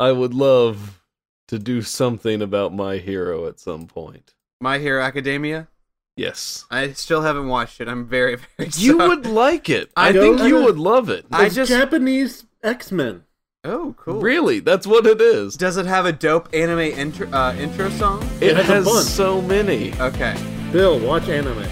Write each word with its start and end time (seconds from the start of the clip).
I 0.00 0.12
would 0.12 0.34
love 0.34 1.02
to 1.48 1.58
do 1.58 1.82
something 1.82 2.40
about 2.42 2.74
My 2.74 2.98
Hero 2.98 3.46
at 3.46 3.58
some 3.58 3.86
point. 3.86 4.34
My 4.60 4.78
Hero 4.78 5.02
Academia. 5.02 5.68
Yes. 6.16 6.64
I 6.70 6.92
still 6.92 7.22
haven't 7.22 7.48
watched 7.48 7.80
it. 7.80 7.88
I'm 7.88 8.06
very, 8.06 8.36
very. 8.58 8.70
You 8.74 8.96
sorry. 8.98 9.08
would 9.08 9.26
like 9.26 9.68
it. 9.70 9.90
I 9.96 10.08
I, 10.08 10.12
think 10.12 10.40
you 10.42 10.62
would 10.62 10.78
love 10.78 11.08
it. 11.10 11.26
I 11.30 11.46
It's 11.46 11.54
just- 11.54 11.70
Japanese 11.70 12.44
X 12.62 12.90
Men. 12.92 13.24
Oh, 13.64 13.94
cool. 13.98 14.20
Really, 14.20 14.60
that's 14.60 14.86
what 14.86 15.04
it 15.04 15.20
is. 15.20 15.56
Does 15.56 15.76
it 15.76 15.86
have 15.86 16.06
a 16.06 16.12
dope 16.12 16.48
anime 16.54 16.78
intro, 16.78 17.28
uh, 17.32 17.54
intro 17.58 17.90
song? 17.90 18.22
It, 18.40 18.50
It 18.50 18.56
has 18.56 18.86
has 18.86 19.12
so 19.14 19.42
many. 19.42 19.92
Okay. 20.00 20.36
Bill, 20.72 20.98
watch 21.00 21.28
anime. 21.28 21.64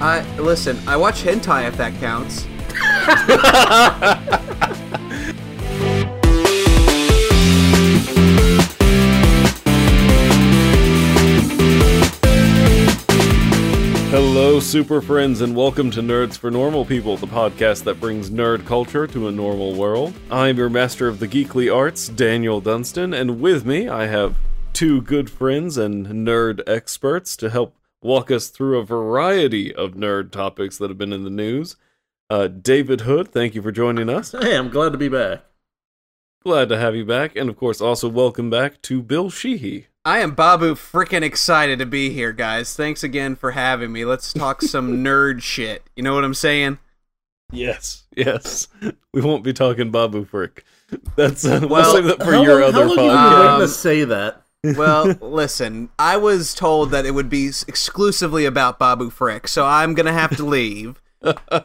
I 0.00 0.22
listen. 0.38 0.78
I 0.86 0.96
watch 0.96 1.22
hentai 1.22 1.66
if 1.66 1.76
that 1.78 1.92
counts. 2.00 2.46
Hello, 14.22 14.60
super 14.60 15.00
friends, 15.00 15.40
and 15.40 15.56
welcome 15.56 15.90
to 15.92 16.02
Nerds 16.02 16.36
for 16.36 16.50
Normal 16.50 16.84
People, 16.84 17.16
the 17.16 17.26
podcast 17.26 17.84
that 17.84 17.98
brings 17.98 18.28
nerd 18.28 18.66
culture 18.66 19.06
to 19.06 19.28
a 19.28 19.32
normal 19.32 19.74
world. 19.74 20.12
I'm 20.30 20.58
your 20.58 20.68
master 20.68 21.08
of 21.08 21.20
the 21.20 21.26
geekly 21.26 21.74
arts, 21.74 22.06
Daniel 22.06 22.60
Dunstan, 22.60 23.14
and 23.14 23.40
with 23.40 23.64
me 23.64 23.88
I 23.88 24.08
have 24.08 24.36
two 24.74 25.00
good 25.00 25.30
friends 25.30 25.78
and 25.78 26.06
nerd 26.06 26.60
experts 26.66 27.34
to 27.38 27.48
help 27.48 27.74
walk 28.02 28.30
us 28.30 28.48
through 28.48 28.78
a 28.78 28.84
variety 28.84 29.74
of 29.74 29.92
nerd 29.94 30.32
topics 30.32 30.76
that 30.76 30.90
have 30.90 30.98
been 30.98 31.14
in 31.14 31.24
the 31.24 31.30
news. 31.30 31.76
Uh, 32.28 32.46
David 32.46 33.00
Hood, 33.00 33.28
thank 33.28 33.54
you 33.54 33.62
for 33.62 33.72
joining 33.72 34.10
us. 34.10 34.32
Hey, 34.42 34.54
I'm 34.54 34.68
glad 34.68 34.92
to 34.92 34.98
be 34.98 35.08
back. 35.08 35.44
Glad 36.44 36.68
to 36.68 36.76
have 36.76 36.94
you 36.94 37.06
back, 37.06 37.36
and 37.36 37.48
of 37.48 37.56
course, 37.56 37.80
also 37.80 38.10
welcome 38.10 38.50
back 38.50 38.82
to 38.82 39.00
Bill 39.00 39.30
Sheehy. 39.30 39.86
I 40.04 40.20
am 40.20 40.34
Babu 40.34 40.74
freaking 40.74 41.22
excited 41.22 41.78
to 41.78 41.86
be 41.86 42.10
here, 42.10 42.32
guys. 42.32 42.74
Thanks 42.74 43.02
again 43.04 43.36
for 43.36 43.50
having 43.50 43.92
me. 43.92 44.04
Let's 44.04 44.32
talk 44.32 44.62
some 44.62 45.04
nerd 45.04 45.42
shit. 45.42 45.84
You 45.94 46.02
know 46.02 46.14
what 46.14 46.24
I'm 46.24 46.34
saying? 46.34 46.78
Yes, 47.52 48.04
yes. 48.16 48.68
We 49.12 49.20
won't 49.20 49.44
be 49.44 49.52
talking 49.52 49.90
Babu 49.90 50.24
Frick. 50.24 50.64
That's 51.16 51.44
uh, 51.44 51.58
we'll 51.62 51.68
Well, 51.70 51.94
save 51.94 52.04
that 52.04 52.18
for 52.18 52.32
how 52.32 52.42
your 52.42 52.60
long, 52.60 52.74
other 52.74 52.82
how 52.88 52.94
long 52.94 52.96
have 52.96 53.04
you 53.04 53.10
been 53.10 53.38
waiting 53.38 53.52
Um, 53.54 53.60
to 53.60 53.68
say 53.68 54.04
that? 54.04 54.42
Well, 54.76 55.04
listen, 55.20 55.90
I 55.98 56.16
was 56.16 56.54
told 56.54 56.90
that 56.92 57.04
it 57.06 57.10
would 57.12 57.28
be 57.28 57.48
exclusively 57.48 58.44
about 58.44 58.78
Babu 58.78 59.10
Frick, 59.10 59.48
so 59.48 59.66
I'm 59.66 59.94
gonna 59.94 60.12
have 60.12 60.36
to 60.36 60.44
leave. 60.44 61.00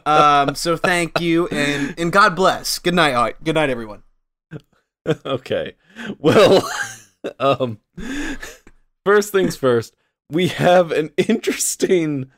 Um, 0.04 0.54
so 0.54 0.76
thank 0.76 1.18
you, 1.18 1.48
and 1.48 1.94
and 1.98 2.12
God 2.12 2.36
bless. 2.36 2.78
Good 2.78 2.92
night, 2.92 3.14
all- 3.14 3.30
good 3.42 3.54
night, 3.54 3.70
everyone. 3.70 4.02
okay. 5.24 5.72
Well, 6.18 6.68
um, 7.38 7.78
first 9.04 9.32
things 9.32 9.56
first, 9.56 9.94
we 10.30 10.48
have 10.48 10.92
an 10.92 11.10
interesting 11.16 12.30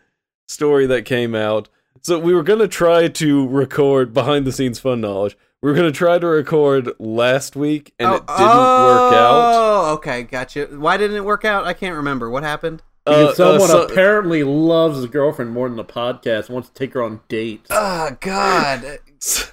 story 0.47 0.87
that 0.87 1.05
came 1.05 1.35
out. 1.35 1.69
So 2.03 2.19
we 2.19 2.35
were 2.35 2.43
going 2.43 2.61
to 2.61 2.69
try 2.69 3.09
to 3.09 3.49
record 3.49 4.15
behind 4.15 4.47
the 4.47 4.53
scenes 4.53 4.79
fun 4.79 5.01
knowledge. 5.01 5.37
We 5.61 5.71
were 5.71 5.77
going 5.77 5.91
to 5.91 5.97
try 5.97 6.19
to 6.19 6.27
record 6.27 6.93
last 7.01 7.57
week 7.57 7.93
and 7.99 8.15
it 8.15 8.27
didn't 8.27 8.39
work 8.39 9.13
out. 9.13 9.53
Oh, 9.55 9.93
okay, 9.95 10.23
gotcha. 10.23 10.67
Why 10.67 10.97
didn't 10.97 11.17
it 11.17 11.25
work 11.25 11.45
out? 11.45 11.65
I 11.65 11.73
can't 11.73 11.97
remember. 11.97 12.31
What 12.31 12.45
happened? 12.45 12.83
Because 13.09 13.31
Uh, 13.31 13.35
someone 13.35 13.61
uh, 13.63 13.67
so- 13.67 13.83
apparently 13.85 14.45
loves 14.45 15.01
the 15.01 15.09
girlfriend 15.09 15.53
more 15.53 15.69
than 15.69 15.77
the 15.77 15.85
podcast 15.85 16.47
and 16.47 16.51
wants 16.51 16.69
to 16.69 16.75
take 16.75 16.95
her 16.95 17.03
on 17.03 17.21
dates. 17.29 17.67
Oh 17.71 18.17
God, 18.21 18.99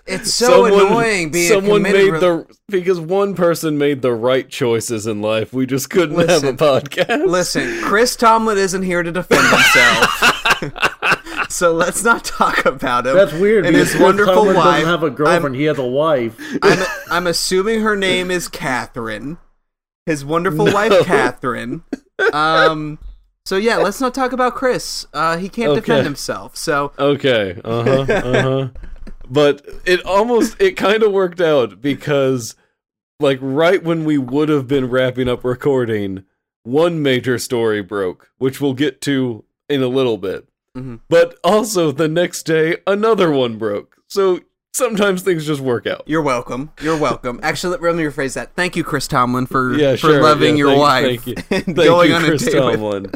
it's 0.08 0.34
so 0.34 0.66
annoying 0.66 1.32
being 1.32 1.50
someone 1.50 1.82
made 1.82 2.12
re- 2.12 2.20
the 2.20 2.46
because 2.68 3.00
one 3.00 3.36
person 3.36 3.78
made 3.78 4.02
the 4.02 4.14
right 4.14 4.50
choices 4.50 5.08
in 5.08 5.22
life. 5.22 5.54
We 5.54 5.66
just 5.66 5.90
couldn't 5.90 6.28
have 6.30 6.44
a 6.44 6.54
podcast. 6.54 7.26
Listen, 7.28 7.82
Chris 7.82 8.16
Tomlin 8.16 8.58
isn't 8.58 8.84
here 8.84 9.04
to 9.04 9.12
defend 9.12 9.46
himself. 9.48 11.48
so 11.50 11.74
let's 11.74 12.04
not 12.04 12.24
talk 12.24 12.66
about 12.66 13.08
him. 13.08 13.16
That's 13.16 13.34
weird. 13.34 13.66
And 13.66 13.74
because 13.74 13.88
his 13.90 13.96
Chris 13.96 14.04
wonderful 14.04 14.34
Tomlin 14.36 14.56
wife. 14.56 14.66
doesn't 14.66 14.90
have 14.90 15.04
a 15.04 15.10
girlfriend. 15.10 15.56
he 15.56 15.64
has 15.64 15.78
a 15.80 15.86
wife. 15.86 16.38
I'm, 16.62 16.86
I'm 17.12 17.28
assuming 17.28 17.82
her 17.82 17.96
name 17.96 18.32
is 18.32 18.48
Catherine. 18.48 19.38
His 20.06 20.24
wonderful 20.24 20.66
No. 20.66 20.74
wife, 20.74 21.06
Catherine. 21.06 21.84
Um. 22.32 23.00
So 23.46 23.58
yeah, 23.58 23.78
let's 23.78 24.02
not 24.02 24.14
talk 24.16 24.32
about 24.32 24.56
Chris. 24.56 25.06
Uh, 25.14 25.38
he 25.38 25.50
can't 25.50 25.70
Okay. 25.72 25.82
defend 25.82 26.06
himself. 26.06 26.56
So 26.58 26.92
Okay. 26.98 27.60
Uh 27.64 27.84
huh. 27.84 28.14
Uh 28.14 28.42
huh. 28.42 28.68
but 29.30 29.66
it 29.86 30.04
almost 30.06 30.60
it 30.60 30.72
kind 30.74 31.04
of 31.04 31.12
worked 31.12 31.40
out 31.42 31.82
because 31.82 32.56
like 33.20 33.38
right 33.42 33.84
when 33.84 34.04
we 34.04 34.18
would 34.18 34.50
have 34.50 34.68
been 34.68 34.90
wrapping 34.90 35.30
up 35.30 35.44
recording, 35.44 36.24
one 36.64 37.02
major 37.04 37.38
story 37.38 37.82
broke, 37.82 38.32
which 38.40 38.60
we'll 38.60 38.74
get 38.74 39.00
to 39.02 39.44
in 39.70 39.82
a 39.84 39.88
little 39.88 40.18
bit. 40.18 40.48
Mhm. 40.76 41.00
But 41.08 41.38
also 41.44 41.92
the 41.92 42.08
next 42.08 42.44
day 42.44 42.78
another 42.88 43.30
one 43.32 43.58
broke. 43.58 43.98
So 44.08 44.40
sometimes 44.76 45.22
things 45.22 45.46
just 45.46 45.62
work 45.62 45.88
out. 45.88 46.04
you're 46.06 46.22
welcome. 46.22 46.72
You're 46.82 46.98
welcome. 46.98 47.40
Actually, 47.44 47.78
let 47.78 47.96
me 47.96 48.04
rephrase 48.04 48.34
that. 48.36 48.54
Thank 48.56 48.76
you, 48.76 48.84
Chris 48.84 49.08
Tomlin, 49.08 49.46
for 49.48 49.74
Yeah, 49.74 49.92
for 49.94 49.98
sure. 49.98 50.22
loving 50.22 50.56
yeah, 50.58 50.66
your 50.66 50.70
thank, 50.70 50.80
wife 50.82 51.24
Thank 51.24 51.28
you. 51.28 51.36
and 51.58 51.66
Thank 51.66 51.78
going 51.78 52.10
you, 52.10 52.16
on 52.16 52.24
Chris 52.24 52.48
a 52.48 52.52
date 52.52 52.80
with. 52.80 53.12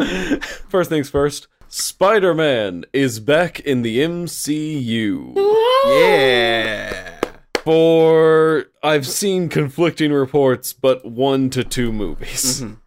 Tomlin. 0.00 0.40
first 0.68 0.88
things 0.90 1.10
first. 1.10 1.48
Spider-Man 1.68 2.84
is 2.92 3.18
back 3.20 3.60
in 3.60 3.82
the 3.82 3.98
MCU. 4.00 5.34
Yeah. 5.86 7.18
For 7.64 8.66
I've 8.82 9.06
seen 9.06 9.48
conflicting 9.48 10.12
reports, 10.12 10.72
but 10.72 11.04
one 11.04 11.48
to 11.50 11.64
two 11.64 11.92
movies. 11.92 12.60
Mhm. 12.62 12.78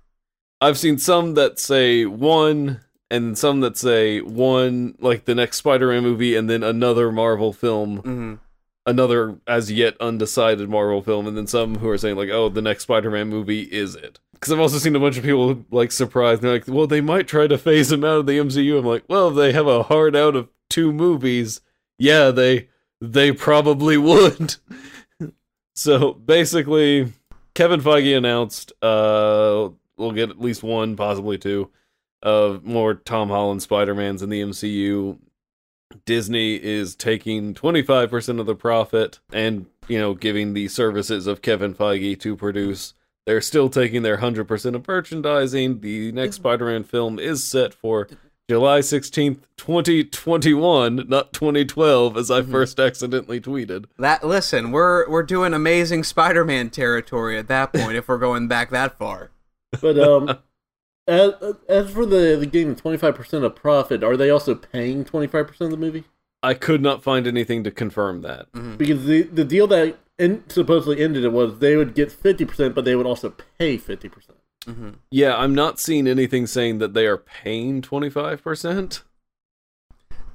I've 0.62 0.78
seen 0.78 0.98
some 0.98 1.34
that 1.36 1.60
say 1.60 2.06
one, 2.06 2.82
and 3.12 3.38
some 3.38 3.62
that 3.62 3.78
say 3.78 4.20
one, 4.22 4.96
like 5.00 5.26
the 5.26 5.36
next 5.36 5.58
Spider-Man 5.58 6.04
movie, 6.04 6.36
and 6.36 6.50
then 6.50 6.64
another 6.64 7.12
Marvel 7.12 7.54
film, 7.54 8.02
Mhm. 8.02 8.40
another 8.86 9.38
as 9.48 9.72
yet 9.72 9.96
undecided 10.00 10.70
Marvel 10.70 11.02
film, 11.02 11.28
and 11.28 11.36
then 11.38 11.48
some 11.48 11.76
who 11.80 11.90
are 11.90 11.98
saying 11.98 12.16
like, 12.18 12.30
"Oh, 12.30 12.50
the 12.50 12.62
next 12.62 12.84
Spider-Man 12.84 13.28
movie 13.28 13.62
is 13.64 13.96
it?" 13.96 14.20
Because 14.34 14.52
I've 14.52 14.60
also 14.60 14.78
seen 14.78 14.96
a 14.96 15.00
bunch 15.00 15.18
of 15.18 15.24
people 15.24 15.66
like 15.72 15.92
surprised. 15.92 16.42
They're 16.42 16.52
like, 16.54 16.68
"Well, 16.68 16.88
they 16.88 17.02
might 17.02 17.28
try 17.28 17.48
to 17.48 17.58
phase 17.58 17.92
him 17.92 18.04
out 18.04 18.20
of 18.20 18.26
the 18.26 18.38
MCU." 18.40 18.78
I'm 18.78 18.86
like, 18.86 19.04
"Well, 19.08 19.30
if 19.30 19.36
they 19.36 19.52
have 19.54 19.68
a 19.68 19.84
hard 19.84 20.16
out 20.16 20.36
of 20.36 20.50
two 20.70 20.92
movies, 20.92 21.62
yeah, 21.98 22.32
they 22.32 22.68
they 23.02 23.32
probably 23.32 23.98
would." 24.10 24.56
so 25.76 26.14
basically, 26.14 27.14
Kevin 27.54 27.82
Feige 27.82 28.18
announced, 28.18 28.72
uh, 28.82 29.70
we'll 29.98 30.12
get 30.12 30.30
at 30.30 30.42
least 30.42 30.64
one, 30.64 30.96
possibly 30.96 31.38
two, 31.38 31.70
of 32.26 32.66
more 32.66 32.96
Tom 32.96 33.30
Holland 33.30 33.62
Spider-Mans 33.62 34.22
in 34.22 34.30
the 34.30 34.42
MCU. 34.42 35.18
Disney 36.06 36.56
is 36.56 36.96
taking 36.96 37.54
25% 37.54 38.40
of 38.40 38.46
the 38.48 38.56
profit 38.56 39.20
and, 39.32 39.68
you 39.88 39.98
know, 40.00 40.14
giving 40.14 40.54
the 40.54 40.68
services 40.68 41.28
of 41.28 41.42
Kevin 41.42 41.74
Feige 41.74 42.20
to 42.20 42.36
produce. 42.36 42.94
They're 43.26 43.42
still 43.42 43.70
taking 43.70 44.02
their 44.02 44.18
100% 44.18 44.76
of 44.76 44.88
merchandising. 44.88 45.80
The 45.82 46.12
next 46.12 46.38
Spider-Man 46.38 46.84
film 46.84 47.18
is 47.20 47.44
set 47.44 47.74
for 47.74 48.08
July 48.50 48.80
16th, 48.80 49.40
2021, 49.58 51.06
not 51.08 51.34
2012 51.34 52.18
as 52.18 52.30
I 52.30 52.42
Mhm. 52.42 52.52
first 52.52 52.80
accidentally 52.80 53.40
tweeted. 53.42 53.86
That 53.98 54.24
listen, 54.26 54.72
we're 54.72 55.10
we're 55.10 55.24
doing 55.24 55.54
amazing 55.54 56.04
Spider-Man 56.04 56.70
territory 56.70 57.38
at 57.40 57.48
that 57.48 57.74
point 57.74 57.98
if 57.98 58.08
we're 58.08 58.18
going 58.20 58.48
back 58.48 58.70
that 58.72 58.98
far. 58.98 59.32
But 59.82 59.98
um, 59.98 60.38
as, 61.08 61.34
as 61.70 61.92
for 61.92 62.06
the, 62.06 62.36
the 62.40 62.46
getting 62.46 62.76
twenty 62.76 62.98
five 62.98 63.16
percent 63.16 63.44
of 63.44 63.56
profit, 63.56 64.04
are 64.04 64.18
they 64.18 64.30
also 64.30 64.56
paying 64.56 65.06
twenty 65.06 65.28
five 65.28 65.48
percent 65.48 65.72
of 65.74 65.80
the 65.80 65.86
movie? 65.86 66.04
I 66.44 66.54
could 66.54 66.82
not 66.82 67.04
find 67.04 67.26
anything 67.26 67.64
to 67.64 67.72
confirm 67.72 68.22
that. 68.22 68.48
Because 68.78 69.06
the 69.06 69.24
the 69.24 69.44
deal 69.46 69.68
that 69.68 69.98
in, 70.20 70.44
supposedly 70.50 71.02
ended 71.04 71.24
it 71.24 71.32
was 71.32 71.60
they 71.60 71.76
would 71.76 71.96
get 71.96 72.12
fifty 72.12 72.46
percent, 72.46 72.76
but 72.76 72.86
they 72.86 72.96
would 72.96 73.06
also 73.06 73.34
pay 73.60 73.78
fifty 73.78 74.10
percent. 74.10 74.38
Mm-hmm. 74.68 74.90
Yeah, 75.12 75.36
I'm 75.38 75.54
not 75.54 75.80
seeing 75.80 76.08
anything 76.08 76.48
saying 76.48 76.80
that 76.80 76.96
they 76.96 77.06
are 77.06 77.18
paying 77.18 77.84
25%. 77.84 79.04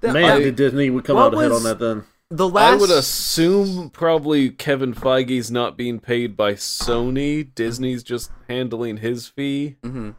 The, 0.00 0.12
Man, 0.12 0.24
I- 0.24 0.38
did 0.38 0.54
Disney 0.54 0.88
would 0.88 1.04
come 1.04 1.16
out 1.16 1.34
ahead 1.34 1.50
on 1.50 1.64
that 1.64 1.80
then. 1.80 2.04
the 2.30 2.48
last 2.48 2.72
I 2.72 2.76
would 2.76 2.90
assume 2.90 3.90
probably 3.90 4.50
Kevin 4.50 4.94
Feige's 4.94 5.50
not 5.50 5.76
being 5.76 5.98
paid 5.98 6.36
by 6.36 6.52
Sony. 6.54 7.48
Disney's 7.54 8.04
just 8.04 8.30
handling 8.48 8.98
his 8.98 9.26
fee. 9.26 9.76
Mhm. 9.82 10.14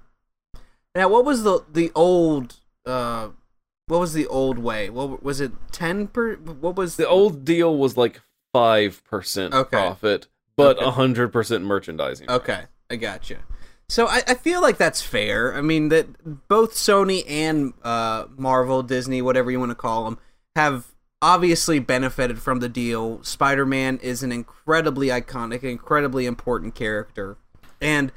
Now, 0.96 1.08
what 1.10 1.26
was 1.26 1.44
the 1.44 1.64
the 1.72 1.92
old 1.96 2.58
uh 2.86 3.30
what 3.88 4.00
was 4.00 4.14
the 4.14 4.28
old 4.28 4.58
way? 4.58 4.90
What 4.90 5.22
was 5.24 5.42
it 5.42 5.52
10 5.72 6.08
per 6.08 6.36
what 6.36 6.76
was 6.76 6.96
The 6.96 7.08
old 7.08 7.44
deal 7.46 7.78
was 7.78 7.98
like 7.98 8.22
5% 8.56 9.54
Okay. 9.54 9.70
profit, 9.70 10.28
but 10.58 10.78
Okay. 10.78 10.86
100% 10.86 11.62
merchandising. 11.64 12.30
Okay, 12.30 12.64
I 12.90 12.96
gotcha. 12.98 13.38
So 13.90 14.08
I, 14.08 14.22
I 14.28 14.34
feel 14.36 14.62
like 14.62 14.78
that's 14.78 15.02
fair. 15.02 15.54
I 15.56 15.62
mean 15.62 15.90
that 15.90 16.48
both 16.48 16.74
Sony 16.74 17.24
and 17.30 17.74
uh, 17.84 18.26
Marvel, 18.38 18.84
Disney, 18.84 19.22
whatever 19.22 19.52
you 19.52 19.60
want 19.60 19.72
to 19.72 19.76
call 19.76 20.06
them, 20.06 20.18
have 20.56 20.88
obviously 21.22 21.80
benefited 21.80 22.42
from 22.42 22.60
the 22.60 22.70
deal. 22.70 23.22
Spider 23.24 23.66
Man 23.66 23.98
is 24.02 24.24
an 24.24 24.32
incredibly 24.32 25.08
iconic, 25.08 25.64
incredibly 25.64 26.26
important 26.26 26.74
character, 26.76 27.38
and 27.82 28.12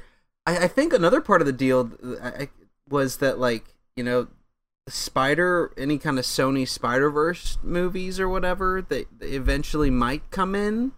I, 0.45 0.59
I 0.63 0.67
think 0.69 0.93
another 0.93 1.19
part 1.21 1.41
of 1.41 1.47
the 1.47 1.53
deal 1.53 1.91
I- 2.23 2.49
was 2.89 3.17
that 3.17 3.39
like 3.39 3.73
you 3.95 4.03
know. 4.03 4.27
Spider, 4.87 5.73
any 5.79 5.97
kind 5.97 6.19
of 6.19 6.25
Sony 6.25 6.67
Spider 6.67 7.09
Verse 7.09 7.57
movies 7.63 8.19
or 8.19 8.29
whatever, 8.29 8.83
that 8.89 9.07
eventually 9.19 9.89
might 9.89 10.29
come 10.29 10.53
in 10.53 10.91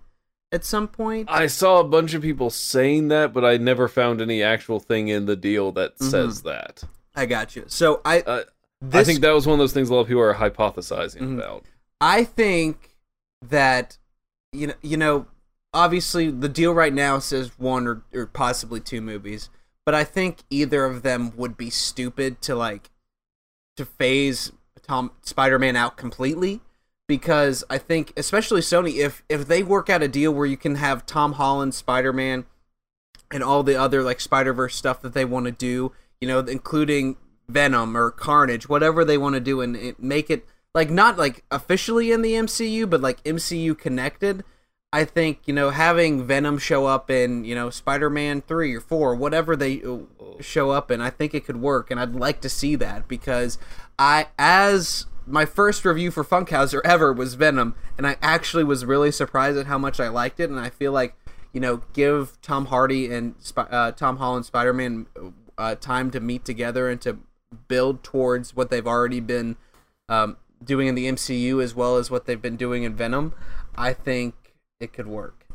at 0.51 0.65
some 0.65 0.89
point. 0.89 1.29
I 1.31 1.47
saw 1.47 1.79
a 1.79 1.85
bunch 1.85 2.13
of 2.13 2.21
people 2.21 2.49
saying 2.49 3.07
that, 3.07 3.31
but 3.33 3.45
I 3.45 3.55
never 3.55 3.87
found 3.87 4.19
any 4.19 4.43
actual 4.43 4.81
thing 4.81 5.07
in 5.07 5.25
the 5.25 5.37
deal 5.37 5.71
that 5.71 5.93
Mm-hmm. 5.95 6.09
says 6.09 6.41
that. 6.41 6.83
I 7.15 7.25
got 7.27 7.55
you. 7.55 7.63
So 7.67 8.01
I, 8.03 8.19
Uh, 8.19 8.43
I 8.91 9.05
think 9.05 9.21
that 9.21 9.31
was 9.31 9.47
one 9.47 9.53
of 9.53 9.59
those 9.59 9.71
things 9.71 9.89
a 9.89 9.93
lot 9.93 10.01
of 10.01 10.07
people 10.07 10.21
are 10.21 10.33
hypothesizing 10.35 11.21
Mhm. 11.21 11.37
about. 11.37 11.63
I 12.01 12.25
think 12.25 12.93
that 13.41 13.97
you 14.51 14.67
know, 14.67 14.73
you 14.81 14.97
know, 14.97 15.27
obviously 15.73 16.29
the 16.29 16.49
deal 16.49 16.73
right 16.73 16.93
now 16.93 17.19
says 17.19 17.51
one 17.57 17.87
or, 17.87 18.03
or 18.13 18.25
possibly 18.25 18.81
two 18.81 18.99
movies, 18.99 19.49
but 19.87 19.95
I 19.95 20.03
think 20.03 20.39
either 20.49 20.83
of 20.83 21.01
them 21.01 21.31
would 21.37 21.55
be 21.55 21.69
stupid 21.69 22.41
to 22.41 22.55
like 22.55 22.89
to 23.77 23.85
phase 23.85 24.51
Tom 24.81 25.13
Spider-Man 25.21 25.77
out 25.77 25.95
completely 25.95 26.59
because 27.07 27.63
I 27.69 27.77
think 27.77 28.11
especially 28.17 28.59
Sony 28.59 28.97
if 28.97 29.23
if 29.29 29.47
they 29.47 29.63
work 29.63 29.89
out 29.89 30.03
a 30.03 30.09
deal 30.09 30.33
where 30.33 30.45
you 30.45 30.57
can 30.57 30.75
have 30.75 31.05
Tom 31.05 31.33
Holland 31.33 31.73
Spider-Man 31.73 32.43
and 33.31 33.41
all 33.41 33.63
the 33.63 33.77
other 33.77 34.03
like 34.03 34.19
Spider-Verse 34.19 34.75
stuff 34.75 35.01
that 35.03 35.13
they 35.13 35.23
want 35.23 35.45
to 35.45 35.53
do, 35.53 35.93
you 36.19 36.27
know, 36.27 36.39
including 36.39 37.15
Venom 37.47 37.95
or 37.95 38.11
Carnage, 38.11 38.67
whatever 38.67 39.05
they 39.05 39.17
want 39.17 39.35
to 39.35 39.39
do 39.39 39.61
and 39.61 39.77
it, 39.77 40.03
make 40.03 40.29
it 40.29 40.45
like 40.75 40.89
not 40.89 41.17
like 41.17 41.45
officially 41.49 42.11
in 42.11 42.23
the 42.23 42.33
MCU, 42.33 42.89
but 42.89 42.99
like 42.99 43.23
MCU 43.23 43.77
connected. 43.77 44.43
I 44.93 45.03
think 45.03 45.39
you 45.45 45.53
know 45.53 45.71
having 45.71 46.25
Venom 46.25 46.57
show 46.57 46.85
up 46.85 47.09
in 47.09 47.43
you 47.43 47.55
know 47.55 47.69
Spider-Man 47.69 48.41
three 48.41 48.73
or 48.73 48.79
four, 48.79 49.15
whatever 49.15 49.55
they 49.55 49.81
uh, 49.83 49.97
show 50.39 50.71
up 50.71 50.89
in, 50.89 51.01
I 51.01 51.09
think 51.09 51.33
it 51.33 51.45
could 51.45 51.57
work, 51.57 51.91
and 51.91 51.99
I'd 51.99 52.15
like 52.15 52.39
to 52.41 52.49
see 52.49 52.75
that 52.75 53.07
because 53.07 53.57
I 53.99 54.27
as 54.39 55.05
my 55.25 55.45
first 55.45 55.83
review 55.83 56.09
for 56.09 56.23
Funkhauser 56.23 56.79
ever 56.85 57.11
was 57.11 57.33
Venom, 57.33 57.75
and 57.97 58.07
I 58.07 58.15
actually 58.21 58.63
was 58.63 58.85
really 58.85 59.11
surprised 59.11 59.57
at 59.57 59.65
how 59.65 59.77
much 59.77 59.99
I 59.99 60.07
liked 60.07 60.39
it, 60.39 60.49
and 60.49 60.59
I 60.59 60.69
feel 60.69 60.93
like 60.93 61.15
you 61.51 61.59
know 61.59 61.81
give 61.91 62.37
Tom 62.41 62.67
Hardy 62.67 63.11
and 63.11 63.35
uh, 63.57 63.91
Tom 63.91 64.17
Holland 64.17 64.45
Spider-Man 64.45 65.07
uh, 65.57 65.75
time 65.75 66.11
to 66.11 66.21
meet 66.21 66.45
together 66.45 66.89
and 66.89 67.01
to 67.01 67.17
build 67.67 68.03
towards 68.03 68.55
what 68.55 68.69
they've 68.69 68.87
already 68.87 69.19
been 69.19 69.57
um, 70.07 70.37
doing 70.63 70.87
in 70.87 70.95
the 70.95 71.07
MCU 71.07 71.61
as 71.61 71.75
well 71.75 71.97
as 71.97 72.09
what 72.09 72.25
they've 72.25 72.41
been 72.41 72.55
doing 72.55 72.83
in 72.83 72.95
Venom, 72.95 73.33
I 73.75 73.91
think 73.91 74.46
it 74.79 74.93
could 74.93 75.07
work. 75.07 75.45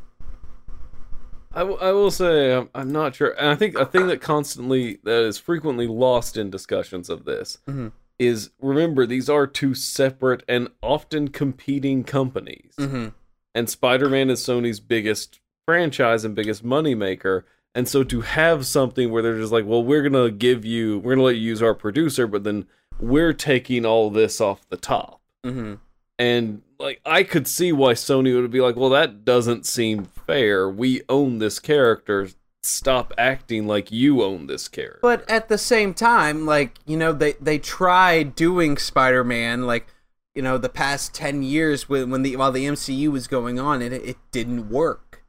I, 1.55 1.59
w- 1.59 1.77
I 1.79 1.91
will 1.91 2.11
say 2.11 2.55
I'm, 2.55 2.69
I'm 2.73 2.91
not 2.91 3.15
sure, 3.15 3.29
and 3.39 3.49
I 3.49 3.55
think 3.55 3.75
a 3.77 3.85
thing 3.85 4.07
that 4.07 4.21
constantly 4.21 4.99
that 5.03 5.23
is 5.23 5.37
frequently 5.37 5.87
lost 5.87 6.35
in 6.35 6.49
discussions 6.49 7.09
of 7.09 7.25
this 7.25 7.59
Mhm. 7.67 7.91
is 8.17 8.49
remember 8.59 9.05
these 9.05 9.29
are 9.29 9.45
two 9.45 9.75
separate 9.75 10.43
and 10.47 10.69
often 10.81 11.27
competing 11.27 12.03
companies, 12.03 12.73
Mm-hmm. 12.77 13.09
and 13.53 13.69
Spider-Man 13.69 14.29
is 14.31 14.41
Sony's 14.41 14.79
biggest 14.79 15.39
franchise 15.65 16.25
and 16.25 16.35
biggest 16.35 16.65
moneymaker. 16.65 17.43
And 17.75 17.87
so 17.87 18.03
to 18.03 18.21
have 18.21 18.67
something 18.67 19.09
where 19.11 19.23
they're 19.23 19.37
just 19.39 19.51
like, 19.51 19.65
well, 19.65 19.83
we're 19.83 20.03
gonna 20.07 20.29
give 20.31 20.65
you, 20.65 20.99
we're 20.99 21.13
gonna 21.15 21.25
let 21.25 21.35
you 21.35 21.41
use 21.41 21.61
our 21.61 21.73
producer, 21.73 22.25
but 22.27 22.43
then 22.43 22.65
we're 22.99 23.33
taking 23.33 23.85
all 23.85 24.09
this 24.09 24.41
off 24.41 24.67
the 24.69 24.77
top. 24.77 25.21
Mm-hmm. 25.45 25.75
And 26.19 26.61
like 26.79 27.01
I 27.05 27.23
could 27.23 27.47
see 27.47 27.71
why 27.71 27.93
Sony 27.93 28.39
would 28.39 28.51
be 28.51 28.61
like, 28.61 28.75
well, 28.75 28.89
that 28.91 29.25
doesn't 29.25 29.65
seem 29.65 30.05
fair. 30.05 30.69
We 30.69 31.01
own 31.09 31.39
this 31.39 31.59
character. 31.59 32.29
Stop 32.65 33.11
acting 33.17 33.67
like 33.67 33.91
you 33.91 34.23
own 34.23 34.47
this 34.47 34.67
character. 34.69 34.99
But 35.01 35.29
at 35.29 35.49
the 35.49 35.57
same 35.57 35.93
time, 35.93 36.45
like 36.45 36.77
you 36.85 36.95
know, 36.97 37.11
they 37.11 37.33
they 37.33 37.57
tried 37.59 38.35
doing 38.35 38.77
Spider-Man 38.77 39.63
like 39.67 39.87
you 40.35 40.41
know 40.41 40.57
the 40.57 40.69
past 40.69 41.13
ten 41.13 41.43
years 41.43 41.89
when 41.89 42.09
when 42.09 42.21
the 42.21 42.35
while 42.37 42.51
the 42.53 42.65
MCU 42.65 43.09
was 43.11 43.27
going 43.27 43.59
on, 43.59 43.81
and 43.81 43.93
it, 43.93 44.03
it 44.05 44.17
didn't 44.31 44.69
work. 44.69 45.23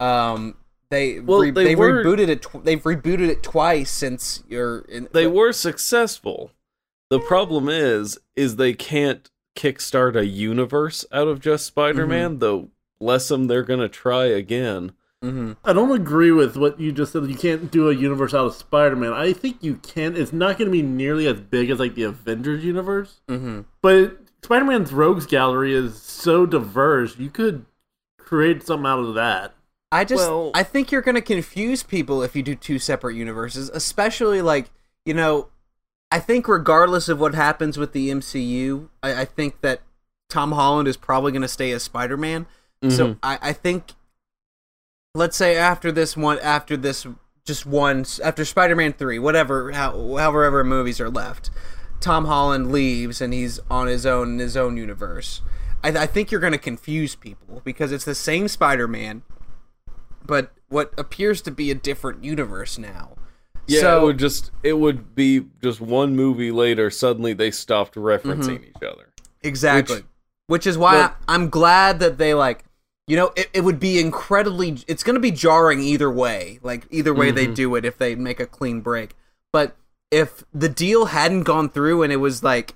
Um, 0.00 0.56
they 0.90 1.20
Well, 1.20 1.40
re- 1.40 1.50
they 1.52 1.64
they 1.64 1.74
were- 1.76 2.04
rebooted 2.04 2.28
it. 2.28 2.42
Tw- 2.42 2.62
they've 2.62 2.82
rebooted 2.82 3.28
it 3.28 3.42
twice 3.42 3.90
since 3.90 4.42
you're 4.48 4.80
in. 4.80 5.08
they 5.12 5.26
were 5.26 5.52
successful. 5.52 6.50
The 7.08 7.20
problem 7.20 7.68
is, 7.68 8.18
is 8.36 8.56
they 8.56 8.74
can't 8.74 9.30
kickstart 9.56 10.16
a 10.16 10.26
universe 10.26 11.04
out 11.12 11.28
of 11.28 11.40
just 11.40 11.66
Spider-Man. 11.66 12.38
Though, 12.38 12.70
bless 12.98 13.28
them, 13.28 13.46
they're 13.46 13.62
gonna 13.62 13.88
try 13.88 14.24
again. 14.26 14.92
hmm 15.22 15.52
I 15.64 15.72
don't 15.72 15.90
agree 15.92 16.30
with 16.32 16.56
what 16.56 16.78
you 16.80 16.92
just 16.92 17.12
said. 17.12 17.26
You 17.26 17.36
can't 17.36 17.70
do 17.70 17.88
a 17.88 17.94
universe 17.94 18.34
out 18.34 18.46
of 18.46 18.54
Spider-Man. 18.54 19.12
I 19.12 19.32
think 19.32 19.62
you 19.62 19.76
can. 19.76 20.16
It's 20.16 20.32
not 20.32 20.58
going 20.58 20.66
to 20.66 20.72
be 20.72 20.82
nearly 20.82 21.26
as 21.26 21.40
big 21.40 21.70
as 21.70 21.78
like 21.78 21.94
the 21.94 22.02
Avengers 22.04 22.64
universe, 22.64 23.20
hmm 23.28 23.60
but 23.80 24.18
Spider-Man's 24.42 24.92
rogues 24.92 25.24
gallery 25.26 25.72
is 25.74 26.00
so 26.02 26.44
diverse. 26.44 27.18
You 27.18 27.30
could 27.30 27.64
create 28.18 28.62
something 28.62 28.86
out 28.86 28.98
of 28.98 29.14
that. 29.14 29.54
I 29.92 30.04
just 30.04 30.28
Well- 30.28 30.50
I 30.54 30.62
think 30.64 30.90
you're 30.92 31.00
gonna 31.02 31.22
confuse 31.22 31.82
people 31.82 32.22
if 32.22 32.34
you 32.36 32.42
do 32.42 32.54
two 32.54 32.78
separate 32.78 33.14
universes, 33.16 33.70
especially 33.72 34.42
like 34.42 34.70
you 35.06 35.14
know. 35.14 35.48
I 36.10 36.20
think 36.20 36.46
regardless 36.46 37.08
of 37.08 37.18
what 37.18 37.34
happens 37.34 37.76
with 37.76 37.92
the 37.92 38.10
MCU, 38.10 38.88
I, 39.02 39.22
I 39.22 39.24
think 39.24 39.60
that 39.62 39.80
Tom 40.28 40.52
Holland 40.52 40.88
is 40.88 40.96
probably 40.96 41.32
gonna 41.32 41.48
stay 41.48 41.72
as 41.72 41.82
Spider 41.82 42.16
Man. 42.16 42.46
So 42.88 43.08
mm-hmm. 43.08 43.18
I, 43.22 43.38
I 43.40 43.52
think, 43.54 43.92
let's 45.14 45.36
say 45.36 45.56
after 45.56 45.90
this 45.90 46.16
one, 46.16 46.38
after 46.40 46.76
this 46.76 47.06
just 47.46 47.64
one, 47.64 48.04
after 48.22 48.44
Spider 48.44 48.76
Man 48.76 48.92
three, 48.92 49.18
whatever, 49.18 49.72
how, 49.72 50.16
however 50.16 50.62
movies 50.62 51.00
are 51.00 51.10
left, 51.10 51.50
Tom 52.00 52.26
Holland 52.26 52.70
leaves 52.70 53.22
and 53.22 53.32
he's 53.32 53.58
on 53.70 53.86
his 53.86 54.04
own 54.04 54.34
in 54.34 54.38
his 54.38 54.56
own 54.56 54.76
universe. 54.76 55.40
I, 55.82 55.88
I 55.88 56.06
think 56.06 56.30
you're 56.30 56.40
gonna 56.40 56.58
confuse 56.58 57.14
people 57.14 57.62
because 57.64 57.90
it's 57.90 58.04
the 58.04 58.14
same 58.14 58.48
Spider 58.48 58.86
Man 58.86 59.22
but 60.24 60.52
what 60.68 60.92
appears 60.98 61.42
to 61.42 61.50
be 61.50 61.70
a 61.70 61.74
different 61.74 62.24
universe 62.24 62.78
now. 62.78 63.14
Yeah, 63.66 63.80
so, 63.80 64.02
it 64.02 64.04
would 64.04 64.18
just 64.18 64.50
it 64.62 64.74
would 64.74 65.14
be 65.14 65.46
just 65.62 65.80
one 65.80 66.14
movie 66.16 66.50
later. 66.50 66.90
Suddenly, 66.90 67.32
they 67.32 67.50
stopped 67.50 67.94
referencing 67.94 68.64
each 68.68 68.82
other. 68.82 69.08
exactly, 69.42 69.96
which- 69.96 70.04
which, 70.46 70.66
is 70.66 70.76
why 70.76 71.02
but- 71.02 71.16
I'm 71.28 71.48
glad 71.48 72.00
that 72.00 72.18
they 72.18 72.34
like, 72.34 72.64
you 73.06 73.16
know, 73.16 73.32
it, 73.36 73.48
it 73.54 73.60
would 73.62 73.80
be 73.80 73.98
incredibly. 73.98 74.78
It's 74.86 75.02
going 75.02 75.14
to 75.14 75.20
be 75.20 75.30
jarring 75.30 75.80
either 75.80 76.10
way. 76.10 76.58
Like 76.62 76.86
either 76.90 77.14
way 77.14 77.30
they 77.30 77.46
Mhm. 77.46 77.54
do 77.54 77.74
it, 77.76 77.84
if 77.84 77.96
they 77.98 78.14
make 78.14 78.40
a 78.40 78.46
clean 78.46 78.80
break. 78.80 79.14
But 79.52 79.76
if 80.10 80.44
the 80.52 80.68
deal 80.68 81.06
hadn't 81.06 81.42
gone 81.44 81.68
through 81.70 82.02
and 82.02 82.12
it 82.12 82.16
was 82.16 82.42
like 82.42 82.74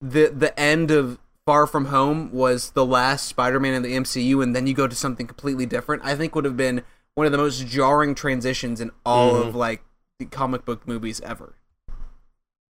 the 0.00 0.26
the 0.34 0.58
end 0.60 0.90
of 0.90 1.18
Far 1.46 1.66
From 1.66 1.86
Home 1.86 2.30
was 2.32 2.70
the 2.72 2.84
last 2.84 3.26
Spider-Man 3.28 3.72
in 3.72 3.82
the 3.82 3.94
MCU, 3.94 4.42
and 4.42 4.54
then 4.54 4.66
you 4.66 4.74
go 4.74 4.86
to 4.88 4.94
something 4.96 5.26
completely 5.26 5.64
different, 5.64 6.02
I 6.04 6.14
think 6.16 6.34
would 6.34 6.44
have 6.44 6.56
been 6.56 6.82
one 7.14 7.24
of 7.24 7.32
the 7.32 7.38
most 7.38 7.66
jarring 7.66 8.14
transitions 8.14 8.80
in 8.80 8.90
all 9.06 9.34
Mhm. 9.34 9.48
of 9.48 9.54
like 9.54 9.82
comic 10.24 10.64
book 10.64 10.88
movies 10.88 11.20
ever. 11.20 11.56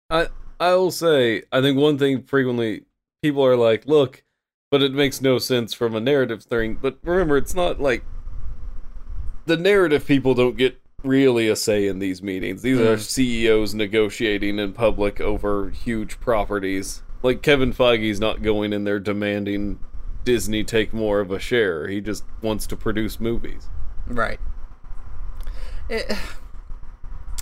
I 0.09 0.29
I 0.61 0.75
will 0.75 0.93
say 0.93 1.43
I 1.51 1.61
think 1.61 1.77
one 1.77 1.99
thing 1.99 2.23
frequently 2.23 2.85
people 3.23 3.45
are 3.45 3.57
like, 3.57 3.87
look, 3.87 4.23
but 4.71 4.83
it 4.83 4.93
makes 4.93 5.21
no 5.21 5.39
sense 5.39 5.75
from 5.75 5.95
a 5.95 6.01
narrative 6.01 6.45
thing. 6.45 6.79
But 6.81 6.99
remember, 7.03 7.37
it's 7.37 7.55
not 7.55 7.81
like 7.81 8.05
the 9.47 9.57
narrative 9.57 10.07
people 10.07 10.35
don't 10.35 10.57
get 10.57 10.81
really 11.03 11.49
a 11.49 11.57
say 11.57 11.89
in 11.89 11.99
these 11.99 12.23
meetings. 12.23 12.63
These 12.63 12.79
are 12.79 12.97
mm. 12.97 13.01
CEOs 13.01 13.75
negotiating 13.75 14.59
in 14.59 14.73
public 14.73 15.21
over 15.21 15.71
huge 15.71 16.21
properties. 16.21 17.03
Like 17.23 17.43
Kevin 17.43 17.73
Feige's 17.73 18.21
not 18.21 18.43
going 18.43 18.73
in 18.73 18.85
there 18.85 19.01
demanding 19.01 19.81
Disney 20.25 20.63
take 20.63 20.93
more 20.93 21.21
of 21.21 21.31
a 21.31 21.39
share. 21.39 21.89
He 21.89 22.01
just 22.01 22.25
wants 22.41 22.67
to 22.69 22.77
produce 22.77 23.19
movies. 23.19 23.69
Right. 24.07 24.41
It, 25.89 26.17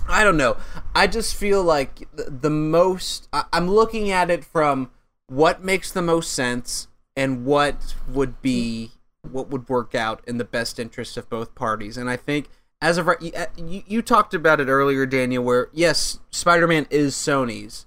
I 0.07 0.23
don't 0.23 0.37
know. 0.37 0.57
I 0.95 1.07
just 1.07 1.35
feel 1.35 1.63
like 1.63 2.07
the, 2.13 2.23
the 2.29 2.49
most. 2.49 3.27
I, 3.31 3.45
I'm 3.53 3.69
looking 3.69 4.11
at 4.11 4.29
it 4.29 4.43
from 4.43 4.91
what 5.27 5.63
makes 5.63 5.91
the 5.91 6.01
most 6.01 6.31
sense 6.33 6.87
and 7.15 7.45
what 7.45 7.95
would 8.07 8.41
be 8.41 8.91
what 9.29 9.49
would 9.49 9.69
work 9.69 9.93
out 9.95 10.21
in 10.27 10.37
the 10.37 10.43
best 10.45 10.79
interest 10.79 11.15
of 11.17 11.29
both 11.29 11.53
parties. 11.55 11.95
And 11.97 12.09
I 12.09 12.17
think 12.17 12.49
as 12.81 12.97
of 12.97 13.05
right, 13.05 13.21
you, 13.21 13.31
you, 13.57 13.83
you 13.85 14.01
talked 14.01 14.33
about 14.33 14.59
it 14.59 14.67
earlier, 14.67 15.05
Daniel. 15.05 15.43
Where 15.43 15.69
yes, 15.71 16.19
Spider-Man 16.31 16.87
is 16.89 17.13
Sony's, 17.15 17.85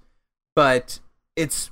but 0.54 1.00
it's 1.36 1.70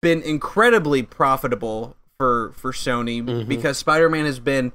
been 0.00 0.22
incredibly 0.22 1.02
profitable 1.02 1.96
for 2.18 2.52
for 2.56 2.72
Sony 2.72 3.22
Mhm. 3.22 3.46
because 3.46 3.78
Spider-Man 3.78 4.24
has 4.24 4.40
been 4.40 4.72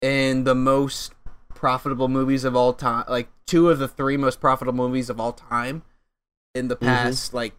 in 0.00 0.44
the 0.44 0.54
most 0.54 1.12
profitable 1.60 2.08
movies 2.08 2.42
of 2.44 2.56
all 2.56 2.72
time, 2.72 3.04
like 3.08 3.28
two 3.46 3.68
of 3.68 3.78
the 3.78 3.86
three 3.86 4.16
most 4.16 4.40
profitable 4.40 4.88
movies 4.88 5.10
of 5.10 5.20
all 5.20 5.32
time 5.34 5.82
in 6.54 6.68
the 6.68 6.74
past 6.76 7.34
like 7.34 7.52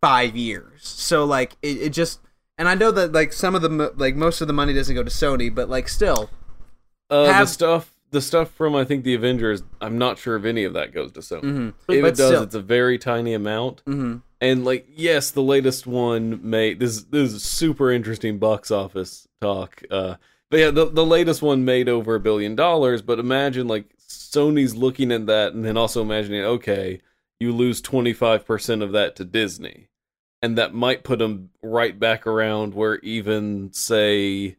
five 0.00 0.34
years. 0.34 0.80
So 0.88 1.24
like 1.24 1.56
it, 1.62 1.76
it 1.82 1.90
just 1.90 2.20
And 2.58 2.66
I 2.68 2.74
know 2.74 2.90
that 2.90 3.12
like 3.12 3.32
some 3.32 3.54
of 3.54 3.62
the 3.62 3.92
like 3.96 4.16
most 4.16 4.40
of 4.40 4.46
the 4.46 4.52
money 4.54 4.72
doesn't 4.72 4.94
go 4.94 5.02
to 5.02 5.10
Sony, 5.10 5.54
but 5.54 5.68
like 5.68 5.88
still, 5.88 6.30
Uh, 7.10 7.26
Have- 7.26 7.46
the 7.46 7.52
stuff, 7.52 7.94
the 8.10 8.20
stuff 8.22 8.50
from 8.50 8.74
I 8.74 8.84
think 8.84 9.04
the 9.04 9.14
Avengers. 9.14 9.62
I'm 9.80 9.98
not 9.98 10.18
sure 10.18 10.36
if 10.36 10.44
any 10.44 10.64
of 10.64 10.72
that 10.72 10.92
goes 10.94 11.12
to 11.12 11.20
Sony. 11.20 11.42
Mhm. 11.42 11.68
If 11.68 11.74
But 11.86 11.94
it 11.96 12.16
does, 12.16 12.28
still. 12.28 12.42
it's 12.42 12.54
a 12.54 12.60
very 12.62 12.98
tiny 12.98 13.34
amount. 13.34 13.82
hmm 13.86 14.16
And 14.40 14.64
like, 14.64 14.86
yes, 14.88 15.30
the 15.30 15.42
latest 15.42 15.86
one 15.86 16.40
made 16.42 16.80
this. 16.80 17.02
This 17.04 17.32
is 17.34 17.42
super 17.44 17.92
interesting 17.92 18.38
box 18.38 18.70
office 18.70 19.28
talk. 19.40 19.82
Uh, 19.90 20.14
but 20.52 20.60
yeah, 20.60 20.70
the 20.70 20.84
the 20.84 21.04
latest 21.04 21.40
one 21.40 21.64
made 21.64 21.88
over 21.88 22.14
a 22.14 22.20
billion 22.20 22.54
dollars. 22.54 23.00
But 23.00 23.18
imagine 23.18 23.66
like 23.66 23.86
Sony's 24.06 24.76
looking 24.76 25.10
at 25.10 25.24
that, 25.24 25.54
and 25.54 25.64
then 25.64 25.78
also 25.78 26.02
imagining, 26.02 26.44
okay, 26.44 27.00
you 27.40 27.52
lose 27.52 27.80
twenty 27.80 28.12
five 28.12 28.44
percent 28.44 28.82
of 28.82 28.92
that 28.92 29.16
to 29.16 29.24
Disney, 29.24 29.88
and 30.42 30.58
that 30.58 30.74
might 30.74 31.04
put 31.04 31.20
them 31.20 31.48
right 31.62 31.98
back 31.98 32.26
around 32.26 32.74
where 32.74 32.98
even 32.98 33.72
say 33.72 34.56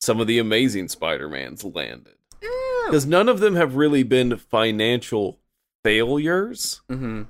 some 0.00 0.20
of 0.20 0.26
the 0.26 0.40
Amazing 0.40 0.88
Spider 0.88 1.28
Mans 1.28 1.62
landed, 1.62 2.16
because 2.86 3.06
none 3.06 3.28
of 3.28 3.38
them 3.38 3.54
have 3.54 3.76
really 3.76 4.02
been 4.02 4.36
financial 4.36 5.38
failures. 5.84 6.80
Hmm 6.90 7.22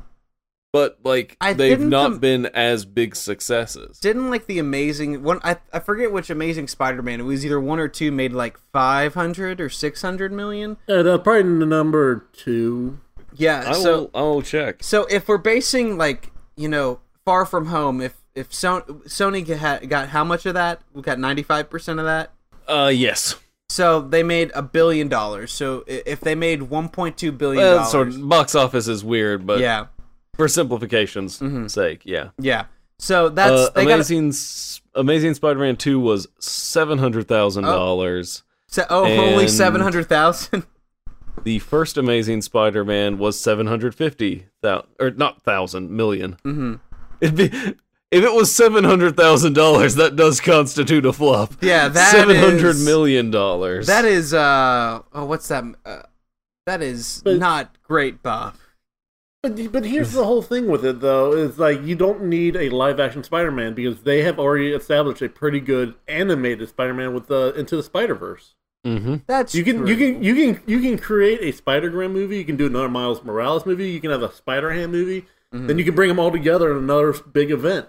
but 0.73 0.99
like 1.03 1.37
I 1.41 1.53
they've 1.53 1.79
didn't 1.79 1.91
not 1.91 2.11
com- 2.11 2.19
been 2.19 2.47
as 2.47 2.85
big 2.85 3.17
successes. 3.17 3.99
didn't 3.99 4.31
like 4.31 4.47
the 4.47 4.59
amazing 4.59 5.23
one. 5.23 5.41
I 5.43 5.57
I 5.73 5.79
forget 5.81 6.13
which 6.13 6.31
Amazing 6.31 6.69
Spider-Man. 6.69 7.21
It 7.21 7.25
was 7.25 7.45
either 7.45 7.61
one 7.61 7.79
or 7.79 7.89
two 7.89 8.13
made 8.13 8.33
like 8.33 8.59
five 8.73 9.15
hundred 9.15 9.61
or 9.61 9.69
six 9.69 10.03
hundred 10.03 10.33
million. 10.33 10.77
Yeah, 10.87 11.03
that's 11.03 11.23
probably 11.23 11.43
the 11.43 11.67
number 11.67 12.27
two. 12.33 13.01
Yeah. 13.35 13.65
I 13.69 13.73
so 13.73 13.99
will. 13.99 14.11
I 14.15 14.23
will 14.23 14.43
check. 14.43 14.83
So 14.83 15.07
if 15.07 15.29
we're 15.29 15.39
basing 15.39 15.97
like 15.97 16.33
you 16.57 16.69
know 16.69 17.01
Far 17.25 17.47
From 17.47 17.67
Home, 17.67 18.01
if 18.01 18.17
if 18.35 18.51
Sony, 18.51 18.85
Sony 19.05 19.47
got, 19.47 19.89
got 19.89 20.09
how 20.11 20.25
much 20.25 20.47
of 20.47 20.55
that? 20.55 20.81
We 20.93 21.03
got 21.03 21.19
ninety 21.19 21.43
five 21.43 21.71
percent 21.71 21.99
of 21.99 22.07
that. 22.07 22.33
Uh, 22.67 22.93
yes. 22.95 23.37
So 23.71 24.01
they 24.01 24.23
made 24.23 24.51
a 24.55 24.63
billion 24.63 25.09
dollars. 25.09 25.53
So 25.53 25.85
if 25.87 26.21
they 26.21 26.35
made 26.35 26.63
one 26.63 26.89
point 26.89 27.17
two 27.19 27.33
billion 27.33 27.63
Well, 27.63 27.77
dollars, 27.77 27.91
sort 27.91 28.09
of, 28.09 28.29
box 28.29 28.55
office 28.55 28.89
is 28.89 29.05
weird, 29.05 29.47
but 29.47 29.61
yeah, 29.61 29.87
for 30.39 30.49
simplification's 30.49 31.39
Mhm. 31.41 31.71
sake, 31.71 32.01
yeah. 32.05 32.31
yeah. 32.39 32.65
So 32.99 33.29
that's 33.29 33.51
uh, 33.53 33.71
they 33.75 33.85
got 33.85 33.95
Amazing, 33.97 34.33
Amazing 34.95 35.35
Spider-Man 35.35 35.77
Two 35.77 36.01
was 36.01 36.27
seven 36.41 36.97
hundred 36.99 37.29
thousand 37.29 37.65
dollars. 37.65 38.43
so, 38.69 38.85
oh 38.89 39.05
only 39.05 39.45
and- 39.45 39.53
seven 39.53 39.81
hundred 39.83 40.09
thousand. 40.09 40.65
The 41.45 41.61
first 41.61 41.97
Amazing 41.97 42.43
Spider-Man 42.43 43.17
was 43.19 43.39
seven 43.39 43.69
hundred 43.69 43.95
fifty 43.95 44.47
thousand, 44.61 44.89
or 44.99 45.11
not 45.13 45.43
thousand 45.43 45.91
million. 45.93 46.37
mm-hmm. 46.45 46.75
It'd 47.21 47.37
be, 47.37 47.45
if 47.45 48.25
it 48.25 48.33
was 48.35 48.53
seven 48.53 48.83
hundred 48.83 49.17
thousand 49.17 49.53
dollars, 49.53 49.95
that 49.95 50.17
does 50.17 50.41
constitute 50.41 51.07
a 51.07 51.13
flop. 51.13 51.53
Yeah, 51.63 51.87
that 51.89 52.11
seven 52.11 52.35
hundred 52.37 52.71
is- 52.71 52.85
million 52.85 53.31
dollars. 53.31 53.87
That 53.87 54.05
is 54.05 54.35
uh 54.35 55.01
oh 55.15 55.25
what's 55.27 55.47
that? 55.49 55.63
Uh, 55.87 56.03
that 56.67 56.83
is 56.83 57.23
But- 57.25 57.39
not 57.39 57.77
great, 57.85 58.21
Bob. 58.21 58.55
But, 59.43 59.71
but 59.71 59.85
here's 59.85 60.13
the 60.13 60.25
whole 60.25 60.43
thing 60.43 60.67
with 60.67 60.85
it, 60.85 61.01
though, 61.01 61.33
is 61.33 61.59
like 61.59 61.83
you 61.85 61.95
don't 61.95 62.25
need 62.25 62.57
a 62.57 62.71
live 62.71 62.99
action 62.99 63.23
Spider 63.23 63.53
Man 63.53 63.73
because 63.73 64.03
they 64.03 64.23
have 64.23 64.39
already 64.39 64.73
established 64.73 65.23
a 65.23 65.29
pretty 65.29 65.61
good 65.61 65.95
animated 66.09 66.69
Spider 66.69 66.95
Man 66.95 67.15
with 67.15 67.29
the 67.29 67.55
Into 67.57 67.77
the 67.77 67.83
Spider 67.85 68.17
Verse. 68.17 68.55
Mm-hmm. 68.85 69.17
That's 69.27 69.55
You 69.55 69.63
can 69.65 69.79
true. 69.79 69.89
you 69.89 69.97
can 69.97 70.23
you 70.23 70.35
can 70.35 70.63
you 70.67 70.81
can 70.81 70.99
create 70.99 71.41
a 71.43 71.53
Spider 71.53 71.89
Gwen 71.91 72.13
movie. 72.13 72.39
You 72.39 72.45
can 72.45 72.57
do 72.57 72.67
another 72.67 72.89
Miles 72.89 73.23
Morales 73.23 73.65
movie. 73.67 73.91
You 73.91 74.01
can 74.01 74.11
have 74.11 74.23
a 74.23 74.33
Spider 74.33 74.71
Ham 74.73 74.91
movie. 74.91 75.25
Then 75.51 75.79
you 75.79 75.85
can 75.85 75.95
bring 75.95 76.09
them 76.09 76.19
all 76.19 76.31
together 76.31 76.71
in 76.71 76.77
another 76.77 77.13
big 77.13 77.51
event. 77.51 77.87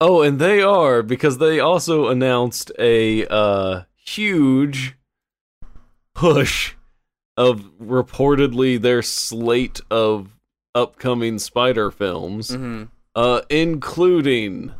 Oh, 0.00 0.22
and 0.22 0.38
they 0.38 0.62
are 0.62 1.02
because 1.02 1.38
they 1.38 1.60
also 1.60 2.08
announced 2.08 2.72
a 2.78 3.26
uh, 3.26 3.82
huge 3.94 4.96
push 6.14 6.74
of 7.36 7.70
reportedly 7.80 8.80
their 8.80 9.02
slate 9.02 9.80
of 9.90 10.31
upcoming 10.74 11.38
Spider 11.38 11.90
films, 11.90 12.50
Mhm. 12.50 12.88
uh, 13.14 13.42
including 13.50 14.72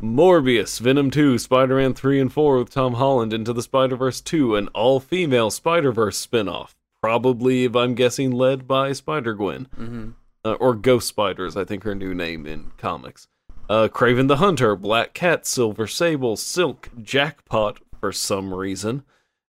Morbius, 0.00 0.78
Venom 0.80 1.10
2, 1.10 1.38
Spider 1.38 1.76
Man 1.76 1.92
3 1.94 2.20
and 2.20 2.32
4 2.32 2.58
with 2.58 2.70
Tom 2.70 2.94
Holland, 2.94 3.32
Into 3.32 3.52
the 3.52 3.62
Spider 3.62 3.96
Verse 3.96 4.20
2, 4.20 4.54
an 4.56 4.68
all 4.68 5.00
female 5.00 5.50
Spider 5.50 5.92
Verse 5.92 6.16
spin 6.16 6.48
off. 6.48 6.74
Probably, 7.02 7.64
if 7.64 7.74
I'm 7.76 7.94
guessing, 7.94 8.30
led 8.32 8.66
by 8.66 8.92
Spider 8.92 9.34
Gwen 9.34 9.68
Mhm. 9.80 10.12
uh, 10.44 10.52
or 10.54 10.74
Ghost 10.74 11.08
Spiders, 11.08 11.56
I 11.56 11.64
think 11.64 11.84
her 11.84 11.94
new 11.94 12.14
name 12.14 12.46
in 12.46 12.72
comics. 12.78 13.28
Uh, 13.68 13.88
Kraven 13.88 14.28
the 14.28 14.36
Hunter, 14.36 14.74
Black 14.76 15.14
Cat, 15.14 15.46
Silver 15.46 15.86
Sable, 15.86 16.36
Silk, 16.36 16.88
Jackpot 17.02 17.78
for 18.00 18.12
some 18.12 18.54
reason, 18.54 19.02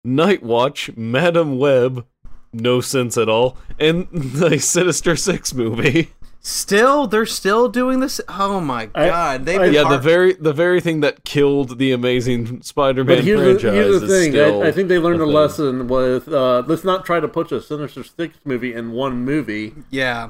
Night 0.03 0.43
Watch, 0.43 0.91
Madame 0.95 1.57
Web, 1.57 2.05
no 2.53 2.81
sense 2.81 3.17
at 3.17 3.29
all, 3.29 3.57
and 3.79 4.07
the 4.11 4.59
Sinister 4.59 5.15
Six 5.15 5.53
movie. 5.53 6.11
Still, 6.41 7.05
they're 7.05 7.25
still 7.25 7.67
doing 7.67 7.99
this. 7.99 8.21
Oh 8.29 8.61
my 8.61 8.85
god, 8.85 9.45
they've 9.45 9.59
I- 9.59 9.65
been 9.65 9.73
yeah, 9.73 9.89
the 9.89 9.97
very 9.97 10.33
the 10.33 10.53
very 10.53 10.79
thing 10.79 11.01
that 11.01 11.25
killed 11.25 11.77
the 11.79 11.91
Amazing 11.91 12.61
Spider-Man 12.61 13.17
But 13.17 13.25
here's 13.25 13.41
franchise 13.41 13.61
the, 13.63 13.71
here's 13.73 13.99
the 13.99 14.05
is 14.05 14.11
thing. 14.23 14.31
still 14.31 14.63
I, 14.63 14.67
I 14.67 14.71
think 14.71 14.87
they 14.87 14.99
learned 14.99 15.19
a 15.19 15.25
a 15.25 15.25
lesson 15.25 15.89
with 15.89 16.29
uh, 16.29 16.63
let's 16.65 16.85
not 16.85 17.05
try 17.05 17.19
to 17.19 17.27
push 17.27 17.51
a 17.51 17.61
Sinister 17.61 18.05
Six 18.05 18.37
movie 18.45 18.73
in 18.73 18.93
one 18.93 19.25
movie, 19.25 19.73
yeah. 19.89 20.29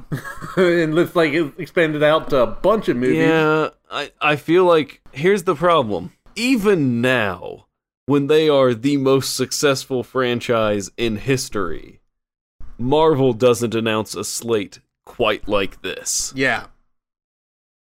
and 0.56 0.96
let's 0.96 1.14
like 1.14 1.32
expand 1.58 1.94
it 1.94 2.02
out 2.02 2.28
to 2.30 2.38
a 2.38 2.46
bunch 2.48 2.88
of 2.88 2.96
movies. 2.96 3.18
Yeah, 3.18 3.68
I, 3.88 4.10
I 4.20 4.34
feel 4.34 4.64
like 4.64 5.00
here's 5.12 5.44
the 5.44 5.54
problem. 5.54 6.12
Even 6.34 7.00
now, 7.00 7.66
when 8.06 8.26
they 8.26 8.48
are 8.48 8.74
the 8.74 8.96
most 8.96 9.36
successful 9.36 10.02
franchise 10.02 10.90
in 10.96 11.18
history, 11.18 11.99
Marvel 12.80 13.32
doesn't 13.32 13.74
announce 13.74 14.14
a 14.14 14.24
slate 14.24 14.80
quite 15.04 15.46
like 15.48 15.82
this. 15.82 16.32
Yeah. 16.34 16.66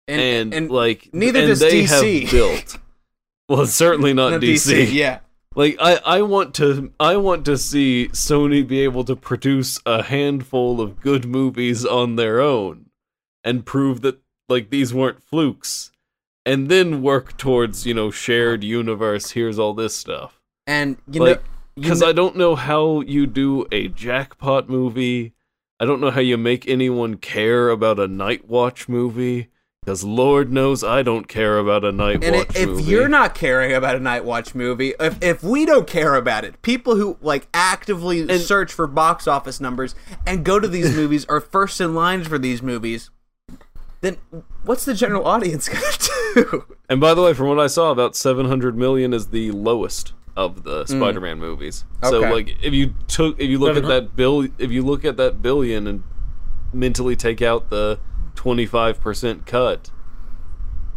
And, 0.06 0.52
and 0.52 0.70
like 0.70 1.08
neither 1.14 1.40
and 1.40 1.48
does 1.48 1.60
they 1.60 1.84
DC. 1.84 2.22
have 2.22 2.30
built 2.30 2.78
well 3.48 3.66
certainly 3.66 4.12
not 4.12 4.32
not 4.32 4.40
DC. 4.42 4.92
Yeah. 4.92 5.20
Like 5.54 5.76
I, 5.80 5.96
I 6.04 6.22
want 6.22 6.54
to 6.56 6.92
I 7.00 7.16
want 7.16 7.44
to 7.46 7.56
see 7.56 8.08
Sony 8.12 8.66
be 8.66 8.80
able 8.80 9.04
to 9.04 9.16
produce 9.16 9.80
a 9.86 10.02
handful 10.02 10.80
of 10.80 11.00
good 11.00 11.24
movies 11.24 11.86
on 11.86 12.16
their 12.16 12.40
own 12.40 12.90
and 13.42 13.64
prove 13.64 14.02
that 14.02 14.18
like 14.48 14.68
these 14.70 14.92
weren't 14.92 15.22
flukes 15.22 15.90
and 16.44 16.68
then 16.68 17.00
work 17.00 17.36
towards, 17.38 17.86
you 17.86 17.94
know, 17.94 18.10
shared 18.10 18.62
universe, 18.62 19.30
here's 19.30 19.58
all 19.58 19.72
this 19.72 19.96
stuff. 19.96 20.40
And 20.66 20.98
you 21.10 21.22
Like, 21.22 21.42
know, 21.42 21.48
Cuz 21.82 22.02
I 22.02 22.12
don't 22.12 22.36
know 22.36 22.54
how 22.54 23.00
you 23.00 23.26
do 23.26 23.66
a 23.72 23.88
jackpot 23.88 24.68
movie. 24.68 25.32
I 25.80 25.84
don't 25.84 26.00
know 26.00 26.10
how 26.10 26.20
you 26.20 26.36
make 26.36 26.68
anyone 26.68 27.16
care 27.16 27.68
about 27.68 27.98
a 27.98 28.06
Night 28.06 28.48
Watch 28.48 28.88
movie. 28.88 29.48
Because 29.84 30.02
Lord 30.02 30.50
knows 30.50 30.82
I 30.82 31.02
don't 31.02 31.28
care 31.28 31.58
about 31.58 31.84
a 31.84 31.92
Night 31.92 32.24
and 32.24 32.36
Watch 32.36 32.56
if 32.56 32.68
movie. 32.70 32.84
you're 32.84 33.08
not 33.08 33.34
caring 33.34 33.74
about 33.74 33.96
a 33.96 34.00
Night 34.00 34.24
Watch 34.24 34.54
movie, 34.54 34.94
if 34.98 35.22
if 35.22 35.42
we 35.42 35.66
don't 35.66 35.86
care 35.86 36.14
about 36.14 36.42
it, 36.44 36.62
people 36.62 36.96
who 36.96 37.18
like 37.20 37.48
actively 37.52 38.20
And- 38.22 38.40
search 38.40 38.72
for 38.72 38.86
box 38.86 39.26
office 39.28 39.60
numbers 39.60 39.94
and 40.26 40.42
go 40.42 40.58
to 40.58 40.68
these 40.68 40.96
movies 40.96 41.26
are 41.28 41.38
first 41.40 41.82
in 41.82 41.94
line 41.94 42.24
for 42.24 42.38
these 42.38 42.62
movies, 42.62 43.10
then 44.00 44.16
what's 44.64 44.86
the 44.86 44.94
general 44.94 45.26
audience 45.26 45.68
gonna 45.68 45.84
do? 46.34 46.64
And 46.88 46.98
by 46.98 47.12
the 47.12 47.20
way, 47.22 47.34
from 47.34 47.48
what 47.48 47.60
I 47.60 47.66
saw, 47.66 47.90
about 47.90 48.16
700 48.16 48.78
million 48.78 49.12
is 49.12 49.26
the 49.28 49.50
lowest 49.50 50.14
of 50.36 50.64
the 50.64 50.80
Hmm. 50.84 50.96
Spider-Man 50.98 51.38
movies. 51.38 51.84
So 52.02 52.18
Okay. 52.18 52.32
like 52.32 52.56
if 52.62 52.72
you 52.74 52.94
took 53.06 53.38
if 53.40 53.48
you 53.48 53.58
look 53.58 53.76
at 53.76 53.84
that 53.86 54.16
bill 54.16 54.46
if 54.58 54.70
you 54.70 54.82
look 54.82 55.04
at 55.04 55.16
that 55.16 55.40
billion 55.42 55.86
and 55.86 56.02
mentally 56.72 57.14
take 57.16 57.40
out 57.40 57.70
the 57.70 57.98
25% 58.34 59.46
cut 59.46 59.90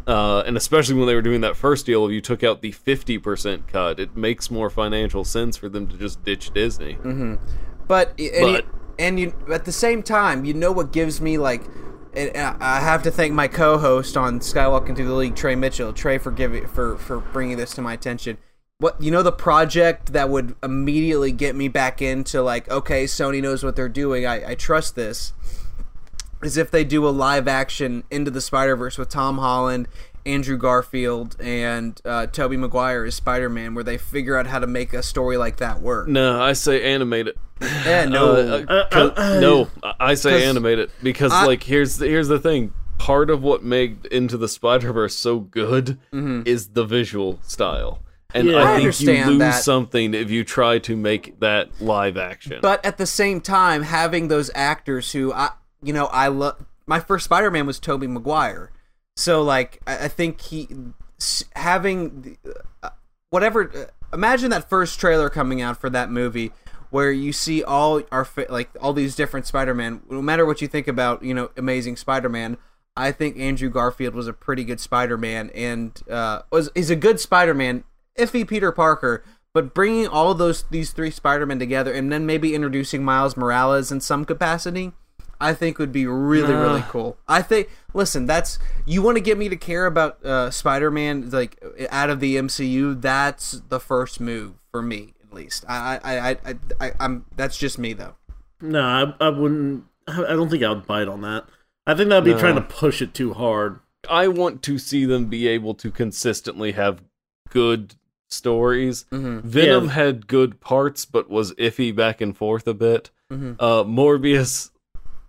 uh, 0.07 0.41
and 0.45 0.55
especially 0.57 0.95
when 0.95 1.05
they 1.05 1.13
were 1.15 1.21
doing 1.21 1.41
that 1.41 1.55
first 1.57 1.85
deal, 1.85 2.05
if 2.05 2.11
you 2.13 2.21
took 2.21 2.41
out 2.43 2.61
the 2.61 2.71
50% 2.71 3.67
cut, 3.67 3.99
it 3.99 4.15
makes 4.15 4.49
more 4.49 4.69
financial 4.69 5.25
sense 5.25 5.57
for 5.57 5.67
them 5.67 5.85
to 5.87 5.97
just 5.97 6.23
ditch 6.23 6.51
Disney. 6.51 6.93
Mm-hmm. 6.95 7.35
But 7.87 8.17
and, 8.19 8.31
But- 8.41 8.63
you, 8.65 8.71
and 8.99 9.19
you 9.19 9.33
at 9.51 9.65
the 9.65 9.71
same 9.73 10.01
time, 10.01 10.45
you 10.45 10.53
know 10.53 10.71
what 10.71 10.91
gives 10.93 11.19
me 11.21 11.37
like. 11.37 11.63
And 12.13 12.35
and 12.35 12.57
I 12.63 12.79
have 12.79 13.03
to 13.03 13.11
thank 13.11 13.33
my 13.33 13.47
co-host 13.47 14.15
on 14.17 14.39
Skywalking 14.39 14.95
Through 14.95 15.07
the 15.07 15.13
League, 15.13 15.35
Trey 15.35 15.55
Mitchell. 15.55 15.93
Trey 15.93 16.17
for 16.17 16.31
giving 16.31 16.65
for 16.67 16.97
for 16.97 17.19
bringing 17.19 17.57
this 17.57 17.71
to 17.75 17.81
my 17.81 17.93
attention. 17.93 18.37
What 18.79 19.01
you 19.01 19.09
know, 19.09 19.23
the 19.23 19.31
project 19.31 20.13
that 20.13 20.29
would 20.29 20.53
immediately 20.61 21.31
get 21.31 21.55
me 21.55 21.67
back 21.67 21.99
into 21.99 22.43
like, 22.43 22.69
okay, 22.69 23.05
Sony 23.05 23.41
knows 23.41 23.63
what 23.63 23.75
they're 23.75 23.89
doing. 23.89 24.27
I, 24.27 24.51
I 24.51 24.53
trust 24.55 24.95
this. 24.95 25.33
Is 26.43 26.57
if 26.57 26.69
they 26.69 26.83
do 26.83 27.07
a 27.07 27.09
live 27.09 27.47
action 27.47 28.03
Into 28.11 28.29
the 28.29 28.39
Spider 28.39 28.75
Verse 28.75 28.99
with 28.99 29.09
Tom 29.09 29.39
Holland, 29.39 29.87
Andrew 30.27 30.57
Garfield, 30.57 31.35
and 31.39 31.99
uh, 32.05 32.27
Tobey 32.27 32.55
Maguire 32.55 33.03
as 33.05 33.15
Spider 33.15 33.49
Man, 33.49 33.73
where 33.73 33.83
they 33.83 33.97
figure 33.97 34.37
out 34.37 34.45
how 34.45 34.59
to 34.59 34.67
make 34.67 34.93
a 34.93 35.01
story 35.01 35.37
like 35.37 35.57
that 35.57 35.81
work. 35.81 36.07
No, 36.07 36.39
I 36.39 36.53
say 36.53 36.83
animate 36.83 37.25
it. 37.29 37.37
Yeah, 37.59 38.05
no. 38.09 38.33
Uh, 38.33 38.65
uh, 38.71 38.89
'cause- 38.89 39.11
Uh, 39.17 39.21
uh, 39.37 39.39
no, 39.39 39.69
I- 39.99 40.13
say 40.13 40.29
say 40.29 40.37
'Cause 40.37 40.49
animate 40.49 40.77
it 40.77 40.91
because 41.01 41.31
I- 41.33 41.47
like 41.47 41.63
here's 41.63 41.97
the, 41.97 42.05
here's 42.05 42.27
the 42.27 42.37
thing. 42.39 42.73
part 42.99 43.31
of 43.31 43.41
what 43.41 43.63
made 43.63 44.05
Into 44.11 44.37
the 44.37 44.47
Spider 44.47 44.93
Verse 44.93 45.15
so 45.15 45.39
good 45.39 45.97
Mhm. 46.13 46.47
is 46.47 46.67
the 46.69 46.85
visual 46.85 47.39
style. 47.41 48.03
And 48.33 48.47
Yeah. 48.49 48.57
I 48.57 48.61
I 48.61 48.65
think 48.65 48.69
you 48.81 48.81
understand 48.87 49.29
lose 49.29 49.39
that. 49.39 49.63
something 49.63 50.13
if 50.13 50.29
you 50.29 50.43
try 50.43 50.79
to 50.79 50.95
make 50.97 51.39
that 51.39 51.81
live 51.81 52.17
action. 52.17 52.59
But 52.61 52.85
at 52.85 52.97
the 52.97 53.05
same 53.05 53.39
time, 53.41 53.83
having 53.83 54.27
those 54.27 54.51
actors 54.53 55.11
who 55.13 55.31
I, 55.33 55.51
you 55.81 55.93
know, 55.93 56.07
I 56.07 56.27
love. 56.27 56.65
My 56.85 56.99
first 56.99 57.25
Spider-Man 57.25 57.65
was 57.65 57.79
Tobey 57.79 58.07
Maguire, 58.07 58.71
so 59.15 59.41
like 59.43 59.81
I, 59.87 60.05
I 60.05 60.07
think 60.07 60.41
he 60.41 60.67
having 61.55 62.37
uh, 62.83 62.89
whatever. 63.29 63.71
Uh, 63.73 64.15
imagine 64.15 64.49
that 64.51 64.69
first 64.69 64.99
trailer 64.99 65.29
coming 65.29 65.61
out 65.61 65.77
for 65.79 65.89
that 65.89 66.09
movie 66.09 66.51
where 66.89 67.11
you 67.11 67.33
see 67.33 67.63
all 67.63 68.01
our 68.11 68.23
fa- 68.25 68.45
like 68.49 68.69
all 68.81 68.93
these 68.93 69.15
different 69.15 69.45
Spider-Man. 69.45 70.01
No 70.09 70.21
matter 70.21 70.45
what 70.45 70.61
you 70.61 70.67
think 70.67 70.87
about, 70.87 71.23
you 71.23 71.33
know, 71.33 71.49
Amazing 71.57 71.97
Spider-Man. 71.97 72.57
I 72.95 73.11
think 73.11 73.37
Andrew 73.37 73.69
Garfield 73.69 74.15
was 74.15 74.27
a 74.27 74.33
pretty 74.33 74.63
good 74.63 74.79
Spider-Man, 74.79 75.51
and 75.53 76.01
uh, 76.09 76.41
was 76.51 76.69
is 76.73 76.89
a 76.89 76.95
good 76.95 77.19
Spider-Man. 77.19 77.83
Iffy 78.17 78.47
Peter 78.47 78.71
Parker, 78.71 79.23
but 79.53 79.73
bringing 79.73 80.07
all 80.07 80.33
those 80.33 80.63
these 80.63 80.91
three 80.91 81.11
Spider-Men 81.11 81.59
together, 81.59 81.93
and 81.93 82.11
then 82.11 82.25
maybe 82.25 82.53
introducing 82.55 83.03
Miles 83.03 83.35
Morales 83.37 83.91
in 83.91 84.01
some 84.01 84.25
capacity, 84.25 84.91
I 85.39 85.53
think 85.53 85.79
would 85.79 85.91
be 85.91 86.05
really 86.05 86.53
really 86.53 86.83
cool. 86.89 87.17
I 87.27 87.41
think. 87.41 87.69
Listen, 87.93 88.25
that's 88.25 88.59
you 88.85 89.01
want 89.01 89.17
to 89.17 89.21
get 89.21 89.37
me 89.37 89.49
to 89.49 89.55
care 89.55 89.85
about 89.85 90.23
uh, 90.25 90.51
Spider-Man 90.51 91.29
like 91.31 91.61
out 91.89 92.09
of 92.09 92.19
the 92.19 92.35
MCU. 92.37 92.99
That's 93.01 93.51
the 93.69 93.79
first 93.79 94.19
move 94.19 94.53
for 94.71 94.81
me, 94.81 95.13
at 95.23 95.33
least. 95.33 95.65
I 95.67 95.99
I 96.03 96.29
I, 96.29 96.29
I, 96.45 96.55
I 96.79 96.91
I'm 96.99 97.25
that's 97.35 97.57
just 97.57 97.79
me 97.79 97.93
though. 97.93 98.15
No, 98.61 98.81
I, 98.81 99.25
I 99.25 99.29
wouldn't. 99.29 99.85
I 100.07 100.23
I 100.25 100.29
don't 100.33 100.49
think 100.49 100.63
I 100.63 100.69
would 100.69 100.85
bite 100.87 101.07
on 101.07 101.21
that. 101.21 101.45
I 101.85 101.93
think 101.95 102.09
that'd 102.09 102.23
be 102.25 102.31
No. 102.33 102.39
trying 102.39 102.55
to 102.55 102.61
push 102.61 103.01
it 103.01 103.13
too 103.13 103.33
hard. 103.33 103.79
I 104.09 104.27
want 104.27 104.61
to 104.63 104.77
see 104.77 105.05
them 105.05 105.25
be 105.27 105.47
able 105.47 105.73
to 105.75 105.89
consistently 105.91 106.73
have 106.73 107.01
good 107.49 107.95
stories. 108.29 109.05
Mhm. 109.11 109.41
Venom 109.43 109.85
Yeah. 109.85 109.91
had 109.91 110.27
good 110.27 110.59
parts, 110.59 111.05
but 111.05 111.29
was 111.29 111.53
iffy 111.53 111.95
back 111.95 112.21
and 112.21 112.35
forth 112.35 112.67
a 112.67 112.73
bit. 112.73 113.09
Mhm. 113.31 113.55
Uh, 113.59 113.83
Morbius, 113.83 114.69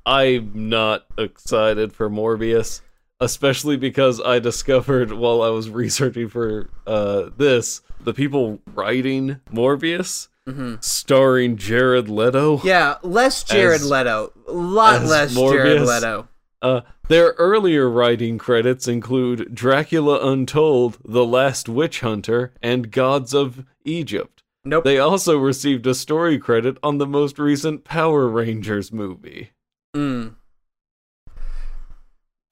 I'm 0.07 0.51
not 0.55 1.05
excited 1.19 1.93
for 1.93 2.09
Morbius, 2.09 2.81
especially 3.21 3.77
because 3.77 4.21
I 4.21 4.39
discovered 4.39 5.13
while 5.13 5.43
I 5.43 5.51
was 5.51 5.71
researching 5.71 6.29
for 6.29 6.69
uh, 6.87 7.31
this 7.37 7.83
the 8.03 8.15
people 8.15 8.61
writing 8.75 9.41
Morbius, 9.53 10.29
Mhm. 10.49 10.83
starring 10.83 11.57
Jared 11.57 12.09
Leto. 12.09 12.61
Yeah, 12.65 12.97
less 13.03 13.43
Jared 13.43 13.81
As- 13.83 13.91
Leto, 13.91 14.33
a 14.47 14.53
lot 14.53 15.05
less 15.05 15.35
Jared 15.35 15.83
Leto. 15.83 16.29
Uh, 16.61 16.81
their 17.09 17.35
earlier 17.39 17.89
writing 17.89 18.37
credits 18.39 18.89
include 18.89 19.55
Dracula 19.55 20.19
Untold, 20.33 20.99
The 21.05 21.25
Last 21.25 21.69
Witch 21.69 22.01
Hunter, 22.01 22.53
and 22.63 22.91
Gods 22.91 23.33
of 23.33 23.65
Egypt. 23.85 24.43
Nope. 24.65 24.85
They 24.85 24.99
also 24.99 25.39
received 25.39 25.87
a 25.87 25.95
story 25.95 26.37
credit 26.39 26.77
on 26.83 26.99
the 26.99 27.07
most 27.07 27.39
recent 27.39 27.85
Power 27.85 28.27
Rangers 28.29 28.93
movie. 28.93 29.51
Mm. 29.97 30.35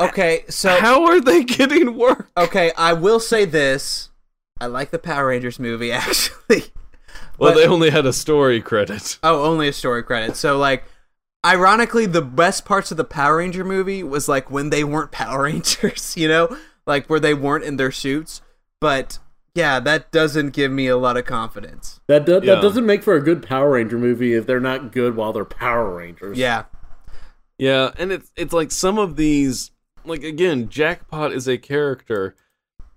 Okay, 0.00 0.44
so 0.48 0.78
How 0.80 1.04
are 1.06 1.20
they 1.20 1.42
getting 1.44 1.96
work? 1.96 2.30
okay, 2.36 2.70
I 2.76 2.92
will 2.92 3.20
say 3.20 3.44
this: 3.44 4.10
I 4.60 4.66
like 4.66 4.90
the 4.90 4.98
Power 4.98 5.28
Rangers 5.28 5.58
movie 5.58 5.90
actually. 5.92 6.64
Well, 7.38 7.52
But- 7.52 7.54
they 7.56 7.66
only 7.66 7.90
had 7.90 8.06
a 8.06 8.12
story 8.12 8.60
credit. 8.60 9.18
Oh, 9.22 9.44
only 9.44 9.68
a 9.68 9.72
story 9.72 10.02
credit. 10.02 10.36
So 10.36 10.58
like, 10.58 10.84
ironically, 11.46 12.06
the 12.06 12.22
best 12.22 12.64
parts 12.64 12.90
of 12.90 12.96
the 12.96 13.04
Power 13.04 13.36
Ranger 13.38 13.64
movie 13.64 14.02
was 14.02 14.28
like 14.28 14.50
when 14.50 14.70
they 14.70 14.84
weren't 14.84 15.12
Power 15.12 15.42
Rangers, 15.44 16.16
you 16.16 16.28
know, 16.28 16.56
like 16.86 17.06
where 17.08 17.20
they 17.20 17.34
weren't 17.34 17.64
in 17.64 17.76
their 17.76 17.92
suits. 17.92 18.42
But 18.80 19.18
yeah, 19.54 19.80
that 19.80 20.12
doesn't 20.12 20.50
give 20.50 20.70
me 20.70 20.86
a 20.88 20.96
lot 20.96 21.16
of 21.16 21.24
confidence. 21.24 22.00
That 22.08 22.26
do, 22.26 22.32
Yeah. 22.34 22.56
that 22.56 22.60
doesn't 22.62 22.84
make 22.84 23.02
for 23.02 23.14
a 23.14 23.22
good 23.22 23.42
Power 23.46 23.70
Ranger 23.70 23.96
movie 23.98 24.34
if 24.34 24.46
they're 24.46 24.60
not 24.60 24.92
good 24.92 25.16
while 25.16 25.32
they're 25.32 25.44
Power 25.46 25.96
Rangers. 25.96 26.36
Yeah, 26.36 26.64
Yeah, 27.58 27.92
and 27.98 28.12
it's 28.12 28.32
it's 28.36 28.52
like 28.52 28.70
some 28.70 28.98
of 28.98 29.16
these 29.16 29.70
like 30.04 30.22
again, 30.22 30.68
Jackpot 30.68 31.32
is 31.32 31.48
a 31.48 31.56
character 31.58 32.36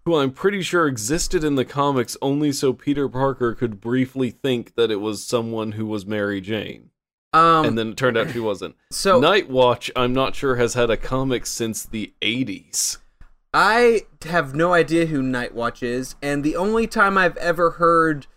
who 0.06 0.16
I'm 0.16 0.32
pretty 0.32 0.62
sure 0.62 0.88
existed 0.88 1.44
in 1.44 1.56
the 1.56 1.66
comics 1.66 2.18
only 2.22 2.52
so 2.52 2.74
Peter 2.74 3.08
Parker 3.08 3.54
could 3.56 3.80
briefly 3.82 4.30
think 4.32 4.76
that 4.76 4.92
it 4.92 5.02
was 5.02 5.24
someone 5.26 5.74
who 5.74 5.86
was 5.86 6.06
Mary 6.06 6.42
Jane. 6.42 6.89
Um, 7.34 7.66
and 7.66 7.78
then 7.78 7.90
it 7.90 7.98
turned 7.98 8.18
out 8.18 8.32
she 8.32 8.40
wasn't. 8.40 8.76
so 8.92 9.20
Night 9.20 9.50
Watch, 9.50 9.92
I'm 9.96 10.14
not 10.14 10.36
sure 10.36 10.56
has 10.56 10.74
had 10.74 10.90
a 10.90 10.98
comic 10.98 11.46
since 11.46 11.84
the 11.86 12.14
80s. 12.22 12.98
I 13.54 14.04
have 14.26 14.54
no 14.54 14.74
idea 14.74 15.08
who 15.08 15.22
Nightwatch 15.24 15.82
is, 15.84 16.16
and 16.22 16.44
the 16.44 16.56
only 16.56 16.86
time 16.88 17.18
I've 17.18 17.38
ever 17.38 17.72
heard 17.72 18.28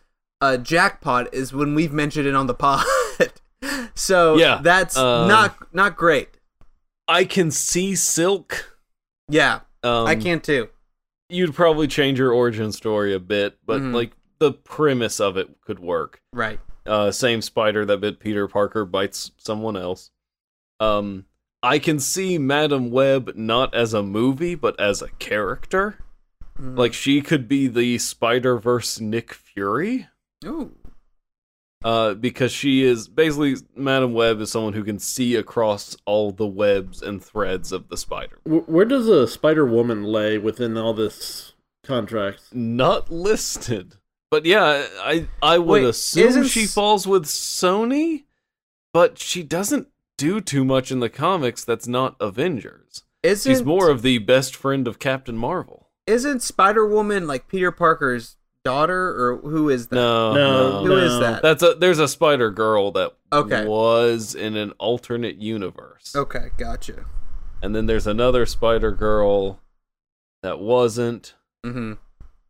uh, 0.41 0.57
Jackpot 0.57 1.33
is 1.35 1.53
when 1.53 1.75
we've 1.75 1.93
mentioned 1.93 2.27
it 2.27 2.35
on 2.35 2.47
the 2.47 2.55
pod. 2.55 2.85
so 3.95 4.37
Yeah, 4.37 4.61
that's 4.63 4.97
um, 4.97 5.29
not 5.29 5.75
not 5.75 5.97
great. 5.97 6.31
I 7.09 7.25
can 7.25 7.51
see 7.51 7.95
Silk. 7.95 8.79
Yeah, 9.29 9.61
Um, 9.83 10.07
I 10.07 10.17
can 10.17 10.41
too. 10.41 10.69
You'd 11.29 11.55
probably 11.55 11.87
change 11.89 12.19
your 12.19 12.33
origin 12.33 12.73
story 12.73 13.15
a 13.15 13.19
bit, 13.21 13.59
but 13.65 13.81
Mhm. 13.81 13.95
like 13.95 14.13
the 14.39 14.53
premise 14.53 15.21
of 15.21 15.37
it 15.37 15.49
could 15.65 15.79
work. 15.79 16.21
Right. 16.33 16.59
Uh, 16.85 17.11
same 17.11 17.41
spider 17.43 17.85
that 17.85 18.01
bit 18.01 18.19
Peter 18.19 18.49
Parker 18.49 18.85
bites 18.85 19.31
someone 19.37 19.77
else. 19.77 20.11
Um, 20.81 21.27
I 21.63 21.79
can 21.79 22.01
see 22.01 22.39
Madame 22.39 22.91
Web 22.91 23.33
not 23.37 23.73
as 23.75 23.95
a 23.95 24.03
movie, 24.03 24.57
but 24.57 24.79
as 24.81 25.01
a 25.01 25.11
character. 25.11 25.99
Mm. 26.59 26.77
Like 26.77 26.93
she 26.93 27.21
could 27.21 27.47
be 27.47 27.69
the 27.69 27.99
Spider 27.99 28.59
Verse 28.59 29.01
Nick 29.01 29.33
Fury, 29.33 30.09
Ooh. 30.45 30.73
uh, 31.85 32.15
because 32.15 32.51
she 32.53 32.83
is 32.83 33.07
basically 33.07 33.57
Madame 33.77 34.13
Web 34.13 34.41
is 34.41 34.51
someone 34.51 34.73
who 34.73 34.85
can 34.85 34.99
see 34.99 35.37
across 35.37 35.97
all 36.05 36.33
the 36.33 36.47
webs 36.47 37.01
and 37.01 37.23
threads 37.23 37.71
of 37.71 37.89
the 37.89 37.97
spider. 37.97 38.39
Where 38.45 38.85
does 38.85 39.09
a 39.09 39.29
Spider 39.29 39.65
Woman 39.65 40.03
lay 40.05 40.37
within 40.37 40.77
all 40.77 40.95
this 40.95 41.53
contract? 41.85 42.43
Not 42.53 43.11
listed, 43.11 43.97
but 44.33 44.45
yeah, 44.47 44.87
I 45.01 45.29
I 45.41 45.59
would 45.59 45.83
Wait, 45.83 45.89
assume 45.89 46.27
isn't 46.27 46.45
she 46.47 46.65
falls 46.67 47.07
with 47.07 47.27
Sony, 47.27 48.25
but 48.93 49.19
she 49.19 49.43
doesn't 49.45 49.87
do 50.19 50.41
too 50.41 50.65
much 50.65 50.91
in 50.91 50.99
the 51.01 51.09
comics. 51.11 51.65
That's 51.65 51.87
not 51.87 52.17
Avengers. 52.19 53.05
Isn't 53.23 53.51
She's 53.53 53.63
more 53.63 53.89
of 53.91 54.03
the 54.03 54.19
best 54.19 54.57
friend 54.57 54.89
of 54.89 54.99
Captain 54.99 55.37
Marvel. 55.37 55.91
isn't 56.09 56.43
Spider 56.43 56.85
Woman 56.87 57.27
like 57.29 57.47
Peter 57.47 57.71
Parker's 57.71 58.37
daughter, 58.65 59.11
or 59.11 59.37
who 59.43 59.69
is 59.69 59.89
that? 59.89 59.97
No, 59.97 60.33
No, 60.35 60.83
no. 60.83 60.87
Who 60.87 60.97
is 60.97 61.13
no. 61.15 61.21
that? 61.21 61.43
That's 61.43 61.63
a 61.63 61.75
there's 61.75 61.99
a 62.01 62.09
Spider 62.09 62.51
Girl 62.51 62.91
that 62.93 63.13
Okay. 63.33 63.65
was 63.67 64.35
in 64.35 64.57
an 64.57 64.73
alternate 64.79 65.37
universe, 65.37 66.15
Okay, 66.17 66.49
gotcha. 66.57 67.05
and 67.63 67.75
then 67.77 67.87
there's 67.87 68.07
another 68.07 68.47
Spider 68.47 68.91
Girl 68.93 69.61
that 70.43 70.59
wasn't. 70.59 71.35
Mm-hmm. 71.65 71.93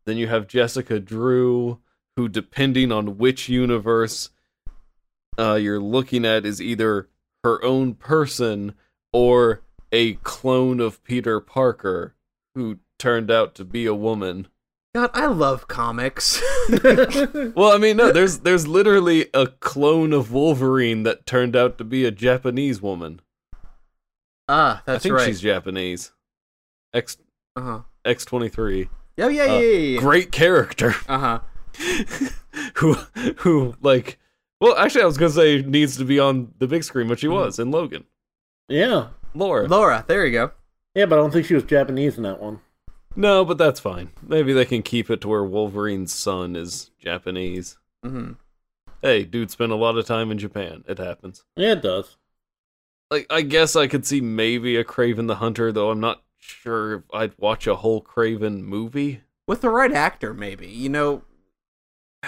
Then 0.05 0.17
you 0.17 0.29
have 0.29 0.49
Jessica 0.49 0.99
Drew, 0.99 1.79
who, 2.17 2.29
depending 2.29 2.91
on 2.93 3.19
which 3.19 3.49
universe 3.49 4.31
uh, 5.39 5.55
you're 5.55 5.81
looking 5.81 6.25
at, 6.25 6.45
is 6.45 6.61
either 6.61 7.09
her 7.45 7.63
own 7.65 7.95
person 7.95 8.75
or 9.13 9.63
a 9.91 10.15
clone 10.15 10.81
of 10.81 11.03
Peter 11.05 11.41
Parker, 11.41 12.15
who 12.55 12.79
turned 12.99 13.31
out 13.31 13.55
to 13.57 13.65
be 13.65 13.87
a 13.87 13.95
woman. 13.95 14.49
God, 14.95 15.11
I 15.15 15.27
love 15.27 15.69
comics. 15.69 16.43
Well, 17.55 17.73
I 17.73 17.79
mean, 17.79 17.97
no, 17.97 18.13
there's 18.13 18.41
there's 18.41 18.69
literally 18.69 19.27
a 19.35 19.47
clone 19.47 20.13
of 20.13 20.33
Wolverine 20.33 21.03
that 21.03 21.27
turned 21.27 21.57
out 21.57 21.77
to 21.79 21.85
be 21.85 22.05
a 22.05 22.11
Japanese 22.11 22.81
woman. 22.81 23.21
ah, 24.49 24.83
that's 24.87 24.87
right. 24.87 24.95
I 24.95 24.99
think 24.99 25.15
right. 25.15 25.27
she's 25.27 25.41
Japanese. 25.41 26.13
X 26.95 27.17
Uh 27.57 27.61
huh. 27.61 27.81
X 28.05 28.25
twenty 28.25 28.49
three. 28.49 28.89
Oh 29.19 29.29
yeah, 29.29 29.45
yeah, 29.47 29.53
Uh, 29.53 29.59
yeah, 29.59 29.77
yeah. 29.79 30.01
Great 30.01 30.33
character. 30.33 30.95
Uh 31.09 31.19
huh. 31.19 31.41
who 32.75 32.95
who 33.39 33.75
like 33.81 34.19
well 34.61 34.77
actually 34.77 35.03
I 35.03 35.07
was 35.07 35.17
gonna 35.19 35.31
say 35.33 35.63
needs 35.63 35.97
to 35.97 36.05
be 36.05 36.19
on 36.21 36.53
the 36.59 36.67
big 36.67 36.85
screen, 36.85 37.09
but 37.09 37.19
she 37.19 37.29
was 37.29 37.59
in 37.59 37.71
Logan. 37.71 38.05
yeah. 38.69 39.09
Laura. 39.35 39.67
Laura, 39.67 40.05
there 40.09 40.27
you 40.27 40.33
go. 40.33 40.51
Yeah, 40.95 41.07
but 41.07 41.19
I 41.19 41.23
don't 41.23 41.31
think 41.31 41.47
she 41.47 41.55
was 41.55 41.65
Japanese 41.65 42.19
in 42.19 42.23
that 42.25 42.39
one. 42.41 42.61
no, 43.17 43.47
but 43.47 43.57
that's 43.57 43.81
fine. 43.81 44.11
Maybe 44.23 44.53
they 44.53 44.67
can 44.67 44.83
keep 44.83 45.09
it 45.11 45.23
to 45.23 45.29
where 45.29 45.43
Wolverine's 45.43 46.13
son 46.13 46.55
is 46.55 46.91
Japanese. 46.99 47.79
Mm-hmm. 48.05 48.33
Hey, 49.01 49.25
dude 49.25 49.51
spent 49.51 49.73
a 49.73 49.77
lot 49.77 49.97
of 49.97 50.05
time 50.05 50.31
in 50.31 50.37
Japan. 50.37 50.85
It 50.87 50.99
happens. 50.99 51.45
Yeah, 51.57 51.73
it 51.73 51.83
does. 51.83 52.19
Like 53.11 53.27
I 53.31 53.41
guess 53.41 53.75
I 53.75 53.87
could 53.87 54.05
see 54.07 54.21
maybe 54.21 54.77
a 54.77 54.85
Kraven 54.85 55.27
the 55.29 55.37
Hunter, 55.37 55.73
though 55.73 55.91
I'm 55.91 56.01
not 56.01 56.23
sure 56.43 56.95
if 56.95 57.03
I'd 57.13 57.33
watch 57.39 57.67
a 57.67 57.77
whole 57.77 58.03
Kraven 58.03 58.63
movie. 58.63 59.23
With 59.47 59.61
the 59.61 59.71
right 59.71 59.93
actor, 59.93 60.35
maybe. 60.35 60.67
You 60.69 60.89
know, 60.89 61.23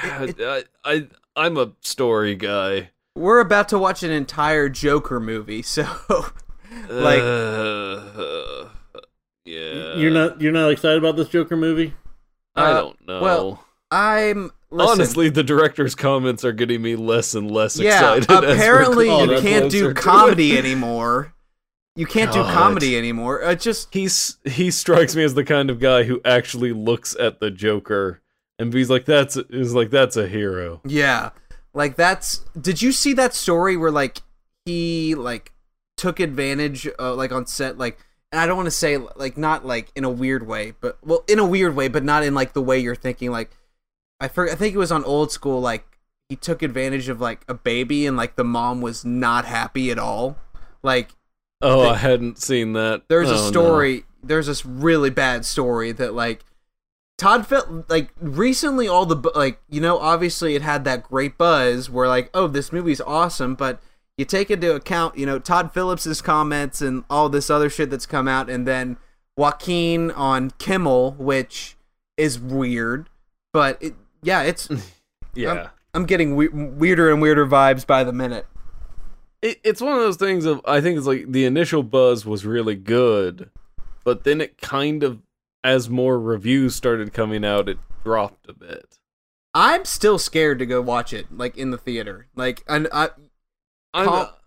It- 0.02 0.40
I, 0.40 0.64
I 0.84 1.06
I'm 1.36 1.56
a 1.56 1.72
story 1.80 2.34
guy. 2.36 2.90
we're 3.16 3.40
about 3.40 3.68
to 3.70 3.78
watch 3.78 4.02
an 4.02 4.10
entire 4.10 4.68
Joker 4.68 5.20
movie, 5.20 5.62
so 5.74 5.82
like, 6.88 7.20
Uh, 7.22 8.68
you're 9.44 10.10
not 10.10 10.40
you're 10.40 10.52
not 10.52 10.70
excited 10.70 10.98
about 10.98 11.16
this 11.16 11.28
Joker 11.28 11.56
movie? 11.56 11.94
I 12.56 12.70
Uh, 12.70 12.74
don't 12.74 13.06
know. 13.06 13.20
well, 13.20 13.64
I'm 13.90 14.50
listen, 14.70 14.92
Honestly, 14.92 15.28
the 15.28 15.42
director's 15.44 15.94
comments 15.94 16.44
are 16.44 16.52
getting 16.52 16.82
me 16.82 16.96
less 16.96 17.34
and 17.34 17.50
less 17.50 17.78
Yeah, 17.78 18.14
excited. 18.16 18.30
as 18.30 18.42
we're 18.42 18.52
apparently 18.54 19.06
you 19.08 19.40
can't 19.40 19.70
do 19.70 19.92
comedy 19.94 20.56
anymore. 20.58 21.32
You 21.96 22.06
can't 22.06 22.32
do 22.32 22.42
comedy 22.42 22.96
anymore. 22.96 23.40
It 23.40 23.60
just 23.60 23.92
He's 23.92 24.38
he 24.44 24.70
strikes 24.70 25.14
me 25.14 25.22
as 25.22 25.34
the 25.34 25.44
kind 25.44 25.70
of 25.70 25.78
guy 25.78 26.04
who 26.04 26.20
actually 26.24 26.72
looks 26.72 27.14
at 27.16 27.40
the 27.40 27.50
Joker 27.50 28.20
and 28.58 28.72
he's 28.72 28.90
like, 28.90 29.04
"That's 29.04 29.36
is 29.36 29.74
like 29.74 29.90
that's 29.90 30.16
a 30.16 30.26
hero." 30.28 30.80
yeah, 30.84 31.30
like 31.72 31.96
that's. 31.96 32.44
Did 32.60 32.82
you 32.82 32.92
see 32.92 33.12
that 33.14 33.34
story 33.34 33.76
where 33.76 33.90
like 33.90 34.22
he 34.64 35.14
like 35.14 35.52
took 35.96 36.20
advantage 36.20 36.88
uh, 36.98 37.14
like 37.14 37.30
on 37.30 37.46
set 37.46 37.78
like 37.78 37.98
and 38.32 38.40
I 38.40 38.46
don't 38.46 38.56
want 38.56 38.66
to 38.66 38.72
say 38.72 38.96
like 38.96 39.36
not 39.36 39.64
like 39.64 39.92
in 39.94 40.02
a 40.02 40.10
weird 40.10 40.46
way, 40.46 40.74
but 40.80 40.98
well 41.04 41.24
in 41.28 41.38
a 41.38 41.46
weird 41.46 41.76
way, 41.76 41.86
but 41.86 42.02
not 42.02 42.24
in 42.24 42.34
like 42.34 42.52
the 42.52 42.62
way 42.62 42.80
you're 42.80 42.96
thinking. 42.96 43.30
Like 43.30 43.50
I 44.18 44.26
for, 44.26 44.50
I 44.50 44.56
think 44.56 44.74
it 44.74 44.78
was 44.78 44.90
on 44.90 45.04
old 45.04 45.30
school. 45.30 45.60
Like 45.60 45.98
he 46.28 46.34
took 46.34 46.62
advantage 46.62 47.08
of 47.08 47.20
like 47.20 47.44
a 47.46 47.54
baby 47.54 48.06
and 48.06 48.16
like 48.16 48.34
the 48.34 48.42
mom 48.42 48.80
was 48.80 49.04
not 49.04 49.44
happy 49.44 49.90
at 49.92 50.00
all. 50.00 50.36
Like 50.82 51.10
Oh, 51.64 51.88
I 51.88 51.96
hadn't 51.96 52.38
seen 52.38 52.72
that. 52.74 53.02
there's 53.08 53.28
Oh, 53.30 53.32
a 53.34 53.36
no. 53.36 53.48
story 53.48 54.04
there's 54.22 54.46
this 54.46 54.64
really 54.64 55.10
bad 55.10 55.44
story 55.44 55.92
that 55.92 56.14
like 56.14 56.44
todd 57.18 57.46
felt 57.46 57.88
like 57.90 58.10
recently 58.20 58.88
all 58.88 59.04
the 59.06 59.16
like 59.34 59.60
you 59.68 59.80
know 59.80 59.98
obviously 59.98 60.54
it 60.54 60.62
had 60.62 60.84
that 60.84 61.02
great 61.02 61.36
buzz 61.38 61.88
where 61.90 62.08
like 62.08 62.30
oh 62.34 62.46
this 62.46 62.72
movie's 62.72 63.00
awesome 63.02 63.54
but 63.54 63.80
you 64.16 64.24
take 64.24 64.50
into 64.50 64.74
account 64.74 65.16
you 65.18 65.26
know 65.26 65.38
todd 65.38 65.72
phillips's 65.74 66.20
comments 66.22 66.80
and 66.80 67.04
all 67.10 67.28
this 67.28 67.50
other 67.50 67.68
shit 67.70 67.90
that's 67.90 68.06
come 68.06 68.26
out 68.26 68.48
and 68.50 68.66
then 68.66 68.96
joaquin 69.36 70.10
on 70.12 70.50
kimmel 70.58 71.12
which 71.18 71.76
is 72.16 72.38
weird 72.40 73.08
but 73.52 73.76
it, 73.82 73.94
yeah 74.22 74.42
it's 74.42 74.68
Yeah. 75.34 75.68
i'm 75.92 76.06
getting 76.06 76.34
we- 76.34 76.48
weirder 76.48 77.12
and 77.12 77.20
weirder 77.20 77.46
vibes 77.46 77.86
by 77.86 78.02
the 78.04 78.12
minute 78.12 78.46
it, 79.44 79.60
it's 79.62 79.80
one 79.80 79.92
of 79.92 80.00
those 80.00 80.16
things 80.16 80.44
of 80.44 80.60
I 80.64 80.80
think 80.80 80.98
it's 80.98 81.06
like 81.06 81.30
the 81.30 81.44
initial 81.44 81.82
buzz 81.82 82.26
was 82.26 82.44
really 82.44 82.74
good, 82.74 83.50
but 84.02 84.24
then 84.24 84.40
it 84.40 84.58
kind 84.58 85.04
of 85.04 85.20
as 85.62 85.88
more 85.88 86.18
reviews 86.18 86.74
started 86.74 87.12
coming 87.12 87.44
out, 87.44 87.68
it 87.68 87.78
dropped 88.02 88.48
a 88.48 88.52
bit. 88.52 88.98
i'm 89.54 89.84
still 89.84 90.18
scared 90.18 90.58
to 90.58 90.66
go 90.66 90.82
watch 90.82 91.12
it 91.14 91.26
like 91.34 91.56
in 91.56 91.70
the 91.70 91.78
theater 91.78 92.26
like 92.36 92.62
and 92.68 92.86
i 92.92 93.08
I'm 93.94 94.06
Call- 94.06 94.38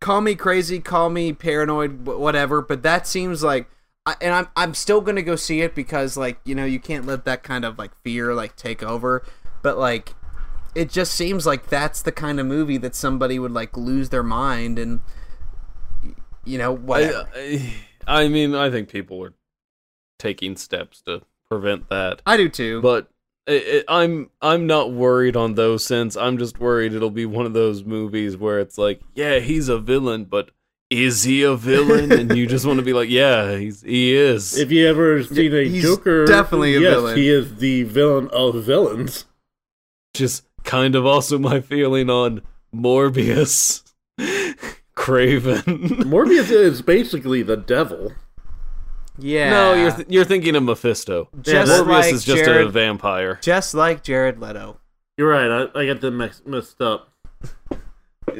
call 0.00 0.20
me 0.22 0.34
crazy, 0.34 0.80
call 0.80 1.10
me 1.10 1.32
paranoid, 1.32 2.06
whatever, 2.06 2.62
but 2.62 2.82
that 2.82 3.06
seems 3.06 3.42
like 3.42 3.68
I, 4.06 4.16
and 4.20 4.32
I'm 4.32 4.48
I'm 4.56 4.74
still 4.74 5.00
going 5.02 5.16
to 5.16 5.22
go 5.22 5.36
see 5.36 5.60
it 5.60 5.74
because 5.74 6.16
like, 6.16 6.40
you 6.44 6.54
know, 6.54 6.64
you 6.64 6.80
can't 6.80 7.04
let 7.06 7.26
that 7.26 7.42
kind 7.42 7.64
of 7.66 7.78
like 7.78 7.94
fear 8.02 8.34
like 8.34 8.56
take 8.56 8.82
over, 8.82 9.24
but 9.62 9.78
like 9.78 10.14
it 10.74 10.90
just 10.90 11.14
seems 11.14 11.46
like 11.46 11.68
that's 11.68 12.02
the 12.02 12.12
kind 12.12 12.38
of 12.38 12.46
movie 12.46 12.78
that 12.78 12.94
somebody 12.94 13.38
would 13.38 13.52
like 13.52 13.76
lose 13.76 14.10
their 14.10 14.22
mind 14.22 14.78
and 14.78 15.00
you 16.44 16.58
know, 16.58 16.72
whatever. 16.72 17.28
I, 17.34 17.74
I, 18.06 18.22
I 18.22 18.28
mean, 18.28 18.54
I 18.54 18.70
think 18.70 18.88
people 18.88 19.22
are 19.22 19.34
taking 20.18 20.56
steps 20.56 21.02
to 21.02 21.22
prevent 21.48 21.88
that, 21.90 22.22
I, 22.26 22.36
do 22.36 22.48
too. 22.48 22.80
but 22.80 23.10
it, 23.46 23.62
it, 23.66 23.84
I'm 23.88 24.30
I'm 24.42 24.66
not 24.66 24.92
worried 24.92 25.36
on 25.36 25.54
those 25.54 25.84
sense. 25.84 26.16
I'm 26.16 26.38
just 26.38 26.58
worried 26.58 26.92
it'll 26.92 27.10
be 27.10 27.26
one 27.26 27.46
of 27.46 27.52
those 27.52 27.84
movies 27.84 28.36
where 28.36 28.60
it's 28.60 28.78
like, 28.78 29.00
yeah, 29.14 29.38
he's 29.38 29.68
a 29.68 29.78
villain, 29.78 30.24
but 30.24 30.50
is 30.90 31.22
he 31.24 31.42
a 31.42 31.54
villain? 31.54 32.12
and 32.18 32.36
you 32.36 32.46
just 32.46 32.66
want 32.66 32.78
to 32.78 32.84
be 32.84 32.92
like, 32.92 33.08
yeah, 33.08 33.56
he's 33.56 33.82
he 33.82 34.14
is. 34.14 34.56
If 34.56 34.70
you 34.70 34.86
ever 34.86 35.22
seen 35.22 35.54
a 35.54 35.64
he's 35.64 35.82
Joker, 35.82 36.26
definitely 36.26 36.76
a 36.76 36.80
yes, 36.80 36.94
villain. 36.94 37.16
he 37.16 37.28
is 37.28 37.56
the 37.56 37.84
villain 37.84 38.28
of 38.32 38.62
villains. 38.64 39.24
just 40.14 40.47
kind 40.68 40.94
of 40.94 41.06
also 41.06 41.38
my 41.38 41.60
feeling 41.60 42.10
on 42.10 42.42
Morbius, 42.74 43.82
Kraven. 44.96 45.62
Morbius 46.04 46.50
is 46.50 46.82
basically 46.82 47.42
the 47.42 47.56
devil. 47.56 48.12
yeah. 49.18 49.50
No, 49.50 49.74
you're 49.74 49.90
th- 49.92 50.08
you're 50.10 50.24
thinking 50.24 50.54
of 50.56 50.62
Mephisto. 50.62 51.28
Just 51.42 51.70
Morbius 51.72 51.86
like 51.88 52.12
is 52.14 52.24
just 52.24 52.46
a 52.46 52.68
vampire. 52.68 53.38
just 53.42 53.74
like 53.74 54.02
Jared 54.02 54.40
Leto. 54.40 54.78
You're 55.16 55.30
right. 55.30 55.68
I, 55.74 55.80
I 55.80 55.86
got 55.86 56.00
them 56.00 56.16
mix, 56.18 56.42
mixed 56.46 56.80
up. 56.80 57.10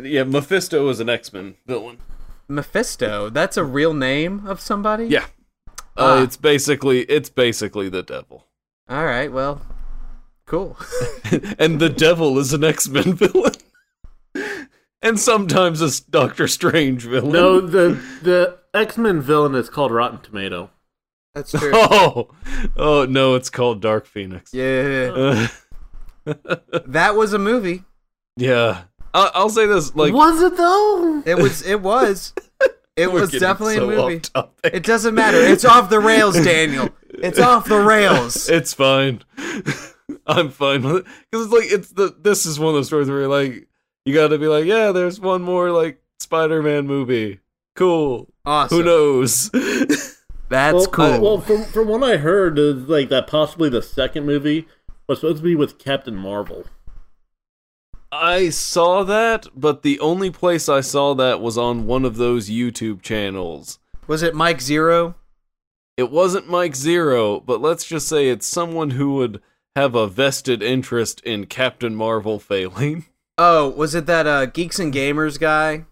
Yeah, 0.01 0.25
Mephisto 0.25 0.89
is 0.91 1.01
an 1.01 1.09
X 1.09 1.33
Men 1.33 1.55
villain. 1.67 1.99
Mephisto, 2.49 3.31
that's 3.31 3.57
a 3.57 3.65
real 3.65 3.93
name 3.95 4.47
of 4.47 4.61
somebody? 4.61 5.07
Yeah, 5.07 5.27
Ah. 5.97 6.19
uh, 6.19 6.23
it's 6.23 6.37
basically 6.37 7.01
it's 7.03 7.29
basically 7.31 7.89
the 7.89 8.03
devil, 8.03 8.47
All 8.89 9.05
right, 9.05 9.31
well, 9.33 9.61
cool. 10.49 10.77
and 11.59 11.79
the 11.79 11.89
devil 11.89 12.39
is 12.39 12.53
an 12.53 12.65
X 12.65 12.89
Men 12.89 13.15
villain, 13.15 13.53
and 15.03 15.21
sometimes 15.21 15.81
a 15.81 16.11
Doctor 16.11 16.49
Strange 16.49 17.05
villain. 17.05 17.33
No, 17.33 17.61
the 17.61 18.01
the 18.23 18.59
X 18.75 18.99
Men 18.99 19.21
villain 19.21 19.55
is 19.55 19.69
called 19.71 19.93
Rotten 19.93 20.19
Tomato. 20.21 20.71
That's 21.35 21.53
true. 21.53 21.71
Oh, 21.75 22.31
oh 22.77 23.05
no! 23.09 23.35
It's 23.37 23.51
called 23.51 23.81
Dark 23.81 24.07
Phoenix. 24.07 24.53
Yeah. 24.53 25.13
Uh, 25.15 25.49
That 26.87 27.15
was 27.15 27.33
a 27.33 27.39
movie. 27.39 27.85
yeah, 28.37 28.83
I- 29.15 29.31
I'll 29.35 29.49
say 29.49 29.67
this: 29.67 29.95
like, 29.95 30.13
was 30.13 30.43
it 30.43 30.57
though? 30.57 31.23
It 31.25 31.37
was. 31.39 31.63
It 31.63 31.81
was. 31.81 32.35
It 32.97 33.13
we're 33.13 33.21
was 33.21 33.31
definitely 33.31 33.77
so 33.77 33.89
a 33.89 33.97
movie. 33.97 34.23
It 34.65 34.83
doesn't 34.83 35.15
matter. 35.15 35.39
It's 35.39 35.65
off 35.65 35.89
the 35.89 36.01
rails, 36.01 36.35
Daniel. 36.35 36.89
It's 37.11 37.39
off 37.39 37.67
the 37.69 37.79
rails. 37.81 38.49
It's 38.51 38.75
fine. 38.75 39.23
I'm 40.27 40.51
fine 40.51 40.83
with 40.83 40.97
it 40.97 41.07
because 41.31 41.47
it's 41.47 41.55
like 41.55 41.73
it's 41.73 41.91
the. 41.91 42.15
This 42.21 42.47
is 42.47 42.59
one 42.59 42.69
of 42.69 42.75
those 42.75 42.87
stories 42.87 43.09
where 43.09 43.21
you're 43.21 43.29
like, 43.29 43.69
you 44.05 44.15
got 44.15 44.29
to 44.29 44.39
be 44.39 44.47
like, 44.49 44.65
yeah, 44.65 44.93
there's 44.93 45.21
one 45.21 45.43
more 45.43 45.71
like 45.71 46.01
Spider-Man 46.21 46.87
movie. 46.87 47.41
Cool. 47.77 48.29
Awesome. 48.45 48.79
Who 48.79 48.85
knows? 48.85 49.51
That's 50.49 50.75
well, 50.75 50.87
cool. 50.87 51.05
I- 51.05 51.19
well, 51.19 51.41
from 51.41 51.65
from 51.65 51.89
what 51.89 52.03
I 52.03 52.17
heard, 52.17 52.59
is 52.59 52.89
like 52.89 53.09
that 53.11 53.27
possibly 53.27 53.69
the 53.69 53.83
second 53.83 54.25
movie 54.27 54.67
was 55.07 55.21
supposed 55.21 55.39
to 55.39 55.43
be 55.43 55.55
with 55.55 55.79
Captain 55.79 56.17
Marvel. 56.17 56.65
I 58.11 58.49
saw 58.49 59.05
that, 59.05 59.47
but 59.55 59.83
the 59.83 60.01
only 60.01 60.31
place 60.31 60.69
I 60.69 60.81
saw 60.81 61.15
that 61.15 61.43
was 61.43 61.59
on 61.59 61.87
one 61.87 62.07
of 62.07 62.17
those 62.17 62.49
YouTube 62.49 63.03
channels. 63.03 63.79
was 64.07 64.23
it 64.23 64.35
Mike 64.35 64.59
Zeroh? 64.59 65.15
It 65.99 66.11
wasn't 66.11 66.49
Mike 66.49 66.73
Zeroh, 66.73 67.45
but 67.45 67.61
let's 67.61 67.85
just 67.85 68.09
say 68.09 68.29
it's 68.29 68.47
someone 68.47 68.91
who 68.91 69.15
would 69.15 69.43
have 69.79 69.95
a 69.95 70.09
vested 70.09 70.61
interest 70.61 71.21
in 71.21 71.47
Captain 71.47 71.95
Marvel 71.95 72.39
failing. 72.39 73.07
Oh, 73.41 73.69
was 73.69 73.95
it 73.95 74.07
that 74.07 74.27
uh, 74.27 74.47
Geeks 74.47 74.81
and 74.81 74.93
Gamers 74.93 75.39
guy? 75.39 75.85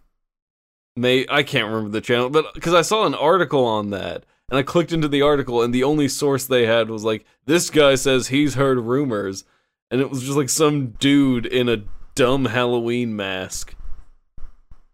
May 0.96 1.24
I 1.28 1.44
can't 1.44 1.68
remember 1.68 1.90
the 1.90 2.00
channel, 2.00 2.28
but 2.28 2.52
because 2.54 2.74
I 2.74 2.82
saw 2.82 3.06
an 3.06 3.14
article 3.14 3.64
on 3.64 3.90
that, 3.90 4.24
and 4.50 4.58
I 4.58 4.64
clicked 4.64 4.92
into 4.92 5.06
the 5.06 5.22
article, 5.22 5.62
and 5.62 5.72
the 5.72 5.84
only 5.84 6.08
source 6.08 6.44
they 6.44 6.66
had 6.66 6.90
was 6.90 7.04
like, 7.04 7.24
"This 7.44 7.70
guy 7.70 7.94
says 7.94 8.26
he's 8.26 8.54
heard 8.54 8.80
rumors," 8.80 9.44
and 9.92 10.00
it 10.00 10.10
was 10.10 10.22
just 10.22 10.36
like 10.36 10.48
some 10.48 10.88
dude 10.98 11.46
in 11.46 11.68
a 11.68 11.84
dumb 12.16 12.46
Halloween 12.46 13.14
mask, 13.14 13.76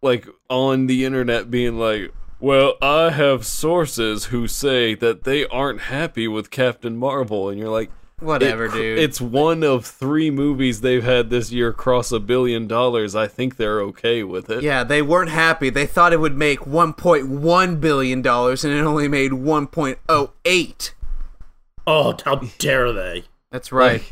like 0.02 0.28
on 0.50 0.88
the 0.88 1.07
internet, 1.07 1.50
being 1.50 1.78
like, 1.78 2.12
"Well, 2.38 2.74
I 2.83 3.12
have 3.12 3.46
sources 3.46 4.26
who 4.26 4.46
say 4.46 4.94
that 4.96 5.24
they 5.24 5.46
aren't 5.46 5.81
happy 5.83 6.28
with 6.28 6.50
Captain 6.50 6.98
Marvel," 6.98 7.48
and 7.48 7.59
you're 7.59 7.70
like. 7.70 7.90
Whatever, 8.22 8.66
It 8.66 8.72
dude. 8.72 8.98
It's 8.98 9.20
one 9.20 9.62
of 9.62 9.85
three 9.85 10.30
movies 10.30 10.80
they've 10.80 11.02
had 11.02 11.30
this 11.30 11.50
year 11.50 11.72
cross 11.72 12.12
a 12.12 12.20
billion 12.20 12.66
dollars. 12.66 13.14
I 13.14 13.26
think 13.26 13.56
they're 13.56 13.80
okay 13.82 14.22
with 14.22 14.48
it. 14.50 14.62
yeah, 14.62 14.85
they 14.85 15.02
weren't 15.02 15.30
happy. 15.30 15.70
They 15.70 15.87
thought 15.87 16.12
it 16.12 16.20
would 16.20 16.37
make 16.37 16.61
1.1 16.61 17.80
billion 17.80 18.22
dollars, 18.22 18.64
and 18.64 18.72
it 18.72 18.80
only 18.80 19.08
made 19.08 19.32
1.08. 19.32 20.90
Oh, 21.87 22.16
how 22.24 22.37
dare 22.58 22.92
they! 22.92 23.24
That's 23.50 23.72
right. 23.72 24.02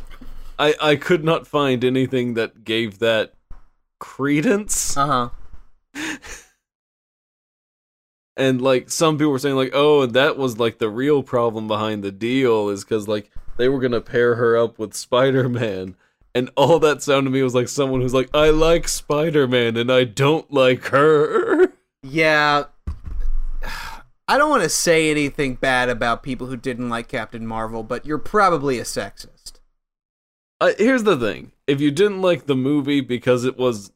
I, 0.59 0.75
I 0.81 0.95
could 0.97 1.23
not 1.23 1.47
find 1.47 1.83
anything 1.83 2.33
that 2.35 2.63
gave 2.63 2.99
that 2.99 3.33
credence. 3.99 4.95
Uh 4.97 5.31
huh. 5.95 6.09
And 8.37 8.61
like 8.61 8.89
some 8.89 9.17
people 9.17 9.31
were 9.31 9.39
saying 9.39 9.55
like, 9.55 9.71
oh, 9.73 10.01
and 10.01 10.13
that 10.13 10.37
was 10.37 10.57
like 10.57 10.77
the 10.77 10.89
real 10.89 11.21
problem 11.23 11.67
behind 11.67 12.03
the 12.03 12.11
deal 12.11 12.69
is 12.69 12.83
because 12.83 13.07
like 13.07 13.29
they 13.57 13.69
were 13.69 13.79
gonna 13.79 14.01
pair 14.01 14.35
her 14.35 14.57
up 14.57 14.79
with 14.79 14.93
Spider 14.93 15.49
Man. 15.49 15.95
And 16.33 16.49
all 16.55 16.79
that 16.79 17.03
sounded 17.03 17.29
to 17.29 17.33
me 17.33 17.43
was 17.43 17.55
like 17.55 17.67
someone 17.67 17.99
who's 17.99 18.13
like, 18.13 18.29
I 18.33 18.51
like 18.51 18.87
Spider 18.87 19.47
Man 19.47 19.75
and 19.75 19.91
I 19.91 20.05
don't 20.05 20.51
like 20.51 20.85
her. 20.85 21.73
Yeah. 22.03 22.65
I 24.27 24.37
don't 24.37 24.49
want 24.49 24.63
to 24.63 24.69
say 24.69 25.11
anything 25.11 25.55
bad 25.55 25.89
about 25.89 26.23
people 26.23 26.47
who 26.47 26.55
didn't 26.55 26.89
like 26.89 27.09
Captain 27.09 27.45
Marvel, 27.45 27.83
but 27.83 28.05
you're 28.05 28.17
probably 28.17 28.79
a 28.79 28.83
sexist. 28.83 29.59
Uh, 30.61 30.71
here's 30.77 31.03
the 31.03 31.17
thing: 31.17 31.51
if 31.67 31.81
you 31.81 31.91
didn't 31.91 32.21
like 32.21 32.45
the 32.45 32.55
movie 32.55 33.01
because 33.01 33.43
it 33.43 33.57
was 33.57 33.91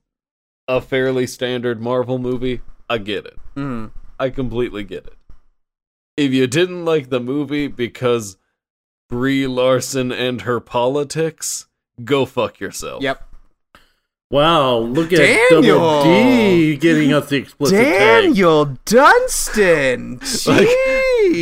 a 0.67 0.81
fairly 0.81 1.25
standard 1.25 1.81
Marvel 1.81 2.17
movie, 2.17 2.61
I 2.89 2.97
get 2.97 3.25
it. 3.25 3.37
Mm. 3.55 3.91
I 4.19 4.29
completely 4.29 4.83
get 4.83 5.05
it. 5.07 5.15
if 6.17 6.31
you 6.31 6.47
didn't 6.47 6.85
like 6.85 7.09
the 7.09 7.19
movie 7.19 7.67
because 7.67 8.37
Brie 9.09 9.45
Larson 9.47 10.11
and 10.11 10.41
her 10.41 10.59
politics, 10.59 11.67
go 12.03 12.25
fuck 12.25 12.59
yourself. 12.59 13.03
Yep. 13.03 13.21
Wow, 14.31 14.77
look 14.79 15.13
at 15.13 15.17
Daniel! 15.17 15.79
Double 15.79 16.03
D 16.03 16.75
getting 16.77 17.13
us 17.13 17.29
the 17.29 17.35
explicit 17.37 17.77
tag. 17.77 18.23
Daniel 18.23 18.65
Dunstan. 18.85 20.19
Like, 20.47 20.67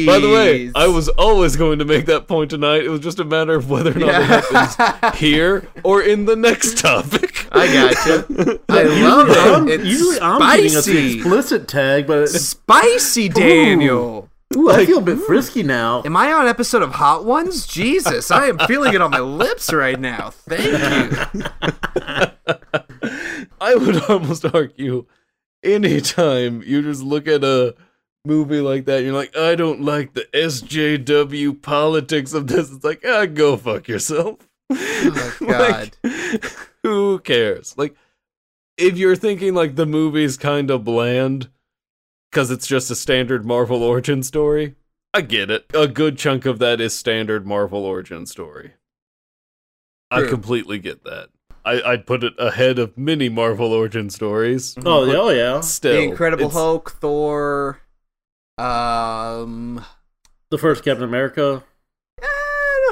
By 0.05 0.19
the 0.19 0.29
way, 0.33 0.71
I 0.75 0.87
was 0.87 1.07
always 1.09 1.55
going 1.55 1.79
to 1.79 1.85
make 1.85 2.05
that 2.05 2.27
point 2.27 2.49
tonight. 2.49 2.83
It 2.83 2.89
was 2.89 2.99
just 3.01 3.19
a 3.19 3.25
matter 3.25 3.55
of 3.55 3.69
whether 3.69 3.91
or 3.91 3.99
not 3.99 4.09
it 4.21 4.25
happens 4.25 5.15
here 5.19 5.67
or 5.83 6.01
in 6.01 6.25
the 6.25 6.35
next 6.35 6.77
topic. 6.77 7.32
I 7.53 7.67
gotcha. 7.71 8.59
I 8.69 8.83
love 8.83 9.27
Usually 9.27 9.53
I'm, 9.53 9.67
it. 9.67 9.79
It's 9.81 9.89
usually 9.89 10.19
I'm 10.21 10.39
getting 10.41 10.65
us 10.65 10.73
the 10.73 10.81
spicy. 10.81 11.15
explicit 11.19 11.67
tag, 11.67 12.07
but 12.07 12.27
Spicy 12.29 13.29
Daniel. 13.29 14.29
ooh, 14.55 14.71
I 14.71 14.85
feel 14.85 14.99
a 14.99 15.01
bit 15.01 15.19
frisky 15.19 15.63
now. 15.63 16.01
Am 16.05 16.15
I 16.17 16.31
on 16.33 16.43
an 16.43 16.47
episode 16.47 16.81
of 16.81 16.93
Hot 16.93 17.25
Ones? 17.25 17.67
Jesus, 17.67 18.31
I 18.31 18.47
am 18.47 18.57
feeling 18.59 18.93
it 18.93 19.01
on 19.01 19.11
my 19.11 19.19
lips 19.19 19.71
right 19.71 19.99
now. 19.99 20.31
Thank 20.31 21.33
you. 21.33 21.43
I 23.61 23.75
would 23.75 24.03
almost 24.09 24.45
argue 24.53 25.05
anytime 25.63 26.61
you 26.63 26.81
just 26.81 27.01
look 27.01 27.27
at 27.27 27.43
a 27.43 27.75
movie 28.25 28.61
like 28.61 28.85
that, 28.85 29.03
you're 29.03 29.13
like, 29.13 29.35
I 29.37 29.55
don't 29.55 29.81
like 29.81 30.13
the 30.13 30.27
SJW 30.33 31.61
politics 31.61 32.33
of 32.33 32.47
this. 32.47 32.71
It's 32.71 32.83
like, 32.83 33.03
ah, 33.07 33.25
go 33.25 33.57
fuck 33.57 33.87
yourself. 33.87 34.37
Oh, 34.69 35.35
Like, 35.41 35.97
who 36.83 37.19
cares? 37.19 37.75
Like, 37.77 37.95
if 38.77 38.97
you're 38.97 39.15
thinking 39.15 39.53
like 39.53 39.75
the 39.75 39.85
movie's 39.85 40.37
kind 40.37 40.71
of 40.71 40.83
bland 40.83 41.49
because 42.31 42.49
it's 42.49 42.65
just 42.67 42.89
a 42.89 42.95
standard 42.95 43.45
Marvel 43.45 43.83
origin 43.83 44.23
story, 44.23 44.75
I 45.13 45.21
get 45.21 45.51
it. 45.51 45.65
A 45.73 45.87
good 45.87 46.17
chunk 46.17 46.45
of 46.45 46.59
that 46.59 46.81
is 46.81 46.95
standard 46.95 47.45
Marvel 47.45 47.85
origin 47.85 48.25
story. 48.25 48.73
I 50.09 50.27
completely 50.27 50.79
get 50.79 51.03
that. 51.05 51.29
I, 51.65 51.81
I'd 51.81 52.05
put 52.05 52.23
it 52.23 52.33
ahead 52.37 52.77
of 52.77 52.97
many 52.97 53.29
Marvel 53.29 53.71
origin 53.71 54.09
stories. 54.09 54.75
Oh, 54.85 55.05
yeah, 55.05 55.13
oh 55.17 55.29
yeah. 55.29 55.59
Still, 55.61 55.93
the 55.93 56.03
Incredible 56.03 56.49
Hulk, 56.49 56.91
Thor. 56.99 57.79
Um, 58.57 59.83
The 60.49 60.57
first 60.57 60.83
Captain 60.83 61.03
America. 61.05 61.63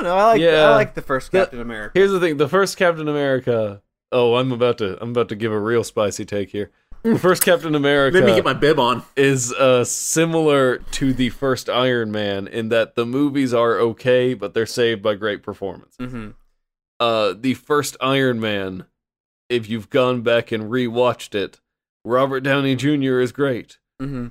I 0.01 0.03
don't 0.03 0.17
know. 0.17 0.17
I 0.17 0.27
like 0.31 0.41
Yeah. 0.41 0.69
I 0.69 0.75
like 0.75 0.93
the 0.95 1.01
first 1.01 1.31
The- 1.31 1.39
Captain 1.39 1.59
America. 1.61 1.91
Here's 1.97 2.11
the 2.11 2.19
thing: 2.19 2.37
the 2.37 2.47
first 2.49 2.77
Captain 2.77 3.07
America. 3.07 3.81
Oh, 4.11 4.35
I'm 4.35 4.51
about 4.51 4.77
to 4.79 5.01
I'm 5.01 5.11
about 5.11 5.29
to 5.29 5.35
give 5.35 5.51
a 5.51 5.59
real 5.59 5.83
spicy 5.83 6.25
take 6.25 6.49
here. 6.49 6.71
The 7.03 7.17
first 7.17 7.43
Captain 7.43 7.73
America 7.73 8.19
Let 8.19 8.25
me 8.27 8.35
get 8.35 8.43
my 8.45 8.53
bib 8.53 8.77
on. 8.79 9.01
is 9.15 9.51
uh, 9.53 9.83
similar 9.83 10.77
to 10.77 11.13
the 11.13 11.29
first 11.29 11.67
Iron 11.67 12.11
Man 12.11 12.47
in 12.47 12.69
that 12.69 12.93
the 12.95 13.07
movies 13.07 13.55
are 13.55 13.79
okay, 13.79 14.35
but 14.35 14.53
they're 14.53 14.67
saved 14.67 15.01
by 15.01 15.15
great 15.15 15.41
performance. 15.41 15.95
hmm 15.99 16.29
Uh, 16.99 17.33
the 17.35 17.55
first 17.55 17.97
Iron 18.01 18.39
Man, 18.39 18.85
if 19.49 19.67
you've 19.67 19.89
gone 19.89 20.21
back 20.21 20.51
and 20.51 20.65
rewatched 20.69 21.33
it, 21.33 21.59
Robert 22.05 22.41
Downey 22.41 22.75
Jr. 22.75 23.19
is 23.19 23.31
great, 23.31 23.77
hmm 23.99 24.27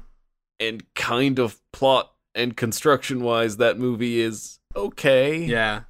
and 0.60 0.84
kind 0.94 1.38
of 1.40 1.58
plot 1.72 2.12
and 2.34 2.56
construction 2.56 3.22
wise, 3.24 3.56
that 3.56 3.78
movie 3.78 4.20
is 4.20 4.59
okay. 4.76 5.36
Yeah. 5.38 5.82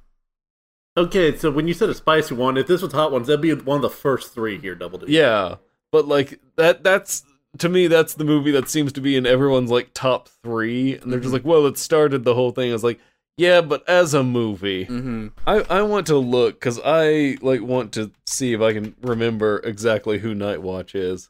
Okay, 0.97 1.37
so 1.37 1.49
when 1.49 1.67
you 1.67 1.73
said 1.73 1.89
a 1.89 1.93
spicy 1.93 2.35
one, 2.35 2.57
if 2.57 2.67
this 2.67 2.81
was 2.81 2.91
Hot 2.93 3.11
Ones, 3.11 3.27
that'd 3.27 3.41
be 3.41 3.53
one 3.53 3.77
of 3.77 3.81
the 3.81 3.89
first 3.89 4.33
three 4.33 4.59
here, 4.59 4.75
Double 4.75 4.99
D. 4.99 5.05
Yeah, 5.07 5.55
but 5.91 6.05
like 6.07 6.39
that 6.57 6.83
that's 6.83 7.23
to 7.59 7.69
me 7.69 7.87
that's 7.87 8.13
the 8.15 8.25
movie 8.25 8.51
that 8.51 8.67
seems 8.69 8.91
to 8.93 9.01
be 9.01 9.15
in 9.15 9.25
everyone's 9.25 9.71
like 9.71 9.91
top 9.93 10.27
3 10.43 10.97
and 10.97 11.11
they're 11.11 11.19
just 11.19 11.33
like, 11.33 11.45
"Well, 11.45 11.65
it 11.65 11.77
started 11.77 12.23
the 12.25 12.35
whole 12.35 12.51
thing." 12.51 12.69
I 12.69 12.73
was 12.73 12.83
like, 12.83 12.99
"Yeah, 13.37 13.61
but 13.61 13.87
as 13.87 14.13
a 14.13 14.23
movie, 14.23 14.83
hmm 14.83 15.27
I 15.47 15.59
I 15.69 15.81
want 15.83 16.07
to 16.07 16.17
look 16.17 16.59
cuz 16.59 16.77
I 16.83 17.37
like 17.41 17.61
want 17.61 17.93
to 17.93 18.11
see 18.25 18.51
if 18.53 18.59
I 18.61 18.73
can 18.73 18.95
remember 19.01 19.61
exactly 19.63 20.19
who 20.19 20.35
Night 20.35 20.61
Watch 20.61 20.93
is." 20.93 21.29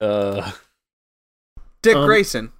Uh 0.00 0.52
Dick 1.82 1.96
Um, 1.96 2.06
Grayson. 2.06 2.52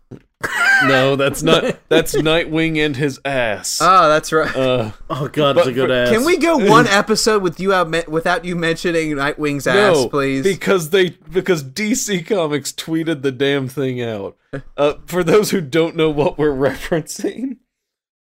No, 0.85 1.17
that's 1.17 1.43
not 1.43 1.79
that's 1.89 2.15
Nightwing 2.17 2.79
and 2.85 2.97
his 2.97 3.21
ass. 3.25 3.79
Oh, 3.83 4.09
that's 4.09 4.33
right. 4.33 4.55
Uh 4.55 4.93
Oh 5.11 5.29
god, 5.29 5.57
it's 5.59 5.67
a 5.67 5.73
good 5.73 5.91
ass. 5.91 6.11
Can 6.11 6.25
we 6.25 6.37
go 6.39 6.57
one 6.71 6.87
episode 6.87 7.43
with 7.43 7.59
you 7.61 7.73
out 7.73 7.89
me- 7.91 8.03
without 8.09 8.45
you 8.45 8.57
mentioning 8.57 9.11
Nightwing's 9.13 9.67
ass, 9.67 9.95
no, 9.97 10.09
please? 10.09 10.43
because 10.43 10.91
they 10.91 11.11
because 11.11 11.63
DC 11.65 12.27
Comics 12.27 12.73
tweeted 12.73 13.23
the 13.23 13.33
damn 13.33 13.69
thing 13.69 14.03
out. 14.03 14.37
Uh, 14.79 14.95
for 15.05 15.23
those 15.23 15.51
who 15.51 15.61
don't 15.61 15.95
know 15.97 16.09
what 16.09 16.39
we're 16.39 16.49
referencing, 16.51 17.59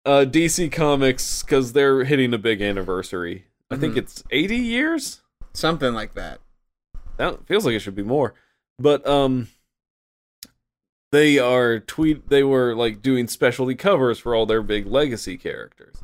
uh, 0.06 0.26
DC 0.28 0.70
Comics 0.70 1.44
because 1.44 1.72
they're 1.72 2.04
hitting 2.04 2.34
a 2.34 2.38
big 2.38 2.62
anniversary. 2.62 3.46
I 3.72 3.78
think 3.78 3.94
Mhm. 3.94 4.00
it's 4.00 4.24
eighty 4.32 4.58
years. 4.58 5.22
Something 5.54 5.94
like 5.94 6.16
that. 6.16 6.40
That 7.16 7.46
feels 7.48 7.66
like 7.66 7.74
it 7.76 7.80
should 7.80 7.96
be 7.96 8.04
more, 8.04 8.34
but 8.78 9.08
um, 9.08 9.48
they 11.12 11.40
are 11.40 11.80
tweet. 11.80 12.30
They 12.30 12.44
were 12.44 12.76
like 12.76 13.02
doing 13.02 13.28
specialty 13.28 13.76
covers 13.76 14.20
for 14.20 14.36
all 14.36 14.46
their 14.46 14.62
big 14.62 14.86
legacy 14.86 15.38
characters, 15.38 15.98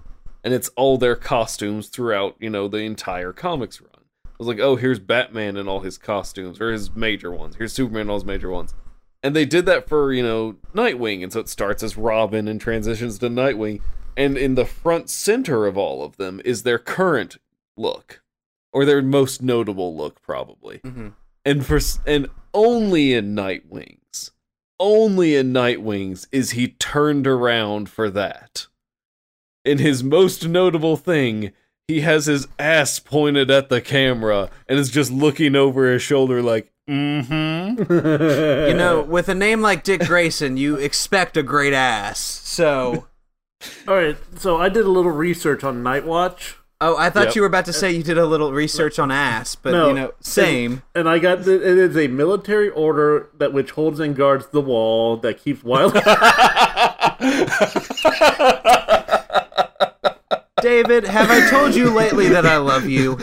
and 0.43 0.53
it's 0.53 0.69
all 0.75 0.97
their 0.97 1.15
costumes 1.15 1.89
throughout. 1.89 2.35
You 2.39 2.49
know 2.49 2.67
the 2.67 2.79
entire 2.79 3.33
comics 3.33 3.81
run. 3.81 3.89
I 3.95 4.29
was 4.37 4.47
like, 4.47 4.59
oh, 4.59 4.75
here's 4.75 4.99
Batman 4.99 5.55
and 5.55 5.69
all 5.69 5.79
his 5.79 5.97
costumes, 5.97 6.59
or 6.59 6.71
his 6.71 6.93
major 6.93 7.31
ones. 7.31 7.55
Here's 7.55 7.71
Superman 7.71 8.01
and 8.01 8.09
all 8.09 8.17
his 8.17 8.25
major 8.25 8.49
ones. 8.49 8.73
And 9.23 9.35
they 9.35 9.45
did 9.45 9.65
that 9.65 9.87
for, 9.87 10.11
you 10.11 10.21
know, 10.21 10.57
Nightwing. 10.75 11.23
And 11.23 11.31
so 11.31 11.39
it 11.39 11.49
starts 11.49 11.81
as 11.81 11.97
Robin 11.97 12.47
and 12.47 12.59
transitions 12.59 13.17
to 13.19 13.29
Nightwing. 13.29 13.81
And 14.17 14.37
in 14.37 14.55
the 14.55 14.65
front 14.65 15.09
center 15.09 15.65
of 15.65 15.77
all 15.77 16.03
of 16.03 16.17
them 16.17 16.41
is 16.45 16.63
their 16.63 16.77
current 16.77 17.37
look, 17.77 18.21
or 18.73 18.85
their 18.85 19.01
most 19.01 19.41
notable 19.41 19.95
look, 19.95 20.21
probably. 20.21 20.79
hmm 20.83 21.09
And 21.45 21.65
for 21.65 21.79
and 22.05 22.27
only 22.53 23.13
in 23.13 23.33
Nightwings, 23.33 23.99
only 24.79 25.35
in 25.35 25.53
Nightwings 25.53 26.27
is 26.31 26.51
he 26.51 26.69
turned 26.69 27.27
around 27.27 27.89
for 27.89 28.09
that. 28.09 28.67
In 29.63 29.79
his 29.79 30.03
most 30.03 30.47
notable 30.47 30.97
thing, 30.97 31.51
he 31.87 32.01
has 32.01 32.25
his 32.25 32.47
ass 32.59 32.99
pointed 32.99 33.49
at 33.49 33.69
the 33.69 33.81
camera 33.81 34.49
and 34.67 34.77
is 34.77 34.89
just 34.89 35.11
looking 35.11 35.55
over 35.55 35.91
his 35.91 36.01
shoulder 36.01 36.41
like, 36.41 36.71
mm-hmm. 36.89 37.91
You 37.91 38.77
know, 38.77 39.01
with 39.07 39.29
a 39.29 39.35
name 39.35 39.61
like 39.61 39.83
Dick 39.83 40.01
Grayson, 40.01 40.57
you 40.57 40.75
expect 40.75 41.37
a 41.37 41.43
great 41.43 41.73
ass. 41.73 42.19
So, 42.19 43.07
All 43.87 43.95
right, 43.95 44.17
so 44.37 44.57
I 44.57 44.69
did 44.69 44.85
a 44.85 44.91
little 44.91 45.11
research 45.11 45.63
on 45.63 45.83
Night 45.83 46.05
Watch, 46.05 46.57
oh, 46.81 46.97
I 46.97 47.09
thought 47.09 47.27
Yep. 47.27 47.35
you 47.35 47.41
were 47.41 47.47
about 47.47 47.65
to 47.65 47.71
uh, 47.71 47.73
say 47.73 47.91
you 47.91 48.03
did 48.03 48.17
a 48.17 48.25
little 48.25 48.53
research 48.53 48.99
on 48.99 49.11
ass, 49.11 49.55
but 49.55 49.71
No, 49.71 49.87
you 49.89 49.93
know, 49.93 50.13
same. 50.19 50.83
and 50.93 51.07
I 51.09 51.19
got 51.19 51.43
that 51.45 51.61
it 51.61 51.77
is 51.77 51.97
a 51.97 52.07
military 52.07 52.69
order 52.69 53.29
that 53.37 53.53
which 53.53 53.71
holds 53.71 53.99
and 53.99 54.15
guards 54.15 54.47
the 54.47 54.61
wall 54.61 55.17
that 55.17 55.39
keeps 55.39 55.63
wild. 55.63 55.93
David, 60.61 61.05
have 61.05 61.29
I 61.29 61.49
told 61.49 61.75
you 61.75 61.89
lately 61.91 62.27
that 62.29 62.45
I 62.45 62.57
love 62.57 62.87
you? 62.87 63.17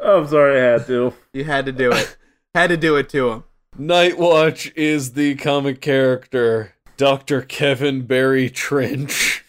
Oh, 0.00 0.20
I'm 0.20 0.28
sorry, 0.28 0.60
I 0.60 0.64
had 0.72 0.86
to. 0.86 1.12
You 1.32 1.44
had 1.44 1.66
to 1.66 1.72
do 1.72 1.90
it. 1.92 2.16
Had 2.54 2.68
to 2.68 2.76
do 2.76 2.96
it 2.96 3.08
to 3.10 3.30
him. 3.30 3.44
Nightwatch 3.78 4.72
is 4.74 5.12
the 5.12 5.34
comic 5.36 5.80
character 5.80 6.74
Dr. 6.98 7.42
Kevin 7.42 8.02
Barry 8.02 8.50
Trench. 8.50 9.44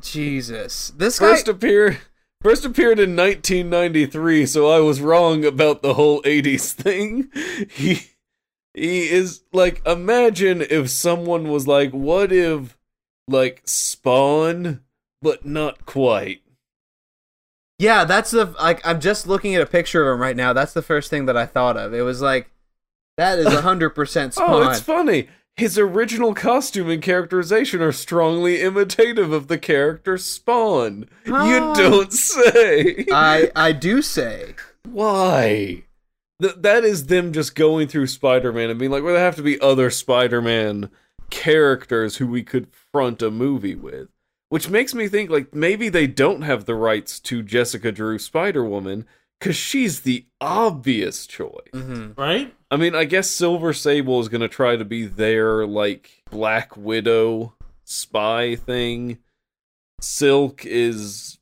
Jesus, 0.00 0.90
this 0.96 1.18
guy. 1.18 1.32
First 1.32 1.48
appeared 1.48 1.98
first 2.42 2.64
appeared 2.64 3.00
in 3.00 3.16
1993, 3.16 4.46
so 4.46 4.70
I 4.70 4.78
was 4.78 5.00
wrong 5.00 5.44
about 5.44 5.82
the 5.82 5.94
whole 5.94 6.22
80s 6.22 6.72
thing. 6.72 7.30
He 7.70 8.06
he 8.72 9.08
is 9.08 9.42
like 9.52 9.84
imagine 9.86 10.62
if 10.62 10.90
someone 10.90 11.48
was 11.48 11.66
like 11.66 11.90
what 11.90 12.30
if 12.30 12.76
like 13.26 13.62
Spawn 13.64 14.82
but 15.22 15.44
not 15.44 15.86
quite. 15.86 16.42
Yeah, 17.78 18.04
that's 18.04 18.30
the 18.30 18.46
like. 18.60 18.86
I'm 18.86 19.00
just 19.00 19.26
looking 19.26 19.54
at 19.54 19.62
a 19.62 19.66
picture 19.66 20.06
of 20.06 20.14
him 20.14 20.20
right 20.20 20.36
now. 20.36 20.52
That's 20.52 20.72
the 20.72 20.82
first 20.82 21.10
thing 21.10 21.26
that 21.26 21.36
I 21.36 21.46
thought 21.46 21.76
of. 21.76 21.92
It 21.92 22.02
was 22.02 22.22
like, 22.22 22.50
that 23.16 23.38
is 23.38 23.52
hundred 23.52 23.90
percent 23.90 24.34
Oh, 24.40 24.68
it's 24.68 24.80
funny. 24.80 25.28
His 25.56 25.78
original 25.78 26.34
costume 26.34 26.90
and 26.90 27.00
characterization 27.02 27.80
are 27.80 27.92
strongly 27.92 28.60
imitative 28.60 29.32
of 29.32 29.48
the 29.48 29.56
character 29.56 30.18
Spawn. 30.18 31.08
You 31.24 31.34
Ah. 31.34 31.74
don't 31.74 32.12
say. 32.12 33.06
I 33.10 33.50
I 33.56 33.72
do 33.72 34.02
say. 34.02 34.54
Why? 34.84 35.84
Th- 36.42 36.54
that 36.58 36.84
is 36.84 37.06
them 37.06 37.32
just 37.32 37.54
going 37.54 37.88
through 37.88 38.08
Spider-Man 38.08 38.68
and 38.68 38.78
being 38.78 38.90
like, 38.90 39.02
well, 39.02 39.14
there 39.14 39.24
have 39.24 39.36
to 39.36 39.42
be 39.42 39.58
other 39.60 39.88
Spider-Man 39.88 40.90
characters 41.30 42.16
who 42.18 42.26
we 42.26 42.42
could 42.42 42.68
front 42.92 43.22
a 43.22 43.30
movie 43.30 43.74
with. 43.74 44.08
Which 44.50 44.68
makes 44.68 44.94
me 44.94 45.08
think 45.08 45.30
like 45.30 45.54
maybe 45.54 45.88
they 45.88 46.06
don't 46.06 46.42
have 46.42 46.66
the 46.66 46.74
rights 46.74 47.18
to 47.20 47.42
Jessica 47.42 47.90
Drew 47.92 48.18
Spider-Woman 48.18 49.06
because 49.38 49.56
she's 49.56 50.00
the 50.00 50.26
obvious 50.40 51.26
choice. 51.26 51.70
Mm-hmm. 51.72 52.20
right? 52.20 52.54
I 52.70 52.76
mean, 52.76 52.94
I 52.94 53.04
guess 53.04 53.30
Silver 53.30 53.72
Sable 53.72 54.20
is 54.20 54.28
gonna 54.28 54.48
try 54.48 54.76
to 54.76 54.84
be 54.84 55.06
their 55.06 55.66
like 55.66 56.22
Black 56.30 56.76
Widow 56.76 57.54
spy 57.84 58.56
thing. 58.56 59.18
Silk 60.00 60.64
is 60.64 61.38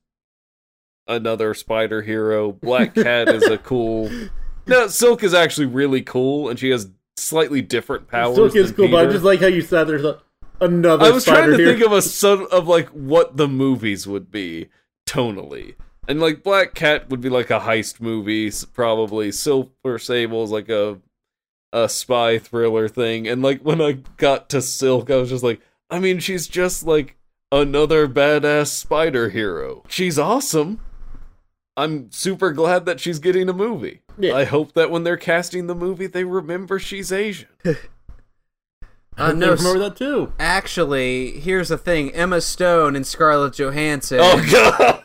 another 1.06 1.54
spider 1.54 2.02
hero. 2.02 2.52
Black 2.52 2.94
Cat 2.94 3.28
is 3.28 3.44
a 3.44 3.58
cool. 3.58 4.10
No, 4.66 4.86
Silk 4.86 5.22
is 5.22 5.34
actually 5.34 5.66
really 5.66 6.00
cool, 6.00 6.48
and 6.48 6.58
she 6.58 6.70
has 6.70 6.88
slightly 7.18 7.60
different 7.60 8.08
powers. 8.08 8.36
Silk 8.36 8.56
is 8.56 8.68
than 8.68 8.76
cool, 8.76 8.88
but 8.88 9.06
I 9.06 9.12
just 9.12 9.22
like 9.22 9.40
how 9.40 9.46
you 9.46 9.60
said 9.60 9.84
there's 9.84 10.06
a, 10.06 10.22
another. 10.58 11.04
I 11.04 11.10
was 11.10 11.26
trying 11.26 11.50
to 11.50 11.56
here. 11.58 11.66
think 11.66 11.84
of 11.84 11.92
a 11.92 12.00
son 12.00 12.46
of 12.50 12.66
like 12.66 12.88
what 12.88 13.36
the 13.36 13.46
movies 13.46 14.06
would 14.06 14.30
be 14.30 14.68
tonally. 15.06 15.74
And 16.06 16.20
like 16.20 16.42
Black 16.42 16.74
Cat 16.74 17.08
would 17.10 17.20
be 17.20 17.28
like 17.30 17.50
a 17.50 17.60
heist 17.60 18.00
movie, 18.00 18.52
probably. 18.72 19.32
Silver 19.32 19.98
Sable 19.98 20.44
is 20.44 20.50
like 20.50 20.68
a 20.68 20.98
a 21.72 21.88
spy 21.88 22.38
thriller 22.38 22.88
thing. 22.88 23.26
And 23.26 23.42
like 23.42 23.62
when 23.62 23.80
I 23.80 23.98
got 24.16 24.48
to 24.50 24.62
Silk, 24.62 25.10
I 25.10 25.16
was 25.16 25.30
just 25.30 25.42
like, 25.42 25.60
I 25.90 25.98
mean, 25.98 26.18
she's 26.20 26.46
just 26.46 26.84
like 26.84 27.16
another 27.50 28.06
badass 28.06 28.68
spider 28.68 29.30
hero. 29.30 29.82
She's 29.88 30.18
awesome. 30.18 30.80
I'm 31.76 32.12
super 32.12 32.52
glad 32.52 32.86
that 32.86 33.00
she's 33.00 33.18
getting 33.18 33.48
a 33.48 33.52
movie. 33.52 34.02
Yeah. 34.16 34.34
I 34.36 34.44
hope 34.44 34.74
that 34.74 34.90
when 34.92 35.02
they're 35.02 35.16
casting 35.16 35.66
the 35.66 35.74
movie, 35.74 36.06
they 36.06 36.22
remember 36.22 36.78
she's 36.78 37.10
Asian. 37.10 37.48
I 39.16 39.28
Uh, 39.30 39.32
no, 39.32 39.52
remember 39.54 39.78
that 39.80 39.96
too. 39.96 40.32
Actually, 40.38 41.38
here's 41.40 41.68
the 41.68 41.78
thing: 41.78 42.12
Emma 42.12 42.40
Stone 42.40 42.94
and 42.96 43.06
Scarlett 43.06 43.54
Johansson 43.54 44.18
Oh 44.20 44.44
god. 44.52 45.02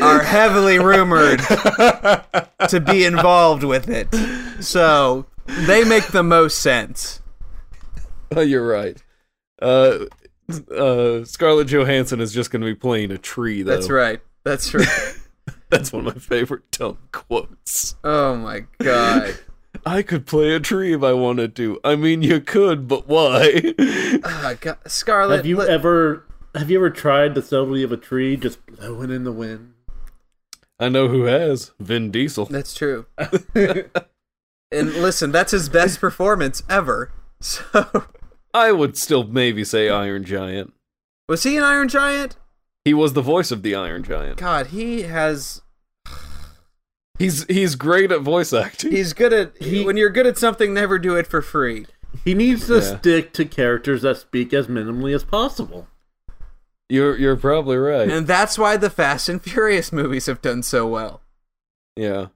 Are 0.00 0.22
heavily 0.22 0.78
rumored 0.78 1.40
to 1.40 2.82
be 2.84 3.04
involved 3.04 3.64
with 3.64 3.88
it, 3.88 4.08
so 4.62 5.26
they 5.46 5.84
make 5.84 6.08
the 6.08 6.22
most 6.22 6.58
sense. 6.58 7.20
Oh, 8.34 8.42
you're 8.42 8.66
right. 8.66 9.02
Uh, 9.60 10.06
uh, 10.74 11.24
Scarlett 11.24 11.68
Johansson 11.68 12.20
is 12.20 12.32
just 12.32 12.50
going 12.50 12.62
to 12.62 12.66
be 12.66 12.74
playing 12.74 13.10
a 13.10 13.18
tree, 13.18 13.62
though. 13.62 13.72
That's 13.74 13.90
right. 13.90 14.20
That's 14.44 14.72
right. 14.74 14.88
That's 15.68 15.92
one 15.92 16.06
of 16.06 16.14
my 16.14 16.20
favorite 16.20 16.70
dumb 16.72 16.98
quotes. 17.12 17.96
Oh 18.02 18.36
my 18.36 18.64
god. 18.78 19.38
I 19.86 20.02
could 20.02 20.26
play 20.26 20.52
a 20.52 20.60
tree 20.60 20.92
if 20.92 21.02
I 21.02 21.12
wanted 21.12 21.54
to. 21.56 21.80
I 21.84 21.94
mean, 21.96 22.22
you 22.22 22.40
could, 22.40 22.88
but 22.88 23.06
why? 23.06 23.60
God. 24.20 24.78
Scarlett. 24.86 25.38
Have 25.38 25.46
you 25.46 25.56
li- 25.58 25.68
ever 25.68 26.24
have 26.54 26.70
you 26.70 26.78
ever 26.78 26.90
tried 26.90 27.34
the 27.34 27.42
subtlety 27.42 27.84
of 27.84 27.92
a 27.92 27.96
tree 27.96 28.36
just 28.36 28.64
blowing 28.66 29.10
in 29.10 29.22
the 29.24 29.32
wind? 29.32 29.74
I 30.80 30.88
know 30.88 31.08
who 31.08 31.24
has 31.24 31.72
Vin 31.78 32.10
Diesel. 32.10 32.46
That's 32.46 32.74
true. 32.74 33.06
and 33.54 33.90
listen, 34.72 35.30
that's 35.30 35.52
his 35.52 35.68
best 35.68 36.00
performance 36.00 36.62
ever. 36.68 37.12
So, 37.42 38.04
I 38.52 38.70
would 38.70 38.98
still 38.98 39.24
maybe 39.24 39.64
say 39.64 39.88
Iron 39.88 40.24
Giant. 40.24 40.74
was 41.26 41.42
he 41.42 41.56
an 41.56 41.62
Iron 41.62 41.88
Giant? 41.88 42.36
He 42.84 42.92
was 42.92 43.14
the 43.14 43.22
voice 43.22 43.50
of 43.50 43.62
the 43.62 43.74
Iron 43.74 44.02
Giant. 44.02 44.36
God, 44.36 44.66
he 44.66 45.02
has. 45.04 45.62
He's 47.18 47.44
he's 47.46 47.76
great 47.76 48.12
at 48.12 48.20
voice 48.20 48.52
acting. 48.52 48.90
He's 48.92 49.14
good 49.14 49.32
at. 49.32 49.56
He- 49.56 49.84
when 49.86 49.96
you're 49.96 50.10
good 50.10 50.26
at 50.26 50.36
something, 50.36 50.74
never 50.74 50.98
do 50.98 51.16
it 51.16 51.26
for 51.26 51.40
free. 51.40 51.86
He 52.26 52.34
needs 52.34 52.66
to 52.66 52.74
Yeah. 52.74 52.98
stick 52.98 53.32
to 53.34 53.44
characters 53.46 54.02
that 54.02 54.18
speak 54.18 54.52
as 54.52 54.66
minimally 54.66 55.14
as 55.14 55.24
possible. 55.24 55.88
You're 56.90 57.16
you're 57.16 57.36
probably 57.36 57.76
right. 57.76 58.10
And 58.10 58.26
that's 58.26 58.58
why 58.58 58.76
the 58.76 58.90
Fast 58.90 59.28
and 59.28 59.40
Furious 59.40 59.92
movies 59.92 60.26
have 60.26 60.42
done 60.42 60.62
so 60.62 60.86
well. 60.86 61.22
Yeah. 61.96 62.26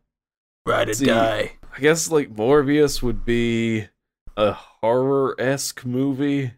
Ride 0.67 0.89
or 0.89 0.95
See, 0.95 1.11
I 1.11 1.53
guess 1.81 2.11
like 2.11 2.35
Morbius 2.35 3.03
would 3.03 3.25
be 3.25 3.89
a 4.37 4.53
horror 4.53 5.35
esque 5.39 5.85
movie. 5.85 6.53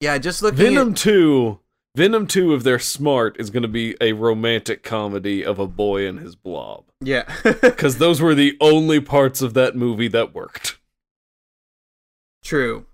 Yeah, 0.00 0.18
just 0.18 0.42
looking 0.42 0.58
Venom 0.58 0.90
at. 0.90 0.96
2, 0.98 1.58
Venom 1.94 2.26
2, 2.26 2.54
if 2.54 2.62
they're 2.62 2.78
smart, 2.78 3.36
is 3.40 3.48
going 3.48 3.62
to 3.62 3.68
be 3.68 3.96
a 4.00 4.12
romantic 4.12 4.82
comedy 4.82 5.42
of 5.42 5.58
a 5.58 5.66
boy 5.66 6.06
and 6.06 6.18
his 6.20 6.36
blob. 6.36 6.84
Yeah. 7.00 7.24
Because 7.42 7.96
those 7.96 8.20
were 8.20 8.34
the 8.34 8.56
only 8.60 9.00
parts 9.00 9.40
of 9.40 9.54
that 9.54 9.74
movie 9.74 10.08
that 10.08 10.34
worked. 10.34 10.78
True. 12.44 12.86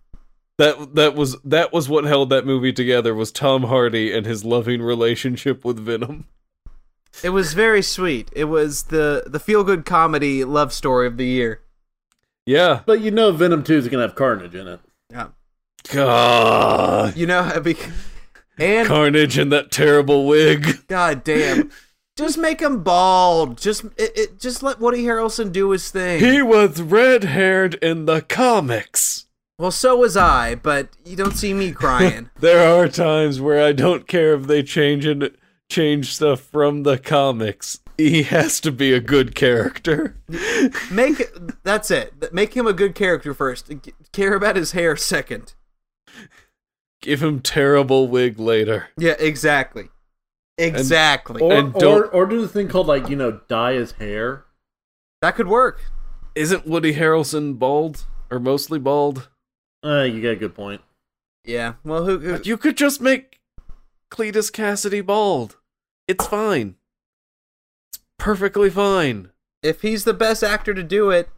That 0.58 0.94
that 0.94 1.14
was 1.14 1.40
that 1.42 1.72
was 1.72 1.88
what 1.88 2.04
held 2.04 2.30
that 2.30 2.46
movie 2.46 2.72
together 2.72 3.14
was 3.14 3.32
Tom 3.32 3.64
Hardy 3.64 4.12
and 4.12 4.26
his 4.26 4.44
loving 4.44 4.82
relationship 4.82 5.64
with 5.64 5.78
Venom. 5.78 6.26
It 7.22 7.30
was 7.30 7.54
very 7.54 7.82
sweet. 7.82 8.30
It 8.34 8.44
was 8.44 8.84
the 8.84 9.24
the 9.26 9.40
feel 9.40 9.64
good 9.64 9.84
comedy 9.84 10.44
love 10.44 10.72
story 10.72 11.06
of 11.06 11.16
the 11.16 11.26
year. 11.26 11.60
Yeah. 12.46 12.80
But 12.86 13.00
you 13.00 13.10
know 13.10 13.32
Venom 13.32 13.62
2 13.62 13.74
is 13.74 13.88
going 13.88 14.02
to 14.02 14.08
have 14.08 14.16
Carnage 14.16 14.54
in 14.54 14.66
it. 14.66 14.80
Yeah. 15.10 15.28
God. 15.90 17.16
You 17.16 17.26
know, 17.26 17.60
be- 17.60 17.76
and 18.58 18.86
Carnage 18.86 19.38
and 19.38 19.52
that 19.52 19.70
terrible 19.70 20.26
wig. 20.26 20.86
god 20.88 21.24
damn, 21.24 21.70
just 22.16 22.38
make 22.38 22.60
him 22.60 22.82
bald. 22.82 23.58
Just 23.58 23.84
it, 23.96 24.12
it 24.16 24.40
just 24.40 24.62
let 24.62 24.80
Woody 24.80 25.04
Harrelson 25.04 25.52
do 25.52 25.70
his 25.70 25.90
thing. 25.90 26.20
He 26.20 26.42
was 26.42 26.80
red 26.80 27.24
haired 27.24 27.74
in 27.74 28.06
the 28.06 28.20
comics. 28.22 29.26
Well, 29.62 29.70
so 29.70 29.96
was 29.96 30.16
I, 30.16 30.56
but 30.56 30.88
you 31.04 31.14
don't 31.14 31.36
see 31.36 31.54
me 31.54 31.70
crying. 31.70 32.30
There 32.40 32.66
are 32.68 32.88
times 32.88 33.40
where 33.40 33.64
I 33.64 33.70
don't 33.70 34.08
care 34.08 34.34
if 34.34 34.48
they 34.48 34.64
change 34.64 35.06
and 35.06 35.30
change 35.70 36.12
stuff 36.12 36.40
from 36.40 36.82
the 36.82 36.98
comics. 36.98 37.78
He 37.96 38.24
has 38.24 38.58
to 38.62 38.72
be 38.72 38.92
a 38.92 38.98
good 38.98 39.36
character. 39.36 40.16
make 40.90 41.22
that's 41.62 41.92
it. 41.92 42.32
Make 42.32 42.54
him 42.54 42.66
a 42.66 42.72
good 42.72 42.96
character 42.96 43.32
first. 43.34 43.70
Care 44.12 44.34
about 44.34 44.56
his 44.56 44.72
hair 44.72 44.96
second. 44.96 45.54
Give 47.00 47.22
him 47.22 47.38
terrible 47.40 48.08
wig 48.08 48.40
later. 48.40 48.88
Yeah, 48.98 49.14
exactly. 49.20 49.90
Exactly. 50.58 51.40
Or, 51.40 51.52
And 51.52 51.76
or, 51.76 51.80
don't- 51.80 52.14
or 52.14 52.26
do 52.26 52.40
the 52.40 52.48
thing 52.48 52.66
called, 52.66 52.88
like, 52.88 53.08
you 53.08 53.14
know, 53.14 53.40
dye 53.46 53.74
his 53.74 53.92
hair. 53.92 54.44
that 55.20 55.36
could 55.36 55.46
work. 55.46 55.82
Isn't 56.34 56.66
Woody 56.66 56.94
Harrelson 56.94 57.60
bald 57.60 58.06
or 58.28 58.40
mostly 58.40 58.80
bald? 58.80 59.28
Uh, 59.84 60.02
you 60.02 60.22
got 60.22 60.30
a 60.30 60.36
good 60.36 60.54
point. 60.54 60.80
Yeah. 61.44 61.74
Well, 61.84 62.04
who? 62.04 62.18
who 62.18 62.40
You 62.44 62.56
could 62.56 62.76
just 62.76 63.00
make 63.00 63.40
Cletus 64.10 64.52
Cassidy 64.52 65.00
bald. 65.00 65.56
It's 66.06 66.26
fine. 66.26 66.76
It's 67.90 68.00
perfectly 68.18 68.70
fine. 68.70 69.30
if 69.62 69.82
he's 69.82 70.04
the 70.04 70.14
best 70.14 70.42
actor 70.44 70.74
to 70.74 70.82
do 70.82 71.10
it, 71.10 71.28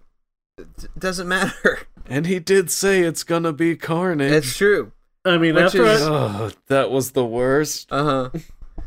it 0.59 0.67
doesn't 0.99 1.29
matter. 1.29 1.81
And 2.07 2.27
he 2.27 2.39
did 2.39 2.71
say 2.71 3.01
it's 3.01 3.25
gonna 3.25 3.55
be 3.55 3.77
Carnage. 3.77 4.31
It's 4.31 4.55
true. 4.59 4.93
I 5.25 5.39
mean, 5.39 5.55
Which 5.55 5.65
after 5.65 5.87
is- 5.87 6.03
I, 6.03 6.07
oh, 6.07 6.51
that 6.67 6.91
was 6.91 7.13
the 7.13 7.25
worst. 7.25 7.91
Uh 7.91 8.29
huh. 8.31 8.41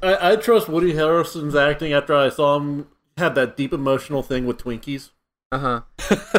I, 0.04 0.34
I 0.34 0.36
trust 0.36 0.70
Woody 0.70 0.94
Harrelson's 0.94 1.56
acting 1.56 1.94
after 1.94 2.14
I 2.14 2.30
saw 2.30 2.58
him 2.58 2.86
have 3.18 3.34
that 3.34 3.58
deep 3.58 3.74
emotional 3.74 4.22
thing 4.22 4.46
with 4.46 4.60
Twinkies. 4.60 5.10
Uh 5.52 5.60
huh. 5.60 5.82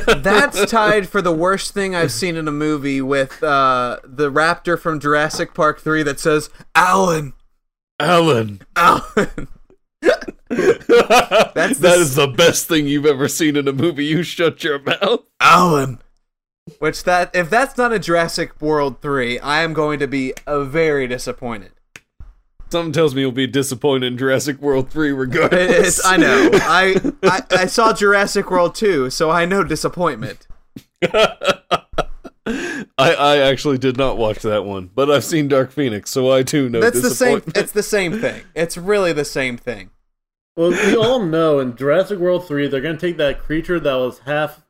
That's 0.18 0.71
tied 0.71 1.09
for 1.09 1.23
the 1.23 1.33
worst 1.33 1.73
thing 1.73 1.94
I've 1.94 2.12
seen 2.12 2.37
in 2.37 2.47
a 2.47 2.53
movie 2.53 3.01
with 3.01 3.42
uh, 3.42 3.99
the 4.05 4.31
raptor 4.31 4.79
from 4.79 5.01
Jurassic 5.01 5.55
Park 5.55 5.81
3 5.81 6.03
that 6.03 6.21
says, 6.21 6.51
Alan! 6.75 7.33
Alan. 7.99 8.61
Alan! 8.77 9.49
That's 10.51 11.79
the 11.79 11.79
that 11.81 11.99
s- 12.01 12.14
the 12.14 12.27
best 12.37 12.68
thing 12.68 12.87
you've 12.87 13.07
ever 13.07 13.29
seen 13.29 13.57
in 13.57 13.66
a 13.66 13.73
movie. 13.73 14.05
You 14.05 14.23
shut 14.23 14.62
your 14.62 14.79
mouth. 14.79 15.21
Alan! 15.40 16.01
Which 16.79 17.05
that, 17.05 17.35
if 17.35 17.49
that's 17.49 17.79
not 17.79 17.94
a 17.94 17.99
Jurassic 17.99 18.61
World 18.61 19.01
3, 19.01 19.38
I 19.38 19.62
am 19.62 19.73
going 19.73 19.99
to 20.01 20.07
be 20.07 20.35
uh, 20.47 20.64
very 20.64 21.07
disappointed. 21.09 21.73
Something 22.70 22.92
tells 22.92 23.14
me 23.14 23.22
you'll 23.22 23.33
be 23.33 23.46
disappointed 23.46 24.07
in 24.07 24.18
Jurassic 24.18 24.61
World 24.61 24.90
3 24.90 25.12
regardless. 25.12 25.98
It's, 25.98 26.07
I 26.07 26.18
know. 26.18 26.50
I, 26.52 27.12
I, 27.22 27.42
I 27.50 27.66
saw 27.66 27.94
Jurassic 27.94 28.50
World 28.50 28.74
2, 28.74 29.09
so 29.09 29.31
I 29.31 29.46
know 29.46 29.64
disappointment. 29.64 30.46
I, 31.02 31.61
I 32.98 33.38
actually 33.38 33.78
did 33.78 33.96
not 33.96 34.18
watch 34.18 34.42
that 34.42 34.64
one, 34.64 34.90
but 34.94 35.11
I've 35.11 35.24
seen 35.24 35.48
Dark 35.48 35.70
Phoenix, 35.70 36.11
so 36.11 36.31
I 36.31 36.43
too 36.43 36.68
know 36.68 36.80
That's 36.80 37.01
the 37.01 37.11
same. 37.11 37.43
It's 37.55 37.72
the 37.72 37.82
same 37.82 38.20
thing. 38.20 38.43
It's 38.55 38.76
really 38.76 39.12
the 39.12 39.24
same 39.24 39.57
thing. 39.57 39.90
Well, 40.57 40.70
we 40.70 40.97
all 40.97 41.24
know 41.24 41.61
in 41.61 41.76
Jurassic 41.76 42.18
World 42.18 42.49
3, 42.49 42.68
they're 42.68 42.80
going 42.80 42.97
to 42.97 43.01
take 43.01 43.16
that 43.18 43.40
creature 43.40 43.78
that 43.80 43.95
was 43.95 44.20
half. 44.20 44.62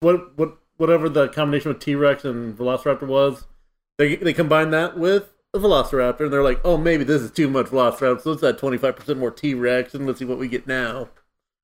What, 0.00 0.38
what, 0.38 0.58
whatever 0.76 1.08
the 1.08 1.28
combination 1.28 1.70
of 1.70 1.80
T 1.80 1.94
Rex 1.94 2.24
and 2.24 2.56
Velociraptor 2.56 3.06
was, 3.06 3.46
they, 3.98 4.16
they 4.16 4.32
combine 4.32 4.70
that 4.70 4.98
with 4.98 5.30
a 5.52 5.58
Velociraptor, 5.58 6.20
and 6.20 6.32
they're 6.32 6.42
like, 6.44 6.60
oh, 6.64 6.76
maybe 6.76 7.04
this 7.04 7.22
is 7.22 7.30
too 7.30 7.48
much 7.48 7.66
Velociraptor, 7.66 8.20
so 8.22 8.30
let's 8.30 8.42
add 8.42 8.58
25% 8.58 9.16
more 9.18 9.30
T 9.30 9.54
Rex, 9.54 9.94
and 9.94 10.06
let's 10.06 10.18
see 10.18 10.24
what 10.24 10.38
we 10.38 10.48
get 10.48 10.66
now. 10.66 11.08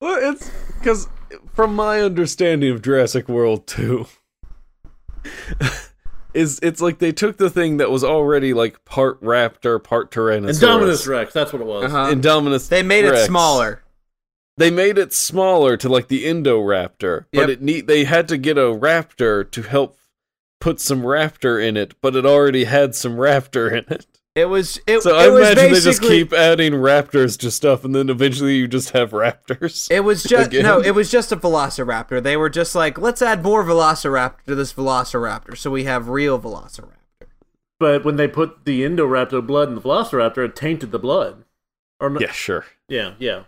Well, 0.00 0.18
it's 0.32 0.50
because 0.78 1.08
from 1.54 1.74
my 1.74 2.00
understanding 2.00 2.70
of 2.70 2.82
Jurassic 2.82 3.28
World 3.28 3.66
2 3.66 4.06
is 6.34 6.58
it's 6.62 6.80
like 6.80 6.98
they 6.98 7.12
took 7.12 7.38
the 7.38 7.48
thing 7.48 7.78
that 7.78 7.90
was 7.90 8.04
already 8.04 8.52
like 8.52 8.84
part 8.84 9.20
raptor, 9.22 9.82
part 9.82 10.10
tyrannosaurus. 10.10 10.60
Indominus 10.62 11.08
Rex, 11.08 11.32
that's 11.32 11.52
what 11.52 11.62
it 11.62 11.66
was. 11.66 11.84
Uh-huh. 11.84 12.12
Indominus 12.14 12.68
They 12.68 12.82
made 12.82 13.04
it 13.04 13.24
smaller. 13.24 13.82
they 14.58 14.70
made 14.70 14.98
it 14.98 15.12
smaller 15.14 15.76
to 15.78 15.88
like 15.88 16.08
the 16.08 16.24
Indoraptor, 16.26 17.26
but 17.32 17.40
Yep. 17.40 17.48
it 17.48 17.62
need 17.62 17.86
they 17.86 18.04
had 18.04 18.28
to 18.28 18.36
get 18.36 18.58
a 18.58 18.62
raptor 18.62 19.50
to 19.52 19.62
help 19.62 19.96
put 20.60 20.80
some 20.80 21.02
raptor 21.02 21.62
in 21.62 21.76
it, 21.76 21.94
but 22.00 22.16
it 22.16 22.26
already 22.26 22.64
had 22.64 22.94
some 22.94 23.16
raptor 23.16 23.70
in 23.70 23.84
it. 23.92 24.06
It 24.34 24.50
was 24.50 24.78
it, 24.86 25.02
So 25.02 25.16
it 25.16 25.22
I 25.22 25.28
was 25.28 25.40
imagine 25.50 25.72
they 25.72 25.80
just 25.80 26.02
keep 26.02 26.34
adding 26.34 26.74
raptors 26.74 27.38
to 27.38 27.50
stuff, 27.50 27.86
and 27.86 27.94
then 27.94 28.10
eventually 28.10 28.56
you 28.56 28.68
just 28.68 28.90
have 28.90 29.12
raptors. 29.12 29.90
It 29.90 30.00
was 30.00 30.22
just 30.22 30.48
Again? 30.48 30.62
no, 30.62 30.78
it 30.78 30.90
was 30.90 31.10
just 31.10 31.32
a 31.32 31.38
Velociraptor. 31.38 32.22
They 32.22 32.36
were 32.36 32.50
just 32.50 32.74
like, 32.74 32.98
let's 32.98 33.22
add 33.22 33.42
more 33.42 33.64
Velociraptor 33.64 34.44
to 34.44 34.54
this 34.54 34.74
Velociraptor, 34.74 35.56
so 35.56 35.70
we 35.70 35.84
have 35.84 36.10
real 36.10 36.38
Velociraptor. 36.38 36.90
But 37.80 38.04
when 38.04 38.16
they 38.16 38.28
put 38.28 38.66
the 38.66 38.82
Indoraptor 38.82 39.46
blood 39.46 39.68
in 39.68 39.74
the 39.74 39.80
Velociraptor, 39.80 40.44
it 40.44 40.54
tainted 40.56 40.92
the 40.92 40.98
blood. 40.98 41.44
Or 41.98 42.10
no- 42.10 42.20
yeah, 42.20 42.32
sure. 42.32 42.66
yeah, 42.88 43.14
yeah. 43.18 43.44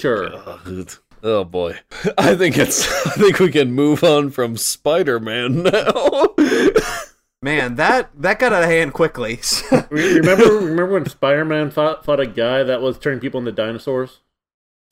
Sure. 0.00 0.30
Ugh, 0.32 0.90
Oh 1.22 1.44
boy, 1.44 1.78
I 2.18 2.34
think 2.34 2.56
it's. 2.58 2.86
I 3.06 3.10
think 3.10 3.38
we 3.38 3.50
can 3.50 3.72
move 3.72 4.02
on 4.04 4.30
from 4.30 4.56
Spider-Man 4.56 5.62
now. 5.64 6.34
Man, 7.42 7.76
that 7.76 8.10
that 8.20 8.38
got 8.40 8.52
out 8.52 8.64
of 8.64 8.68
hand 8.68 8.92
quickly. 8.94 9.38
Remember, 9.90 10.44
remember 10.58 10.92
when 10.94 11.06
Spider-Man 11.08 11.70
fought, 11.70 12.04
fought 12.04 12.18
a 12.20 12.26
guy 12.26 12.62
that 12.64 12.80
was 12.82 12.98
turning 12.98 13.20
people 13.20 13.38
into 13.38 13.52
dinosaurs, 13.52 14.20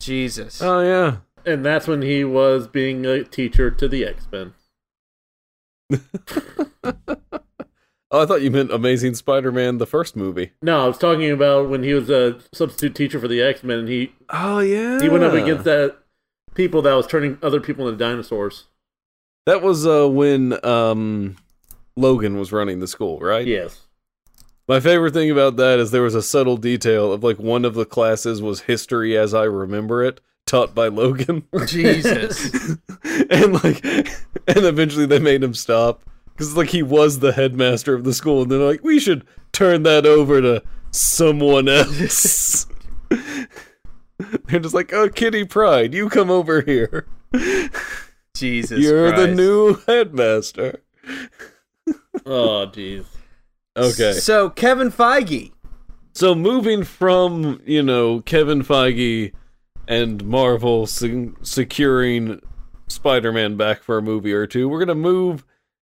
Jesus. 0.00 0.62
oh 0.62 0.80
yeah. 0.80 1.16
and 1.44 1.64
that's 1.64 1.88
when 1.88 2.02
he 2.02 2.22
was 2.24 2.68
being 2.68 3.04
a 3.04 3.24
teacher 3.24 3.70
to 3.72 3.88
the 3.88 4.04
X-Men. 4.04 4.54
Oh, 8.12 8.22
I 8.22 8.26
thought 8.26 8.42
you 8.42 8.52
meant 8.52 8.70
Amazing 8.70 9.14
Spider-Man, 9.16 9.78
the 9.78 9.86
first 9.86 10.14
movie. 10.14 10.52
No, 10.62 10.84
I 10.84 10.86
was 10.86 10.96
talking 10.98 11.28
about 11.30 11.68
when 11.68 11.82
he 11.82 11.92
was 11.92 12.08
a 12.08 12.38
substitute 12.52 12.94
teacher 12.94 13.18
for 13.18 13.26
the 13.26 13.42
X-Men, 13.42 13.80
and 13.80 13.88
he 13.88 14.12
Oh 14.30 14.60
yeah. 14.60 15.00
he 15.00 15.08
went 15.08 15.24
up 15.24 15.32
against 15.32 15.64
that 15.64 15.98
people 16.56 16.82
that 16.82 16.94
was 16.94 17.06
turning 17.06 17.38
other 17.42 17.60
people 17.60 17.86
into 17.88 17.98
dinosaurs. 18.02 18.64
That 19.44 19.62
was 19.62 19.86
uh, 19.86 20.08
when 20.08 20.64
um, 20.64 21.36
Logan 21.96 22.38
was 22.38 22.50
running 22.50 22.80
the 22.80 22.88
school, 22.88 23.20
right? 23.20 23.46
Yes. 23.46 23.82
My 24.66 24.80
favorite 24.80 25.14
thing 25.14 25.30
about 25.30 25.56
that 25.56 25.78
is 25.78 25.92
there 25.92 26.02
was 26.02 26.16
a 26.16 26.22
subtle 26.22 26.56
detail 26.56 27.12
of 27.12 27.22
like 27.22 27.38
one 27.38 27.64
of 27.64 27.74
the 27.74 27.84
classes 27.84 28.42
was 28.42 28.62
history 28.62 29.16
as 29.16 29.32
I 29.32 29.44
remember 29.44 30.02
it, 30.02 30.20
taught 30.44 30.74
by 30.74 30.88
Logan. 30.88 31.44
Jesus. 31.66 32.52
and 33.30 33.52
like, 33.62 33.84
and 33.84 34.64
eventually 34.64 35.06
they 35.06 35.20
made 35.20 35.44
him 35.44 35.54
stop 35.54 36.02
because 36.32 36.56
like 36.56 36.70
he 36.70 36.82
was 36.82 37.20
the 37.20 37.32
headmaster 37.32 37.94
of 37.94 38.02
the 38.02 38.12
school, 38.12 38.42
and 38.42 38.50
they're 38.50 38.58
like, 38.58 38.82
we 38.82 38.98
should 38.98 39.24
turn 39.52 39.84
that 39.84 40.04
over 40.04 40.40
to 40.40 40.62
someone 40.90 41.68
else. 41.68 42.66
they're 44.46 44.60
just 44.60 44.74
like, 44.74 44.92
oh, 44.92 45.08
Kitty 45.08 45.44
Pryde, 45.44 45.94
you 45.94 46.08
come 46.08 46.30
over 46.30 46.60
here. 46.62 47.06
Jesus. 48.34 48.80
You're 48.80 49.12
the 49.12 49.28
new 49.34 49.74
headmaster. 49.86 50.82
Oh, 52.24 52.66
jeez. 52.66 53.04
Okay. 53.76 54.14
So 54.14 54.50
Kevin 54.50 54.90
Feige. 54.90 55.52
So 56.12 56.34
moving 56.34 56.82
from 56.82 57.60
you 57.64 57.82
know 57.84 58.20
Kevin 58.22 58.64
Feige 58.64 59.32
and 59.86 60.24
Marvel 60.24 60.86
se- 60.88 61.30
securing 61.42 62.40
Spider-Man 62.88 63.56
back 63.56 63.82
for 63.84 63.98
a 63.98 64.02
movie 64.02 64.32
or 64.32 64.46
two, 64.48 64.68
we're 64.68 64.80
gonna 64.80 64.96
move, 64.96 65.44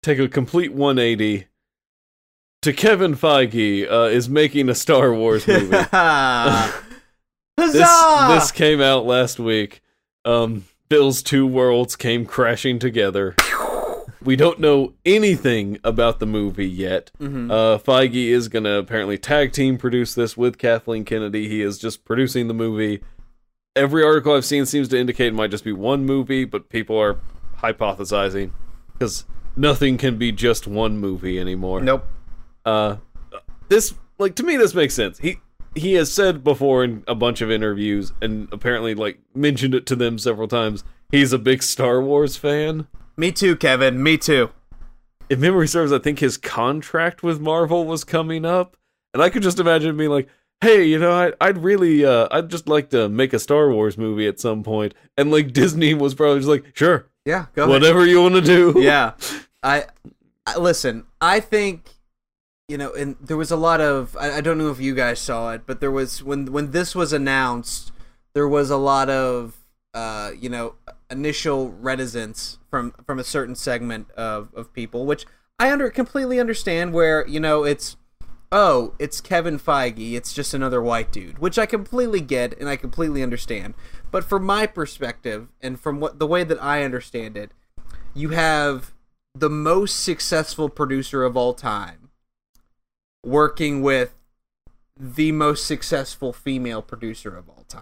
take 0.04 0.20
a 0.20 0.28
complete 0.28 0.74
180 0.74 1.48
to 2.64 2.74
Kevin 2.74 3.16
Feige 3.16 3.90
uh, 3.90 4.10
is 4.10 4.28
making 4.28 4.68
a 4.68 4.76
Star 4.76 5.14
Wars 5.14 5.48
movie. 5.48 5.78
Huzzah! 7.58 7.78
this 8.34 8.44
this 8.44 8.52
came 8.52 8.82
out 8.82 9.06
last 9.06 9.40
week. 9.40 9.82
Um, 10.24 10.66
Bill's 10.90 11.22
two 11.24 11.46
worlds 11.48 11.96
came 11.96 12.26
crashing 12.26 12.80
together. 12.80 13.36
We 14.24 14.36
don't 14.36 14.60
know 14.60 14.94
anything 15.06 15.78
about 15.84 16.20
the 16.20 16.26
movie 16.26 16.68
yet. 16.68 17.12
Mhm. 17.22 17.52
Uh, 17.52 17.78
Feige 17.78 18.28
is 18.30 18.48
gonna 18.48 18.78
apparently 18.80 19.18
tag 19.20 19.52
team 19.52 19.78
produce 19.78 20.16
this 20.16 20.36
with 20.36 20.58
Kathleen 20.58 21.06
Kennedy. 21.06 21.48
He 21.48 21.62
is 21.62 21.78
just 21.78 22.06
producing 22.06 22.48
the 22.48 22.54
movie. 22.54 23.02
Every 23.76 24.04
article 24.04 24.34
I've 24.34 24.46
seen 24.46 24.66
seems 24.66 24.88
to 24.90 24.98
indicate 25.00 25.28
it 25.28 25.34
might 25.34 25.52
just 25.52 25.64
be 25.64 25.74
one 25.74 26.06
movie, 26.06 26.44
but 26.46 26.70
people 26.70 26.98
are 27.00 27.18
hypothesizing 27.62 28.52
because 28.94 29.26
nothing 29.56 29.98
can 29.98 30.18
be 30.18 30.32
just 30.32 30.66
one 30.68 30.98
movie 30.98 31.40
anymore 31.40 31.82
Nope. 31.82 32.06
uh 32.66 32.98
this 33.70 33.94
like 34.20 34.36
to 34.36 34.44
me 34.44 34.58
this 34.58 34.74
makes 34.76 34.94
sense 34.94 35.18
he 35.20 35.40
he 35.76 35.94
has 35.94 36.12
said 36.12 36.44
before 36.44 36.84
in 36.84 37.04
a 37.08 37.16
bunch 37.16 37.42
of 37.42 37.52
interviews 37.52 38.14
and 38.22 38.48
apparently 38.52 38.96
like 38.96 39.20
mentioned 39.34 39.76
it 39.76 39.86
to 39.86 39.96
them 39.96 40.18
several 40.18 40.48
times 40.48 40.84
he's 41.12 41.34
a 41.34 41.38
big 41.40 41.62
star 41.62 42.02
wars 42.02 42.38
fan 42.38 42.88
Me 43.18 43.32
too, 43.32 43.56
Kevin. 43.56 44.02
Me 44.02 44.18
too. 44.18 44.50
if 45.30 45.40
memory 45.40 45.68
serves 45.68 45.92
i 45.92 46.00
think 46.00 46.20
his 46.20 46.38
contract 46.38 47.24
with 47.24 47.40
marvel 47.40 47.86
was 47.86 48.04
coming 48.04 48.46
up 48.46 48.78
and 49.14 49.22
i 49.22 49.30
could 49.30 49.44
just 49.44 49.60
imagine 49.60 49.96
being 49.98 50.10
like 50.10 50.28
hey 50.62 50.84
you 50.86 50.98
know 50.98 51.12
I, 51.12 51.34
i'd 51.42 51.58
really 51.58 52.06
uh 52.06 52.28
i'd 52.32 52.50
just 52.50 52.68
like 52.70 52.90
to 52.92 53.10
make 53.10 53.34
a 53.34 53.40
star 53.40 53.70
wars 53.72 53.98
movie 53.98 54.28
at 54.28 54.40
some 54.40 54.64
point 54.64 54.94
and 55.18 55.32
like 55.32 55.52
disney 55.62 55.94
was 55.94 56.16
probably 56.16 56.40
just 56.40 56.50
like 56.50 56.66
sure 56.74 57.08
Yeah. 57.26 57.46
Go 57.54 57.64
ahead. 57.64 57.74
whatever 57.74 58.06
you 58.06 58.22
want 58.22 58.36
to 58.36 58.42
do 58.42 58.74
yeah 58.78 59.14
I, 59.64 59.86
I 60.46 60.58
listen 60.58 61.06
i 61.20 61.40
think 61.40 61.90
you 62.68 62.78
know 62.78 62.94
and 62.94 63.16
there 63.22 63.38
was 63.38 63.52
a 63.52 63.56
lot 63.56 63.80
of 63.80 64.16
I, 64.20 64.38
I 64.38 64.42
don't 64.42 64.58
know 64.58 64.70
if 64.70 64.80
you 64.80 64.96
guys 64.96 65.20
saw 65.20 65.52
it 65.54 65.62
but 65.66 65.80
there 65.80 65.92
was 65.92 66.24
when 66.24 66.52
when 66.52 66.72
this 66.72 66.96
was 66.96 67.14
announced 67.14 67.92
there 68.34 68.48
was 68.48 68.70
a 68.70 68.78
lot 68.78 69.10
of 69.10 69.58
uh 69.94 70.32
you 70.40 70.50
know 70.50 70.76
initial 71.10 71.72
reticence 71.72 72.58
from 72.70 72.94
from 73.06 73.20
a 73.20 73.24
certain 73.24 73.56
segment 73.56 74.10
of 74.12 74.54
of 74.54 74.74
people 74.74 75.06
which 75.06 75.26
i 75.60 75.72
under 75.72 75.90
completely 75.90 76.40
understand 76.40 76.94
where 76.94 77.28
you 77.28 77.40
know 77.40 77.64
it's 77.64 77.98
oh 78.52 78.94
it's 79.00 79.22
kevin 79.22 79.60
feige 79.60 80.14
it's 80.14 80.34
just 80.34 80.54
another 80.54 80.82
white 80.82 81.12
dude 81.12 81.38
which 81.38 81.60
i 81.60 81.66
completely 81.66 82.22
get 82.22 82.58
and 82.60 82.70
i 82.70 82.76
completely 82.76 83.22
understand. 83.24 83.74
But 84.12 84.24
from 84.24 84.46
my 84.46 84.66
perspective 84.66 85.50
and 85.62 85.78
from 85.78 86.00
what 86.00 86.20
the 86.20 86.28
way 86.28 86.46
that 86.46 86.62
i 86.64 86.84
understand 86.84 87.36
it 87.36 87.52
you 88.14 88.30
have 88.30 88.94
the 89.34 89.50
most 89.50 90.02
successful 90.02 90.70
producer 90.70 91.24
of 91.24 91.36
all 91.36 91.54
time 91.54 92.05
working 93.26 93.82
with 93.82 94.16
the 94.98 95.32
most 95.32 95.66
successful 95.66 96.32
female 96.32 96.82
producer 96.82 97.36
of 97.36 97.50
all 97.50 97.66
time. 97.68 97.82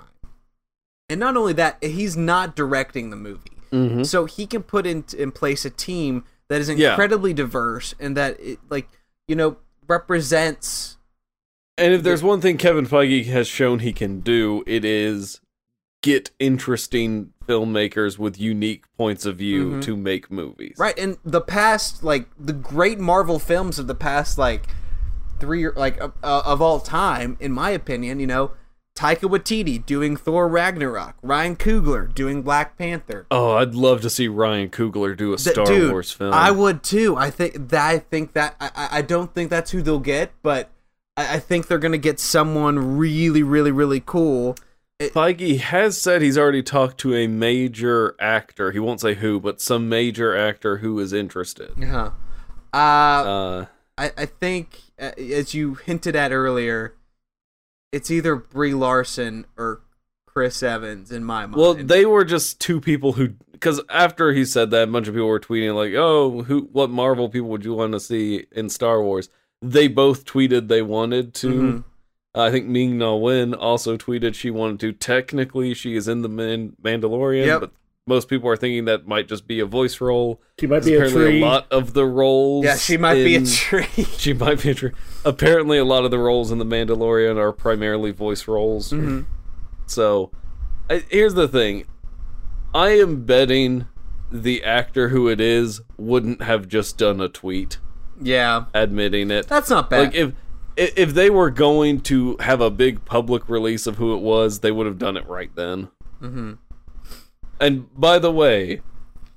And 1.10 1.20
not 1.20 1.38
only 1.38 1.54
that, 1.54 1.84
he's 1.84 2.18
not 2.18 2.56
directing 2.56 3.10
the 3.10 3.16
movie. 3.16 3.52
Mhm. 3.72 4.06
So 4.06 4.26
he 4.26 4.48
can 4.48 4.64
put 4.64 4.86
in, 4.88 5.04
in 5.18 5.32
place 5.32 5.66
a 5.66 5.70
team 5.70 6.24
that 6.48 6.62
is 6.62 6.70
Yeah. 6.70 6.92
incredibly 6.92 7.34
diverse 7.34 7.94
and 8.00 8.16
that 8.18 8.40
it, 8.40 8.60
like, 8.70 8.88
you 9.28 9.36
know, 9.36 9.58
represents 9.88 10.98
And 11.76 11.92
if 11.92 12.04
there's 12.04 12.22
one 12.22 12.40
thing 12.40 12.58
Kevin 12.58 12.86
Feige 12.86 13.26
has 13.26 13.48
shown 13.48 13.80
he 13.80 13.94
can 13.94 14.20
do, 14.20 14.64
it 14.68 14.86
is 14.86 15.42
get 16.04 16.30
interesting 16.38 17.34
filmmakers 17.48 18.20
with 18.20 18.40
unique 18.40 18.84
points 18.96 19.26
of 19.26 19.38
view 19.38 19.72
Mhm. 19.72 19.82
to 19.82 19.98
make 19.98 20.30
movies. 20.30 20.76
Right, 20.78 20.98
and 21.00 21.18
the 21.26 21.42
past, 21.42 22.04
like 22.04 22.28
the 22.40 22.54
great 22.54 23.00
Marvel 23.00 23.40
films 23.40 23.80
of 23.80 23.88
the 23.88 23.96
past, 23.96 24.38
like 24.38 24.68
three, 25.40 25.68
like 25.70 26.02
uh, 26.02 26.10
of 26.24 26.62
all 26.62 26.80
time, 26.80 27.38
in 27.40 27.52
my 27.52 27.70
opinion, 27.72 28.20
you 28.20 28.28
know, 28.28 28.52
Taika 28.96 29.30
Waititi 29.30 29.84
doing 29.84 30.16
Thor 30.16 30.48
Ragnarok, 30.48 31.16
Ryan 31.24 31.56
Coogler 31.56 32.14
doing 32.14 32.44
Black 32.44 32.78
Panther. 32.78 33.26
Oh, 33.32 33.54
I'd 33.54 33.74
love 33.74 34.02
to 34.02 34.10
see 34.10 34.28
Ryan 34.28 34.70
Coogler 34.70 35.18
do 35.18 35.34
a 35.34 35.38
Th- 35.38 35.54
Star 35.54 35.66
dude, 35.66 35.92
Wars 35.92 36.12
film. 36.12 36.34
I 36.34 36.52
would 36.52 36.84
too. 36.84 37.16
I 37.18 37.30
think 37.32 37.70
that 37.70 37.84
I 37.90 37.98
think 38.00 38.34
that 38.34 38.56
I, 38.60 38.90
I- 38.92 39.02
don't 39.02 39.34
think 39.34 39.50
that's 39.50 39.72
who 39.72 39.82
they'll 39.82 40.00
get, 40.00 40.32
but 40.44 40.70
I, 41.18 41.36
I 41.36 41.40
think 41.40 41.68
they're 41.68 41.80
gonna 41.80 41.98
get 41.98 42.20
someone 42.20 42.98
really, 42.98 43.42
really, 43.44 43.72
really 43.72 44.02
cool. 44.06 44.56
Feige 45.02 45.60
has 45.60 46.00
said 46.00 46.22
he's 46.22 46.38
already 46.38 46.64
talked 46.64 46.98
to 47.00 47.14
a 47.16 47.28
major 47.28 48.16
actor. 48.22 48.72
He 48.72 48.80
won't 48.80 49.02
say 49.02 49.16
who, 49.16 49.40
but 49.40 49.60
some 49.60 49.90
major 49.90 50.38
actor 50.38 50.78
who 50.78 50.98
is 51.00 51.12
interested. 51.12 51.72
Uh-huh. 51.84 52.12
Uh, 52.74 52.78
Uh, 52.78 53.66
I, 53.98 54.12
I 54.18 54.26
think, 54.28 54.80
as 54.98 55.54
you 55.54 55.76
hinted 55.76 56.16
at 56.16 56.32
earlier, 56.32 56.96
it's 57.92 58.10
either 58.12 58.36
Brie 58.36 58.74
Larson 58.74 59.46
or 59.58 59.82
Chris 60.26 60.64
Evans 60.64 61.12
in 61.12 61.24
my 61.24 61.46
mind. 61.46 61.56
well, 61.62 61.74
they 61.76 62.06
were 62.06 62.26
just 62.26 62.60
two 62.60 62.82
people 62.82 63.14
who, 63.14 63.30
because 63.52 63.80
after 63.90 64.34
he 64.34 64.46
said 64.46 64.72
that, 64.72 64.88
a 64.88 64.92
bunch 64.92 65.08
of 65.08 65.14
people 65.14 65.28
were 65.28 65.40
tweeting 65.40 65.76
like, 65.76 65.94
"Oh, 65.94 66.42
who? 66.44 66.70
What 66.72 66.90
Marvel 66.90 67.30
people 67.30 67.50
would 67.50 67.64
you 67.64 67.74
want 67.76 67.94
to 67.94 68.00
see 68.00 68.46
in 68.52 68.70
Star 68.70 69.02
Wars?" 69.02 69.30
They 69.62 69.88
both 69.88 70.26
tweeted 70.26 70.68
they 70.68 70.82
wanted 70.82 71.34
to. 71.36 71.48
Mhm. 71.50 71.84
I 72.36 72.50
think 72.50 72.66
Ming 72.66 72.98
Na 72.98 73.14
Wen 73.16 73.54
also 73.54 73.96
tweeted 73.96 74.34
she 74.34 74.50
wanted 74.50 74.80
to. 74.80 74.92
Technically, 74.92 75.76
she 75.76 75.96
is 75.96 76.08
in 76.08 76.24
the 76.24 76.30
Man- 76.30 76.76
Mandalorian, 76.82 77.46
Yep. 77.46 77.60
but 77.62 77.72
most 78.06 78.28
people 78.28 78.50
are 78.50 78.58
thinking 78.58 78.86
that 78.86 79.08
might 79.08 79.28
just 79.28 79.48
be 79.48 79.60
a 79.60 79.66
voice 79.66 80.02
role. 80.02 80.42
She 80.60 80.68
might 80.68 80.80
'Cause 80.80 80.86
be 80.88 80.94
a 80.96 80.98
apparently, 80.98 81.24
tree. 81.26 81.42
a 81.42 81.46
lot 81.46 81.68
of 81.72 81.94
the 81.94 82.06
roles. 82.06 82.66
yeah, 82.66 82.76
she 82.76 82.98
might 82.98 83.16
be 83.16 83.36
a 83.36 83.40
in- 83.40 83.46
tree. 83.46 83.86
She 84.18 84.34
might 84.34 84.62
be 84.62 84.72
a 84.72 84.74
tree. 84.76 84.92
Apparently, 85.24 85.78
a 85.78 85.86
lot 85.86 86.04
of 86.06 86.12
the 86.12 86.20
roles 86.20 86.52
in 86.52 86.58
the 86.58 86.66
Mandalorian 86.66 87.38
are 87.38 87.52
primarily 87.54 88.12
voice 88.12 88.48
roles. 88.48 88.92
Mhm. 88.92 89.26
So, 89.86 90.32
I, 90.90 91.04
here's 91.10 91.34
the 91.34 91.48
thing. 91.48 91.86
I 92.74 92.90
am 92.90 93.24
betting 93.24 93.86
the 94.32 94.64
actor 94.64 95.10
who 95.10 95.30
it 95.30 95.40
is 95.40 95.82
wouldn't 95.98 96.42
have 96.42 96.68
just 96.68 96.98
done 96.98 97.22
a 97.22 97.30
tweet 97.30 97.78
Yeah, 98.22 98.66
admitting 98.74 99.30
it. 99.32 99.48
that's 99.48 99.70
not 99.70 99.90
bad. 99.90 100.08
Like 100.08 100.16
if 100.16 100.32
if 100.76 101.14
they 101.14 101.30
were 101.30 101.52
going 101.52 102.02
to 102.02 102.36
have 102.40 102.60
a 102.60 102.72
big 102.72 103.06
public 103.06 103.48
release 103.48 103.86
of 103.86 103.98
who 103.98 104.16
it 104.16 104.22
was, 104.22 104.60
they 104.62 104.72
would 104.72 104.88
have 104.88 104.98
done 104.98 105.16
it 105.16 105.28
right 105.28 105.52
then. 105.56 105.90
Mm-hmm. 106.20 106.54
And 107.64 107.88
by 107.98 108.20
the 108.20 108.30
way, 108.30 108.82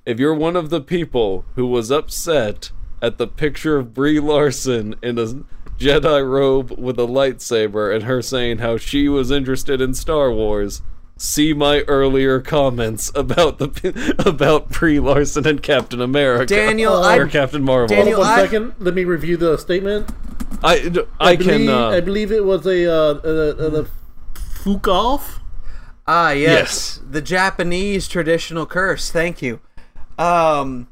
if 0.05 0.19
you're 0.19 0.33
one 0.33 0.57
of 0.57 0.69
the 0.69 0.81
people 0.81 1.45
who 1.55 1.65
was 1.65 1.89
upset 1.89 2.71
at 3.01 3.17
the 3.17 3.25
picture 3.25 3.77
of 3.77 3.93
Brie 3.93 4.19
Larson 4.19 4.95
in 5.01 5.17
a 5.17 5.43
Jedi 5.79 6.29
robe 6.29 6.71
with 6.77 6.99
a 6.99 7.07
lightsaber 7.07 7.95
and 7.95 8.03
her 8.03 8.21
saying 8.21 8.57
how 8.57 8.75
she 8.75 9.07
was 9.07 9.31
interested 9.31 9.79
in 9.79 9.93
Star 9.93 10.29
Wars, 10.29 10.81
see 11.15 11.53
my 11.53 11.83
earlier 11.87 12.41
comments 12.41 13.13
about 13.15 13.59
the 13.59 14.13
about 14.25 14.71
Brie 14.71 14.99
Larson 14.99 15.47
and 15.47 15.63
Captain 15.63 16.01
America. 16.01 16.53
Daniel, 16.53 16.95
or 16.97 17.23
I- 17.27 17.29
Captain 17.29 17.63
Marvel. 17.63 17.95
Daniel, 17.95 18.19
One 18.19 18.27
I- 18.27 18.41
second, 18.41 18.73
let 18.79 18.93
me 18.93 19.05
review 19.05 19.37
the 19.37 19.55
statement. 19.55 20.11
I, 20.61 20.91
I, 21.17 21.37
believe, 21.37 21.67
can. 21.67 21.69
Uh, 21.69 21.89
I 21.91 22.01
believe 22.01 22.33
it 22.33 22.43
was 22.43 22.65
a 22.65 22.91
uh, 22.91 23.21
a, 23.23 23.29
a, 23.29 23.81
a 23.83 23.87
fuck 24.35 24.87
off. 24.89 25.39
Ah, 26.07 26.31
yes. 26.31 26.49
Yes. 26.49 27.01
The 27.09 27.21
Japanese 27.21 28.07
traditional 28.07 28.65
curse. 28.65 29.11
Thank 29.11 29.41
you. 29.41 29.59
Um, 30.17 30.87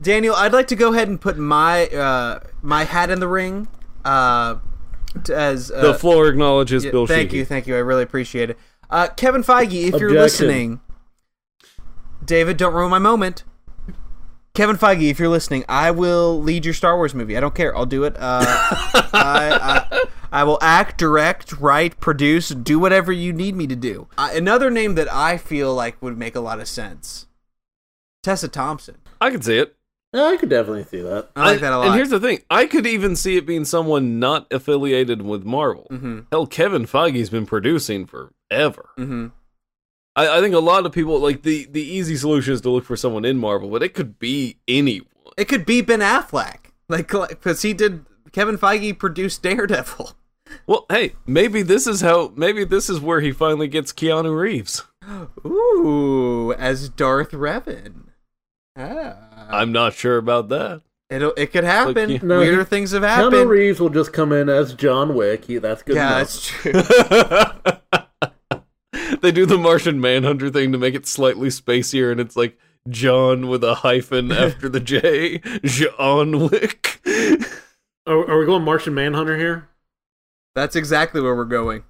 Daniel, 0.00 0.34
I'd 0.34 0.52
like 0.52 0.68
to 0.68 0.76
go 0.76 0.92
ahead 0.92 1.08
and 1.08 1.20
put 1.20 1.36
my 1.36 1.86
uh, 1.88 2.40
my 2.62 2.84
hat 2.84 3.10
in 3.10 3.20
the 3.20 3.28
ring. 3.28 3.68
Uh, 4.04 4.56
as 5.32 5.70
uh, 5.70 5.80
the 5.82 5.94
floor 5.94 6.28
acknowledges 6.28 6.84
yeah, 6.84 6.90
Bill 6.92 7.06
Thank 7.06 7.30
Sheehy. 7.30 7.38
you, 7.38 7.44
thank 7.44 7.66
you. 7.66 7.74
I 7.74 7.80
really 7.80 8.04
appreciate 8.04 8.50
it. 8.50 8.58
Uh, 8.90 9.08
Kevin 9.08 9.42
Feige, 9.42 9.92
if 9.92 10.00
you're 10.00 10.12
listening, 10.12 10.80
David, 12.24 12.56
don't 12.56 12.74
ruin 12.74 12.90
my 12.90 12.98
moment. 12.98 13.44
Kevin 14.54 14.76
Feige, 14.76 15.10
if 15.10 15.18
you're 15.18 15.28
listening, 15.28 15.64
I 15.68 15.90
will 15.90 16.40
lead 16.40 16.64
your 16.64 16.74
Star 16.74 16.96
Wars 16.96 17.14
movie. 17.14 17.36
I 17.36 17.40
don't 17.40 17.54
care. 17.54 17.76
I'll 17.76 17.86
do 17.86 18.04
it. 18.04 18.16
Uh, 18.16 18.44
I, 19.12 19.86
I, 19.90 20.04
I 20.32 20.44
will 20.44 20.58
act, 20.60 20.98
direct, 20.98 21.52
write, 21.58 21.98
produce, 22.00 22.48
do 22.50 22.78
whatever 22.78 23.12
you 23.12 23.32
need 23.32 23.56
me 23.56 23.66
to 23.66 23.76
do. 23.76 24.08
Uh, 24.18 24.30
another 24.32 24.70
name 24.70 24.94
that 24.96 25.12
I 25.12 25.38
feel 25.38 25.74
like 25.74 26.00
would 26.02 26.18
make 26.18 26.34
a 26.34 26.40
lot 26.40 26.60
of 26.60 26.68
sense 26.68 27.26
Tessa 28.22 28.48
Thompson. 28.48 28.96
I 29.20 29.30
can 29.30 29.42
see 29.42 29.58
it. 29.58 29.74
Yeah, 30.12 30.24
I 30.24 30.36
could 30.38 30.48
definitely 30.48 30.84
see 30.84 31.02
that. 31.02 31.28
I 31.36 31.44
like 31.50 31.58
I- 31.58 31.60
that 31.60 31.72
a 31.72 31.78
lot. 31.78 31.86
And 31.88 31.94
here's 31.96 32.08
the 32.10 32.20
thing: 32.20 32.40
I 32.50 32.66
could 32.66 32.86
even 32.86 33.14
see 33.14 33.36
it 33.36 33.46
being 33.46 33.64
someone 33.66 34.18
not 34.18 34.46
affiliated 34.50 35.20
with 35.22 35.44
Marvel. 35.44 35.86
Mhm. 35.90 36.26
Hell, 36.32 36.46
Kevin 36.46 36.86
Feige's 36.86 37.28
been 37.30 37.44
producing 37.46 38.06
forever. 38.06 38.88
Mhm. 38.98 39.32
I, 40.16 40.38
I 40.38 40.40
think 40.40 40.54
a 40.54 40.60
lot 40.60 40.86
of 40.86 40.92
people 40.92 41.18
like 41.20 41.42
the 41.42 41.66
the 41.70 41.82
easy 41.82 42.16
solution 42.16 42.54
is 42.54 42.62
to 42.62 42.70
look 42.70 42.84
for 42.86 42.96
someone 42.96 43.24
in 43.26 43.36
Marvel, 43.38 43.68
but 43.68 43.82
it 43.82 43.92
could 43.92 44.18
be 44.18 44.56
anyone. 44.66 45.08
It 45.36 45.44
could 45.46 45.66
be 45.66 45.82
Ben 45.82 46.00
Affleck. 46.00 46.72
Like, 46.88 47.08
because 47.28 47.60
he 47.60 47.74
did, 47.74 48.06
Kevin 48.32 48.56
Feige 48.56 48.98
produced 48.98 49.42
Daredevil. 49.42 50.12
Well, 50.66 50.86
hey, 50.90 51.14
maybe 51.26 51.62
this 51.62 51.86
is 51.86 52.00
how. 52.00 52.32
Maybe 52.36 52.64
this 52.64 52.90
is 52.90 53.00
where 53.00 53.20
he 53.20 53.32
finally 53.32 53.68
gets 53.68 53.92
Keanu 53.92 54.38
Reeves. 54.38 54.84
Ooh, 55.44 56.52
as 56.54 56.88
Darth 56.88 57.30
Revan. 57.32 58.08
Ah. 58.76 59.46
I'm 59.50 59.72
not 59.72 59.94
sure 59.94 60.18
about 60.18 60.48
that. 60.50 60.82
It'll, 61.10 61.32
it 61.38 61.52
could 61.52 61.64
happen. 61.64 62.10
Look, 62.12 62.22
No, 62.22 62.38
Weirder 62.40 62.58
he- 62.58 62.64
things 62.64 62.90
have 62.90 63.02
happened. 63.02 63.32
Keanu. 63.32 63.48
Reeves 63.48 63.80
will 63.80 63.88
just 63.88 64.12
come 64.12 64.30
in 64.32 64.48
as 64.50 64.74
John 64.74 65.14
Wick. 65.14 65.46
He, 65.46 65.56
that's 65.56 65.82
good 65.82 65.96
yeah, 65.96 66.16
enough. 66.18 66.22
it's 66.22 66.46
true. 66.46 66.72
they 69.22 69.32
do 69.32 69.46
the 69.46 69.56
Martian 69.58 70.00
Manhunter 70.00 70.50
thing 70.50 70.70
to 70.72 70.78
make 70.78 70.94
it 70.94 71.06
slightly 71.06 71.48
spacier, 71.48 72.12
and 72.12 72.20
it's 72.20 72.36
like 72.36 72.58
John 72.90 73.48
with 73.48 73.64
a 73.64 73.76
hyphen 73.76 74.30
after 74.32 74.68
the 74.68 74.80
J. 74.80 75.38
John 75.64 76.50
Wick. 76.50 77.00
Are, 78.06 78.30
are 78.30 78.38
we 78.38 78.44
going 78.46 78.62
Martian 78.64 78.92
Manhunter 78.94 79.38
here? 79.38 79.68
That's 80.58 80.74
exactly 80.74 81.20
where 81.20 81.36
we're 81.36 81.44
going. 81.44 81.84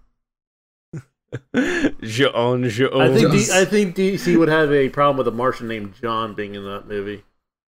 John, 2.03 2.69
John. 2.69 3.01
I 3.01 3.14
think 3.14 3.31
D- 3.31 3.39
Just- 3.39 3.51
I 3.53 3.64
think 3.64 3.97
DC 3.97 4.39
would 4.39 4.49
have 4.49 4.71
a 4.73 4.89
problem 4.91 5.16
with 5.16 5.27
a 5.29 5.31
Martian 5.37 5.69
named 5.69 5.95
John 6.01 6.35
being 6.35 6.55
in 6.55 6.64
that 6.64 6.87
movie. 6.87 7.25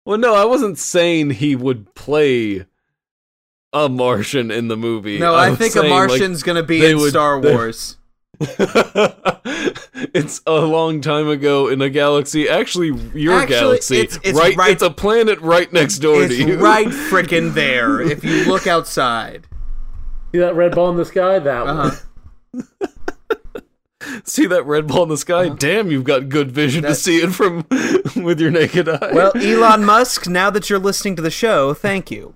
Well, 0.05 0.19
no, 0.19 0.35
I 0.35 0.45
wasn't 0.45 0.77
saying 0.79 1.31
he 1.31 1.55
would 1.55 1.95
play 1.95 2.67
a 3.73 3.89
Martian 3.89 4.51
in 4.51 4.67
the 4.69 4.77
movie. 4.77 5.19
No, 5.21 5.35
I, 5.35 5.51
was 5.51 5.59
think 5.59 5.77
a 5.77 5.81
saying, 5.81 5.93
like, 5.93 6.09
Martian's 6.09 6.43
gonna 6.43 6.63
be 6.65 6.85
in 6.85 6.97
would- 6.97 7.11
Star 7.11 7.41
they- 7.41 7.55
Wars. 7.55 7.97
it's 10.15 10.41
a 10.47 10.53
long 10.61 11.01
time 11.01 11.29
ago 11.29 11.69
in 11.69 11.81
a 11.83 11.91
galaxy. 11.91 12.49
Actually, 12.49 12.89
your 13.15 13.35
Actually, 13.35 13.57
galaxy. 13.59 14.01
it's- 14.01 14.19
it's 14.25 14.39
right, 14.39 14.57
right- 14.57 14.71
It's 14.73 14.83
a 14.83 14.91
planet 14.91 15.41
right 15.41 15.73
next 15.73 15.99
door 15.99 16.27
to 16.27 16.35
you. 16.35 16.59
right 16.59 16.87
frickin' 16.89 17.55
there. 17.55 18.01
If 18.01 18.25
you 18.25 18.45
look 18.47 18.67
outside. 18.67 19.47
See 20.33 20.39
that 20.39 20.55
red 20.55 20.75
ball 20.75 20.91
in 20.91 20.97
the 20.97 21.05
sky? 21.05 21.39
That 21.39 21.67
Uh-huh. 21.67 21.97
one. 22.53 22.65
See 24.25 24.47
that 24.47 24.65
red 24.65 24.87
ball 24.87 25.05
in 25.05 25.09
the 25.09 25.17
sky? 25.17 25.47
Uh-huh. 25.47 25.57
Damn, 25.59 25.91
you've 25.91 26.05
got 26.05 26.29
good 26.29 26.51
vision 26.51 26.83
to 26.85 26.95
see 26.95 27.19
it 27.19 27.31
from 27.33 27.67
with 28.25 28.41
your 28.41 28.51
naked 28.51 28.89
eye. 28.89 29.11
Well, 29.13 29.33
Elon 29.37 29.85
Musk, 29.85 30.27
now 30.29 30.51
that 30.51 30.69
you're 30.71 30.79
listening 30.79 31.17
to 31.17 31.23
the 31.23 31.31
show, 31.31 31.75
thank 31.75 32.11
you. 32.11 32.35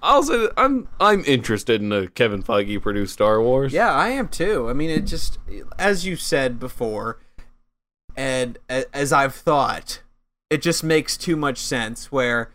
I'll 0.00 0.22
say 0.22 0.38
that 0.38 0.52
I'm 0.56 0.88
I'm 1.00 1.24
interested 1.26 1.82
in 1.82 1.92
a 1.92 2.06
Kevin 2.08 2.42
Feige 2.42 2.80
produced 2.80 3.12
Star 3.14 3.42
Wars. 3.42 3.72
Yeah, 3.72 3.92
I 3.92 4.08
am 4.10 4.28
too. 4.28 4.70
I 4.70 4.72
mean, 4.72 4.90
it 4.90 5.00
just, 5.06 5.38
as 5.78 6.06
you 6.06 6.16
said 6.16 6.58
before, 6.60 7.18
and 8.16 8.58
as 8.68 9.12
I've 9.12 9.34
thought, 9.34 10.02
it 10.50 10.62
just 10.62 10.82
makes 10.84 11.16
too 11.16 11.36
much 11.36 11.58
sense 11.58 12.10
where 12.12 12.50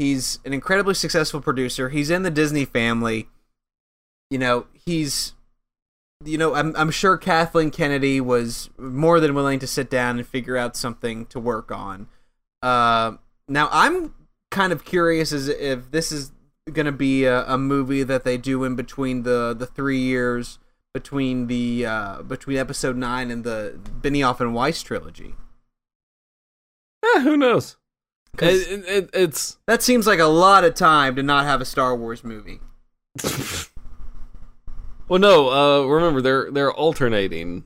he's 0.00 0.38
an 0.46 0.54
incredibly 0.54 0.94
successful 0.94 1.42
producer. 1.42 1.90
He's 1.90 2.08
in 2.08 2.22
the 2.22 2.30
Disney 2.30 2.64
family. 2.64 3.28
You 4.30 4.38
know, 4.38 4.66
he's, 4.72 5.34
you 6.24 6.38
know, 6.38 6.54
I'm, 6.54 6.74
I'm 6.74 6.90
sure 6.90 7.18
Kathleen 7.18 7.70
Kennedy 7.70 8.18
was 8.18 8.70
more 8.78 9.20
than 9.20 9.34
willing 9.34 9.58
to 9.58 9.66
sit 9.66 9.90
down 9.90 10.18
and 10.18 10.26
figure 10.26 10.56
out 10.56 10.74
something 10.74 11.26
to 11.26 11.38
work 11.38 11.70
on. 11.70 12.08
Uh, 12.62 13.12
now, 13.46 13.68
I'm 13.70 14.14
kind 14.50 14.72
of 14.72 14.86
curious 14.86 15.32
as 15.32 15.48
if 15.48 15.90
this 15.90 16.10
is 16.10 16.32
going 16.72 16.86
to 16.86 16.92
be 16.92 17.24
a, 17.24 17.44
a 17.46 17.58
movie 17.58 18.02
that 18.02 18.24
they 18.24 18.38
do 18.38 18.64
in 18.64 18.76
between 18.76 19.24
the 19.24 19.54
the 19.54 19.66
three 19.66 19.98
years 19.98 20.58
between 20.94 21.46
the 21.46 21.84
uh, 21.84 22.22
between 22.22 22.56
episode 22.56 22.96
nine 22.96 23.30
and 23.30 23.44
the 23.44 23.78
Benioff 24.00 24.40
and 24.40 24.54
Weiss 24.54 24.82
trilogy. 24.82 25.34
Eh, 27.04 27.20
who 27.20 27.36
knows? 27.36 27.76
It, 28.38 28.84
it, 28.88 29.10
it's 29.12 29.58
That 29.66 29.82
seems 29.82 30.06
like 30.06 30.18
a 30.18 30.26
lot 30.26 30.64
of 30.64 30.74
time 30.74 31.16
to 31.16 31.22
not 31.22 31.44
have 31.44 31.60
a 31.60 31.64
Star 31.64 31.94
Wars 31.96 32.24
movie. 32.24 32.60
well, 35.08 35.18
no. 35.18 35.50
Uh, 35.50 35.86
remember 35.86 36.22
they're 36.22 36.50
they're 36.50 36.72
alternating 36.72 37.64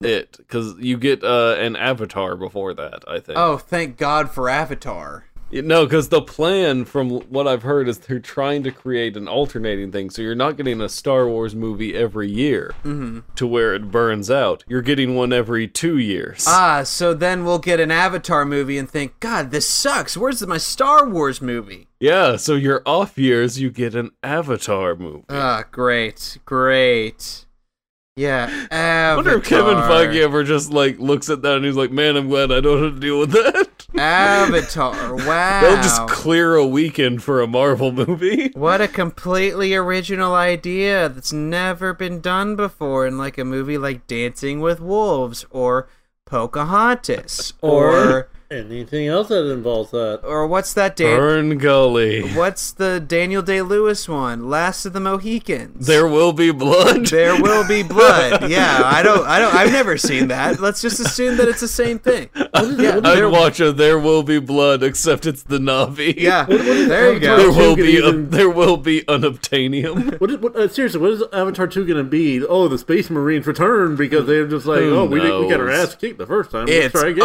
it 0.00 0.36
because 0.36 0.74
you 0.78 0.96
get 0.98 1.22
uh, 1.22 1.56
an 1.58 1.76
Avatar 1.76 2.36
before 2.36 2.74
that. 2.74 3.04
I 3.06 3.20
think. 3.20 3.38
Oh, 3.38 3.56
thank 3.56 3.96
God 3.96 4.30
for 4.30 4.48
Avatar. 4.48 5.26
No, 5.52 5.84
because 5.84 6.08
the 6.08 6.22
plan, 6.22 6.84
from 6.84 7.10
what 7.10 7.48
I've 7.48 7.62
heard, 7.62 7.88
is 7.88 7.98
they're 7.98 8.18
trying 8.20 8.62
to 8.64 8.70
create 8.70 9.16
an 9.16 9.26
alternating 9.28 9.90
thing. 9.90 10.10
So 10.10 10.22
you're 10.22 10.34
not 10.34 10.56
getting 10.56 10.80
a 10.80 10.88
Star 10.88 11.26
Wars 11.28 11.54
movie 11.54 11.94
every 11.94 12.30
year 12.30 12.72
hmm 12.82 13.20
to 13.36 13.46
where 13.46 13.74
it 13.74 13.90
burns 13.90 14.30
out. 14.30 14.64
You're 14.68 14.82
getting 14.82 15.14
one 15.16 15.32
every 15.32 15.66
two 15.66 15.98
years. 15.98 16.44
Ah, 16.46 16.82
so 16.84 17.14
then 17.14 17.44
we'll 17.44 17.58
get 17.58 17.80
an 17.80 17.90
Avatar 17.90 18.44
movie 18.44 18.78
and 18.78 18.88
think, 18.88 19.18
God, 19.20 19.50
this 19.50 19.68
sucks. 19.68 20.16
Where's 20.16 20.46
my 20.46 20.58
Star 20.58 21.08
Wars 21.08 21.40
movie? 21.42 21.88
yeah, 21.98 22.36
so 22.36 22.54
your 22.54 22.82
off 22.86 23.18
years, 23.18 23.60
you 23.60 23.70
get 23.70 23.94
an 23.94 24.10
Avatar 24.22 24.94
movie. 24.96 25.24
Ah, 25.28 25.64
great, 25.70 26.38
great. 26.46 27.44
Yeah, 28.16 28.66
I 28.70 29.14
wonder 29.16 29.38
if 29.38 29.44
Kevin 29.44 29.76
Feige 29.76 30.20
ever 30.20 30.44
just 30.44 30.70
like 30.72 30.98
looks 30.98 31.30
at 31.30 31.42
that 31.42 31.56
and 31.56 31.64
he's 31.64 31.76
like, 31.76 31.90
"Man, 31.90 32.16
I'm 32.16 32.28
glad 32.28 32.50
I 32.52 32.60
don't 32.60 32.82
have 32.82 32.94
to 32.94 33.00
deal 33.00 33.18
with 33.20 33.30
that." 33.30 33.86
Avatar. 33.96 35.14
Wow. 35.14 35.60
They'll 35.62 35.82
just 35.82 36.06
clear 36.08 36.54
a 36.54 36.66
weekend 36.66 37.22
for 37.22 37.40
a 37.40 37.46
Marvel 37.46 37.92
movie. 37.92 38.50
What 38.54 38.80
a 38.80 38.88
completely 38.88 39.74
original 39.74 40.34
idea 40.34 41.08
that's 41.08 41.32
never 41.32 41.94
been 41.94 42.20
done 42.20 42.56
before 42.56 43.06
in 43.06 43.16
like 43.18 43.38
a 43.38 43.44
movie 43.44 43.78
like 43.78 44.06
Dancing 44.06 44.60
with 44.60 44.80
Wolves 44.80 45.44
or 45.50 45.88
Pocahontas 46.26 47.54
or 47.60 48.28
Anything 48.52 49.06
else 49.06 49.28
that 49.28 49.48
involves 49.48 49.92
that? 49.92 50.22
Or 50.24 50.44
what's 50.44 50.74
that 50.74 50.96
Dan- 50.96 51.20
FernGully. 51.20 52.34
What's 52.34 52.72
the 52.72 52.98
Daniel 52.98 53.42
Day 53.42 53.62
Lewis 53.62 54.08
one? 54.08 54.50
Last 54.50 54.84
of 54.84 54.92
the 54.92 54.98
Mohicans. 54.98 55.86
There 55.86 56.08
will 56.08 56.32
be 56.32 56.50
blood. 56.50 57.06
There 57.06 57.40
will 57.40 57.64
be 57.68 57.84
blood. 57.84 58.50
Yeah, 58.50 58.82
I 58.84 59.04
don't. 59.04 59.24
I 59.24 59.38
don't. 59.38 59.54
I've 59.54 59.70
never 59.70 59.96
seen 59.96 60.26
that. 60.28 60.58
Let's 60.58 60.82
just 60.82 60.98
assume 60.98 61.36
that 61.36 61.46
it's 61.46 61.60
the 61.60 61.68
same 61.68 62.00
thing. 62.00 62.28
Yeah, 62.34 62.96
I'd 62.96 63.04
there, 63.04 63.30
watch 63.30 63.60
a 63.60 63.70
There 63.72 64.00
Will 64.00 64.24
Be 64.24 64.40
Blood, 64.40 64.82
except 64.82 65.26
it's 65.26 65.44
the 65.44 65.58
Na'vi. 65.58 66.16
yeah. 66.16 66.44
There 66.46 67.12
you 67.12 67.20
go. 67.20 67.36
There 67.36 67.52
will 67.52 67.76
be 67.76 68.00
could 68.00 68.14
a, 68.14 68.22
there 68.22 68.50
will 68.50 68.76
be 68.76 69.02
unobtainium. 69.02 70.10
What 70.20 70.30
is, 70.30 70.38
what, 70.38 70.56
uh, 70.56 70.68
seriously, 70.68 71.00
what 71.00 71.12
is 71.12 71.22
Avatar 71.32 71.66
2 71.66 71.86
going 71.86 71.96
to 71.96 72.04
be? 72.04 72.44
Oh, 72.44 72.68
the 72.68 72.78
Space 72.78 73.08
Marines 73.10 73.46
return 73.46 73.96
because 73.96 74.26
they're 74.26 74.46
just 74.46 74.66
like, 74.66 74.80
Who 74.80 74.96
oh, 74.96 75.04
we, 75.06 75.20
we 75.20 75.48
got 75.48 75.60
our 75.60 75.70
ass 75.70 75.94
kicked 75.94 76.18
the 76.18 76.26
first 76.26 76.50
time. 76.50 76.66
Let's 76.66 76.86
It's 76.86 77.00
try 77.00 77.10
again. 77.10 77.24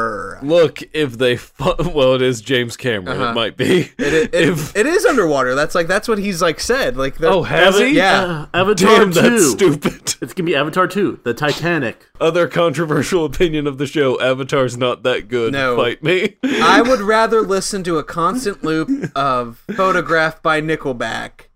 Underwater. 0.00 0.46
Look, 0.46 0.82
if 0.92 1.18
they 1.18 1.36
fu- 1.36 1.74
well, 1.94 2.14
it 2.14 2.22
is 2.22 2.40
James 2.40 2.76
Cameron. 2.76 3.20
Uh-huh. 3.20 3.30
It 3.30 3.34
might 3.34 3.56
be. 3.56 3.90
It, 3.98 3.98
it, 3.98 4.34
if 4.34 4.76
it 4.76 4.86
is 4.86 5.04
underwater. 5.04 5.54
That's 5.54 5.74
like 5.74 5.86
that's 5.86 6.08
what 6.08 6.18
he's 6.18 6.42
like 6.42 6.60
said. 6.60 6.96
Like 6.96 7.18
the, 7.18 7.28
oh, 7.28 7.42
has 7.42 7.78
he? 7.78 7.96
Yeah. 7.96 8.46
Uh, 8.52 8.58
Avatar 8.58 8.98
Damn, 8.98 9.12
2. 9.12 9.20
that's 9.20 9.50
stupid. 9.50 10.00
It's 10.20 10.34
going 10.34 10.44
to 10.44 10.52
be 10.52 10.54
Avatar 10.54 10.86
2, 10.86 11.20
the 11.24 11.32
Titanic. 11.32 12.04
Other 12.20 12.46
controversial 12.46 13.24
opinion 13.24 13.66
of 13.66 13.78
the 13.78 13.86
show: 13.86 14.20
Avatar's 14.20 14.76
not 14.76 15.02
that 15.04 15.28
good. 15.28 15.54
No. 15.54 15.76
Fight 15.76 16.02
me. 16.02 16.36
I 16.44 16.82
would 16.82 17.00
rather 17.00 17.40
listen 17.40 17.82
to 17.84 17.96
a 17.96 18.04
constant 18.04 18.62
loop 18.62 18.90
of 19.16 19.64
"Photograph" 19.74 20.42
by 20.42 20.60
Nickelback 20.60 21.46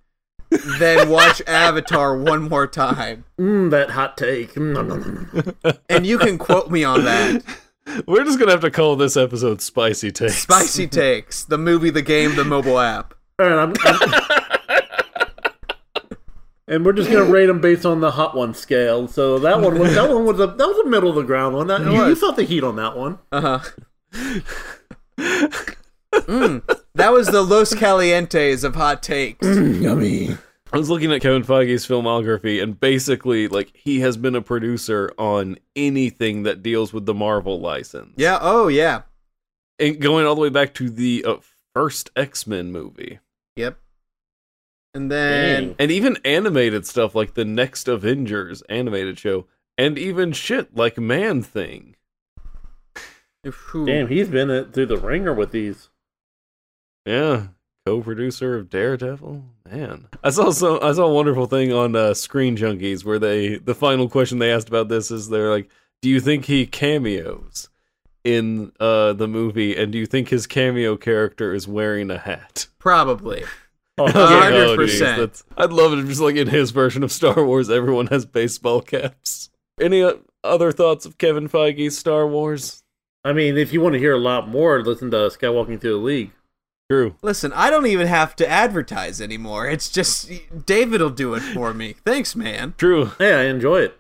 than 0.78 1.08
watch 1.08 1.42
Avatar 1.46 2.16
one 2.16 2.48
more 2.48 2.66
time. 2.66 3.24
Mmm, 3.38 3.70
that 3.70 3.90
hot 3.90 4.16
take. 4.16 4.54
Mm. 4.54 5.76
And 5.88 6.06
you 6.06 6.18
can 6.18 6.38
quote 6.38 6.70
me 6.70 6.84
on 6.84 7.04
that. 7.04 7.42
We're 8.06 8.24
just 8.24 8.38
gonna 8.38 8.50
have 8.52 8.60
to 8.62 8.70
call 8.70 8.96
this 8.96 9.16
episode 9.16 9.60
"Spicy 9.60 10.10
Takes." 10.10 10.38
Spicy 10.38 10.86
takes 10.88 11.44
the 11.44 11.58
movie, 11.58 11.90
the 11.90 12.02
game, 12.02 12.34
the 12.36 12.44
mobile 12.44 12.78
app. 12.78 13.14
All 13.38 13.46
right, 13.48 13.58
I'm, 13.58 13.74
I'm- 13.84 14.20
and 16.66 16.84
we're 16.84 16.92
just 16.94 17.10
gonna 17.10 17.24
rate 17.30 17.46
them 17.46 17.60
based 17.60 17.84
on 17.84 18.00
the 18.00 18.10
hot 18.12 18.34
one 18.34 18.54
scale. 18.54 19.06
So 19.06 19.38
that 19.40 19.60
one 19.60 19.78
was 19.78 19.94
that 19.94 20.08
one 20.08 20.24
was 20.24 20.40
a 20.40 20.46
that 20.46 20.66
was 20.66 20.78
a 20.78 20.88
middle 20.88 21.10
of 21.10 21.16
the 21.16 21.22
ground 21.22 21.54
one. 21.54 21.66
That, 21.66 21.82
you, 21.82 22.06
you 22.06 22.14
felt 22.16 22.36
the 22.36 22.44
heat 22.44 22.64
on 22.64 22.76
that 22.76 22.96
one. 22.96 23.18
Uh 23.30 23.58
huh. 23.58 23.58
mm, 25.18 26.62
that 26.94 27.12
was 27.12 27.26
the 27.28 27.42
Los 27.42 27.74
Calientes 27.74 28.64
of 28.64 28.74
hot 28.76 29.02
takes. 29.02 29.46
Yummy. 29.46 30.36
I 30.74 30.78
was 30.78 30.90
looking 30.90 31.12
at 31.12 31.20
Kevin 31.22 31.44
Feige's 31.44 31.86
filmography, 31.86 32.62
and 32.62 32.78
basically, 32.78 33.46
like, 33.48 33.70
he 33.74 34.00
has 34.00 34.16
been 34.16 34.34
a 34.34 34.42
producer 34.42 35.12
on 35.16 35.56
anything 35.76 36.42
that 36.42 36.62
deals 36.62 36.92
with 36.92 37.06
the 37.06 37.14
Marvel 37.14 37.60
license. 37.60 38.14
Yeah. 38.16 38.38
Oh 38.40 38.68
yeah. 38.68 39.02
and 39.78 40.00
going 40.00 40.26
all 40.26 40.34
the 40.34 40.40
way 40.40 40.48
back 40.48 40.74
to 40.74 40.90
the 40.90 41.24
uh, 41.24 41.36
first 41.74 42.10
X 42.16 42.46
Men 42.46 42.72
movie, 42.72 43.20
Yep. 43.56 43.78
And 44.94 45.10
then 45.10 45.62
Dang. 45.68 45.76
and 45.78 45.90
even 45.90 46.18
animated 46.24 46.86
stuff 46.86 47.14
like 47.14 47.34
the 47.34 47.44
next 47.44 47.88
Avengers 47.88 48.62
animated 48.68 49.18
show, 49.18 49.46
and 49.78 49.96
even 49.98 50.32
shit 50.32 50.76
like 50.76 50.98
Man 50.98 51.42
Thing. 51.42 51.96
Damn, 53.44 54.08
he's 54.08 54.28
been 54.28 54.72
through 54.72 54.86
the 54.86 54.96
ringer 54.96 55.34
with 55.34 55.50
these. 55.50 55.90
Yeah, 57.04 57.48
co-producer 57.86 58.56
of 58.56 58.70
Daredevil. 58.70 59.44
Man, 59.70 60.08
I 60.22 60.30
saw 60.30 60.50
some. 60.50 60.78
I 60.82 60.92
saw 60.92 61.04
a 61.06 61.12
wonderful 61.12 61.46
thing 61.46 61.72
on 61.72 61.94
uh, 61.94 62.14
Screen 62.14 62.56
Junkies 62.56 63.04
where 63.04 63.18
they 63.18 63.56
the 63.56 63.74
final 63.74 64.08
question 64.08 64.38
they 64.38 64.52
asked 64.52 64.68
about 64.68 64.88
this 64.88 65.10
is 65.10 65.28
they're 65.28 65.50
like, 65.50 65.70
"Do 66.02 66.08
you 66.08 66.20
think 66.20 66.46
he 66.46 66.66
cameos 66.66 67.68
in 68.22 68.72
uh, 68.80 69.12
the 69.12 69.28
movie, 69.28 69.76
and 69.76 69.92
do 69.92 69.98
you 69.98 70.06
think 70.06 70.28
his 70.28 70.46
cameo 70.46 70.96
character 70.96 71.54
is 71.54 71.68
wearing 71.68 72.10
a 72.10 72.18
hat?" 72.18 72.66
probably. 72.78 73.44
Oh, 73.96 74.10
Hundred 74.10 74.70
oh, 74.70 74.74
percent. 74.74 75.44
I'd 75.56 75.72
love 75.72 75.92
it 75.92 76.00
if 76.00 76.08
just 76.08 76.20
like 76.20 76.34
in 76.34 76.48
his 76.48 76.72
version 76.72 77.04
of 77.04 77.12
Star 77.12 77.44
Wars, 77.44 77.70
everyone 77.70 78.08
has 78.08 78.26
baseball 78.26 78.80
caps. 78.80 79.50
Any 79.80 80.02
uh, 80.02 80.14
other 80.42 80.72
thoughts 80.72 81.06
of 81.06 81.16
Kevin 81.16 81.48
Feige's 81.48 81.96
Star 81.96 82.26
Wars? 82.26 82.82
I 83.24 83.32
mean, 83.32 83.56
if 83.56 83.72
you 83.72 83.80
want 83.80 83.92
to 83.92 84.00
hear 84.00 84.14
a 84.14 84.18
lot 84.18 84.48
more, 84.48 84.82
listen 84.82 85.12
to 85.12 85.18
Skywalking 85.28 85.80
Through 85.80 85.92
the 85.92 86.04
League. 86.04 86.32
True. 86.90 87.16
Listen, 87.22 87.52
I 87.54 87.70
don't 87.70 87.86
even 87.86 88.06
have 88.06 88.36
to 88.36 88.48
advertise 88.48 89.20
anymore. 89.20 89.66
It's 89.68 89.88
just 89.88 90.30
David 90.66 91.00
will 91.00 91.10
do 91.10 91.34
it 91.34 91.40
for 91.40 91.72
me. 91.72 91.94
Thanks, 92.04 92.36
man. 92.36 92.74
True. 92.76 93.12
Hey, 93.18 93.34
I 93.34 93.42
enjoy 93.44 93.80
it. 93.80 93.98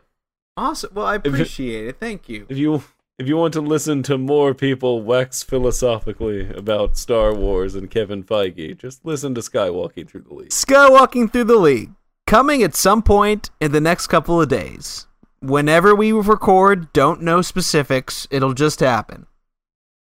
Awesome. 0.56 0.90
Well, 0.94 1.06
I 1.06 1.14
it- 1.16 1.26
appreciate 1.26 1.86
it. 1.88 1.98
Thank 1.98 2.28
you. 2.28 2.46
If 2.48 2.58
you 2.58 2.84
if 3.18 3.26
you 3.28 3.36
want 3.36 3.54
to 3.54 3.60
listen 3.60 4.02
to 4.04 4.18
more 4.18 4.54
people 4.54 5.02
wax 5.02 5.42
philosophically 5.42 6.50
about 6.50 6.98
Star 6.98 7.32
Wars 7.34 7.74
and 7.74 7.90
Kevin 7.90 8.22
Feige, 8.24 8.76
just 8.76 9.04
listen 9.04 9.34
to 9.36 9.40
Skywalking 9.40 10.08
Through 10.08 10.22
the 10.28 10.34
League. 10.34 10.50
Skywalking 10.50 11.32
through 11.32 11.44
the 11.44 11.56
league 11.56 11.92
coming 12.26 12.62
at 12.62 12.74
some 12.74 13.02
point 13.02 13.50
in 13.60 13.72
the 13.72 13.80
next 13.80 14.08
couple 14.08 14.40
of 14.40 14.48
days. 14.48 15.06
Whenever 15.40 15.94
we 15.94 16.10
record, 16.12 16.92
don't 16.92 17.22
know 17.22 17.40
specifics. 17.40 18.26
It'll 18.30 18.54
just 18.54 18.80
happen. 18.80 19.26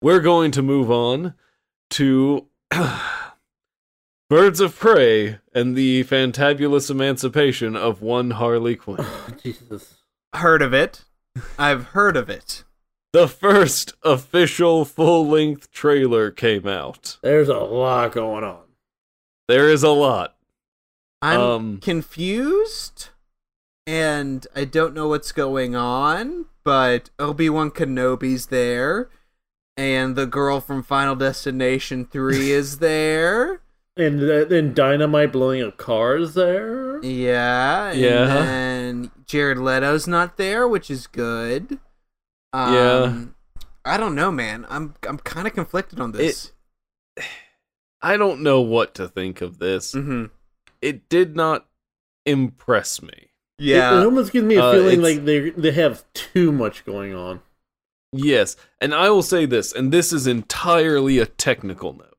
We're 0.01 0.19
going 0.21 0.51
to 0.51 0.61
move 0.61 0.89
on 0.89 1.33
to 1.91 2.47
Birds 4.29 4.59
of 4.59 4.77
Prey 4.77 5.39
and 5.53 5.75
the 5.75 6.03
fantabulous 6.03 6.89
emancipation 6.89 7.75
of 7.75 8.01
one 8.01 8.31
Harley 8.31 8.75
Quinn. 8.75 9.05
Jesus. 9.43 9.95
Heard 10.33 10.61
of 10.61 10.73
it? 10.73 11.05
I've 11.59 11.87
heard 11.87 12.17
of 12.17 12.29
it. 12.29 12.63
The 13.13 13.27
first 13.27 13.93
official 14.03 14.83
full 14.83 15.27
length 15.27 15.71
trailer 15.71 16.31
came 16.31 16.67
out. 16.67 17.17
There's 17.21 17.47
a 17.49 17.59
lot 17.59 18.11
going 18.11 18.43
on. 18.43 18.63
There 19.47 19.69
is 19.69 19.83
a 19.83 19.89
lot. 19.89 20.35
I'm 21.21 21.39
Um, 21.39 21.77
confused 21.79 23.09
and 23.87 24.45
I 24.55 24.65
don't 24.65 24.93
know 24.95 25.07
what's 25.07 25.31
going 25.31 25.75
on, 25.75 26.45
but 26.63 27.09
Obi-Wan 27.19 27.71
Kenobi's 27.71 28.47
there 28.47 29.09
and 29.77 30.15
the 30.15 30.25
girl 30.25 30.59
from 30.61 30.83
Final 30.83 31.15
Destination 31.15 32.05
3 32.05 32.51
is 32.51 32.79
there. 32.79 33.61
And 33.97 34.19
then 34.21 34.73
Dynamite 34.73 35.31
blowing 35.31 35.63
up 35.63 35.77
cars 35.77 36.33
there. 36.33 37.01
Yeah, 37.03 37.91
and 37.91 37.99
Yeah. 37.99 38.43
And 38.43 39.11
Jared 39.25 39.57
Leto's 39.57 40.05
not 40.07 40.35
there, 40.37 40.67
which 40.67 40.91
is 40.91 41.07
good. 41.07 41.79
Um, 42.51 42.73
Yeah. 42.73 43.23
I 43.85 43.97
don't 43.97 44.15
know, 44.15 44.31
man. 44.31 44.65
I'm 44.69 44.95
I'm 45.07 45.17
kind 45.19 45.47
of 45.47 45.53
conflicted 45.53 45.99
on 45.99 46.11
this. 46.11 46.51
I 48.01 48.17
don't 48.17 48.41
know 48.41 48.59
what 48.61 48.93
to 48.95 49.07
think 49.07 49.41
of 49.41 49.59
this. 49.59 49.93
mm-hmm. 49.93 50.25
It 50.81 51.07
did 51.09 51.35
not 51.35 51.65
impress 52.25 53.01
me. 53.01 53.29
Yeah. 53.57 54.01
it 54.01 54.05
almost 54.05 54.33
gives 54.33 54.45
me 54.45 54.55
a 54.55 54.63
Uh, 54.63 54.71
feeling 54.73 54.99
it's- 54.99 55.15
like 55.15 55.25
they 55.25 55.49
they 55.51 55.71
have 55.71 56.03
too 56.13 56.51
much 56.51 56.83
going 56.85 57.15
on. 57.15 57.41
Yes, 58.17 58.55
and 58.79 58.93
I 58.93 59.09
will 59.09 59.23
say 59.23 59.45
this, 59.45 59.73
and 59.73 59.91
this 59.91 60.13
is 60.13 60.27
entirely 60.27 61.19
a 61.19 61.25
technical 61.25 61.93
note, 61.93 62.17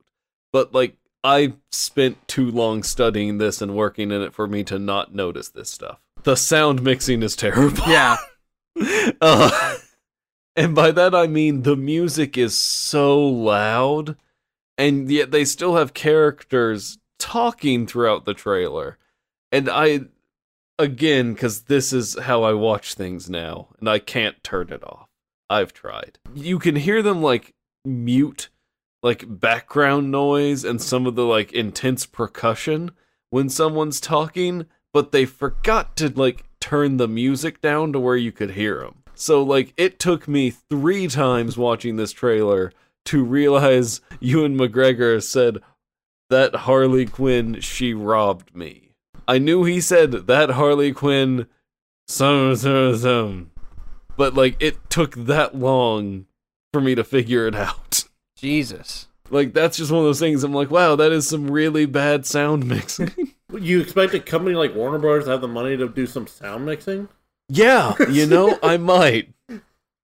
but 0.53 0.75
like 0.75 0.97
I 1.25 1.55
spent 1.73 2.29
too 2.29 2.51
long 2.51 2.83
studying 2.83 3.39
this 3.39 3.63
and 3.63 3.75
working 3.75 4.11
in 4.11 4.23
it 4.23 4.35
for 4.35 4.47
me 4.47 4.63
to 4.65 4.79
not 4.79 5.15
notice 5.15 5.49
this 5.49 5.71
stuff. 5.71 5.99
The 6.23 6.37
sound 6.37 6.83
mixing 6.83 7.23
is 7.23 7.35
terrible. 7.35 7.83
yeah. 7.87 8.17
uh, 9.21 9.77
and 10.55 10.75
by 10.75 10.91
that 10.91 11.15
I 11.15 11.27
mean 11.27 11.63
the 11.63 11.77
music 11.77 12.37
is 12.37 12.57
so 12.57 13.19
loud, 13.19 14.17
and 14.77 15.11
yet 15.11 15.31
they 15.31 15.45
still 15.45 15.77
have 15.77 15.95
characters 15.95 16.99
talking 17.19 17.87
throughout 17.87 18.25
the 18.25 18.35
trailer. 18.35 18.99
And 19.51 19.71
I, 19.71 20.01
again, 20.79 21.33
because 21.33 21.63
this 21.63 21.93
is 21.93 22.19
how 22.19 22.43
I 22.43 22.53
watch 22.53 22.95
things 22.95 23.31
now, 23.31 23.69
and 23.81 23.89
I 23.89 23.99
can't 23.99 24.43
turn 24.45 24.71
it 24.71 24.85
off. 24.85 25.06
I've 25.49 25.73
tried. 25.73 26.19
You 26.35 26.59
can 26.59 26.77
hear 26.77 27.03
them 27.03 27.23
like 27.23 27.55
mute, 27.85 28.49
like 29.03 29.25
background 29.29 30.11
noise 30.11 30.65
and 30.65 30.81
some 30.81 31.07
of 31.07 31.15
the 31.15 31.25
like 31.25 31.53
intense 31.53 32.07
percussion 32.07 32.91
when 33.31 33.49
someone's 33.49 34.01
talking, 34.01 34.67
but 34.93 35.13
they 35.13 35.25
forgot 35.25 35.97
to 35.97 36.09
like 36.09 36.45
turn 36.61 36.97
the 36.97 37.09
music 37.09 37.61
down 37.61 37.93
to 37.93 38.01
where 38.01 38.17
you 38.17 38.33
could 38.33 38.53
hear 38.53 38.81
them. 38.81 39.03
So 39.15 39.43
like 39.43 39.73
it 39.77 39.99
took 39.99 40.27
me 40.27 40.51
3 40.51 41.09
times 41.09 41.57
watching 41.57 41.97
this 41.97 42.13
trailer 42.13 42.73
to 43.07 43.25
realize 43.25 44.01
Ewan 44.21 44.59
McGregor 44.59 45.23
said 45.23 45.59
that 46.29 46.55
Harley 46.55 47.07
Quinn 47.07 47.61
she 47.61 47.95
robbed 47.95 48.55
me. 48.55 48.91
I 49.29 49.39
knew 49.39 49.65
he 49.65 49.81
said 49.81 50.13
that 50.13 50.51
Harley 50.51 50.93
Quinn 50.93 51.47
some 52.09 52.55
some 52.57 52.97
some 52.97 53.51
but 54.17 54.35
like 54.35 54.57
it 54.61 54.77
took 54.91 55.15
that 55.15 55.55
long 55.55 56.27
for 56.73 56.81
me 56.81 56.95
to 56.95 57.05
figure 57.05 57.47
it 57.47 57.55
out. 57.55 58.05
Jesus. 58.37 59.07
Like 59.31 59.53
that's 59.55 59.77
just 59.77 59.91
one 59.91 60.01
of 60.01 60.05
those 60.07 60.21
things 60.21 60.45
I'm 60.45 60.53
like, 60.53 60.71
wow, 60.71 60.95
that 60.97 61.13
is 61.13 61.29
some 61.29 61.51
really 61.51 61.87
bad 61.87 62.27
sound 62.27 62.67
mixing. 62.67 63.13
You 63.61 63.81
expect 63.81 64.13
a 64.13 64.19
company 64.19 64.57
like 64.57 64.75
Warner 64.75 64.99
Brothers 64.99 65.27
to 65.27 65.31
have 65.31 65.41
the 65.41 65.47
money 65.49 65.77
to 65.77 65.89
do 65.89 66.05
some 66.07 66.27
sound 66.27 66.67
mixing? 66.67 67.09
yeah, 67.49 67.95
you 68.11 68.27
know, 68.29 68.59
I 68.61 68.77
might. 68.77 69.33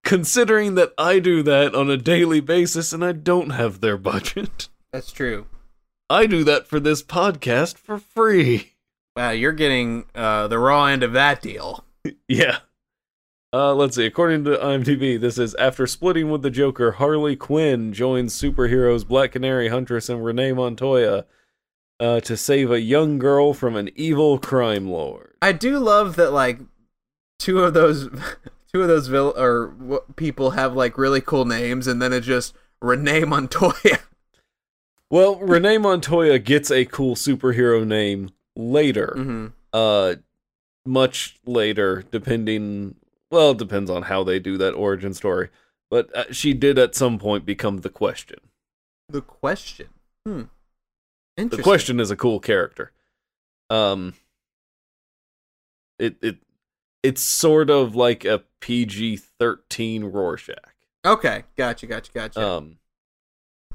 considering 0.05 0.75
that 0.75 0.93
I 0.97 1.19
do 1.19 1.43
that 1.43 1.75
on 1.75 1.89
a 1.89 1.97
daily 1.97 2.39
basis 2.39 2.93
and 2.93 3.03
I 3.03 3.11
don't 3.11 3.49
have 3.51 3.81
their 3.81 3.97
budget. 3.97 4.69
That's 4.93 5.11
true. 5.11 5.47
I 6.09 6.25
do 6.25 6.43
that 6.45 6.67
for 6.67 6.79
this 6.79 7.03
podcast 7.03 7.77
for 7.77 7.97
free. 7.97 8.73
Wow, 9.15 9.31
you're 9.31 9.51
getting 9.51 10.05
uh, 10.15 10.47
the 10.47 10.57
raw 10.57 10.85
end 10.85 11.03
of 11.03 11.11
that 11.13 11.41
deal. 11.41 11.83
Yeah. 12.27 12.59
Uh, 13.53 13.73
let's 13.75 13.95
see. 13.95 14.05
According 14.05 14.45
to 14.45 14.57
IMDb, 14.57 15.19
this 15.19 15.37
is 15.37 15.53
after 15.55 15.85
splitting 15.85 16.31
with 16.31 16.41
the 16.41 16.49
Joker, 16.49 16.93
Harley 16.93 17.35
Quinn 17.35 17.93
joins 17.93 18.33
superheroes 18.39 19.07
Black 19.07 19.33
Canary, 19.33 19.67
Huntress, 19.69 20.09
and 20.09 20.25
Renee 20.25 20.53
Montoya 20.53 21.25
uh, 21.99 22.19
to 22.21 22.35
save 22.35 22.71
a 22.71 22.81
young 22.81 23.19
girl 23.19 23.53
from 23.53 23.75
an 23.75 23.91
evil 23.95 24.39
crime 24.39 24.89
lord. 24.89 25.35
I 25.41 25.51
do 25.51 25.77
love 25.77 26.15
that 26.15 26.31
like 26.33 26.61
two 27.37 27.59
of 27.59 27.75
those 27.75 28.09
two 28.73 28.81
of 28.81 28.87
those 28.87 29.07
vil- 29.07 29.35
or 29.37 29.67
w- 29.67 30.01
people 30.15 30.51
have 30.51 30.75
like 30.75 30.97
really 30.97 31.21
cool 31.21 31.45
names, 31.45 31.85
and 31.85 32.01
then 32.01 32.11
it's 32.11 32.25
just 32.25 32.55
Renee 32.81 33.23
Montoya. 33.25 33.99
Well, 35.11 35.35
Renee 35.35 35.77
Montoya 35.77 36.39
gets 36.39 36.71
a 36.71 36.85
cool 36.85 37.13
superhero 37.13 37.85
name 37.85 38.31
later. 38.55 39.13
hmm 39.15 39.47
Uh, 39.71 40.15
much 40.87 41.37
later, 41.45 42.03
depending. 42.09 42.95
Well, 43.33 43.49
it 43.51 43.57
depends 43.57 43.89
on 43.89 44.03
how 44.03 44.23
they 44.23 44.37
do 44.39 44.57
that 44.59 44.73
origin 44.75 45.13
story. 45.15 45.49
But 45.89 46.15
uh, 46.15 46.25
she 46.31 46.53
did 46.53 46.77
at 46.77 46.93
some 46.93 47.17
point 47.17 47.45
become 47.47 47.79
the 47.79 47.89
question. 47.89 48.37
The 49.09 49.21
question. 49.21 49.87
Hmm. 50.23 50.43
Interesting. 51.35 51.57
The 51.57 51.63
question 51.63 51.99
is 51.99 52.11
a 52.11 52.15
cool 52.15 52.39
character. 52.39 52.91
Um, 53.71 54.13
it 55.97 56.15
it 56.21 56.37
it's 57.01 57.21
sort 57.21 57.71
of 57.71 57.95
like 57.95 58.23
a 58.23 58.43
PG 58.61 59.17
thirteen 59.17 60.03
Rorschach. 60.05 60.75
Okay, 61.03 61.43
gotcha, 61.57 61.87
gotcha, 61.87 62.11
gotcha. 62.11 62.39
Um, 62.47 62.77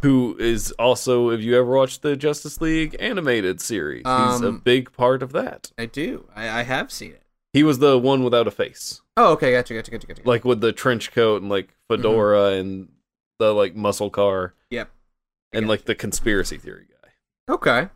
who 0.02 0.36
is 0.38 0.70
also, 0.78 1.30
if 1.30 1.40
you 1.40 1.59
ever 1.59 1.76
watched 1.76 2.02
the 2.02 2.16
Justice 2.16 2.61
League 2.61 2.94
animated 3.00 3.61
series, 3.61 4.04
he's 4.06 4.40
a 4.40 4.48
Um, 4.48 4.61
big 4.64 4.92
part 4.92 5.20
of 5.24 5.32
that. 5.32 5.72
I 5.76 5.86
do. 5.86 6.28
I, 6.36 6.61
I 6.61 6.62
have 6.62 6.92
seen 6.92 7.11
it. 7.11 7.24
He 7.52 7.64
was 7.64 7.80
the 7.80 7.98
one 7.98 8.22
without 8.22 8.46
a 8.46 8.50
face, 8.52 9.02
Oh, 9.20 9.32
okay, 9.32 9.50
gotcha, 9.50 9.74
gotcha, 9.74 9.90
gotcha, 9.90 10.06
gotcha. 10.06 10.22
like 10.24 10.44
with 10.44 10.60
the 10.60 10.72
trench 10.72 11.10
coat 11.10 11.42
and 11.42 11.50
like 11.50 11.66
mm-hmm. 11.68 11.96
fedora 11.96 12.52
and 12.52 12.88
the 13.40 13.52
like 13.52 13.74
muscle 13.74 14.10
car 14.10 14.54
yep. 14.70 14.90
and 15.52 15.64
Gotcha. 15.64 15.70
like 15.70 15.84
the 15.86 15.94
conspiracy 15.96 16.56
theory 16.56 16.86
guy. 16.88 17.52
Okay. 17.52 17.88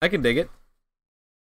I 0.00 0.08
can 0.08 0.22
dig 0.22 0.38
it. 0.38 0.50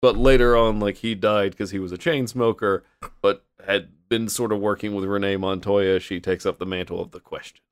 But 0.03 0.19
later 0.19 0.57
on, 0.57 0.79
like 0.79 0.97
he 0.97 1.15
died 1.15 1.53
because 1.53 1.71
he 1.71 1.79
was 1.79 1.91
a 1.91 1.97
chain 1.97 2.27
smoker, 2.27 2.85
but 3.23 3.47
had 3.67 3.89
been 4.11 4.29
sort 4.29 4.53
of 4.53 4.61
working 4.61 4.95
with 4.95 5.07
Renee 5.07 5.39
Montoya. 5.39 5.99
She 5.99 6.21
takes 6.21 6.45
up 6.45 6.59
the 6.59 6.67
mantle 6.67 7.01
of 7.01 7.13
the 7.13 7.21
question. 7.21 7.63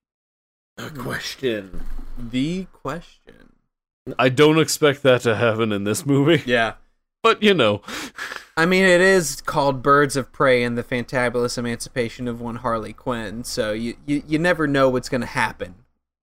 A 0.79 0.89
question. 0.89 1.83
The 2.19 2.65
question. 2.73 3.53
I 4.19 4.31
don't 4.31 4.59
expect 4.59 5.03
that 5.03 5.21
to 5.23 5.37
happen 5.37 5.71
in 5.71 5.85
this 5.85 6.05
movie, 6.07 6.43
Yeah. 6.47 6.75
But 7.25 7.43
you 7.43 7.55
know, 7.55 7.83
I 8.57 8.67
mean, 8.67 8.85
it 8.85 9.01
is 9.01 9.41
called 9.41 9.83
Birds 9.83 10.15
of 10.15 10.31
Prey 10.31 10.63
and 10.63 10.79
the 10.79 10.85
Fantabulous 10.85 11.59
Emancipation 11.59 12.29
of 12.29 12.41
One 12.41 12.57
Harley 12.57 12.93
Quinn, 12.93 13.43
so 13.43 13.73
you, 13.73 13.97
you, 14.07 14.23
you 14.29 14.39
never 14.39 14.69
know 14.69 14.89
what's 14.91 15.09
going 15.09 15.23
to 15.23 15.27
happen 15.27 15.75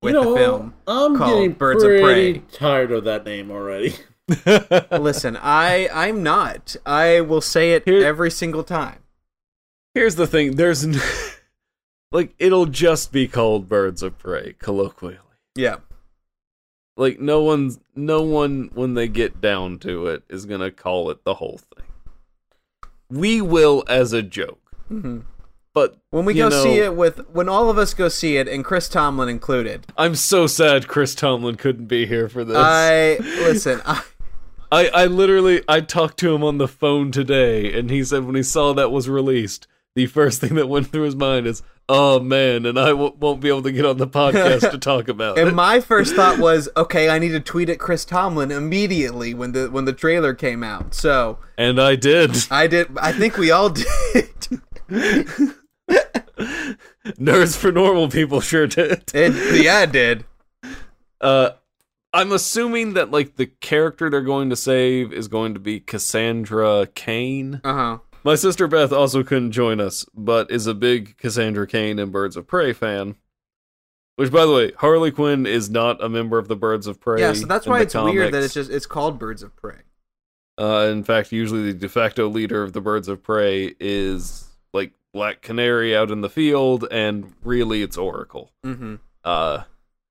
with 0.01 0.13
you 0.13 0.21
know, 0.21 0.31
the 0.31 0.37
film. 0.39 0.73
I'm 0.87 1.17
called 1.17 1.33
getting 1.39 1.51
Birds 1.53 1.83
of 1.83 1.89
pretty 1.89 2.39
Prey. 2.39 2.43
tired 2.53 2.91
of 2.91 3.03
that 3.03 3.25
name 3.25 3.51
already. 3.51 3.95
Listen, 4.91 5.37
I 5.41 5.89
I'm 5.91 6.23
not. 6.23 6.75
I 6.85 7.19
will 7.21 7.41
say 7.41 7.73
it 7.73 7.83
Here- 7.85 8.05
every 8.05 8.31
single 8.31 8.63
time. 8.63 8.99
here's 9.93 10.15
the 10.15 10.27
thing: 10.27 10.55
there's 10.55 10.85
n- 10.85 10.95
like 12.11 12.33
it'll 12.39 12.67
just 12.67 13.11
be 13.11 13.27
called 13.27 13.67
Birds 13.67 14.01
of 14.03 14.17
Prey 14.19 14.55
colloquially. 14.59 15.17
Yeah. 15.55 15.77
Like 16.97 17.19
no 17.19 17.41
one's 17.41 17.79
no 17.95 18.21
one 18.21 18.69
when 18.73 18.93
they 18.93 19.07
get 19.07 19.41
down 19.41 19.79
to 19.79 20.07
it 20.07 20.23
is 20.29 20.45
gonna 20.45 20.71
call 20.71 21.09
it 21.09 21.23
the 21.23 21.35
whole 21.35 21.59
thing. 21.75 21.85
We 23.09 23.41
will 23.41 23.83
as 23.87 24.13
a 24.13 24.21
joke, 24.21 24.59
hmm 24.87 25.21
but 25.73 25.97
When 26.09 26.25
we 26.25 26.33
go 26.33 26.49
know, 26.49 26.63
see 26.63 26.79
it 26.79 26.95
with 26.95 27.29
when 27.29 27.47
all 27.47 27.69
of 27.69 27.77
us 27.77 27.93
go 27.93 28.09
see 28.09 28.37
it 28.37 28.47
and 28.47 28.63
Chris 28.63 28.89
Tomlin 28.89 29.29
included. 29.29 29.87
I'm 29.97 30.15
so 30.15 30.45
sad 30.47 30.87
Chris 30.87 31.15
Tomlin 31.15 31.55
couldn't 31.55 31.85
be 31.85 32.05
here 32.05 32.27
for 32.27 32.43
this. 32.43 32.57
I 32.57 33.17
listen, 33.21 33.81
I 33.85 34.03
I, 34.71 34.87
I 34.87 35.05
literally 35.05 35.63
I 35.67 35.81
talked 35.81 36.17
to 36.19 36.33
him 36.33 36.43
on 36.43 36.57
the 36.57 36.67
phone 36.67 37.11
today, 37.11 37.77
and 37.77 37.89
he 37.89 38.03
said 38.03 38.25
when 38.25 38.35
he 38.35 38.43
saw 38.43 38.73
that 38.73 38.91
was 38.91 39.07
released, 39.07 39.67
the 39.95 40.05
first 40.07 40.39
thing 40.41 40.55
that 40.55 40.67
went 40.69 40.87
through 40.87 41.03
his 41.03 41.15
mind 41.15 41.47
is, 41.47 41.63
"Oh 41.89 42.19
man," 42.19 42.65
and 42.65 42.79
I 42.79 42.89
w- 42.89 43.15
won't 43.19 43.41
be 43.41 43.49
able 43.49 43.63
to 43.63 43.71
get 43.71 43.85
on 43.85 43.97
the 43.97 44.07
podcast 44.07 44.71
to 44.71 44.77
talk 44.77 45.07
about 45.07 45.37
and 45.37 45.45
it. 45.45 45.47
And 45.49 45.55
my 45.55 45.79
first 45.81 46.15
thought 46.15 46.39
was, 46.39 46.69
okay, 46.77 47.09
I 47.09 47.19
need 47.19 47.29
to 47.29 47.39
tweet 47.39 47.69
at 47.69 47.79
Chris 47.79 48.05
Tomlin 48.05 48.51
immediately 48.51 49.33
when 49.33 49.51
the 49.51 49.69
when 49.69 49.85
the 49.85 49.93
trailer 49.93 50.33
came 50.33 50.63
out. 50.63 50.93
So 50.93 51.39
And 51.57 51.79
I 51.81 51.95
did. 51.95 52.37
I 52.49 52.67
did. 52.67 52.97
I 52.97 53.11
think 53.11 53.37
we 53.37 53.51
all 53.51 53.69
did. 53.69 53.85
Nerds 57.17 57.57
for 57.57 57.71
normal 57.71 58.09
people 58.09 58.41
sure 58.41 58.67
did. 58.67 59.11
It, 59.13 59.63
yeah, 59.63 59.83
it 59.83 59.91
did. 59.91 60.25
Uh, 61.19 61.51
I'm 62.13 62.31
assuming 62.31 62.93
that 62.93 63.11
like 63.11 63.35
the 63.35 63.45
character 63.47 64.09
they're 64.09 64.21
going 64.21 64.49
to 64.49 64.55
save 64.55 65.13
is 65.13 65.27
going 65.27 65.53
to 65.53 65.59
be 65.59 65.79
Cassandra 65.79 66.87
Cain. 66.93 67.61
Uh 67.63 67.73
huh. 67.73 67.97
My 68.23 68.35
sister 68.35 68.67
Beth 68.67 68.91
also 68.91 69.23
couldn't 69.23 69.51
join 69.51 69.79
us, 69.79 70.05
but 70.13 70.51
is 70.51 70.67
a 70.67 70.73
big 70.73 71.17
Cassandra 71.17 71.65
Cain 71.65 71.97
and 71.99 72.11
Birds 72.11 72.35
of 72.37 72.45
Prey 72.47 72.71
fan. 72.73 73.15
Which, 74.17 74.31
by 74.31 74.45
the 74.45 74.53
way, 74.53 74.71
Harley 74.77 75.09
Quinn 75.11 75.45
is 75.47 75.69
not 75.69 76.03
a 76.03 76.07
member 76.09 76.37
of 76.37 76.47
the 76.47 76.55
Birds 76.55 76.85
of 76.85 76.99
Prey. 76.99 77.21
Yeah, 77.21 77.33
so 77.33 77.47
that's 77.47 77.65
why 77.65 77.81
it's 77.81 77.95
weird 77.95 78.33
that 78.33 78.43
it's 78.43 78.53
just 78.53 78.69
it's 78.69 78.85
called 78.85 79.17
Birds 79.17 79.41
of 79.41 79.55
Prey. 79.55 79.77
Uh, 80.59 80.89
in 80.91 81.03
fact, 81.03 81.31
usually 81.31 81.71
the 81.71 81.73
de 81.79 81.89
facto 81.89 82.27
leader 82.27 82.61
of 82.61 82.73
the 82.73 82.81
Birds 82.81 83.07
of 83.07 83.23
Prey 83.23 83.73
is 83.79 84.47
like 84.73 84.91
Black 85.13 85.41
Canary 85.41 85.95
out 85.95 86.11
in 86.11 86.21
the 86.21 86.29
field, 86.29 86.87
and 86.91 87.33
really 87.43 87.81
it's 87.81 87.97
Oracle, 87.97 88.51
Mm-hmm. 88.63 88.95
uh, 89.23 89.63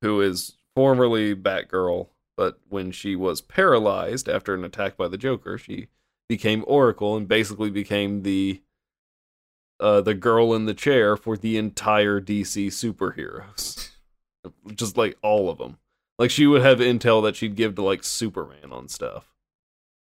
who 0.02 0.20
is 0.20 0.56
formerly 0.74 1.36
Batgirl, 1.36 2.08
but 2.36 2.58
when 2.68 2.90
she 2.90 3.14
was 3.14 3.40
paralyzed 3.42 4.28
after 4.28 4.54
an 4.54 4.64
attack 4.64 4.96
by 4.96 5.06
the 5.06 5.18
Joker, 5.18 5.56
she 5.58 5.86
became 6.30 6.64
Oracle 6.68 7.16
and 7.16 7.26
basically 7.26 7.70
became 7.70 8.22
the 8.22 8.62
uh, 9.80 10.00
the 10.00 10.14
girl 10.14 10.54
in 10.54 10.64
the 10.64 10.74
chair 10.74 11.16
for 11.16 11.36
the 11.36 11.56
entire 11.56 12.20
DC 12.20 12.68
superheroes, 12.68 13.90
just 14.76 14.96
like 14.96 15.18
all 15.22 15.50
of 15.50 15.58
them. 15.58 15.78
Like 16.20 16.30
she 16.30 16.46
would 16.46 16.62
have 16.62 16.78
intel 16.78 17.20
that 17.24 17.34
she'd 17.34 17.56
give 17.56 17.74
to 17.74 17.82
like 17.82 18.04
Superman 18.04 18.70
on 18.70 18.86
stuff. 18.86 19.32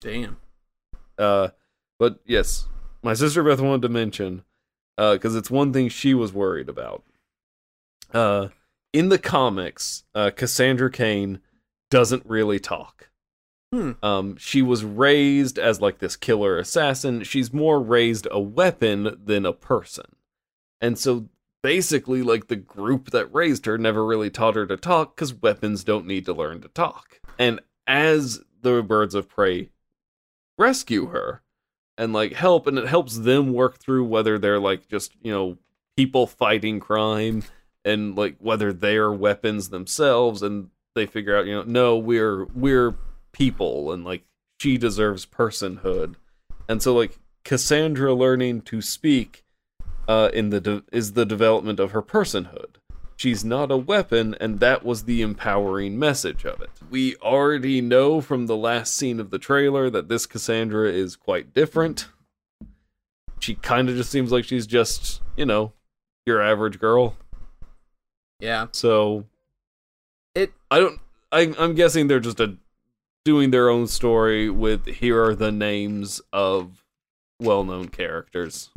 Damn. 0.01 0.38
Uh, 1.18 1.47
but 1.97 2.20
yes, 2.26 2.68
my 3.01 3.16
sister 3.16 3.41
Beth 3.41 3.59
wanted 3.59 3.82
to 3.82 3.89
mention 3.89 4.43
because 4.95 5.36
it's 5.36 5.49
one 5.49 5.74
thing 5.74 5.89
she 5.89 6.14
was 6.14 6.32
worried 6.32 6.70
about. 6.70 7.03
Uh, 8.14 8.49
in 8.91 9.09
the 9.09 9.18
comics, 9.18 10.03
uh, 10.14 10.30
Cassandra 10.30 10.91
Cain 10.91 11.39
doesn't 11.89 12.24
really 12.28 12.59
talk. 12.59 13.09
Hmm. 13.74 13.91
Um, 14.03 14.38
she 14.38 14.61
was 14.61 14.84
raised 14.84 15.57
as 15.57 15.82
like 15.82 15.97
this 15.97 16.15
killer 16.15 16.59
assassin. 16.59 17.24
She's 17.24 17.51
more 17.51 17.82
raised 17.82 18.28
a 18.30 18.39
weapon 18.39 19.19
than 19.26 19.47
a 19.47 19.51
person, 19.53 20.05
and 20.80 20.99
so 20.99 21.30
basically, 21.63 22.21
like 22.21 22.49
the 22.49 22.55
group 22.55 23.09
that 23.09 23.34
raised 23.34 23.65
her 23.65 23.80
never 23.80 24.05
really 24.05 24.30
taught 24.30 24.53
her 24.53 24.67
to 24.67 24.78
talk 24.78 25.15
because 25.15 25.34
weapons 25.34 25.84
don't 25.84 26.05
need 26.05 26.24
to 26.26 26.34
learn 26.34 26.61
to 26.61 26.67
talk. 26.67 27.19
And 27.39 27.61
as 27.88 28.41
the 28.61 28.84
birds 28.84 29.15
of 29.15 29.28
prey 29.28 29.71
rescue 30.59 31.07
her 31.07 31.41
and 31.97 32.13
like 32.13 32.34
help 32.34 32.67
and 32.67 32.78
it 32.78 32.88
helps 32.88 33.17
them 33.17 33.53
work 33.53 33.80
through 33.80 34.05
whether 34.05 34.38
they're 34.38 34.59
like 34.59 34.88
just 34.88 35.13
you 35.24 35.32
know 35.32 35.57
people 35.97 36.28
fighting 36.28 36.80
crime 36.80 37.43
and 37.84 38.15
like 38.15 38.36
whether 38.38 38.71
they're 38.71 39.11
weapons 39.11 39.69
themselves 39.69 40.43
and 40.43 40.69
they 40.93 41.07
figure 41.07 41.36
out 41.36 41.47
you 41.47 41.53
know 41.55 41.63
no 41.63 41.97
we're 41.97 42.45
we're 42.53 42.93
people 43.34 43.91
and 43.91 44.05
like 44.05 44.23
she 44.61 44.77
deserves 44.77 45.25
personhood. 45.25 46.15
And 46.69 46.81
so 46.81 46.93
like 46.95 47.17
cassandra 47.43 48.13
learning 48.13 48.61
to 48.61 48.81
speak 48.81 49.43
uh 50.07 50.29
in 50.34 50.49
the 50.49 50.61
de- 50.61 50.84
is 50.91 51.13
the 51.13 51.25
development 51.25 51.79
of 51.79 51.91
her 51.91 52.01
personhood. 52.01 52.75
She's 53.17 53.43
not 53.45 53.71
a 53.71 53.77
weapon 53.77 54.36
and 54.39 54.59
that 54.59 54.84
was 54.86 55.03
the 55.03 55.21
empowering 55.21 55.99
message 55.99 56.45
of 56.45 56.61
it. 56.61 56.69
We 56.89 57.15
already 57.17 57.81
know 57.81 58.21
from 58.21 58.47
the 58.47 58.55
last 58.57 58.95
scene 58.95 59.19
of 59.19 59.29
the 59.29 59.39
trailer 59.39 59.89
that 59.89 60.07
this 60.09 60.25
cassandra 60.25 60.89
is 60.89 61.15
quite 61.15 61.53
different. 61.53 62.07
She 63.39 63.55
kind 63.55 63.89
of 63.89 63.95
just 63.97 64.09
seems 64.11 64.31
like 64.31 64.45
she's 64.45 64.65
just 64.67 65.21
you 65.36 65.45
know 65.45 65.73
your 66.25 66.41
average 66.41 66.79
girl. 66.79 67.15
Yeah. 68.39 68.67
so 68.71 69.25
It- 70.36 70.53
i 70.71 70.79
don't 70.79 70.99
I, 71.31 71.53
i'm 71.57 71.75
guessing 71.75 72.07
they're 72.07 72.19
just 72.19 72.39
a 72.39 72.57
doing 73.26 73.51
their 73.51 73.69
own 73.69 73.88
story 73.88 74.49
with 74.49 74.86
here 74.86 75.24
are 75.24 75.36
the 75.36 75.51
names 75.51 76.21
of 76.32 76.84
well-known 77.39 77.88
characters 77.89 78.69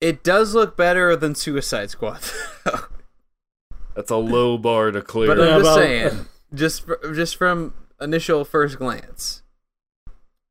It 0.00 0.22
does 0.24 0.54
look 0.54 0.76
better 0.76 1.16
than 1.16 1.34
Suicide 1.34 1.90
Squad. 1.90 2.20
That's 3.94 4.10
a 4.10 4.16
low 4.16 4.58
bar 4.58 4.90
to 4.90 5.00
clear. 5.02 5.28
but 5.28 5.40
I'm 5.40 5.60
just 5.62 5.72
about- 5.72 5.76
saying, 5.76 6.26
just 6.52 6.84
fr- 6.84 7.12
just 7.14 7.36
from 7.36 7.74
initial 8.00 8.44
first 8.44 8.76
glance, 8.78 9.42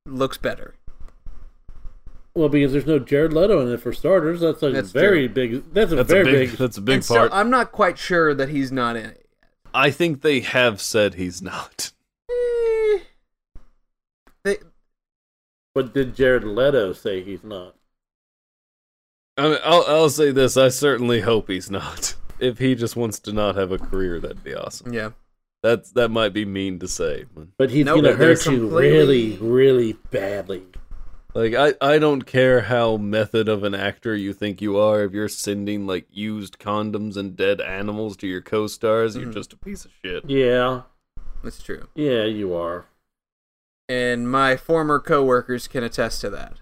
looks 0.05 0.37
better. 0.37 0.75
Well, 2.35 2.49
because 2.49 2.71
there's 2.71 2.87
no 2.87 2.97
Jared 2.99 3.31
Leto 3.33 3.59
in 3.61 3.71
it 3.71 3.77
for 3.81 3.93
starters. 3.93 4.39
That's 4.39 4.63
a 4.63 4.71
That's 4.71 4.91
very 4.91 5.27
big. 5.27 5.71
That's 5.73 5.91
a 5.91 5.97
that's 5.97 6.09
very 6.09 6.21
a 6.21 6.31
big, 6.31 6.49
big. 6.51 6.57
That's 6.57 6.77
a 6.77 6.81
big 6.81 6.93
and 6.95 7.05
so 7.05 7.15
part. 7.15 7.31
I'm 7.33 7.49
not 7.51 7.71
quite 7.71 7.99
sure 7.99 8.33
that 8.33 8.49
he's 8.49 8.71
not 8.71 8.95
in 8.95 9.05
it. 9.05 9.29
I 9.73 9.91
think 9.91 10.21
they 10.21 10.39
have 10.39 10.81
said 10.81 11.13
he's 11.15 11.41
not. 11.43 11.91
Eh, 12.31 12.99
they, 14.43 14.57
But 15.75 15.93
did 15.93 16.15
Jared 16.15 16.43
Leto 16.43 16.93
say 16.93 17.23
he's 17.23 17.43
not? 17.43 17.75
I 19.37 19.49
mean, 19.49 19.57
I'll, 19.63 19.83
I'll 19.87 20.09
say 20.09 20.31
this: 20.31 20.55
I 20.57 20.69
certainly 20.69 21.21
hope 21.21 21.49
he's 21.49 21.69
not. 21.71 22.15
If 22.39 22.57
he 22.57 22.75
just 22.75 22.97
wants 22.97 23.19
to 23.19 23.31
not 23.31 23.55
have 23.55 23.71
a 23.71 23.77
career, 23.77 24.19
that'd 24.19 24.43
be 24.43 24.53
awesome. 24.53 24.91
yeah. 24.91 25.11
That's 25.61 25.91
that 25.91 26.09
might 26.09 26.33
be 26.33 26.43
mean 26.43 26.77
to 26.79 26.89
say, 26.89 27.23
but 27.33 27.47
But 27.57 27.69
he's 27.69 27.85
No, 27.85 27.95
gonna 27.95 28.09
but 28.09 28.17
hurt 28.17 28.45
you 28.47 28.57
completely- 28.67 29.37
really, 29.37 29.37
really 29.37 29.93
badly. 30.11 30.63
like 31.33 31.53
I, 31.53 31.75
I 31.79 31.99
don't 31.99 32.23
care 32.23 32.61
how 32.61 32.97
method 32.97 33.47
of 33.47 33.63
an 33.63 33.73
actor 33.73 34.13
you 34.13 34.33
think 34.33 34.61
you 34.61 34.77
are. 34.77 35.03
If 35.03 35.13
you're 35.13 35.29
sending 35.29 35.87
like 35.87 36.05
used 36.11 36.59
condoms 36.59 37.15
and 37.15 37.37
dead 37.37 37.61
animals 37.61 38.17
to 38.17 38.27
your 38.27 38.41
co-stars, 38.41 39.15
you're 39.15 39.27
Mhm. 39.27 39.33
just 39.35 39.53
a 39.53 39.57
piece 39.57 39.85
of 39.85 39.91
shit. 40.03 40.29
Yeah, 40.29 40.81
That's 41.45 41.63
true. 41.63 41.87
yeah, 41.95 42.25
you 42.25 42.53
are. 42.55 42.85
And 43.93 44.27
my 44.27 44.57
former 44.57 44.99
coworkers 44.99 45.67
can 45.67 45.83
attest 45.83 46.21
to 46.21 46.31
that. 46.31 46.57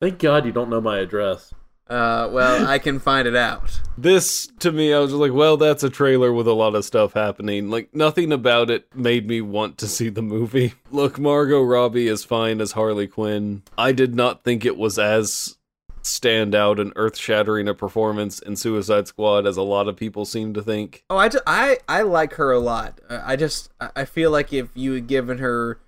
Thank 0.00 0.18
God 0.18 0.44
you 0.44 0.50
don't 0.50 0.70
know 0.70 0.80
my 0.80 0.98
address. 0.98 1.54
Uh, 1.88 2.28
well, 2.32 2.66
I 2.66 2.80
can 2.80 2.98
find 2.98 3.28
it 3.28 3.36
out. 3.36 3.80
This 3.96 4.48
to 4.58 4.72
me, 4.72 4.92
I 4.92 4.98
was 4.98 5.10
just 5.10 5.20
like, 5.20 5.32
well, 5.32 5.56
that's 5.56 5.84
a 5.84 5.90
trailer 5.90 6.32
with 6.32 6.48
a 6.48 6.52
lot 6.52 6.74
of 6.74 6.84
stuff 6.84 7.12
happening. 7.12 7.70
Like 7.70 7.94
nothing 7.94 8.32
about 8.32 8.70
it 8.70 8.92
made 8.96 9.28
me 9.28 9.40
want 9.40 9.78
to 9.78 9.86
see 9.86 10.08
the 10.08 10.22
movie. 10.22 10.74
Look, 10.90 11.20
Margot 11.20 11.62
Robbie 11.62 12.08
is 12.08 12.24
fine 12.24 12.60
as 12.60 12.72
Harley 12.72 13.06
Quinn. 13.06 13.62
I 13.78 13.92
did 13.92 14.16
not 14.16 14.42
think 14.42 14.64
it 14.64 14.76
was 14.76 14.98
as 14.98 15.58
stand 16.06 16.54
out 16.54 16.78
and 16.78 16.92
earth 16.96 17.16
shattering 17.16 17.66
a 17.68 17.74
performance 17.74 18.38
in 18.38 18.56
Suicide 18.56 19.08
Squad 19.08 19.46
as 19.46 19.56
a 19.56 19.62
lot 19.62 19.88
of 19.88 19.96
people 19.96 20.24
seem 20.24 20.52
to 20.54 20.62
think. 20.62 21.04
Oh, 21.10 21.16
I, 21.16 21.28
ju- 21.28 21.40
I, 21.46 21.78
I 21.88 22.02
like 22.02 22.34
her 22.34 22.52
a 22.52 22.58
lot. 22.58 23.00
Uh, 23.08 23.22
I 23.24 23.36
just 23.36 23.70
I 23.80 23.90
I 23.96 24.04
feel 24.04 24.30
like 24.30 24.52
if 24.52 24.68
you 24.74 24.92
had 24.92 25.06
given 25.06 25.38
her 25.38 25.80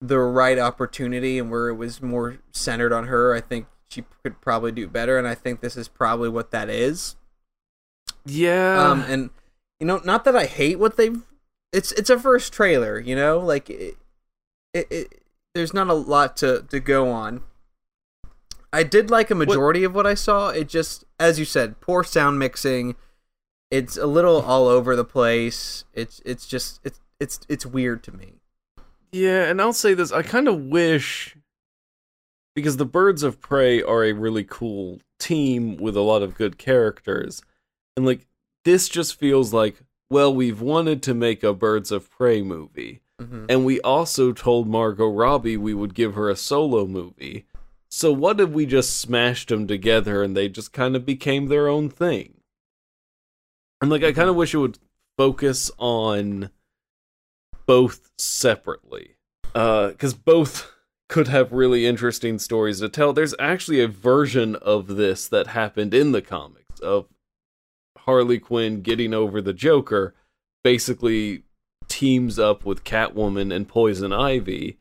the 0.00 0.18
right 0.18 0.58
opportunity 0.58 1.38
and 1.38 1.50
where 1.50 1.68
it 1.68 1.74
was 1.74 2.02
more 2.02 2.38
centered 2.52 2.92
on 2.92 3.06
her, 3.06 3.34
I 3.34 3.40
think 3.40 3.66
she 3.88 4.04
could 4.22 4.40
probably 4.40 4.72
do 4.72 4.88
better. 4.88 5.18
And 5.18 5.28
I 5.28 5.34
think 5.34 5.60
this 5.60 5.76
is 5.76 5.88
probably 5.88 6.28
what 6.28 6.50
that 6.50 6.68
is. 6.68 7.16
Yeah. 8.24 8.82
Um, 8.82 9.00
and 9.02 9.30
you 9.80 9.86
know, 9.86 10.00
not 10.04 10.24
that 10.24 10.36
I 10.36 10.46
hate 10.46 10.78
what 10.78 10.96
they've. 10.96 11.22
It's 11.72 11.92
it's 11.92 12.10
a 12.10 12.18
first 12.18 12.52
trailer, 12.52 13.00
you 13.00 13.16
know, 13.16 13.38
like 13.38 13.70
it, 13.70 13.96
it, 14.74 14.86
it 14.90 15.22
there's 15.54 15.74
not 15.74 15.88
a 15.88 15.94
lot 15.94 16.36
to 16.38 16.64
to 16.68 16.80
go 16.80 17.10
on. 17.10 17.42
I 18.72 18.82
did 18.82 19.10
like 19.10 19.30
a 19.30 19.34
majority 19.34 19.84
of 19.84 19.94
what 19.94 20.06
I 20.06 20.14
saw. 20.14 20.48
It 20.50 20.68
just, 20.68 21.04
as 21.20 21.38
you 21.38 21.44
said, 21.44 21.80
poor 21.80 22.02
sound 22.04 22.38
mixing. 22.38 22.96
It's 23.70 23.96
a 23.96 24.06
little 24.06 24.40
all 24.42 24.66
over 24.68 24.96
the 24.96 25.04
place. 25.04 25.84
It's 25.92 26.20
it's 26.24 26.46
just 26.46 26.80
it's 26.84 27.00
it's 27.20 27.40
it's 27.48 27.66
weird 27.66 28.02
to 28.04 28.12
me. 28.12 28.34
Yeah, 29.12 29.44
and 29.44 29.60
I'll 29.60 29.72
say 29.72 29.94
this: 29.94 30.12
I 30.12 30.22
kind 30.22 30.48
of 30.48 30.58
wish 30.64 31.36
because 32.54 32.76
the 32.76 32.84
Birds 32.86 33.22
of 33.22 33.40
Prey 33.40 33.82
are 33.82 34.04
a 34.04 34.12
really 34.12 34.44
cool 34.44 35.00
team 35.18 35.76
with 35.76 35.96
a 35.96 36.00
lot 36.02 36.22
of 36.22 36.34
good 36.34 36.58
characters, 36.58 37.42
and 37.96 38.04
like 38.06 38.26
this 38.64 38.88
just 38.88 39.18
feels 39.18 39.52
like, 39.52 39.82
well, 40.10 40.34
we've 40.34 40.60
wanted 40.60 41.02
to 41.04 41.14
make 41.14 41.42
a 41.42 41.52
Birds 41.54 41.90
of 41.92 42.10
Prey 42.10 42.42
movie, 42.42 43.00
Mm-hmm. 43.20 43.44
and 43.48 43.64
we 43.64 43.80
also 43.82 44.32
told 44.32 44.66
Margot 44.66 45.08
Robbie 45.08 45.56
we 45.56 45.74
would 45.74 45.94
give 45.94 46.14
her 46.14 46.28
a 46.28 46.36
solo 46.36 46.86
movie. 46.86 47.44
So 47.94 48.10
what 48.10 48.40
if 48.40 48.48
we 48.48 48.64
just 48.64 48.98
smashed 48.98 49.50
them 49.50 49.66
together 49.66 50.22
and 50.22 50.34
they 50.34 50.48
just 50.48 50.72
kind 50.72 50.96
of 50.96 51.04
became 51.04 51.48
their 51.48 51.68
own 51.68 51.90
thing? 51.90 52.40
And 53.82 53.90
like 53.90 54.02
I 54.02 54.12
kind 54.12 54.30
of 54.30 54.34
wish 54.34 54.54
it 54.54 54.58
would 54.58 54.78
focus 55.18 55.70
on 55.76 56.48
both 57.66 58.10
separately. 58.16 59.16
Uh 59.54 59.90
cuz 59.98 60.14
both 60.14 60.72
could 61.10 61.28
have 61.28 61.52
really 61.52 61.84
interesting 61.84 62.38
stories 62.38 62.80
to 62.80 62.88
tell. 62.88 63.12
There's 63.12 63.34
actually 63.38 63.80
a 63.80 63.88
version 63.88 64.56
of 64.56 64.86
this 64.86 65.28
that 65.28 65.48
happened 65.48 65.92
in 65.92 66.12
the 66.12 66.22
comics 66.22 66.80
of 66.80 67.08
Harley 67.98 68.38
Quinn 68.38 68.80
getting 68.80 69.12
over 69.12 69.42
the 69.42 69.52
Joker 69.52 70.14
basically 70.64 71.42
teams 71.88 72.38
up 72.38 72.64
with 72.64 72.84
Catwoman 72.84 73.54
and 73.54 73.68
Poison 73.68 74.14
Ivy 74.14 74.78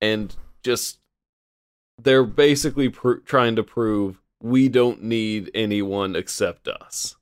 and 0.00 0.34
just 0.64 0.98
they're 2.00 2.24
basically 2.24 2.88
pr- 2.88 3.14
trying 3.24 3.56
to 3.56 3.62
prove 3.62 4.20
we 4.40 4.68
don't 4.68 5.02
need 5.02 5.50
anyone 5.54 6.14
except 6.14 6.68
us. 6.68 7.16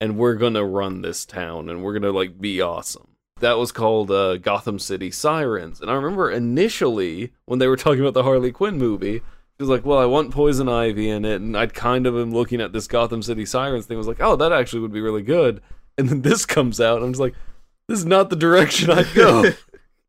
And 0.00 0.18
we're 0.18 0.34
going 0.34 0.54
to 0.54 0.64
run 0.64 1.02
this 1.02 1.24
town 1.24 1.68
and 1.68 1.82
we're 1.82 1.92
going 1.92 2.02
to 2.02 2.12
like 2.12 2.40
be 2.40 2.60
awesome. 2.60 3.08
That 3.40 3.58
was 3.58 3.72
called 3.72 4.10
uh, 4.10 4.36
Gotham 4.36 4.78
City 4.78 5.10
Sirens. 5.10 5.80
And 5.80 5.90
I 5.90 5.94
remember 5.94 6.30
initially 6.30 7.32
when 7.46 7.58
they 7.58 7.66
were 7.66 7.76
talking 7.76 8.00
about 8.00 8.14
the 8.14 8.22
Harley 8.22 8.52
Quinn 8.52 8.78
movie, 8.78 9.16
it 9.16 9.22
was 9.58 9.68
like, 9.68 9.84
well, 9.84 9.98
I 9.98 10.06
want 10.06 10.32
Poison 10.32 10.68
Ivy 10.68 11.08
in 11.08 11.24
it. 11.24 11.40
And 11.40 11.56
I'd 11.56 11.74
kind 11.74 12.06
of 12.06 12.14
been 12.14 12.32
looking 12.32 12.60
at 12.60 12.72
this 12.72 12.86
Gotham 12.86 13.22
City 13.22 13.46
Sirens 13.46 13.86
thing. 13.86 13.96
I 13.96 13.98
was 13.98 14.06
like, 14.06 14.20
oh, 14.20 14.36
that 14.36 14.52
actually 14.52 14.80
would 14.80 14.92
be 14.92 15.00
really 15.00 15.22
good. 15.22 15.60
And 15.98 16.08
then 16.08 16.22
this 16.22 16.46
comes 16.46 16.80
out. 16.80 16.96
And 16.96 17.06
I'm 17.06 17.12
just 17.12 17.20
like, 17.20 17.34
this 17.88 17.98
is 17.98 18.06
not 18.06 18.30
the 18.30 18.36
direction 18.36 18.90
I'd 18.90 19.12
go. 19.14 19.52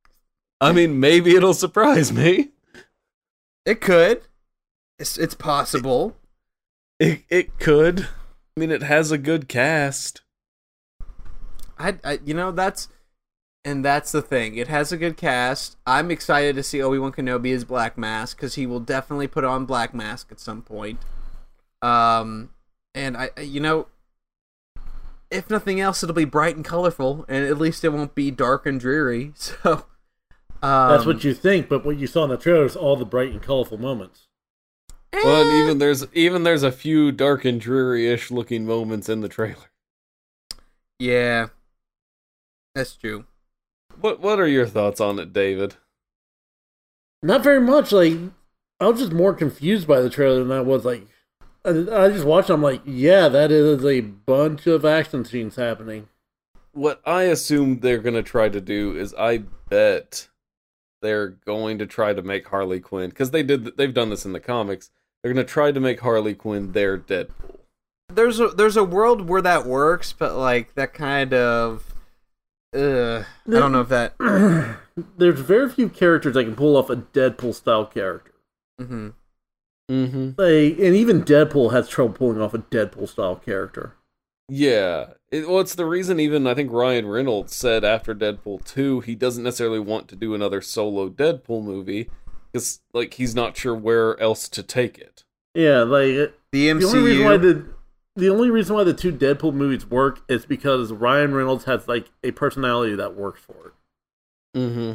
I 0.61 0.71
mean, 0.71 0.99
maybe 0.99 1.35
it'll 1.35 1.53
surprise 1.53 2.11
me. 2.13 2.52
It 3.65 3.81
could. 3.81 4.21
It's 4.99 5.17
it's 5.17 5.35
possible. 5.35 6.15
It 6.99 7.23
it 7.29 7.59
could. 7.59 8.07
I 8.55 8.59
mean, 8.59 8.71
it 8.71 8.83
has 8.83 9.11
a 9.11 9.17
good 9.17 9.47
cast. 9.47 10.21
I, 11.79 11.97
I 12.03 12.19
you 12.23 12.33
know 12.33 12.51
that's 12.51 12.87
and 13.65 13.83
that's 13.83 14.11
the 14.11 14.21
thing. 14.21 14.55
It 14.57 14.67
has 14.67 14.91
a 14.91 14.97
good 14.97 15.17
cast. 15.17 15.77
I'm 15.87 16.11
excited 16.11 16.55
to 16.55 16.63
see 16.63 16.81
Obi 16.81 16.99
Wan 16.99 17.11
Kenobi 17.13 17.53
as 17.55 17.63
Black 17.63 17.97
Mask 17.97 18.35
because 18.37 18.55
he 18.55 18.65
will 18.65 18.79
definitely 18.81 19.27
put 19.27 19.43
on 19.43 19.65
Black 19.65 19.93
Mask 19.93 20.27
at 20.31 20.39
some 20.39 20.61
point. 20.61 20.99
Um, 21.81 22.49
and 22.93 23.15
I, 23.17 23.31
I- 23.37 23.41
you 23.41 23.59
know, 23.59 23.87
if 25.31 25.49
nothing 25.49 25.79
else, 25.79 26.03
it'll 26.03 26.13
be 26.13 26.25
bright 26.25 26.55
and 26.55 26.63
colorful, 26.65 27.25
and 27.27 27.43
at 27.45 27.57
least 27.57 27.83
it 27.83 27.89
won't 27.89 28.13
be 28.15 28.29
dark 28.31 28.65
and 28.65 28.79
dreary. 28.79 29.33
So, 29.63 29.85
um, 30.63 30.89
That's 30.89 31.05
what 31.05 31.25
you 31.25 31.33
think, 31.33 31.67
but 31.67 31.85
what 31.85 31.97
you 31.97 32.07
saw 32.07 32.23
in 32.23 32.29
the 32.29 32.37
trailer 32.37 32.63
is 32.63 32.77
all 32.77 32.95
the 32.95 33.03
bright 33.05 33.31
and 33.31 33.41
colorful 33.41 33.77
moments. 33.77 34.27
Well, 35.11 35.41
and 35.41 35.51
eh, 35.51 35.63
even 35.63 35.77
there's 35.77 36.05
even 36.13 36.43
there's 36.43 36.63
a 36.63 36.71
few 36.71 37.11
dark 37.11 37.43
and 37.43 37.59
dreary-ish 37.59 38.31
looking 38.31 38.65
moments 38.65 39.09
in 39.09 39.19
the 39.19 39.27
trailer. 39.27 39.71
yeah, 40.97 41.47
that's 42.73 42.95
true. 42.95 43.25
What 43.99 44.21
what 44.21 44.39
are 44.39 44.47
your 44.47 44.65
thoughts 44.65 45.01
on 45.01 45.19
it, 45.19 45.33
David? 45.33 45.75
Not 47.21 47.43
very 47.43 47.59
much. 47.59 47.91
Like 47.91 48.13
I 48.79 48.87
was 48.87 49.01
just 49.01 49.11
more 49.11 49.33
confused 49.33 49.85
by 49.85 49.99
the 49.99 50.09
trailer 50.09 50.39
than 50.43 50.51
I 50.51 50.61
was 50.61 50.85
like. 50.85 51.05
I, 51.65 51.69
I 51.69 52.09
just 52.09 52.25
watched. 52.25 52.49
it, 52.49 52.53
I'm 52.53 52.61
like, 52.61 52.81
yeah, 52.85 53.27
that 53.29 53.51
is 53.51 53.85
a 53.85 54.01
bunch 54.01 54.65
of 54.67 54.85
action 54.85 55.25
scenes 55.25 55.57
happening. 55.57 56.07
What 56.71 57.01
I 57.05 57.23
assume 57.23 57.79
they're 57.79 57.99
gonna 57.99 58.23
try 58.23 58.49
to 58.49 58.59
do 58.61 58.97
is, 58.97 59.13
I 59.13 59.43
bet 59.69 60.27
they're 61.03 61.27
going 61.27 61.77
to 61.77 61.85
try 61.85 62.13
to 62.13 62.23
make 62.23 62.47
Harley 62.47 62.79
Quinn 62.79 63.09
because 63.09 63.29
they 63.29 63.43
did 63.43 63.77
they've 63.77 63.93
done 63.93 64.09
this 64.09 64.25
in 64.25 64.33
the 64.33 64.39
comics. 64.39 64.89
They're 65.21 65.31
gonna 65.31 65.45
try 65.45 65.71
to 65.71 65.79
make 65.79 65.99
Harley 65.99 66.33
Quinn 66.33 66.71
their 66.71 66.97
Deadpool. 66.97 67.59
there's 68.11 68.39
a 68.39 68.47
there's 68.47 68.77
a 68.77 68.83
world 68.83 69.29
where 69.29 69.41
that 69.41 69.65
works, 69.65 70.13
but 70.13 70.35
like 70.35 70.73
that 70.73 70.93
kind 70.93 71.33
of, 71.33 71.93
uh, 72.75 73.19
I 73.19 73.51
don't 73.51 73.71
know 73.71 73.81
if 73.81 73.89
that. 73.89 74.15
There's 75.17 75.39
very 75.39 75.69
few 75.69 75.89
characters 75.89 76.35
that 76.35 76.43
can 76.43 76.55
pull 76.55 76.77
off 76.77 76.89
a 76.91 76.95
Deadpool 76.95 77.55
style 77.55 77.85
character. 77.85 78.33
Mm-hmm. 78.79 79.09
Mm-hmm. 79.89 80.29
Like, 80.37 80.77
and 80.77 80.95
even 80.95 81.23
Deadpool 81.23 81.71
has 81.71 81.89
trouble 81.89 82.13
pulling 82.13 82.39
off 82.39 82.53
a 82.53 82.59
Deadpool 82.59 83.09
style 83.09 83.35
character. 83.35 83.95
Yeah. 84.49 85.13
It, 85.31 85.47
well, 85.47 85.59
it's 85.59 85.75
the 85.75 85.85
reason 85.85 86.19
even 86.19 86.45
I 86.47 86.53
think 86.53 86.71
Ryan 86.71 87.07
Reynolds 87.07 87.55
said 87.55 87.83
after 87.83 88.13
Deadpool 88.13 88.63
2 88.65 89.01
he 89.01 89.15
doesn't 89.15 89.43
necessarily 89.43 89.79
want 89.79 90.07
to 90.09 90.15
do 90.15 90.33
another 90.35 90.61
solo 90.61 91.09
Deadpool 91.09 91.63
movie 91.63 92.09
because 92.51 92.81
like 92.93 93.15
he's 93.15 93.33
not 93.35 93.57
sure 93.57 93.75
where 93.75 94.19
else 94.19 94.47
to 94.49 94.61
take 94.63 94.97
it. 94.97 95.23
Yeah, 95.55 95.83
like 95.83 96.33
The 96.51 96.71
the 96.71 96.71
only 96.71 96.99
reason 97.01 97.25
why 97.25 97.37
MCU. 97.37 97.41
the 97.41 97.65
the 98.15 98.29
only 98.29 98.51
reason 98.51 98.75
why 98.75 98.83
the 98.83 98.93
two 98.93 99.11
Deadpool 99.11 99.53
movies 99.53 99.87
work 99.89 100.21
is 100.29 100.45
because 100.45 100.91
Ryan 100.91 101.33
Reynolds 101.33 101.63
has 101.65 101.87
like 101.87 102.11
a 102.23 102.31
personality 102.31 102.95
that 102.95 103.15
works 103.15 103.41
for 103.41 103.67
it. 103.67 103.73
Mm-hmm. 104.59 104.93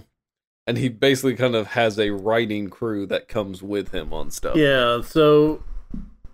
and 0.69 0.79
he 0.79 0.89
basically 0.89 1.35
kind 1.35 1.57
of 1.57 1.69
has 1.69 1.99
a 1.99 2.11
writing 2.11 2.71
crew 2.71 3.07
that 3.07 3.27
comes 3.27 3.61
with 3.61 3.91
him 3.93 4.13
on 4.13 4.31
stuff. 4.31 4.55
Yeah, 4.55 5.01
so 5.03 5.65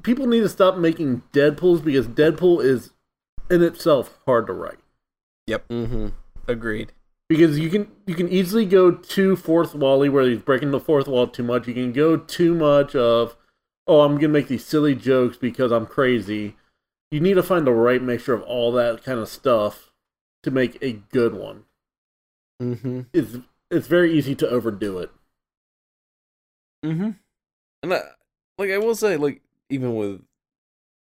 people 0.02 0.26
need 0.26 0.40
to 0.40 0.48
stop 0.50 0.76
making 0.76 1.22
Deadpools 1.32 1.82
because 1.82 2.06
Deadpool 2.06 2.62
is 2.62 2.90
in 3.50 3.62
itself 3.62 4.18
hard 4.26 4.46
to 4.46 4.52
write. 4.52 4.78
Mm-hmm. 5.48 6.08
Agreed. 6.48 6.92
Because 7.28 7.58
you 7.58 7.70
can 7.70 7.90
you 8.06 8.14
can 8.14 8.28
easily 8.28 8.66
go 8.66 8.90
too 8.90 9.34
fourth 9.36 9.74
wally 9.74 10.08
where 10.08 10.24
he's 10.24 10.40
breaking 10.40 10.72
the 10.72 10.80
fourth 10.80 11.08
wall 11.08 11.26
too 11.26 11.42
much. 11.42 11.66
You 11.66 11.74
can 11.74 11.92
go 11.92 12.16
too 12.16 12.54
much 12.54 12.94
of 12.94 13.36
oh 13.86 14.02
I'm 14.02 14.16
gonna 14.16 14.28
make 14.28 14.48
these 14.48 14.64
silly 14.64 14.94
jokes 14.94 15.36
because 15.36 15.72
I'm 15.72 15.86
crazy. 15.86 16.56
You 17.10 17.20
need 17.20 17.34
to 17.34 17.42
find 17.42 17.66
the 17.66 17.72
right 17.72 18.02
mixture 18.02 18.34
of 18.34 18.42
all 18.42 18.72
that 18.72 19.04
kind 19.04 19.18
of 19.18 19.28
stuff 19.28 19.92
to 20.42 20.50
make 20.50 20.76
a 20.82 20.92
good 20.92 21.34
one. 21.34 21.64
Mm-hmm. 22.60 23.02
It's 23.12 23.38
it's 23.70 23.86
very 23.86 24.12
easy 24.12 24.34
to 24.36 24.48
overdo 24.48 24.98
it. 24.98 25.10
Mm-hmm. 26.84 27.10
And 27.82 27.94
I, 27.94 28.00
like 28.58 28.70
I 28.70 28.78
will 28.78 28.94
say, 28.94 29.16
like 29.16 29.40
even 29.70 29.96
with 29.96 30.22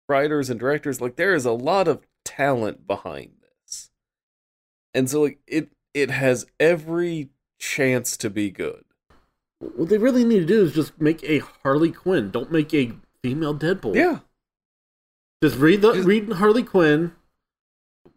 writers 0.09 0.51
and 0.51 0.61
directors, 0.61 1.01
like 1.01 1.17
there 1.17 1.35
is 1.35 1.45
a 1.45 1.53
lot 1.53 1.89
of 1.89 2.01
talent 2.25 2.87
behind 2.87 3.33
this, 3.43 3.91
and 4.95 5.09
so 5.11 5.23
like 5.23 5.39
it 5.47 5.71
it 5.95 6.11
has 6.11 6.47
every 6.61 7.31
chance 7.59 8.17
to 8.19 8.31
be 8.31 8.51
good. 8.51 8.85
What 9.61 9.89
they 9.89 9.99
really 9.99 10.25
need 10.25 10.41
to 10.41 10.47
do 10.47 10.65
is 10.65 10.73
just 10.75 11.01
make 11.01 11.23
a 11.25 11.39
Harley 11.63 11.93
Quinn. 11.93 12.31
Don't 12.31 12.51
make 12.51 12.73
a 12.75 12.93
female 13.23 13.55
Deadpool. 13.55 13.95
Yeah, 13.95 14.21
Just 15.43 15.57
read 15.59 15.83
the 15.83 15.93
Just- 15.95 16.09
read 16.09 16.33
Harley 16.33 16.63
Quinn. 16.65 17.13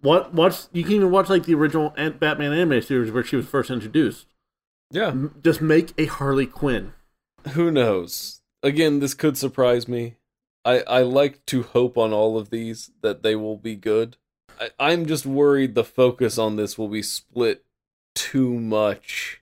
What 0.01 0.33
watch? 0.33 0.63
You 0.71 0.83
can 0.83 0.93
even 0.93 1.11
watch 1.11 1.29
like 1.29 1.45
the 1.45 1.53
original 1.55 1.93
Ant- 1.97 2.19
Batman 2.19 2.53
anime 2.53 2.81
series 2.81 3.11
where 3.11 3.23
she 3.23 3.35
was 3.35 3.45
first 3.47 3.69
introduced. 3.69 4.27
yeah. 4.91 5.13
Just 5.43 5.61
make 5.61 5.93
a 5.97 6.05
Harley 6.05 6.45
Quinn. 6.47 6.93
Who 7.53 7.69
knows? 7.71 8.41
Again, 8.63 8.99
this 8.99 9.13
could 9.13 9.37
surprise 9.37 9.87
me. 9.87 10.15
I 10.65 10.81
I 10.81 11.01
like 11.03 11.45
to 11.47 11.63
hope 11.63 11.97
on 11.97 12.11
all 12.13 12.37
of 12.37 12.49
these 12.49 12.91
that 13.01 13.23
they 13.23 13.35
will 13.35 13.57
be 13.57 13.75
good. 13.75 14.17
I, 14.59 14.71
I'm 14.79 15.05
just 15.05 15.25
worried 15.25 15.75
the 15.75 15.83
focus 15.85 16.37
on 16.37 16.55
this 16.55 16.77
will 16.77 16.89
be 16.89 17.03
split 17.03 17.63
too 18.15 18.59
much 18.59 19.41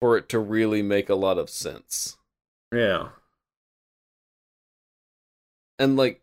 for 0.00 0.16
it 0.16 0.28
to 0.30 0.38
really 0.38 0.82
make 0.82 1.08
a 1.08 1.14
lot 1.14 1.38
of 1.38 1.50
sense. 1.50 2.18
Yeah. 2.72 3.08
and 5.78 5.96
like 5.96 6.20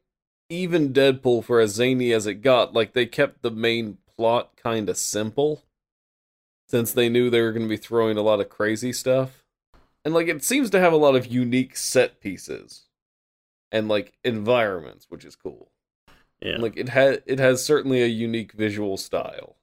even 0.50 0.94
Deadpool 0.94 1.44
for 1.44 1.60
as 1.60 1.72
zany 1.76 2.12
as 2.12 2.28
it 2.28 2.36
got, 2.36 2.74
like 2.74 2.94
they 2.94 3.06
kept 3.06 3.42
the 3.42 3.52
main 3.52 3.98
plot 4.16 4.52
kind 4.58 4.90
of 4.90 4.98
simple 4.98 5.64
since 6.68 6.92
they 6.92 7.10
knew 7.10 7.30
they 7.30 7.42
were 7.42 7.52
going 7.52 7.66
to 7.66 7.70
be 7.70 7.78
throwing 7.78 8.18
a 8.18 8.22
lot 8.22 8.40
of 8.40 8.50
crazy 8.50 8.94
stuff. 8.94 9.44
And 10.04 10.14
like 10.14 10.28
it 10.28 10.44
seems 10.44 10.70
to 10.72 10.80
have 10.80 10.94
a 10.94 10.98
lot 10.98 11.16
of 11.16 11.28
unique 11.28 11.76
set 11.78 12.20
pieces 12.20 12.84
and 13.72 13.88
like 13.88 14.13
environments, 14.24 15.05
which 15.09 15.26
is 15.26 15.36
cool. 15.36 15.72
Yeah. 16.41 16.57
Like 16.57 16.76
it 16.78 16.89
had 16.89 17.24
it 17.26 17.39
has 17.39 17.63
certainly 17.63 18.01
a 18.01 18.07
unique 18.07 18.53
visual 18.53 18.97
style. 18.97 19.55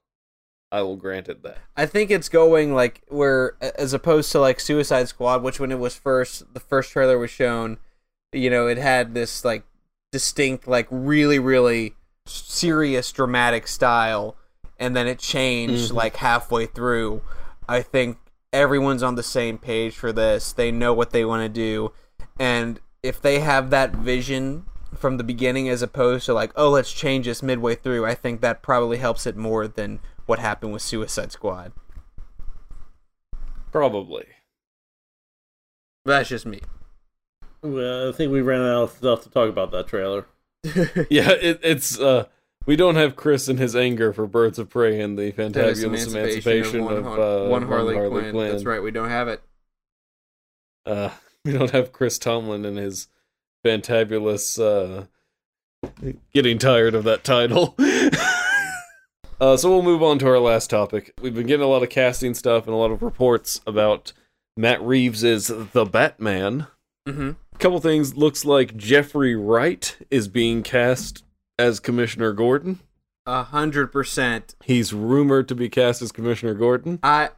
I 0.71 0.83
will 0.83 0.97
grant 0.97 1.29
it 1.29 1.43
that. 1.45 1.59
I 1.77 1.87
think 1.87 2.11
it's 2.11 2.29
going 2.29 2.75
like 2.75 3.03
where, 3.09 3.57
as 3.61 3.95
opposed 3.95 4.31
to 4.33 4.41
like 4.41 4.61
Suicide 4.61 5.09
Squad, 5.09 5.43
which 5.43 5.59
when 5.59 5.73
it 5.73 5.79
was 5.79 5.95
first, 5.97 6.53
the 6.53 6.61
first 6.61 6.93
trailer 6.93 7.19
was 7.19 7.31
shown, 7.31 7.79
you 8.33 8.51
know, 8.51 8.67
it 8.69 8.77
had 8.77 9.15
this 9.15 9.45
like 9.47 9.65
distinct, 10.13 10.69
like 10.69 10.87
really, 10.91 11.39
really 11.39 11.95
serious, 12.27 13.11
dramatic 13.13 13.67
style, 13.67 14.37
and 14.79 14.95
then 14.95 15.07
it 15.07 15.19
changed 15.19 15.91
Mhm. 15.91 15.95
like 15.95 16.17
halfway 16.17 16.67
through. 16.67 17.23
I 17.67 17.81
think 17.83 18.19
everyone's 18.53 19.03
on 19.03 19.15
the 19.15 19.23
same 19.23 19.57
page 19.59 19.95
for 19.97 20.13
this. 20.13 20.53
They 20.53 20.71
know 20.71 20.93
what 20.93 21.11
they 21.11 21.25
want 21.25 21.43
to 21.43 21.49
do, 21.49 21.93
and 22.39 22.79
if 23.03 23.21
they 23.21 23.41
have 23.41 23.71
that 23.71 23.93
vision 23.93 24.67
from 24.97 25.17
the 25.17 25.25
beginning 25.25 25.69
as 25.69 25.83
opposed 25.83 26.27
to 26.27 26.35
like, 26.35 26.53
oh, 26.57 26.71
let's 26.71 26.93
change 26.93 27.27
this 27.27 27.43
midway 27.43 27.75
through, 27.75 28.07
I 28.07 28.15
think 28.15 28.41
that 28.41 28.63
probably 28.63 28.99
helps 28.99 29.27
it 29.27 29.37
more 29.37 29.69
than 29.69 30.01
what 30.27 30.39
happened 30.39 30.73
with 30.73 30.83
Suicide 30.83 31.33
Squad. 31.33 31.73
Probably. 33.71 34.27
But 36.05 36.19
that's 36.19 36.29
just 36.31 36.47
me. 36.47 36.61
Well, 37.63 38.09
I 38.09 38.13
think 38.13 38.33
we 38.33 38.41
ran 38.41 38.61
out 38.61 38.85
of 38.85 38.91
stuff 38.93 39.23
to 39.25 39.31
talk 39.31 39.49
about 39.49 39.71
that 39.73 39.89
trailer. 39.89 40.27
Yeah, 41.09 41.31
it, 41.31 41.61
it's 41.63 41.99
uh 41.99 42.25
we 42.67 42.77
don't 42.77 42.97
have 42.97 43.17
Chris 43.17 43.49
and 43.49 43.59
his 43.59 43.75
anger 43.75 44.13
for 44.13 44.27
Birds 44.27 44.59
of 44.59 44.69
Prey 44.69 45.01
and 45.01 45.19
the 45.19 45.33
fantabulous 45.33 46.09
emancipation, 46.09 46.85
one, 46.85 46.97
of, 46.99 47.07
uh, 47.07 47.49
one 47.49 47.67
Harley, 47.67 47.95
Quinn. 47.95 48.51
That's 48.51 48.65
right. 48.65 48.83
We 48.83 48.91
don't 48.91 49.09
have 49.09 49.29
it. 49.29 49.41
Uh, 50.85 51.09
we 51.49 51.59
don't 51.59 51.71
have 51.71 51.93
Chris 51.93 52.19
Tomlin 52.19 52.67
and 52.67 52.77
his 52.77 53.09
fantabulous 53.65 54.61
uh, 54.61 55.07
getting 56.35 56.59
tired 56.59 56.95
of 56.95 57.05
that 57.05 57.25
title. 57.25 57.75
uh, 59.41 59.57
so 59.57 59.71
we'll 59.71 59.83
move 59.83 60.03
on 60.03 60.19
to 60.19 60.29
our 60.29 60.39
last 60.39 60.69
topic. 60.69 61.15
We've 61.23 61.35
been 61.35 61.47
getting 61.47 61.65
a 61.65 61.69
lot 61.69 61.83
of 61.83 61.89
casting 61.89 62.35
stuff 62.35 62.67
and 62.67 62.75
a 62.75 62.77
lot 62.77 62.91
of 62.91 63.03
reports 63.03 63.63
about 63.67 64.13
Matt 64.59 64.83
Reeves 64.83 65.25
is 65.25 65.47
the 65.47 65.87
Batman. 65.87 66.67
Mm-hmm. 67.09 67.31
A 67.55 67.59
couple 67.59 67.81
things. 67.81 68.15
Looks 68.15 68.45
like 68.45 68.77
Jeffrey 68.77 69.35
Wright 69.35 69.97
is 70.11 70.29
being 70.29 70.63
cast 70.63 71.25
as 71.59 71.81
Commissioner 71.81 72.35
Gordon. 72.35 72.81
A 73.25 73.43
hundred 73.43 73.89
percent. 73.89 74.55
He's 74.65 74.93
rumored 74.93 75.49
to 75.49 75.55
be 75.55 75.71
cast 75.71 76.03
as 76.03 76.13
Commissioner 76.13 76.55
Gordon. 76.55 76.99
I 77.03 77.31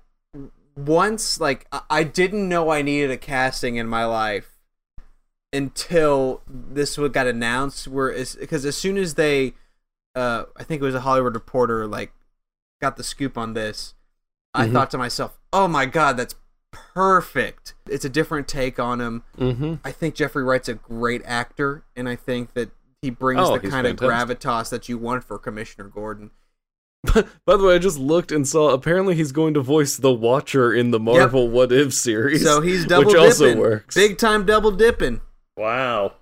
once 0.76 1.40
like 1.40 1.66
I- 1.72 1.82
I 1.90 2.02
didn't 2.04 2.48
know 2.48 2.70
I 2.70 2.82
needed 2.82 3.10
a 3.10 3.16
casting 3.16 3.76
in 3.76 3.86
my 3.86 4.04
life 4.04 4.56
until 5.52 6.42
this 6.46 6.96
what 6.96 7.12
got 7.12 7.26
announced. 7.26 7.88
Where 7.88 8.08
is 8.10 8.36
because 8.36 8.64
as 8.64 8.76
soon 8.76 8.96
as 8.96 9.14
they, 9.14 9.54
uh, 10.14 10.44
I 10.56 10.62
think 10.64 10.80
it 10.80 10.84
was 10.84 10.94
a 10.94 11.00
Hollywood 11.00 11.34
Reporter 11.34 11.86
like 11.86 12.12
got 12.80 12.96
the 12.96 13.02
scoop 13.04 13.36
on 13.36 13.54
this, 13.54 13.94
I 14.54 14.66
Mhm. 14.66 14.72
thought 14.72 14.90
to 14.92 14.98
myself, 14.98 15.38
"Oh 15.52 15.68
my 15.68 15.86
god, 15.86 16.16
that's 16.16 16.34
perfect." 16.72 17.74
It's 17.86 18.04
a 18.04 18.08
different 18.08 18.46
take 18.48 18.78
on 18.78 19.00
him. 19.00 19.22
Mm-hmm. 19.38 19.74
I 19.84 19.92
think 19.92 20.14
Jeffrey 20.14 20.44
Wright's 20.44 20.68
a 20.68 20.74
great 20.74 21.22
actor, 21.24 21.84
and 21.96 22.08
I 22.08 22.16
think 22.16 22.54
that 22.54 22.70
he 23.02 23.10
brings 23.10 23.40
Oh, 23.42 23.58
the 23.58 23.68
kind 23.68 23.86
of 23.86 23.96
gravitas 23.96 24.70
that 24.70 24.88
you 24.88 24.98
want 24.98 25.24
for 25.24 25.38
Commissioner 25.38 25.88
Gordon. 25.88 26.30
By 27.04 27.56
the 27.56 27.64
way, 27.64 27.74
I 27.74 27.78
just 27.78 27.98
looked 27.98 28.30
and 28.30 28.46
saw 28.46 28.70
apparently 28.70 29.14
he's 29.14 29.32
going 29.32 29.54
to 29.54 29.60
voice 29.60 29.96
the 29.96 30.12
Watcher 30.12 30.72
in 30.72 30.90
the 30.90 31.00
Marvel 31.00 31.48
What 31.48 31.72
If 31.72 31.94
series. 31.94 32.42
So 32.44 32.60
he's 32.60 32.84
double 32.84 33.06
which 33.06 33.14
dipping, 33.14 33.24
also 33.26 33.56
works. 33.56 33.94
big 33.94 34.18
time 34.18 34.44
double 34.44 34.70
dipping. 34.70 35.20
Wow. 35.56 36.12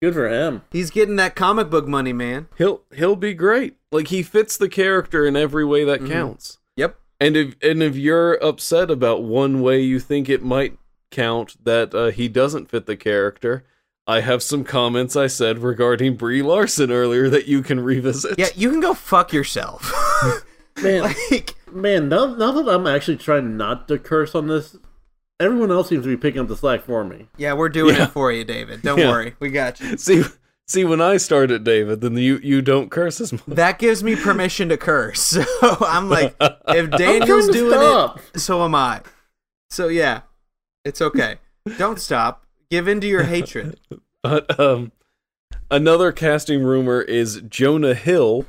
Good 0.00 0.14
for 0.14 0.28
him. 0.28 0.62
He's 0.70 0.90
getting 0.90 1.16
that 1.16 1.34
comic 1.36 1.68
book 1.68 1.86
money, 1.86 2.12
man. 2.12 2.48
He'll 2.56 2.82
he'll 2.94 3.16
be 3.16 3.34
great. 3.34 3.76
Like 3.92 4.08
he 4.08 4.22
fits 4.22 4.56
the 4.56 4.68
character 4.68 5.26
in 5.26 5.36
every 5.36 5.64
way 5.64 5.84
that 5.84 6.00
Mhm. 6.00 6.08
counts. 6.10 6.58
Yep. 6.76 6.96
And 7.20 7.36
if 7.36 7.56
and 7.62 7.82
if 7.82 7.96
you're 7.96 8.34
upset 8.42 8.90
about 8.90 9.22
one 9.22 9.60
way 9.60 9.80
you 9.82 10.00
think 10.00 10.28
it 10.30 10.42
might 10.42 10.78
count 11.10 11.56
that 11.64 11.92
uh, 11.94 12.10
he 12.12 12.28
doesn't 12.28 12.70
fit 12.70 12.86
the 12.86 12.96
character, 12.96 13.64
I 14.10 14.20
have 14.20 14.42
some 14.42 14.64
comments 14.64 15.14
I 15.16 15.28
said 15.28 15.60
regarding 15.60 16.16
Brie 16.16 16.42
Larson 16.42 16.90
earlier 16.90 17.28
that 17.30 17.46
you 17.46 17.62
can 17.62 17.78
revisit. 17.80 18.38
Yeah, 18.38 18.48
you 18.56 18.70
can 18.70 18.80
go 18.80 18.92
fuck 18.94 19.32
yourself. 19.32 19.92
Man, 20.82 21.02
like, 21.30 21.54
man, 21.70 22.08
now, 22.08 22.26
now 22.34 22.52
that 22.52 22.68
I'm 22.68 22.86
actually 22.86 23.18
trying 23.18 23.56
not 23.56 23.86
to 23.88 23.98
curse 23.98 24.34
on 24.34 24.46
this, 24.48 24.76
everyone 25.38 25.70
else 25.70 25.88
seems 25.90 26.04
to 26.04 26.08
be 26.08 26.16
picking 26.16 26.40
up 26.40 26.48
the 26.48 26.56
slack 26.56 26.82
for 26.84 27.04
me. 27.04 27.28
yeah, 27.36 27.52
we're 27.52 27.68
doing 27.68 27.96
Yeah. 27.96 28.04
it 28.04 28.10
for 28.10 28.32
you, 28.32 28.44
David. 28.44 28.82
Don't 28.82 28.98
Yeah. 28.98 29.08
worry, 29.10 29.34
we 29.40 29.50
got 29.50 29.78
you. 29.80 29.96
See 29.98 30.22
see 30.66 30.84
when 30.84 31.00
I 31.00 31.16
start 31.18 31.50
it, 31.50 31.64
David, 31.64 32.00
then 32.00 32.16
you 32.16 32.38
you 32.42 32.62
don't 32.62 32.90
curse 32.90 33.20
as 33.20 33.32
much. 33.32 33.42
That 33.46 33.78
gives 33.78 34.02
me 34.02 34.16
permission 34.16 34.68
to 34.70 34.76
curse. 34.76 35.36
So 35.60 35.76
I'm 35.82 36.08
like, 36.08 36.34
if 36.68 36.90
Daniel's 36.90 37.48
doing 37.48 37.72
stop. 37.72 38.20
it, 38.34 38.40
so 38.40 38.64
am 38.64 38.74
I. 38.74 39.02
So 39.70 39.88
yeah, 39.88 40.22
it's 40.84 41.02
okay. 41.02 41.36
Don't 41.76 42.00
stop. 42.00 42.46
Give 42.70 42.86
in 42.88 43.00
to 43.00 43.06
your 43.06 43.22
hatred. 43.34 43.78
But 44.22 44.58
um, 44.60 44.92
another 45.70 46.12
casting 46.12 46.62
rumor 46.62 47.00
is 47.02 47.42
Jonah 47.48 47.94
Hill 47.94 48.46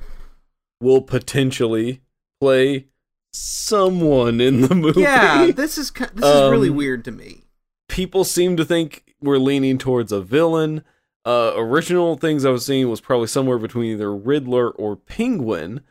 will 0.79 1.01
potentially 1.01 2.01
play 2.39 2.87
someone 3.33 4.41
in 4.41 4.61
the 4.61 4.75
movie. 4.75 5.01
Yeah, 5.01 5.51
this 5.55 5.77
is 5.77 5.91
this 5.91 6.25
is 6.25 6.51
really 6.51 6.69
Um, 6.69 6.75
weird 6.75 7.05
to 7.05 7.11
me. 7.11 7.43
people 7.87 8.23
seem 8.23 8.57
to 8.57 8.65
think 8.65 9.15
we're 9.21 9.37
leaning 9.37 9.77
towards 9.77 10.11
a 10.11 10.21
villain. 10.21 10.83
Uh, 11.23 11.53
original 11.55 12.17
things 12.17 12.43
I 12.45 12.49
was 12.49 12.65
seeing 12.65 12.89
was 12.89 12.99
probably 12.99 13.27
somewhere 13.27 13.59
between 13.59 13.91
either 13.91 14.13
Riddler 14.15 14.71
or 14.71 14.95
Penguin, 14.95 15.81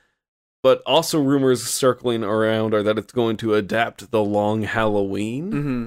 but 0.63 0.83
also 0.85 1.21
rumors 1.23 1.63
circling 1.63 2.25
around 2.25 2.75
are 2.75 2.83
that 2.83 2.99
it's 2.99 3.13
going 3.13 3.37
to 3.39 3.55
adapt 3.55 4.11
the 4.11 4.23
Long 4.25 4.63
Halloween, 4.63 5.53
hmm 5.53 5.87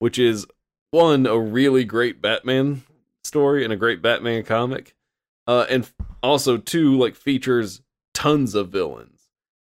which 0.00 0.18
is 0.18 0.46
one 0.90 1.26
a 1.26 1.38
really 1.38 1.84
great 1.84 2.20
Batman 2.22 2.82
story 3.24 3.64
and 3.64 3.72
a 3.72 3.76
great 3.76 4.00
Batman 4.02 4.42
comic, 4.42 4.94
uh, 5.46 5.66
and 5.68 5.90
also 6.22 6.56
two 6.56 6.96
like 6.98 7.14
features 7.14 7.82
tons 8.14 8.54
of 8.54 8.70
villains. 8.70 9.28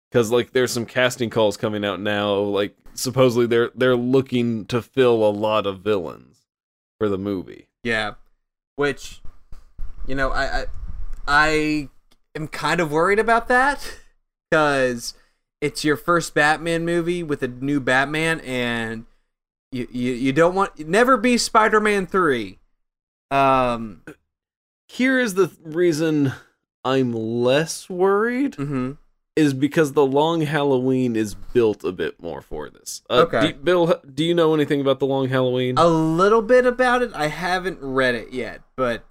because 0.09 0.31
like 0.31 0.51
there's 0.51 0.71
some 0.71 0.85
casting 0.85 1.29
calls 1.29 1.57
coming 1.57 1.85
out 1.85 1.99
now. 1.99 2.35
Like 2.35 2.75
supposedly 2.93 3.47
they're 3.47 3.71
they're 3.75 3.95
looking 3.95 4.65
to 4.67 4.81
fill 4.81 5.23
a 5.23 5.29
lot 5.31 5.65
of 5.65 5.81
villains 5.81 6.47
for 6.99 7.09
the 7.09 7.17
movie. 7.17 7.67
Yeah, 7.83 8.15
which 8.75 9.21
you 10.07 10.15
know 10.15 10.31
I 10.31 10.61
I, 10.61 10.65
I 11.27 11.89
am 12.35 12.47
kind 12.47 12.79
of 12.79 12.91
worried 12.91 13.19
about 13.19 13.47
that 13.49 13.99
because 14.49 15.13
it's 15.61 15.83
your 15.83 15.97
first 15.97 16.33
Batman 16.33 16.85
movie 16.85 17.21
with 17.23 17.43
a 17.43 17.47
new 17.47 17.79
Batman, 17.79 18.39
and 18.41 19.05
you 19.71 19.87
you, 19.91 20.13
you 20.13 20.33
don't 20.33 20.55
want 20.55 20.87
never 20.87 21.17
be 21.17 21.37
Spider 21.37 21.79
Man 21.79 22.05
three. 22.07 22.59
Um. 23.31 24.01
Here 24.91 25.19
is 25.19 25.35
the 25.35 25.51
reason 25.63 26.33
I'm 26.83 27.13
less 27.13 27.87
worried 27.91 28.53
mhm. 28.53 28.97
is 29.35 29.53
because 29.53 29.93
the 29.93 30.05
Long 30.05 30.41
Halloween 30.41 31.15
is 31.15 31.35
built 31.35 31.83
a 31.83 31.91
bit 31.91 32.19
more 32.19 32.41
for 32.41 32.71
this. 32.71 33.03
Uh, 33.07 33.25
Okay. 33.27 33.51
do- 33.51 33.53
Bill, 33.59 34.01
do 34.11 34.25
you 34.25 34.33
know 34.33 34.55
anything 34.55 34.81
about 34.81 34.97
the 34.97 35.05
Long 35.05 35.29
Halloween? 35.29 35.77
A 35.77 35.87
little 35.87 36.41
bit 36.41 36.65
about 36.65 37.03
it. 37.03 37.11
I 37.13 37.27
haven't 37.27 37.77
read 37.81 38.15
it 38.15 38.33
yet, 38.33 38.61
but 38.75 39.05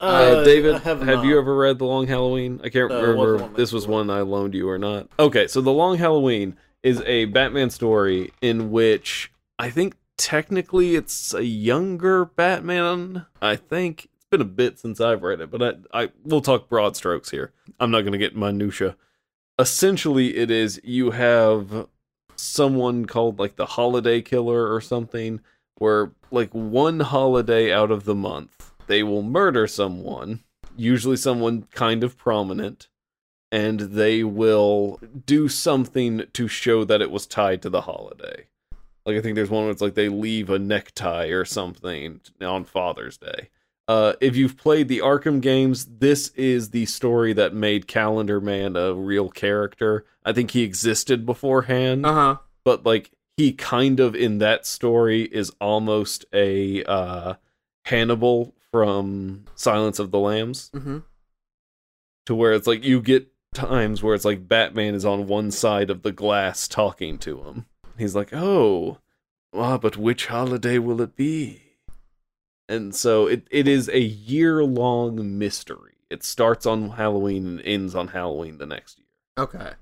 Uh, 0.00 0.42
David, 0.42 0.74
I 0.74 0.78
have, 0.78 1.24
you 1.24 1.38
ever 1.38 1.54
read 1.54 1.78
The 1.78 1.84
Long 1.84 2.08
Halloween? 2.08 2.60
I 2.64 2.70
can't 2.70 2.90
No, 2.90 3.00
remember 3.02 3.44
if 3.44 3.54
this 3.54 3.70
was 3.70 3.86
one 3.86 4.10
I 4.10 4.22
loaned 4.22 4.54
you 4.54 4.68
or 4.68 4.78
not. 4.78 5.08
Okay, 5.18 5.46
so 5.46 5.60
The 5.60 5.70
Long 5.72 5.96
Halloween 5.96 6.56
is 6.82 7.00
a 7.02 7.26
Batman 7.26 7.70
story 7.70 8.32
in 8.40 8.70
which 8.70 9.32
I 9.58 9.70
think 9.70 9.96
technically 10.16 10.96
it's 10.96 11.34
a 11.34 11.44
younger 11.44 12.24
Batman. 12.24 13.26
I 13.40 13.56
think 13.56 14.08
it's 14.14 14.26
been 14.30 14.40
a 14.40 14.44
bit 14.44 14.78
since 14.78 15.00
I've 15.00 15.22
read 15.22 15.40
it, 15.40 15.50
but 15.50 15.62
I, 15.62 16.02
I 16.02 16.08
we'll 16.24 16.40
talk 16.40 16.68
broad 16.68 16.96
strokes 16.96 17.30
here. 17.30 17.52
I'm 17.78 17.90
not 17.90 18.02
going 18.02 18.12
to 18.12 18.18
get 18.18 18.36
minutia. 18.36 18.96
Essentially, 19.58 20.36
it 20.36 20.50
is 20.50 20.80
you 20.82 21.10
have 21.10 21.86
someone 22.36 23.04
called 23.04 23.38
like 23.38 23.56
the 23.56 23.66
Holiday 23.66 24.22
Killer 24.22 24.72
or 24.72 24.80
something, 24.80 25.40
where 25.76 26.12
like 26.30 26.50
one 26.52 27.00
holiday 27.00 27.72
out 27.72 27.90
of 27.90 28.04
the 28.04 28.14
month 28.14 28.72
they 28.90 29.02
will 29.04 29.22
murder 29.22 29.68
someone, 29.68 30.40
usually 30.76 31.16
someone 31.16 31.62
kind 31.72 32.02
of 32.02 32.18
prominent, 32.18 32.88
and 33.52 33.80
they 33.80 34.22
will 34.24 35.00
do 35.26 35.48
something 35.48 36.22
to 36.32 36.48
show 36.48 36.84
that 36.84 37.00
it 37.02 37.10
was 37.10 37.26
tied 37.26 37.62
to 37.62 37.70
the 37.70 37.82
holiday. 37.82 38.46
Like 39.06 39.16
I 39.16 39.20
think 39.20 39.34
there's 39.34 39.50
one 39.50 39.64
where 39.64 39.72
it's 39.72 39.82
like 39.82 39.94
they 39.94 40.08
leave 40.08 40.50
a 40.50 40.58
necktie 40.58 41.28
or 41.28 41.44
something 41.44 42.20
on 42.40 42.64
Father's 42.64 43.16
Day. 43.16 43.48
Uh, 43.88 44.12
if 44.20 44.36
you've 44.36 44.56
played 44.56 44.86
the 44.86 44.98
Arkham 45.00 45.40
games, 45.40 45.84
this 45.98 46.28
is 46.36 46.70
the 46.70 46.86
story 46.86 47.32
that 47.32 47.52
made 47.54 47.88
Calendar 47.88 48.40
Man 48.40 48.76
a 48.76 48.94
real 48.94 49.28
character. 49.30 50.04
I 50.24 50.32
think 50.32 50.52
he 50.52 50.62
existed 50.62 51.26
beforehand 51.26 52.06
uh 52.06 52.12
huh. 52.12 52.36
but 52.62 52.84
like 52.86 53.10
he 53.36 53.52
kind 53.52 53.98
of 53.98 54.14
in 54.14 54.38
that 54.38 54.66
story 54.66 55.22
is 55.22 55.50
almost 55.60 56.24
a 56.32 56.84
uh 56.84 57.34
Hannibal 57.86 58.54
from 58.70 59.44
Silence 59.56 59.98
of 59.98 60.10
the 60.12 60.18
Lambs 60.20 60.70
Mm-hmm. 60.74 60.98
to 62.26 62.34
where 62.34 62.52
it's 62.52 62.66
like 62.66 62.84
you 62.84 63.00
get 63.00 63.26
times 63.54 64.02
where 64.02 64.14
it's 64.14 64.24
like 64.24 64.48
Batman 64.48 64.94
is 64.94 65.04
on 65.04 65.26
one 65.26 65.50
side 65.50 65.90
of 65.90 66.02
the 66.02 66.12
glass 66.12 66.68
talking 66.68 67.18
to 67.18 67.42
him. 67.42 67.66
He's 67.98 68.14
like, 68.14 68.32
"Oh, 68.32 68.98
ah, 69.52 69.78
but 69.78 69.96
which 69.96 70.26
holiday 70.26 70.78
will 70.78 71.00
it 71.00 71.16
be?" 71.16 71.62
And 72.68 72.94
so 72.94 73.26
it, 73.26 73.48
it 73.50 73.66
is 73.66 73.88
a 73.88 74.00
year 74.00 74.64
long 74.64 75.38
mystery. 75.38 75.94
It 76.08 76.22
starts 76.22 76.66
on 76.66 76.90
Halloween 76.90 77.46
and 77.46 77.60
ends 77.62 77.94
on 77.94 78.08
Halloween 78.08 78.58
the 78.58 78.66
next 78.66 78.98
year. 78.98 79.06
Okay, 79.38 79.72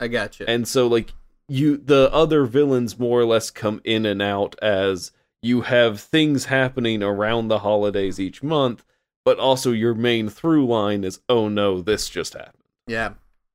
I 0.00 0.08
got 0.08 0.38
you. 0.38 0.46
And 0.46 0.68
so 0.68 0.86
like 0.86 1.12
you 1.48 1.76
the 1.76 2.10
other 2.12 2.44
villains 2.44 2.98
more 2.98 3.20
or 3.20 3.26
less 3.26 3.50
come 3.50 3.80
in 3.84 4.06
and 4.06 4.22
out 4.22 4.56
as 4.62 5.12
you 5.42 5.62
have 5.62 6.00
things 6.00 6.46
happening 6.46 7.02
around 7.02 7.48
the 7.48 7.60
holidays 7.60 8.18
each 8.18 8.42
month, 8.42 8.84
but 9.24 9.38
also 9.38 9.72
your 9.72 9.94
main 9.94 10.28
through 10.28 10.66
line 10.66 11.04
is 11.04 11.20
oh 11.28 11.48
no, 11.48 11.80
this 11.80 12.08
just 12.08 12.34
happened. 12.34 12.63
Yeah. 12.86 13.14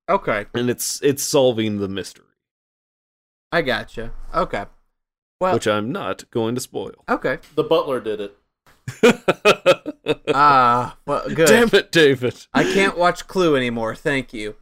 Okay, 0.10 0.46
And 0.56 0.70
it's 0.70 1.02
it's 1.04 1.24
solving 1.24 1.80
the 1.80 1.88
mystery, 1.88 2.26
I 3.52 3.62
got 3.62 3.96
you. 3.98 4.12
Okay. 4.34 4.66
Well, 5.40 5.54
which 5.54 5.68
I'm 5.68 5.92
not 5.92 6.30
going 6.32 6.56
to 6.56 6.62
spoil. 6.62 6.94
okay. 7.08 7.38
The 7.56 7.64
butler 7.64 8.00
did 8.02 8.20
it. 8.22 8.36
Ah, 10.34 10.98
well, 11.06 11.28
good. 11.28 11.48
Damn 11.48 11.70
it, 11.74 11.92
David. 11.92 12.48
I 12.54 12.64
can't 12.64 12.98
watch 12.98 13.28
Clue 13.28 13.56
anymore. 13.56 13.96
Thank 13.96 14.34
you. 14.34 14.56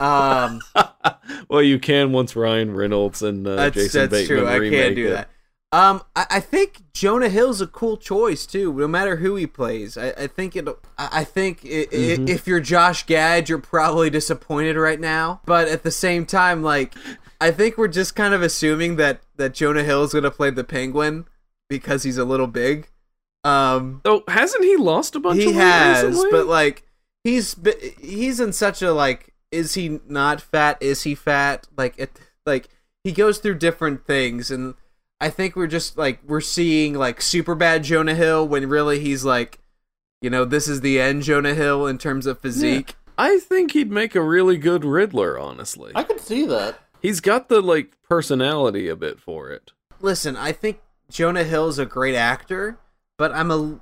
Um, 0.00 0.60
well, 1.48 1.62
you 1.62 1.78
can 1.78 2.12
once 2.12 2.34
Ryan 2.36 2.74
Reynolds 2.74 3.22
and 3.22 3.46
uh, 3.46 3.56
that's 3.56 3.74
Jason 3.74 4.00
that's 4.02 4.12
Bateman 4.12 4.38
true. 4.38 4.46
I 4.48 4.56
remake 4.56 4.80
can't 4.80 4.96
do 4.96 5.06
it. 5.08 5.10
that. 5.10 5.30
Um, 5.70 6.02
I, 6.16 6.26
I 6.30 6.40
think 6.40 6.82
Jonah 6.94 7.28
Hill's 7.28 7.60
a 7.60 7.66
cool 7.66 7.98
choice 7.98 8.46
too. 8.46 8.72
No 8.72 8.88
matter 8.88 9.16
who 9.16 9.36
he 9.36 9.46
plays, 9.46 9.98
I, 9.98 10.08
I 10.10 10.26
think 10.26 10.56
it. 10.56 10.66
I, 10.96 11.08
I 11.12 11.24
think 11.24 11.60
i 11.64 11.68
i 11.68 11.86
Mhm. 12.16 12.28
if 12.28 12.46
you're 12.46 12.60
Josh 12.60 13.04
Gad, 13.04 13.48
you're 13.50 13.58
probably 13.58 14.08
disappointed 14.08 14.76
right 14.76 14.98
now. 15.00 15.40
But 15.44 15.68
at 15.68 15.82
the 15.82 15.90
same 15.90 16.24
time, 16.24 16.62
like, 16.62 16.94
I 17.40 17.50
think 17.50 17.76
we're 17.76 17.88
just 17.88 18.16
kind 18.16 18.32
of 18.32 18.40
assuming 18.42 18.96
that 18.96 19.20
that 19.36 19.52
Jonah 19.52 19.84
Hill's 19.84 20.14
gonna 20.14 20.30
play 20.30 20.48
the 20.50 20.64
Penguin 20.64 21.26
because 21.68 22.02
he's 22.02 22.16
a 22.18 22.24
little 22.24 22.46
big. 22.46 22.88
Um, 23.44 24.00
Oh, 24.06 24.24
hasn't 24.26 24.64
he 24.64 24.76
lost 24.76 25.14
a 25.16 25.20
bunch 25.20 25.38
he 25.40 25.50
of 25.50 25.54
weight 25.54 25.62
has, 25.62 26.04
recently? 26.04 26.30
but 26.30 26.46
like 26.46 26.84
he's 27.24 27.54
he's 28.00 28.40
in 28.40 28.54
such 28.54 28.80
a 28.80 28.92
like 28.92 29.34
is 29.52 29.74
he 29.74 30.00
not 30.08 30.40
fat? 30.40 30.78
Is 30.80 31.02
he 31.02 31.14
fat? 31.14 31.66
Like 31.76 31.94
it 31.98 32.18
like 32.46 32.68
he 33.04 33.12
goes 33.12 33.36
through 33.38 33.56
different 33.56 34.06
things 34.06 34.50
and 34.50 34.74
I 35.20 35.30
think 35.30 35.56
we're 35.56 35.66
just 35.66 35.98
like 35.98 36.20
we're 36.26 36.40
seeing 36.40 36.94
like 36.94 37.20
Superbad 37.20 37.82
Jonah 37.82 38.14
Hill 38.14 38.46
when 38.46 38.68
really 38.68 39.00
he's 39.00 39.24
like 39.24 39.58
you 40.20 40.30
know, 40.30 40.44
this 40.44 40.66
is 40.66 40.80
the 40.80 41.00
end 41.00 41.22
Jonah 41.22 41.54
Hill 41.54 41.86
in 41.86 41.98
terms 41.98 42.26
of 42.26 42.40
physique. 42.40 42.96
I 43.16 43.38
think 43.38 43.72
he'd 43.72 43.90
make 43.90 44.14
a 44.14 44.22
really 44.22 44.56
good 44.56 44.84
Riddler, 44.84 45.38
honestly. 45.38 45.92
I 45.94 46.02
could 46.02 46.20
see 46.20 46.46
that. 46.46 46.78
He's 47.00 47.20
got 47.20 47.48
the 47.48 47.60
like 47.60 47.92
personality 48.08 48.88
a 48.88 48.96
bit 48.96 49.20
for 49.20 49.50
it. 49.50 49.72
Listen, 50.00 50.36
I 50.36 50.52
think 50.52 50.80
Jonah 51.10 51.44
Hill's 51.44 51.78
a 51.78 51.86
great 51.86 52.14
actor, 52.14 52.78
but 53.16 53.32
I'm 53.32 53.50
a 53.50 53.80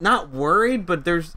not 0.00 0.30
worried, 0.30 0.86
but 0.86 1.04
there's 1.04 1.36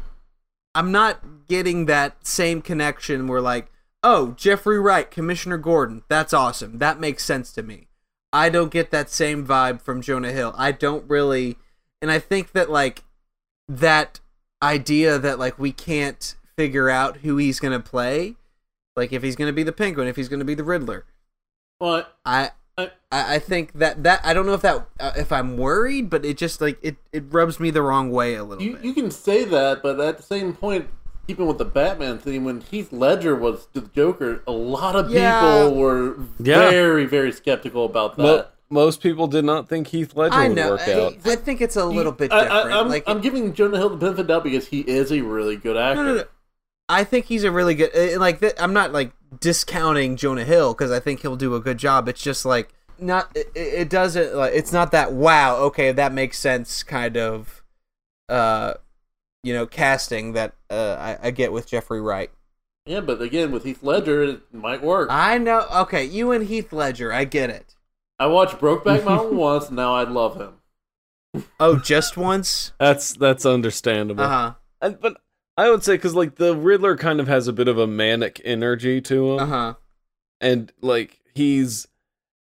I'm 0.74 0.92
not 0.92 1.48
getting 1.48 1.86
that 1.86 2.26
same 2.26 2.62
connection 2.62 3.28
where 3.28 3.42
like, 3.42 3.72
oh, 4.02 4.32
Jeffrey 4.32 4.80
Wright, 4.80 5.10
Commissioner 5.10 5.58
Gordon, 5.58 6.04
that's 6.08 6.34
awesome. 6.34 6.80
That 6.80 7.00
makes 7.00 7.24
sense 7.24 7.52
to 7.54 7.64
me. 7.64 7.88
I 8.34 8.50
don't 8.50 8.72
get 8.72 8.92
that 8.92 9.10
same 9.10 9.46
vibe 9.46 9.80
from 9.82 10.02
Jonah 10.02 10.32
Hill. 10.32 10.54
I 10.58 10.72
don't 10.72 11.08
really 11.10 11.58
and 12.02 12.12
I 12.12 12.20
think 12.20 12.52
that 12.52 12.70
like 12.70 13.04
that 13.70 14.20
idea 14.62 15.18
that 15.20 15.40
like 15.40 15.58
we 15.58 15.72
can't 15.72 16.36
figure 16.58 16.90
out 16.90 17.18
who 17.18 17.38
he's 17.38 17.60
going 17.60 17.72
to 17.72 17.80
play, 17.80 18.36
like 18.96 19.14
if 19.14 19.24
he's 19.24 19.36
going 19.36 19.48
to 19.48 19.54
be 19.54 19.64
the 19.64 19.72
Penguin, 19.72 20.08
if 20.08 20.16
he's 20.16 20.28
going 20.28 20.40
to 20.40 20.46
be 20.46 20.56
the 20.56 20.64
Riddler. 20.64 21.06
Well, 21.80 22.08
I 22.26 22.52
I- 22.78 22.92
I, 23.12 23.40
think 23.40 23.74
that 23.74 24.02
that 24.04 24.22
I 24.24 24.34
don't 24.34 24.48
know 24.48 24.54
if 24.56 24.62
that 24.62 24.88
uh, 25.00 25.12
if 25.16 25.32
I'm 25.32 25.58
worried, 25.58 26.10
but 26.10 26.26
it 26.26 26.38
just 26.38 26.60
like 26.60 26.80
it 26.82 26.96
it 27.12 27.24
rubs 27.30 27.60
me 27.60 27.70
the 27.70 27.84
wrong 27.84 28.10
way 28.10 28.34
a 28.34 28.44
little 28.44 28.64
you, 28.64 28.74
bit. 28.74 28.86
you 28.86 28.94
can 28.94 29.12
say 29.12 29.46
that, 29.46 29.84
but 29.84 30.00
at 30.00 30.18
the 30.18 30.24
same 30.24 30.54
point, 30.54 30.88
keeping 31.28 31.48
with 31.48 31.58
the 31.58 31.66
Batman 31.66 32.18
theme, 32.18 32.44
when 32.44 32.62
Heath 32.62 32.92
Ledger 32.92 33.36
was 33.36 33.68
the 33.74 33.82
Joker, 33.82 34.42
a 34.48 34.52
lot 34.52 34.96
of 34.96 35.10
Yeah. 35.12 35.42
people 35.42 35.76
were 35.76 36.16
Yeah. 36.40 36.70
very, 36.70 37.06
very 37.06 37.32
skeptical 37.32 37.86
about 37.86 38.18
that. 38.18 38.24
Mo- 38.24 38.46
most 38.70 39.02
people 39.02 39.28
did 39.28 39.46
not 39.46 39.70
think 39.70 39.88
Heath 39.88 40.16
Ledger 40.16 40.34
I 40.36 40.48
would 40.48 40.58
know. 40.58 40.72
work 40.72 40.88
I, 40.88 40.94
out. 40.94 41.14
I 41.26 41.36
think 41.36 41.62
it's 41.62 41.76
a 41.76 41.86
little 41.86 42.12
bit 42.12 42.32
I- 42.32 42.44
different. 42.44 42.72
I, 42.74 42.80
am 42.80 42.90
like 42.90 43.04
I'm 43.08 43.22
giving 43.22 43.54
Jonah 43.54 43.78
Hill 43.78 43.90
the 43.90 43.96
benefit 43.98 44.22
of 44.22 44.28
the 44.28 44.34
doubt 44.34 44.44
because 44.44 44.68
he 44.68 44.80
is 44.82 45.12
a 45.12 45.22
really 45.22 45.56
good 45.56 45.78
actor. 45.78 46.04
no, 46.04 46.10
no, 46.10 46.18
no. 46.20 46.24
I 46.90 47.04
think 47.06 47.26
he's 47.26 47.44
a 47.46 47.52
really 47.52 47.76
good. 47.76 47.92
uh, 47.96 48.20
Like 48.20 48.40
th- 48.42 48.54
I'm 48.60 48.74
not 48.74 48.92
like 48.92 49.12
discounting 49.40 50.16
Jonah 50.18 50.44
Hill 50.44 50.74
because 50.74 50.92
I 50.92 51.00
think 51.00 51.22
he'll 51.22 51.36
do 51.38 51.56
a 51.56 51.60
good 51.60 51.78
job. 51.78 52.10
It's 52.10 52.22
just 52.22 52.46
like 52.46 52.74
not. 53.00 53.30
It, 53.36 53.50
it 53.56 53.90
doesn't. 53.90 54.36
Like, 54.36 54.54
it's 54.54 54.72
not 54.74 54.92
that 54.92 55.14
wow. 55.14 55.56
Okay, 55.58 55.92
that 55.94 56.12
makes 56.12 56.38
sense. 56.40 56.84
Kind 56.84 57.16
of. 57.16 57.64
Uh, 58.28 58.74
you 59.44 59.54
know, 59.54 59.66
casting 59.66 60.34
that 60.34 60.54
uh, 60.70 60.96
I, 61.00 61.28
I 61.28 61.32
get 61.32 61.52
with 61.52 61.68
Jeffrey 61.68 62.02
Wright. 62.02 62.32
Yeah, 62.86 63.00
but 63.02 63.22
again, 63.22 63.52
with 63.52 63.64
Heath 63.64 63.82
Ledger, 63.84 64.24
it 64.24 64.54
might 64.54 64.82
work. 64.84 65.10
I, 65.10 65.36
I 65.36 65.38
know. 65.38 65.66
Okay, 65.74 66.04
you 66.04 66.32
and 66.32 66.48
Heath 66.48 66.74
Ledger. 66.74 67.14
I 67.14 67.24
get 67.26 67.50
it. 67.50 67.76
I 68.20 68.28
watched 68.28 68.58
Brokeback 68.60 69.06
Mountain 69.06 69.38
once, 69.38 69.68
and 69.68 69.76
now 69.78 69.96
I'd 69.96 70.10
love 70.10 70.40
him. 70.40 71.44
Oh, 71.60 71.78
just 71.80 72.18
once. 72.18 72.74
That's 72.80 73.14
that's 73.14 73.46
understandable. 73.46 74.24
Uh 74.24 74.56
huh. 74.82 74.90
But 75.02 75.18
I 75.58 75.70
would 75.70 75.84
say 75.84 75.94
because 75.96 76.14
like 76.14 76.36
the 76.36 76.56
Riddler 76.56 76.98
kind 76.98 77.20
of 77.20 77.28
has 77.28 77.48
a 77.48 77.54
bit 77.54 77.68
of 77.68 77.78
a 77.78 77.88
manic 77.88 78.42
energy 78.44 79.02
to 79.02 79.34
him, 79.34 79.40
Uh 79.40 79.46
huh. 79.46 79.74
and 80.42 80.72
like 80.82 81.22
he's 81.34 81.88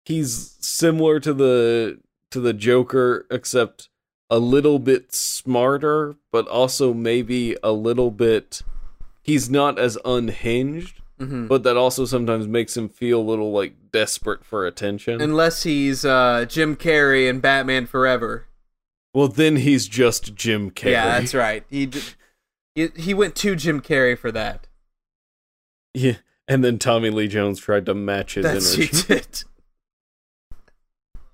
he's 0.05 0.57
similar 0.61 1.21
to 1.21 1.33
the 1.35 2.01
to 2.31 2.41
the 2.41 2.53
Joker, 2.55 3.27
except 3.31 3.89
a 4.33 4.39
little 4.39 4.79
bit 4.79 5.13
smarter, 5.15 6.17
but 6.31 6.49
also 6.49 6.95
maybe 6.95 7.55
a 7.63 7.73
little 7.73 8.11
bit. 8.11 8.63
He's 9.23 9.51
not 9.51 9.79
as 9.79 9.99
unhinged, 10.07 11.01
Mhm. 11.21 11.49
but 11.49 11.63
that 11.65 11.77
also 11.77 12.07
sometimes 12.07 12.49
makes 12.49 12.75
him 12.77 12.89
feel 12.89 13.21
a 13.21 13.29
little 13.31 13.53
like 13.53 13.75
desperate 13.93 14.43
for 14.45 14.67
attention. 14.67 15.21
Unless 15.21 15.65
he's 15.65 16.05
uh, 16.07 16.47
Jim 16.49 16.77
Carrey 16.77 17.29
in 17.29 17.41
Batman 17.41 17.87
Forever. 17.87 18.47
well, 19.13 19.29
then 19.29 19.57
he's 19.57 19.87
just 19.87 20.35
Jim 20.35 20.71
Carrey. 20.71 20.93
Yeah, 20.93 21.19
that's 21.21 21.35
right. 21.35 21.65
He, 21.69 21.85
d- 21.87 22.01
he 22.97 23.13
went 23.13 23.37
to 23.37 23.55
Jim 23.55 23.83
Carrey 23.83 24.17
for 24.19 24.33
that. 24.33 24.67
Yeah, 25.93 26.17
and 26.49 26.65
then 26.65 26.79
Tommy 26.79 27.11
Lee 27.11 27.29
Jones 27.29 27.61
tried 27.61 27.85
to 27.85 27.93
match 27.95 28.35
his 28.37 28.45
That's 28.45 28.73
he 28.73 28.87
did. 28.87 29.45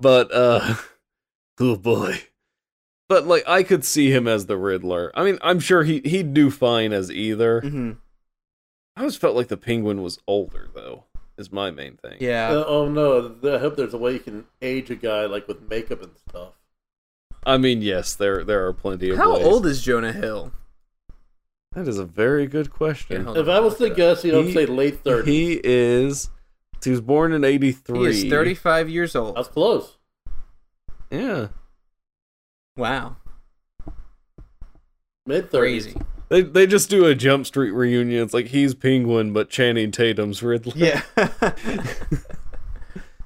But 0.00 0.32
uh 0.32 0.74
oh 1.60 1.76
boy. 1.76 2.22
But 3.08 3.26
like 3.26 3.44
I 3.48 3.62
could 3.62 3.84
see 3.84 4.10
him 4.12 4.28
as 4.28 4.46
the 4.46 4.56
Riddler. 4.56 5.10
I 5.14 5.24
mean, 5.24 5.38
I'm 5.42 5.60
sure 5.60 5.82
he 5.84 6.00
he'd 6.04 6.34
do 6.34 6.50
fine 6.50 6.92
as 6.92 7.10
either. 7.10 7.60
hmm 7.62 7.92
I 8.96 9.02
always 9.02 9.16
felt 9.16 9.36
like 9.36 9.46
the 9.48 9.56
Penguin 9.56 10.02
was 10.02 10.18
older 10.26 10.68
though. 10.74 11.04
Is 11.36 11.52
my 11.52 11.70
main 11.70 11.96
thing. 11.96 12.16
Yeah. 12.18 12.48
Uh, 12.50 12.64
oh 12.66 12.88
no! 12.88 13.36
I 13.54 13.58
hope 13.58 13.76
there's 13.76 13.94
a 13.94 13.98
way 13.98 14.14
you 14.14 14.18
can 14.18 14.44
age 14.60 14.90
a 14.90 14.96
guy 14.96 15.24
like 15.26 15.46
with 15.46 15.62
makeup 15.70 16.02
and 16.02 16.10
stuff. 16.28 16.54
I 17.46 17.58
mean, 17.58 17.80
yes, 17.80 18.16
there 18.16 18.42
there 18.42 18.66
are 18.66 18.72
plenty 18.72 19.10
of 19.10 19.16
How 19.18 19.34
ways. 19.36 19.46
old 19.46 19.64
is 19.66 19.80
Jonah 19.80 20.12
Hill? 20.12 20.50
That 21.72 21.86
is 21.86 21.98
a 21.98 22.04
very 22.04 22.46
good 22.48 22.70
question. 22.70 23.24
Yeah, 23.26 23.40
If 23.40 23.46
I 23.48 23.60
was 23.60 23.76
to 23.76 23.84
look 23.84 23.96
guess, 23.96 24.24
you 24.24 24.32
know, 24.32 24.42
He- 24.42 24.52
say 24.52 24.66
late 24.66 25.04
thirties. 25.04 25.32
He 25.32 25.60
is 25.62 26.28
he 26.82 26.90
was 26.90 27.00
born 27.00 27.32
in 27.32 27.44
83. 27.44 27.98
He 28.12 28.26
is 28.26 28.30
35 28.30 28.88
years 28.88 29.14
old. 29.14 29.36
That's 29.36 29.48
close. 29.48 29.96
Yeah. 31.10 31.48
Wow. 32.78 33.16
Mid 35.26 35.50
thirties. 35.50 35.84
Crazy. 35.86 36.00
They 36.30 36.42
they 36.42 36.66
just 36.66 36.88
do 36.88 37.04
a 37.06 37.14
Jump 37.14 37.44
Street 37.46 37.72
reunion. 37.72 38.22
It's 38.22 38.32
like 38.34 38.46
he's 38.46 38.74
Penguin 38.74 39.32
but 39.32 39.50
Channing 39.50 39.90
Tatum's 39.90 40.42
Riddler. 40.42 40.72
Yeah. 40.76 41.02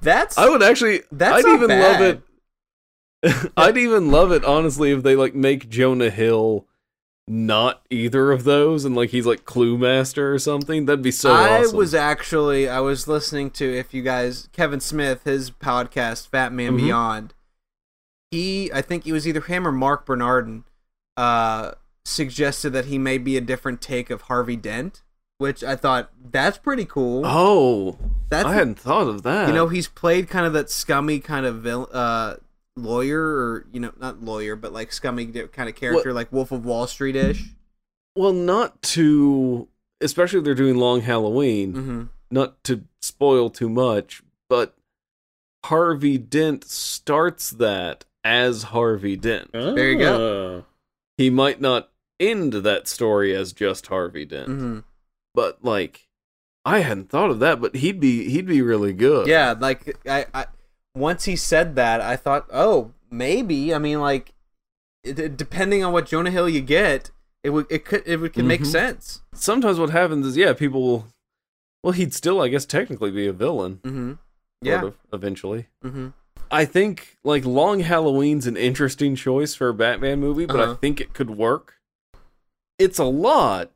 That's 0.01 0.37
I 0.37 0.49
would 0.49 0.61
actually. 0.63 1.01
That's 1.11 1.37
I'd 1.37 1.47
not 1.47 1.55
even 1.55 1.67
bad. 1.69 2.01
love 2.01 2.21
it. 3.25 3.51
I'd 3.57 3.77
even 3.77 4.11
love 4.11 4.31
it 4.33 4.43
honestly 4.43 4.91
if 4.91 5.01
they 5.03 5.15
like 5.15 5.33
make 5.33 5.69
Jonah 5.69 6.09
Hill 6.09 6.67
not 7.25 7.81
either 7.89 8.33
of 8.33 8.43
those 8.43 8.83
and 8.83 8.95
like 8.97 9.11
he's 9.11 9.25
like 9.25 9.45
Cluemaster 9.45 10.33
or 10.33 10.39
something. 10.39 10.85
That'd 10.87 11.01
be 11.03 11.11
so 11.11 11.31
I 11.33 11.61
awesome. 11.61 11.77
was 11.77 11.93
actually 11.95 12.67
I 12.67 12.81
was 12.81 13.07
listening 13.07 13.49
to 13.51 13.65
if 13.77 13.93
you 13.93 14.01
guys 14.01 14.49
Kevin 14.51 14.81
Smith 14.81 15.23
his 15.23 15.49
podcast 15.51 16.27
Fat 16.27 16.51
Man 16.51 16.73
Mhm. 16.73 16.77
Beyond. 16.77 17.33
He 18.33 18.71
I 18.73 18.81
think 18.81 19.05
it 19.05 19.11
was 19.13 19.27
either 19.27 19.41
him 19.41 19.67
or 19.67 19.71
Marc 19.71 20.05
Bernardin 20.05 20.63
uh 21.17 21.73
suggested 22.05 22.71
that 22.71 22.85
he 22.85 22.97
may 22.97 23.17
be 23.17 23.37
a 23.37 23.41
different 23.41 23.79
take 23.81 24.09
of 24.09 24.23
Harvey 24.23 24.55
Dent, 24.55 25.03
which 25.37 25.63
I 25.63 25.75
thought 25.75 26.11
that's 26.31 26.57
pretty 26.57 26.85
cool. 26.85 27.21
Oh, 27.25 27.97
that's 28.29 28.45
I 28.45 28.53
hadn't 28.55 28.79
thought 28.79 29.07
of 29.07 29.23
that. 29.23 29.47
you 29.47 29.53
know 29.53 29.67
he's 29.67 29.87
played 29.87 30.27
kind 30.29 30.45
of 30.45 30.53
that 30.53 30.69
scummy 30.69 31.19
kind 31.19 31.45
of 31.45 31.57
vil- 31.61 31.89
uh 31.93 32.35
lawyer 32.75 33.21
or 33.21 33.67
you 33.71 33.79
know 33.79 33.91
not 33.99 34.23
lawyer 34.23 34.55
but 34.55 34.73
like 34.73 34.91
scummy 34.91 35.27
kind 35.27 35.69
of 35.69 35.75
character 35.75 36.11
like 36.11 36.31
Wolf 36.31 36.51
of 36.51 36.65
Wall 36.65 36.87
Street 36.87 37.15
ish. 37.15 37.51
well, 38.15 38.33
not 38.33 38.81
to, 38.81 39.67
especially 40.01 40.39
if 40.39 40.45
they're 40.45 40.55
doing 40.55 40.77
Long 40.77 41.01
Halloween. 41.01 41.73
Mm-hmm. 41.73 42.03
Not 42.31 42.63
to 42.63 42.83
spoil 42.99 43.51
too 43.51 43.69
much, 43.69 44.23
but 44.49 44.75
Harvey 45.65 46.17
Dent 46.17 46.63
starts 46.63 47.51
that 47.51 48.05
as 48.23 48.63
Harvey 48.63 49.15
Dent. 49.15 49.51
There 49.51 49.89
you 49.91 49.97
go. 49.99 50.65
He 51.17 51.29
might 51.29 51.59
not 51.61 51.89
end 52.19 52.53
that 52.53 52.87
story 52.87 53.35
as 53.35 53.53
just 53.53 53.87
Harvey 53.87 54.25
Dent. 54.25 54.47
Mm-hmm. 54.49 54.79
but 55.33 55.63
like 55.63 56.07
I 56.65 56.79
hadn't 56.79 57.09
thought 57.09 57.29
of 57.29 57.39
that, 57.39 57.59
but 57.59 57.75
he'd 57.75 57.99
be 57.99 58.29
he'd 58.29 58.45
be 58.45 58.61
really 58.61 58.93
good. 58.93 59.27
Yeah, 59.27 59.53
like 59.59 59.97
I, 60.07 60.25
I 60.33 60.45
once 60.95 61.25
he 61.25 61.35
said 61.35 61.75
that, 61.75 61.99
I 62.01 62.15
thought, 62.15 62.45
oh, 62.53 62.91
maybe. 63.11 63.73
I 63.73 63.79
mean, 63.79 63.99
like, 63.99 64.31
it, 65.03 65.35
depending 65.35 65.83
on 65.83 65.91
what 65.91 66.05
Jonah 66.05 66.31
Hill 66.31 66.47
you 66.47 66.61
get, 66.61 67.11
it 67.43 67.49
would 67.49 67.65
it 67.69 67.83
could 67.83 68.03
it 68.05 68.17
would, 68.21 68.31
could 68.33 68.45
make 68.45 68.61
Mhm. 68.61 68.67
sense. 68.67 69.21
Sometimes 69.33 69.77
what 69.79 69.89
happens 69.89 70.25
is 70.25 70.37
yeah, 70.37 70.53
people 70.53 70.81
will 70.81 71.07
well, 71.83 71.91
he'd 71.93 72.13
still 72.13 72.39
I 72.41 72.47
guess 72.47 72.65
technically 72.65 73.11
be 73.11 73.27
a 73.27 73.33
villain. 73.33 73.79
Mm-hmm. 73.83 74.07
Sort 74.09 74.17
Yeah. 74.61 74.83
of, 74.85 74.95
eventually. 75.11 75.67
Mm-hmm. 75.83 76.07
I 76.53 76.65
think 76.65 77.17
like 77.23 77.43
Long 77.45 77.79
Halloween's 77.81 78.45
an 78.47 78.55
interesting 78.55 79.15
choice 79.15 79.55
for 79.55 79.69
a 79.69 79.73
Batman 79.73 80.19
movie, 80.19 80.45
but 80.45 80.59
I 80.59 80.63
Uh-huh. 80.63 80.75
think 80.75 81.01
it 81.01 81.13
could 81.13 81.31
work. 81.31 81.75
It's 82.79 82.99
a 82.99 83.05
lot. 83.05 83.71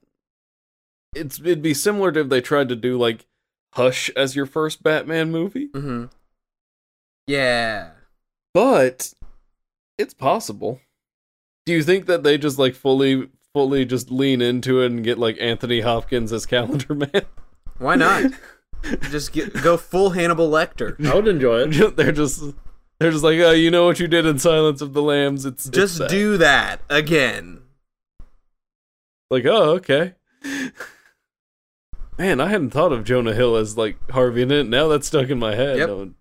It's 1.16 1.40
it'd 1.40 1.62
be 1.62 1.74
similar 1.74 2.12
to 2.12 2.20
if 2.22 2.30
they 2.30 2.40
tried 2.42 2.70
to 2.70 2.76
do 2.76 2.98
like 2.98 3.26
Hush 3.74 4.10
as 4.16 4.36
your 4.36 4.46
first 4.46 4.82
Batman 4.84 5.32
movie, 5.32 5.68
Mm-hmm. 5.70 6.06
Yeah. 7.28 7.92
but 8.54 9.14
it's 9.98 10.14
possible. 10.14 10.80
Do 11.66 11.74
you 11.74 11.84
think 11.84 12.06
that 12.06 12.24
they 12.24 12.38
just 12.38 12.58
like 12.60 12.76
fully 12.76 13.30
fully 13.54 13.86
just 13.86 14.12
lean 14.12 14.42
into 14.42 14.82
it 14.82 14.88
and 14.88 15.04
get 15.04 15.18
like 15.18 15.38
Anthony 15.42 15.82
Hopkins 15.82 16.32
as 16.32 16.46
Calendar 16.46 16.94
Man? 16.96 17.26
Why 17.80 17.96
not? 17.96 18.32
Just 19.10 19.34
get, 19.34 19.54
go 19.64 19.76
full 19.76 20.12
Hannibal 20.12 20.50
Lecter. 20.52 21.04
I 21.06 21.16
would 21.16 21.28
enjoy 21.28 21.62
it. 21.68 21.96
they're 21.98 22.12
just 22.12 22.44
they're 23.00 23.12
just 23.12 23.24
like, 23.24 23.40
oh, 23.40 23.52
you 23.52 23.70
know 23.72 23.86
what 23.86 24.00
you 24.00 24.08
did 24.08 24.26
in 24.26 24.40
Silence 24.40 24.82
of 24.82 24.94
the 24.94 25.02
Lambs? 25.02 25.46
It's 25.46 25.66
it's 25.68 25.76
Just 25.76 25.98
that." 26.00 26.10
do 26.10 26.38
that 26.38 26.82
again. 26.90 27.62
like, 29.30 29.46
oh, 29.46 29.72
okay. 29.76 30.14
Man, 32.18 32.42
I 32.42 32.48
hadn't 32.48 32.72
thought 32.72 32.92
of 32.92 33.04
Jonah 33.04 33.34
Hill 33.34 33.56
as 33.56 33.78
like 33.78 33.98
Harvey 34.12 34.44
Dent. 34.46 34.70
Now 34.70 34.88
that's 34.88 35.08
stuck 35.08 35.30
in 35.30 35.38
my 35.38 35.54
head. 35.56 35.78
Yep. 35.78 35.88
No, 35.90 36.12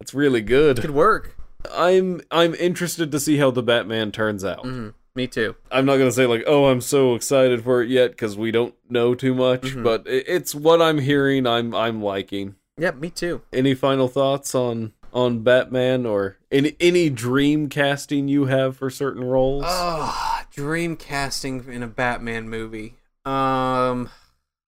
That's 0.00 0.12
really 0.14 0.40
good. 0.40 0.80
Could 0.80 0.90
work. 0.90 1.36
I'm 1.72 2.20
I'm 2.30 2.54
interested 2.54 3.12
to 3.12 3.20
see 3.20 3.36
how 3.36 3.50
the 3.50 3.62
Batman 3.62 4.10
turns 4.10 4.44
out. 4.44 4.64
hmm 4.64 4.88
Me 5.14 5.26
too. 5.28 5.54
I'm 5.70 5.84
not 5.86 5.98
gonna 5.98 6.10
say 6.10 6.26
like, 6.26 6.42
oh, 6.46 6.66
I'm 6.66 6.80
so 6.80 7.14
excited 7.14 7.62
for 7.62 7.82
it 7.82 7.90
yet 7.90 8.10
because 8.12 8.36
we 8.36 8.50
don't 8.50 8.74
know 8.88 9.14
too 9.14 9.34
much. 9.34 9.62
Mhm. 9.62 9.84
But 9.84 10.02
it's 10.06 10.54
what 10.54 10.82
I'm 10.82 10.98
hearing. 10.98 11.46
I'm 11.46 11.74
I'm 11.74 12.02
liking. 12.02 12.56
Yep, 12.78 12.96
me 12.96 13.10
too. 13.10 13.42
Any 13.52 13.74
final 13.74 14.08
thoughts 14.08 14.54
on 14.54 14.94
on 15.12 15.40
Batman 15.40 16.06
or 16.06 16.38
any 16.50 16.76
any 16.80 17.10
dream 17.10 17.68
casting 17.68 18.28
you 18.28 18.46
have 18.46 18.76
for 18.76 18.90
certain 18.90 19.24
roles? 19.24 19.64
Oh, 19.66 20.42
dream 20.52 20.96
casting 20.96 21.64
in 21.70 21.82
a 21.82 21.86
Batman 21.86 22.48
movie. 22.48 22.94
Um, 23.24 24.10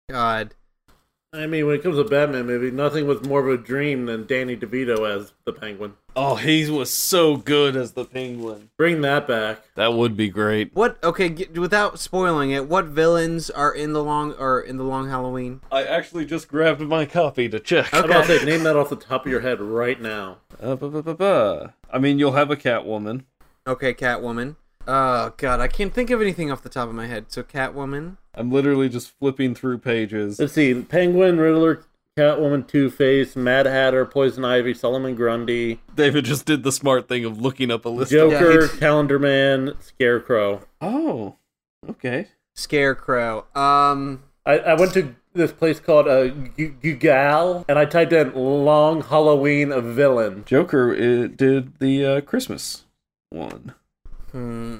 God. 0.09 0.55
I 1.33 1.47
mean, 1.47 1.65
when 1.65 1.75
it 1.75 1.81
comes 1.83 1.95
to 1.95 2.03
Batman 2.03 2.45
movie, 2.45 2.71
nothing 2.71 3.07
was 3.07 3.21
more 3.23 3.39
of 3.39 3.47
a 3.47 3.55
dream 3.63 4.05
than 4.05 4.25
Danny 4.27 4.57
DeVito 4.57 5.09
as 5.09 5.31
the 5.45 5.53
Penguin. 5.53 5.93
oh, 6.13 6.35
he 6.35 6.69
was 6.69 6.91
so 6.91 7.37
good 7.37 7.77
as 7.77 7.93
the 7.93 8.03
Penguin. 8.03 8.69
Bring 8.75 8.99
that 9.01 9.29
back. 9.29 9.61
That 9.75 9.93
would 9.93 10.17
be 10.17 10.27
great. 10.27 10.75
What? 10.75 11.01
Okay, 11.01 11.29
get, 11.29 11.57
without 11.57 11.99
spoiling 11.99 12.51
it, 12.51 12.67
what 12.67 12.87
villains 12.87 13.49
are 13.49 13.71
in 13.73 13.93
the 13.93 14.03
long 14.03 14.33
or 14.33 14.59
in 14.59 14.75
the 14.75 14.83
long 14.83 15.07
Halloween? 15.07 15.61
I 15.71 15.85
actually 15.85 16.25
just 16.25 16.49
grabbed 16.49 16.81
my 16.81 17.05
copy 17.05 17.47
to 17.47 17.61
check. 17.61 17.93
I'm 17.93 18.03
about 18.03 18.25
to 18.25 18.33
Okay. 18.33 18.39
say, 18.39 18.45
name 18.51 18.63
that 18.63 18.75
off 18.75 18.89
the 18.89 18.97
top 18.97 19.25
of 19.25 19.31
your 19.31 19.39
head 19.39 19.61
right 19.61 20.01
now. 20.01 20.39
Uh, 20.61 20.75
ba, 20.75 20.89
ba, 20.89 21.01
ba, 21.01 21.13
ba. 21.15 21.73
I 21.89 21.97
mean, 21.97 22.19
you'll 22.19 22.33
have 22.33 22.51
a 22.51 22.57
Catwoman. 22.57 23.23
Okay, 23.65 23.93
Catwoman. 23.93 24.57
Oh 24.87 25.33
God, 25.37 25.59
I 25.59 25.67
can't 25.67 25.93
think 25.93 26.09
of 26.09 26.21
anything 26.21 26.51
off 26.51 26.61
the 26.63 26.69
top 26.69 26.89
of 26.89 26.95
my 26.95 27.07
head. 27.07 27.25
So 27.29 27.43
Catwoman. 27.43 28.17
I'm 28.33 28.51
literally 28.51 28.89
just 28.89 29.11
flipping 29.19 29.53
through 29.55 29.79
pages. 29.79 30.39
Let's 30.39 30.53
see: 30.53 30.73
Penguin, 30.73 31.37
Riddler, 31.37 31.83
Catwoman, 32.17 32.67
Two 32.67 32.89
Face, 32.89 33.35
Mad 33.35 33.65
Hatter, 33.65 34.05
Poison 34.05 34.45
Ivy, 34.45 34.73
Solomon 34.73 35.15
Grundy, 35.15 35.79
David 35.95 36.25
just 36.25 36.45
did 36.45 36.63
the 36.63 36.71
smart 36.71 37.07
thing 37.07 37.25
of 37.25 37.41
looking 37.41 37.71
up 37.71 37.85
a 37.85 37.89
list. 37.89 38.11
Joker, 38.11 38.61
Yeah, 38.65 38.79
Calendar 38.79 39.19
Man, 39.19 39.73
Scarecrow. 39.79 40.61
Oh, 40.79 41.35
okay. 41.89 42.27
Scarecrow. 42.55 43.45
Um. 43.55 44.23
I, 44.43 44.57
I 44.57 44.73
went 44.73 44.93
to 44.93 45.15
this 45.33 45.51
place 45.51 45.79
called 45.79 46.07
uh, 46.07 46.27
Gu- 46.29 46.73
Gugal, 46.81 47.63
and 47.69 47.77
I 47.77 47.85
typed 47.85 48.11
in 48.11 48.33
"Long 48.33 49.01
Halloween 49.03 49.69
villain." 49.93 50.43
Joker 50.45 50.91
uh, 50.93 51.27
did 51.27 51.77
the 51.79 52.05
uh, 52.05 52.21
Christmas 52.21 52.85
one. 53.29 53.73
Hmm. 54.31 54.79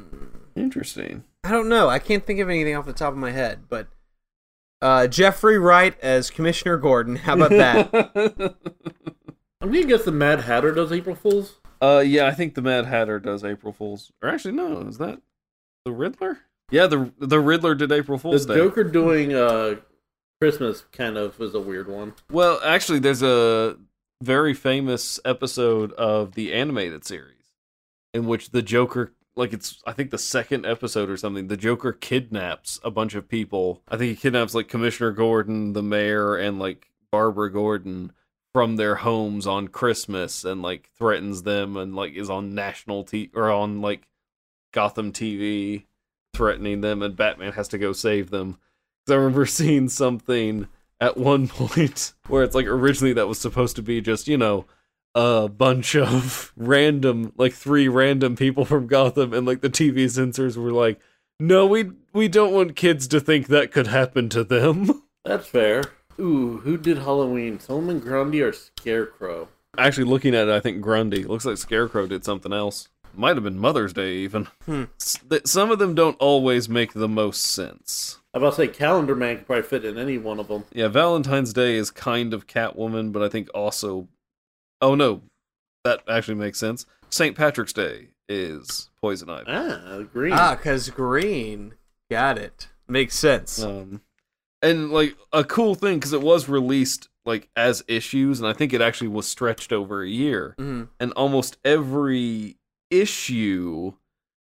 Interesting. 0.55 1.23
I 1.43 1.51
don't 1.51 1.69
know. 1.69 1.89
I 1.89 1.99
can't 1.99 2.25
think 2.25 2.39
of 2.39 2.49
anything 2.49 2.75
off 2.75 2.85
the 2.85 2.93
top 2.93 3.13
of 3.13 3.19
my 3.19 3.31
head. 3.31 3.63
But 3.69 3.87
uh, 4.81 5.07
Jeffrey 5.07 5.57
Wright 5.57 5.99
as 6.01 6.29
Commissioner 6.29 6.77
Gordon. 6.77 7.15
How 7.17 7.33
about 7.35 7.49
that? 7.51 8.55
I'm 9.61 9.71
gonna 9.71 9.85
guess 9.85 10.03
the 10.03 10.11
Mad 10.11 10.41
Hatter 10.41 10.71
does 10.71 10.91
April 10.91 11.15
Fools. 11.15 11.59
uh, 11.81 12.03
yeah, 12.05 12.25
I 12.27 12.31
think 12.31 12.55
the 12.55 12.61
Mad 12.61 12.85
Hatter 12.85 13.19
does 13.19 13.43
April 13.43 13.73
Fools. 13.73 14.11
Or 14.21 14.29
actually, 14.29 14.53
no, 14.53 14.81
is 14.81 14.97
that 14.97 15.21
the 15.85 15.91
Riddler? 15.91 16.39
Yeah, 16.71 16.87
the 16.87 17.11
the 17.19 17.39
Riddler 17.39 17.75
did 17.75 17.91
April 17.91 18.17
Fool's 18.17 18.45
The 18.45 18.53
Day. 18.55 18.59
Joker 18.59 18.83
doing 18.83 19.35
uh, 19.35 19.75
Christmas 20.39 20.85
kind 20.91 21.17
of 21.17 21.37
was 21.37 21.53
a 21.53 21.59
weird 21.59 21.87
one. 21.87 22.13
Well, 22.31 22.59
actually, 22.63 22.99
there's 22.99 23.21
a 23.21 23.77
very 24.21 24.53
famous 24.53 25.19
episode 25.25 25.91
of 25.93 26.33
the 26.33 26.53
animated 26.53 27.03
series 27.05 27.51
in 28.13 28.25
which 28.25 28.49
the 28.51 28.61
Joker 28.61 29.11
like 29.41 29.53
it's 29.53 29.81
I 29.87 29.91
think 29.91 30.11
the 30.11 30.19
second 30.19 30.67
episode 30.67 31.09
or 31.09 31.17
something. 31.17 31.47
The 31.47 31.57
Joker 31.57 31.91
kidnaps 31.91 32.79
a 32.83 32.91
bunch 32.91 33.15
of 33.15 33.27
people. 33.27 33.81
I 33.89 33.97
think 33.97 34.11
he 34.11 34.15
kidnaps 34.15 34.53
like 34.53 34.67
Commissioner 34.67 35.11
Gordon, 35.11 35.73
the 35.73 35.81
mayor, 35.81 36.35
and 36.35 36.59
like 36.59 36.91
Barbara 37.11 37.51
Gordon 37.51 38.13
from 38.53 38.75
their 38.75 38.95
homes 38.95 39.47
on 39.47 39.67
Christmas, 39.67 40.45
and 40.45 40.61
like 40.61 40.91
threatens 40.95 41.41
them, 41.41 41.75
and 41.75 41.95
like 41.95 42.13
is 42.13 42.29
on 42.29 42.53
national 42.53 43.03
t 43.03 43.31
or 43.33 43.49
on 43.49 43.81
like 43.81 44.07
Gotham 44.71 45.11
TV 45.11 45.85
threatening 46.35 46.81
them, 46.81 47.01
and 47.01 47.15
Batman 47.15 47.53
has 47.53 47.67
to 47.69 47.79
go 47.79 47.93
save 47.93 48.29
them. 48.29 48.59
Because 49.03 49.13
I 49.13 49.17
remember 49.17 49.45
seeing 49.47 49.89
something 49.89 50.67
at 50.99 51.17
one 51.17 51.47
point 51.47 52.13
where 52.27 52.43
it's 52.43 52.55
like 52.55 52.67
originally 52.67 53.13
that 53.13 53.27
was 53.27 53.39
supposed 53.39 53.75
to 53.77 53.81
be 53.81 54.01
just 54.01 54.27
you 54.27 54.37
know 54.37 54.65
a 55.15 55.49
bunch 55.49 55.95
of 55.95 56.53
random 56.57 57.33
like 57.37 57.53
three 57.53 57.87
random 57.87 58.35
people 58.35 58.65
from 58.65 58.87
Gotham 58.87 59.33
and 59.33 59.45
like 59.45 59.61
the 59.61 59.69
TV 59.69 60.09
censors 60.09 60.57
were 60.57 60.71
like 60.71 60.99
no 61.39 61.65
we 61.65 61.91
we 62.13 62.27
don't 62.27 62.53
want 62.53 62.75
kids 62.75 63.07
to 63.09 63.19
think 63.19 63.47
that 63.47 63.71
could 63.71 63.87
happen 63.87 64.29
to 64.29 64.43
them 64.43 65.03
That's 65.25 65.45
fair. 65.47 65.83
Ooh, 66.19 66.57
who 66.63 66.77
did 66.77 66.97
Halloween? 66.99 67.59
Solomon 67.59 67.99
Grundy 67.99 68.41
or 68.41 68.53
Scarecrow? 68.53 69.47
actually 69.77 70.03
looking 70.05 70.33
at 70.35 70.47
it 70.47 70.53
I 70.53 70.59
think 70.59 70.81
Grundy 70.81 71.23
looks 71.23 71.45
like 71.45 71.57
Scarecrow 71.57 72.07
did 72.07 72.23
something 72.25 72.53
else 72.53 72.87
might 73.13 73.35
have 73.35 73.43
been 73.43 73.59
Mother's 73.59 73.91
Day 73.93 74.13
even 74.15 74.47
Hmm. 74.65 74.85
S- 75.01 75.19
some 75.45 75.71
of 75.71 75.79
them 75.79 75.93
don't 75.95 76.15
always 76.19 76.69
make 76.69 76.93
the 76.93 77.09
most 77.09 77.41
sense 77.41 78.19
I 78.33 78.37
was 78.37 78.43
about 78.43 78.49
to 78.51 78.55
say 78.73 78.77
Calendar 78.77 79.15
Man 79.15 79.37
could 79.37 79.45
probably 79.47 79.63
fit 79.63 79.83
in 79.83 79.97
any 79.97 80.17
one 80.17 80.39
of 80.39 80.47
them. 80.47 80.63
yeah 80.73 80.87
Valentine's 80.87 81.51
Day 81.53 81.75
is 81.75 81.91
kind 81.91 82.33
of 82.33 82.47
Catwoman 82.47 83.11
but 83.11 83.21
I 83.21 83.27
think 83.29 83.49
also 83.53 84.07
oh 84.81 84.95
no 84.95 85.21
that 85.83 86.01
actually 86.07 86.35
makes 86.35 86.59
sense 86.59 86.85
St. 87.09 87.35
Patrick's 87.35 87.73
Day 87.73 88.09
is 88.29 88.89
Poison 89.01 89.29
Ivy 89.29 89.45
Ah, 89.49 90.01
green. 90.13 90.31
ah, 90.33 90.55
cause 90.55 90.89
green. 90.89 91.73
Got 92.09 92.37
it. 92.37 92.67
Makes 92.87 93.15
sense. 93.15 93.61
um 93.61 94.01
and 94.61 94.91
like 94.91 95.15
a 95.33 95.43
cool 95.43 95.75
thing 95.75 95.97
because 95.97 96.13
it 96.13 96.21
was 96.21 96.47
released 96.47 97.09
like 97.25 97.49
as 97.55 97.83
issues 97.87 98.39
and 98.39 98.47
i 98.47 98.53
think 98.53 98.73
it 98.73 98.81
actually 98.81 99.07
was 99.07 99.27
stretched 99.27 99.71
over 99.73 100.01
a 100.03 100.09
year 100.09 100.55
Mhm. 100.59 100.87
and 100.99 101.11
almost 101.13 101.57
every 101.65 102.57
issue 102.89 103.93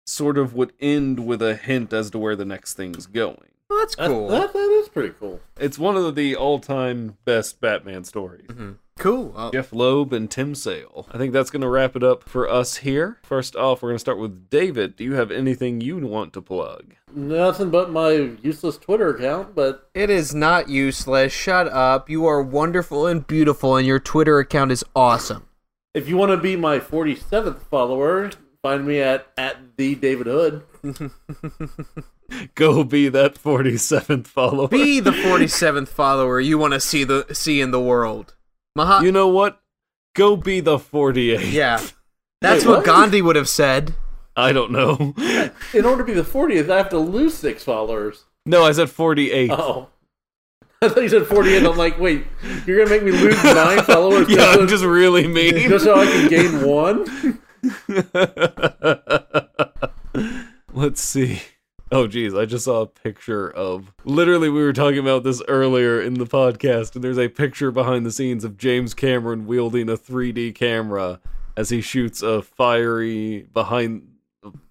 sort 0.06 0.38
of 0.38 0.54
would 0.54 0.72
end 0.80 1.26
with 1.26 1.42
a 1.42 1.56
hint 1.56 1.92
as 1.92 2.10
to 2.10 2.18
where 2.18 2.36
the 2.36 2.44
next 2.44 2.74
thing's 2.74 3.06
going 3.06 3.48
Well, 3.68 3.80
that's 3.80 3.96
That- 3.96 4.06
cool. 4.08 4.28
That, 4.28 4.52
that 4.52 4.58
is 4.70 4.75
pretty 4.96 5.14
cool. 5.20 5.40
it's 5.60 5.78
one 5.78 5.96
of 5.96 6.14
the 6.14 6.34
all-time 6.34 7.16
best 7.24 7.60
batman 7.60 8.02
stories 8.04 8.46
Mhm. 8.48 8.76
Cool. 8.98 9.34
Well, 9.36 9.50
Jeph 9.50 9.74
Loeb 9.74 10.14
and 10.14 10.30
Tim 10.30 10.54
Sale. 10.54 11.06
I 11.12 11.18
think 11.18 11.34
that's 11.34 11.50
going 11.50 11.60
to 11.60 11.68
wrap 11.68 11.96
it 11.96 12.02
up 12.02 12.22
for 12.26 12.48
us 12.48 12.76
here. 12.76 13.18
First 13.24 13.54
off, 13.54 13.82
we're 13.82 13.90
going 13.90 13.96
to 13.96 14.00
start 14.00 14.18
with 14.18 14.48
David. 14.48 14.96
Do 14.96 15.04
you 15.04 15.12
have 15.12 15.30
anything 15.30 15.82
you 15.82 15.98
want 15.98 16.32
to 16.32 16.40
plug? 16.40 16.94
Nothing 17.14 17.68
but 17.68 17.90
my 17.90 18.12
useless 18.42 18.78
Twitter 18.78 19.10
account, 19.14 19.54
but 19.54 19.90
It 19.92 20.08
is 20.08 20.34
not 20.34 20.70
useless. 20.70 21.30
Shut 21.30 21.68
up. 21.68 22.08
You 22.08 22.24
are 22.24 22.40
wonderful 22.40 23.06
and 23.06 23.26
beautiful, 23.26 23.76
and 23.76 23.86
your 23.86 23.98
Twitter 24.00 24.38
account 24.38 24.72
is 24.72 24.82
awesome. 24.96 25.42
if 25.92 26.08
you 26.08 26.16
want 26.16 26.30
to 26.32 26.38
be 26.38 26.56
my 26.56 26.78
47th 26.80 27.64
follower, 27.70 28.30
find 28.62 28.86
me 28.86 29.00
at, 29.02 29.26
at 29.36 29.58
the 29.76 29.94
David 29.94 30.26
Hood. 30.26 30.62
Go 32.54 32.84
be 32.84 33.08
that 33.08 33.34
47th 33.34 34.26
follower. 34.26 34.68
Be 34.68 35.00
the 35.00 35.10
47th 35.10 35.88
follower 35.88 36.40
you 36.40 36.58
want 36.58 36.72
to 36.74 36.80
see 36.80 37.04
the 37.04 37.26
see 37.32 37.60
in 37.60 37.70
the 37.70 37.80
world. 37.80 38.34
Maha- 38.74 39.04
You 39.04 39.12
know 39.12 39.28
what? 39.28 39.60
Go 40.14 40.36
be 40.36 40.60
the 40.60 40.78
forty 40.78 41.32
eighth. 41.32 41.52
yeah. 41.52 41.80
That's 42.40 42.64
Wait, 42.64 42.70
what 42.70 42.76
what? 42.78 42.86
Gandhi 42.86 43.22
would 43.22 43.36
have 43.36 43.48
said. 43.48 43.94
I 44.36 44.52
don't 44.52 44.70
know. 44.70 45.14
In 45.72 45.84
order 45.86 46.02
to 46.02 46.04
be 46.04 46.12
the 46.12 46.22
40th, 46.22 46.68
I 46.70 46.76
have 46.76 46.90
to 46.90 46.98
lose 46.98 47.32
six 47.34 47.64
followers. 47.64 48.24
No, 48.44 48.64
I 48.64 48.72
said 48.72 48.90
48. 48.90 49.50
Oh. 49.50 49.88
I 50.82 50.88
thought 50.90 51.02
you 51.02 51.08
said 51.08 51.26
48. 51.26 51.64
I'm 51.64 51.76
like, 51.78 51.98
wait, 51.98 52.26
you're 52.66 52.76
going 52.76 52.88
to 52.88 52.94
make 52.94 53.02
me 53.02 53.12
lose 53.12 53.42
nine 53.42 53.82
followers 53.84 54.28
yeah, 54.28 54.44
I'm 54.58 54.68
just 54.68 54.84
really 54.84 55.26
mean. 55.26 55.54
just 55.70 55.84
so 55.86 55.98
I 55.98 56.04
can 56.04 56.28
gain 56.28 56.66
one? 56.66 57.40
Let's 60.76 61.00
see. 61.00 61.40
Oh, 61.90 62.06
geez, 62.06 62.34
I 62.34 62.44
just 62.44 62.66
saw 62.66 62.82
a 62.82 62.86
picture 62.86 63.50
of. 63.50 63.94
Literally, 64.04 64.50
we 64.50 64.60
were 64.62 64.74
talking 64.74 64.98
about 64.98 65.24
this 65.24 65.42
earlier 65.48 66.02
in 66.02 66.14
the 66.14 66.26
podcast, 66.26 66.94
and 66.94 67.02
there's 67.02 67.18
a 67.18 67.30
picture 67.30 67.70
behind 67.70 68.04
the 68.04 68.10
scenes 68.10 68.44
of 68.44 68.58
James 68.58 68.92
Cameron 68.92 69.46
wielding 69.46 69.88
a 69.88 69.96
3D 69.96 70.54
camera 70.54 71.18
as 71.56 71.70
he 71.70 71.80
shoots 71.80 72.20
a 72.20 72.42
fiery 72.42 73.46
behind, 73.54 74.06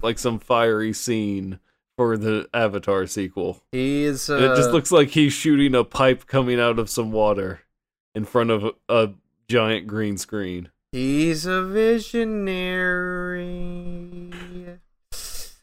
like 0.03 0.19
some 0.19 0.37
fiery 0.37 0.93
scene 0.93 1.59
for 1.97 2.17
the 2.17 2.47
Avatar 2.53 3.07
sequel. 3.07 3.63
He 3.71 4.03
is. 4.03 4.29
Uh, 4.29 4.35
it 4.35 4.55
just 4.55 4.69
looks 4.69 4.91
like 4.91 5.09
he's 5.09 5.33
shooting 5.33 5.73
a 5.73 5.83
pipe 5.83 6.27
coming 6.27 6.59
out 6.59 6.77
of 6.77 6.87
some 6.87 7.11
water 7.11 7.61
in 8.13 8.25
front 8.25 8.51
of 8.51 8.63
a, 8.63 8.73
a 8.89 9.13
giant 9.47 9.87
green 9.87 10.19
screen. 10.19 10.69
He's 10.91 11.47
a 11.47 11.63
visionary. 11.63 13.25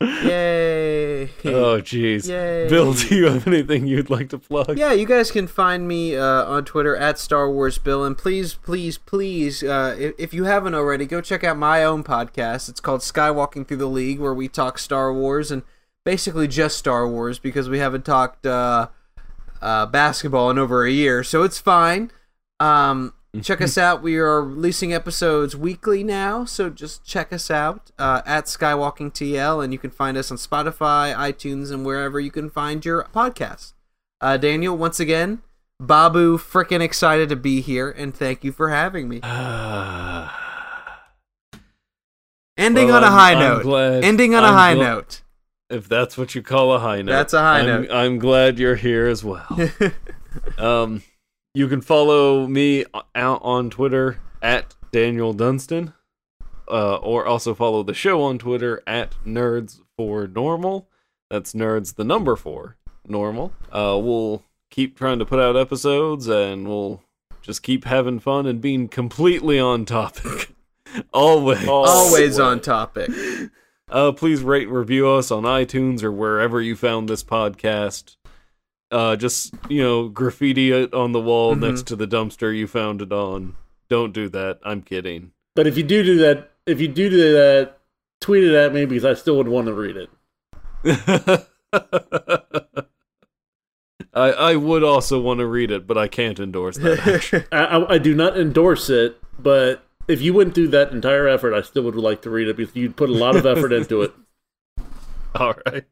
Yay! 0.02 1.24
Oh, 1.44 1.80
jeez. 1.80 2.26
Bill, 2.68 2.92
do 2.94 3.14
you 3.14 3.26
have 3.26 3.46
anything 3.46 3.86
you'd 3.86 4.10
like 4.10 4.28
to 4.30 4.38
plug? 4.38 4.78
Yeah, 4.78 4.92
you 4.92 5.06
guys 5.06 5.30
can 5.30 5.46
find 5.46 5.86
me 5.86 6.16
uh, 6.16 6.44
on 6.44 6.64
Twitter 6.64 6.96
at 6.96 7.18
Star 7.18 7.50
Wars 7.50 7.78
Bill, 7.78 8.04
and 8.04 8.16
please, 8.16 8.54
please, 8.54 8.98
please, 8.98 9.62
uh, 9.62 9.96
if, 9.98 10.14
if 10.18 10.34
you 10.34 10.44
haven't 10.44 10.74
already, 10.74 11.06
go 11.06 11.20
check 11.20 11.44
out 11.44 11.56
my 11.56 11.84
own 11.84 12.02
podcast. 12.04 12.68
It's 12.68 12.80
called 12.80 13.00
Skywalking 13.00 13.66
Through 13.66 13.78
the 13.78 13.86
League, 13.86 14.20
where 14.20 14.34
we 14.34 14.48
talk 14.48 14.78
Star 14.78 15.12
Wars 15.12 15.50
and 15.50 15.62
basically 16.04 16.48
just 16.48 16.76
Star 16.76 17.08
Wars 17.08 17.38
because 17.38 17.68
we 17.68 17.78
haven't 17.78 18.04
talked 18.04 18.46
uh, 18.46 18.88
uh, 19.60 19.86
basketball 19.86 20.50
in 20.50 20.58
over 20.58 20.84
a 20.84 20.90
year, 20.90 21.22
so 21.22 21.42
it's 21.42 21.58
fine. 21.58 22.10
Um, 22.60 23.14
check 23.40 23.62
us 23.62 23.78
out. 23.78 24.02
We 24.02 24.16
are 24.18 24.42
releasing 24.42 24.92
episodes 24.92 25.56
weekly 25.56 26.04
now, 26.04 26.44
so 26.44 26.68
just 26.68 27.04
check 27.04 27.32
us 27.32 27.50
out 27.50 27.90
uh, 27.98 28.20
at 28.26 28.44
Skywalking 28.46 29.12
TL, 29.12 29.64
and 29.64 29.72
you 29.72 29.78
can 29.78 29.90
find 29.90 30.16
us 30.18 30.30
on 30.30 30.36
Spotify, 30.36 31.14
iTunes, 31.14 31.72
and 31.72 31.84
wherever 31.86 32.20
you 32.20 32.30
can 32.30 32.50
find 32.50 32.84
your 32.84 33.04
podcast. 33.14 33.72
Uh, 34.20 34.36
Daniel, 34.36 34.76
once 34.76 35.00
again, 35.00 35.40
Babu, 35.80 36.36
freaking 36.38 36.80
excited 36.82 37.28
to 37.30 37.36
be 37.36 37.60
here, 37.60 37.90
and 37.90 38.14
thank 38.14 38.44
you 38.44 38.52
for 38.52 38.68
having 38.70 39.08
me. 39.08 39.20
Ending 42.58 42.88
Well, 42.88 42.96
on 42.98 43.02
a 43.02 43.06
I'm- 43.06 43.12
high 43.14 43.32
I'm 43.32 43.38
note. 43.38 43.62
glad- 43.62 44.04
Ending 44.04 44.34
on 44.34 44.44
a 44.44 44.48
I'm 44.48 44.54
high 44.54 44.74
gl- 44.74 44.78
note. 44.80 45.22
If 45.70 45.88
that's 45.88 46.18
what 46.18 46.34
you 46.34 46.42
call 46.42 46.72
a 46.74 46.78
high 46.78 47.00
note. 47.00 47.12
That's 47.12 47.32
a 47.32 47.40
high 47.40 47.60
I'm, 47.60 47.66
note. 47.66 47.90
I'm 47.90 48.18
glad 48.18 48.58
you're 48.58 48.74
here 48.76 49.06
as 49.08 49.24
well. 49.24 49.46
um, 50.58 51.02
you 51.54 51.68
can 51.68 51.80
follow 51.80 52.46
me 52.46 52.84
out 53.14 53.40
on 53.42 53.70
Twitter 53.70 54.18
at 54.40 54.74
Daniel 54.90 55.32
Dunstan, 55.32 55.92
uh, 56.68 56.96
or 56.96 57.26
also 57.26 57.54
follow 57.54 57.82
the 57.82 57.94
show 57.94 58.22
on 58.22 58.38
Twitter 58.38 58.82
at 58.86 59.14
Nerds 59.26 59.80
for 59.96 60.26
Normal. 60.26 60.88
That's 61.30 61.52
Nerds 61.52 61.96
the 61.96 62.04
number 62.04 62.36
four 62.36 62.76
normal. 63.06 63.52
Uh, 63.70 63.98
we'll 64.02 64.44
keep 64.70 64.96
trying 64.96 65.18
to 65.18 65.26
put 65.26 65.40
out 65.40 65.56
episodes, 65.56 66.28
and 66.28 66.66
we'll 66.66 67.02
just 67.42 67.62
keep 67.62 67.84
having 67.84 68.18
fun 68.18 68.46
and 68.46 68.60
being 68.60 68.88
completely 68.88 69.58
on 69.58 69.84
topic. 69.84 70.54
Always. 71.12 71.66
Always 71.66 72.38
on 72.38 72.60
topic. 72.60 73.10
Uh, 73.90 74.12
please 74.12 74.42
rate 74.42 74.68
and 74.68 74.76
review 74.76 75.08
us 75.08 75.30
on 75.30 75.42
iTunes 75.44 76.02
or 76.02 76.12
wherever 76.12 76.60
you 76.60 76.76
found 76.76 77.08
this 77.08 77.22
podcast. 77.22 78.16
Uh, 78.92 79.16
just 79.16 79.54
you 79.68 79.82
know, 79.82 80.08
graffiti 80.08 80.70
it 80.70 80.92
on 80.94 81.12
the 81.12 81.20
wall 81.20 81.56
Mhm. 81.56 81.60
next 81.60 81.86
to 81.88 81.96
the 81.96 82.06
dumpster 82.06 82.54
you 82.56 82.66
found 82.66 83.00
it 83.02 83.10
on. 83.12 83.54
Don't 83.88 84.12
do 84.12 84.28
that. 84.28 84.58
I'm 84.64 84.82
kidding. 84.82 85.32
But 85.56 85.66
if 85.66 85.76
you 85.76 85.82
do 85.82 86.02
do 86.02 86.16
that, 86.18 86.50
if 86.66 86.80
you 86.80 86.88
do 86.88 87.08
do 87.10 87.32
that, 87.32 87.78
tweet 88.20 88.44
it 88.44 88.54
at 88.54 88.72
me 88.74 88.84
because 88.84 89.04
I 89.04 89.14
still 89.14 89.36
would 89.38 89.48
want 89.48 89.66
to 89.66 89.72
read 89.74 89.96
it. 89.96 90.10
I 94.14 94.30
I 94.32 94.56
would 94.56 94.82
also 94.84 95.20
want 95.20 95.40
to 95.40 95.46
read 95.46 95.70
it, 95.70 95.86
but 95.86 95.96
I 95.96 96.06
can't 96.08 96.38
endorse 96.38 96.76
that. 96.78 97.46
I, 97.52 97.64
I, 97.64 97.94
I 97.94 97.98
do 97.98 98.14
not 98.14 98.38
endorse 98.38 98.90
it, 98.90 99.18
but 99.38 99.84
if 100.08 100.20
you 100.20 100.34
went 100.34 100.54
through 100.54 100.68
that 100.68 100.92
entire 100.92 101.26
effort, 101.28 101.54
I 101.54 101.62
still 101.62 101.84
would 101.84 101.94
like 101.96 102.20
to 102.22 102.30
read 102.30 102.48
it 102.48 102.56
because 102.56 102.76
you'd 102.76 102.96
put 102.96 103.08
a 103.08 103.14
lot 103.14 103.36
of 103.36 103.46
effort 103.46 103.72
into 103.72 104.02
it. 104.02 104.12
All 105.34 105.54
right. 105.66 105.84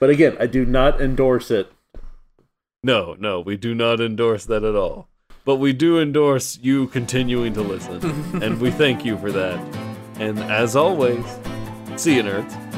But 0.00 0.10
again, 0.10 0.36
I 0.40 0.46
do 0.46 0.64
not 0.64 1.00
endorse 1.00 1.50
it. 1.52 1.70
No, 2.82 3.14
no, 3.18 3.40
we 3.40 3.58
do 3.58 3.74
not 3.74 4.00
endorse 4.00 4.46
that 4.46 4.64
at 4.64 4.74
all. 4.74 5.08
But 5.44 5.56
we 5.56 5.74
do 5.74 6.00
endorse 6.00 6.58
you 6.62 6.86
continuing 6.86 7.52
to 7.52 7.60
listen, 7.60 8.42
and 8.42 8.58
we 8.58 8.70
thank 8.70 9.04
you 9.04 9.18
for 9.18 9.30
that. 9.32 9.58
And 10.18 10.38
as 10.38 10.76
always, 10.76 11.24
see 11.96 12.16
you, 12.16 12.22
nerds. 12.22 12.69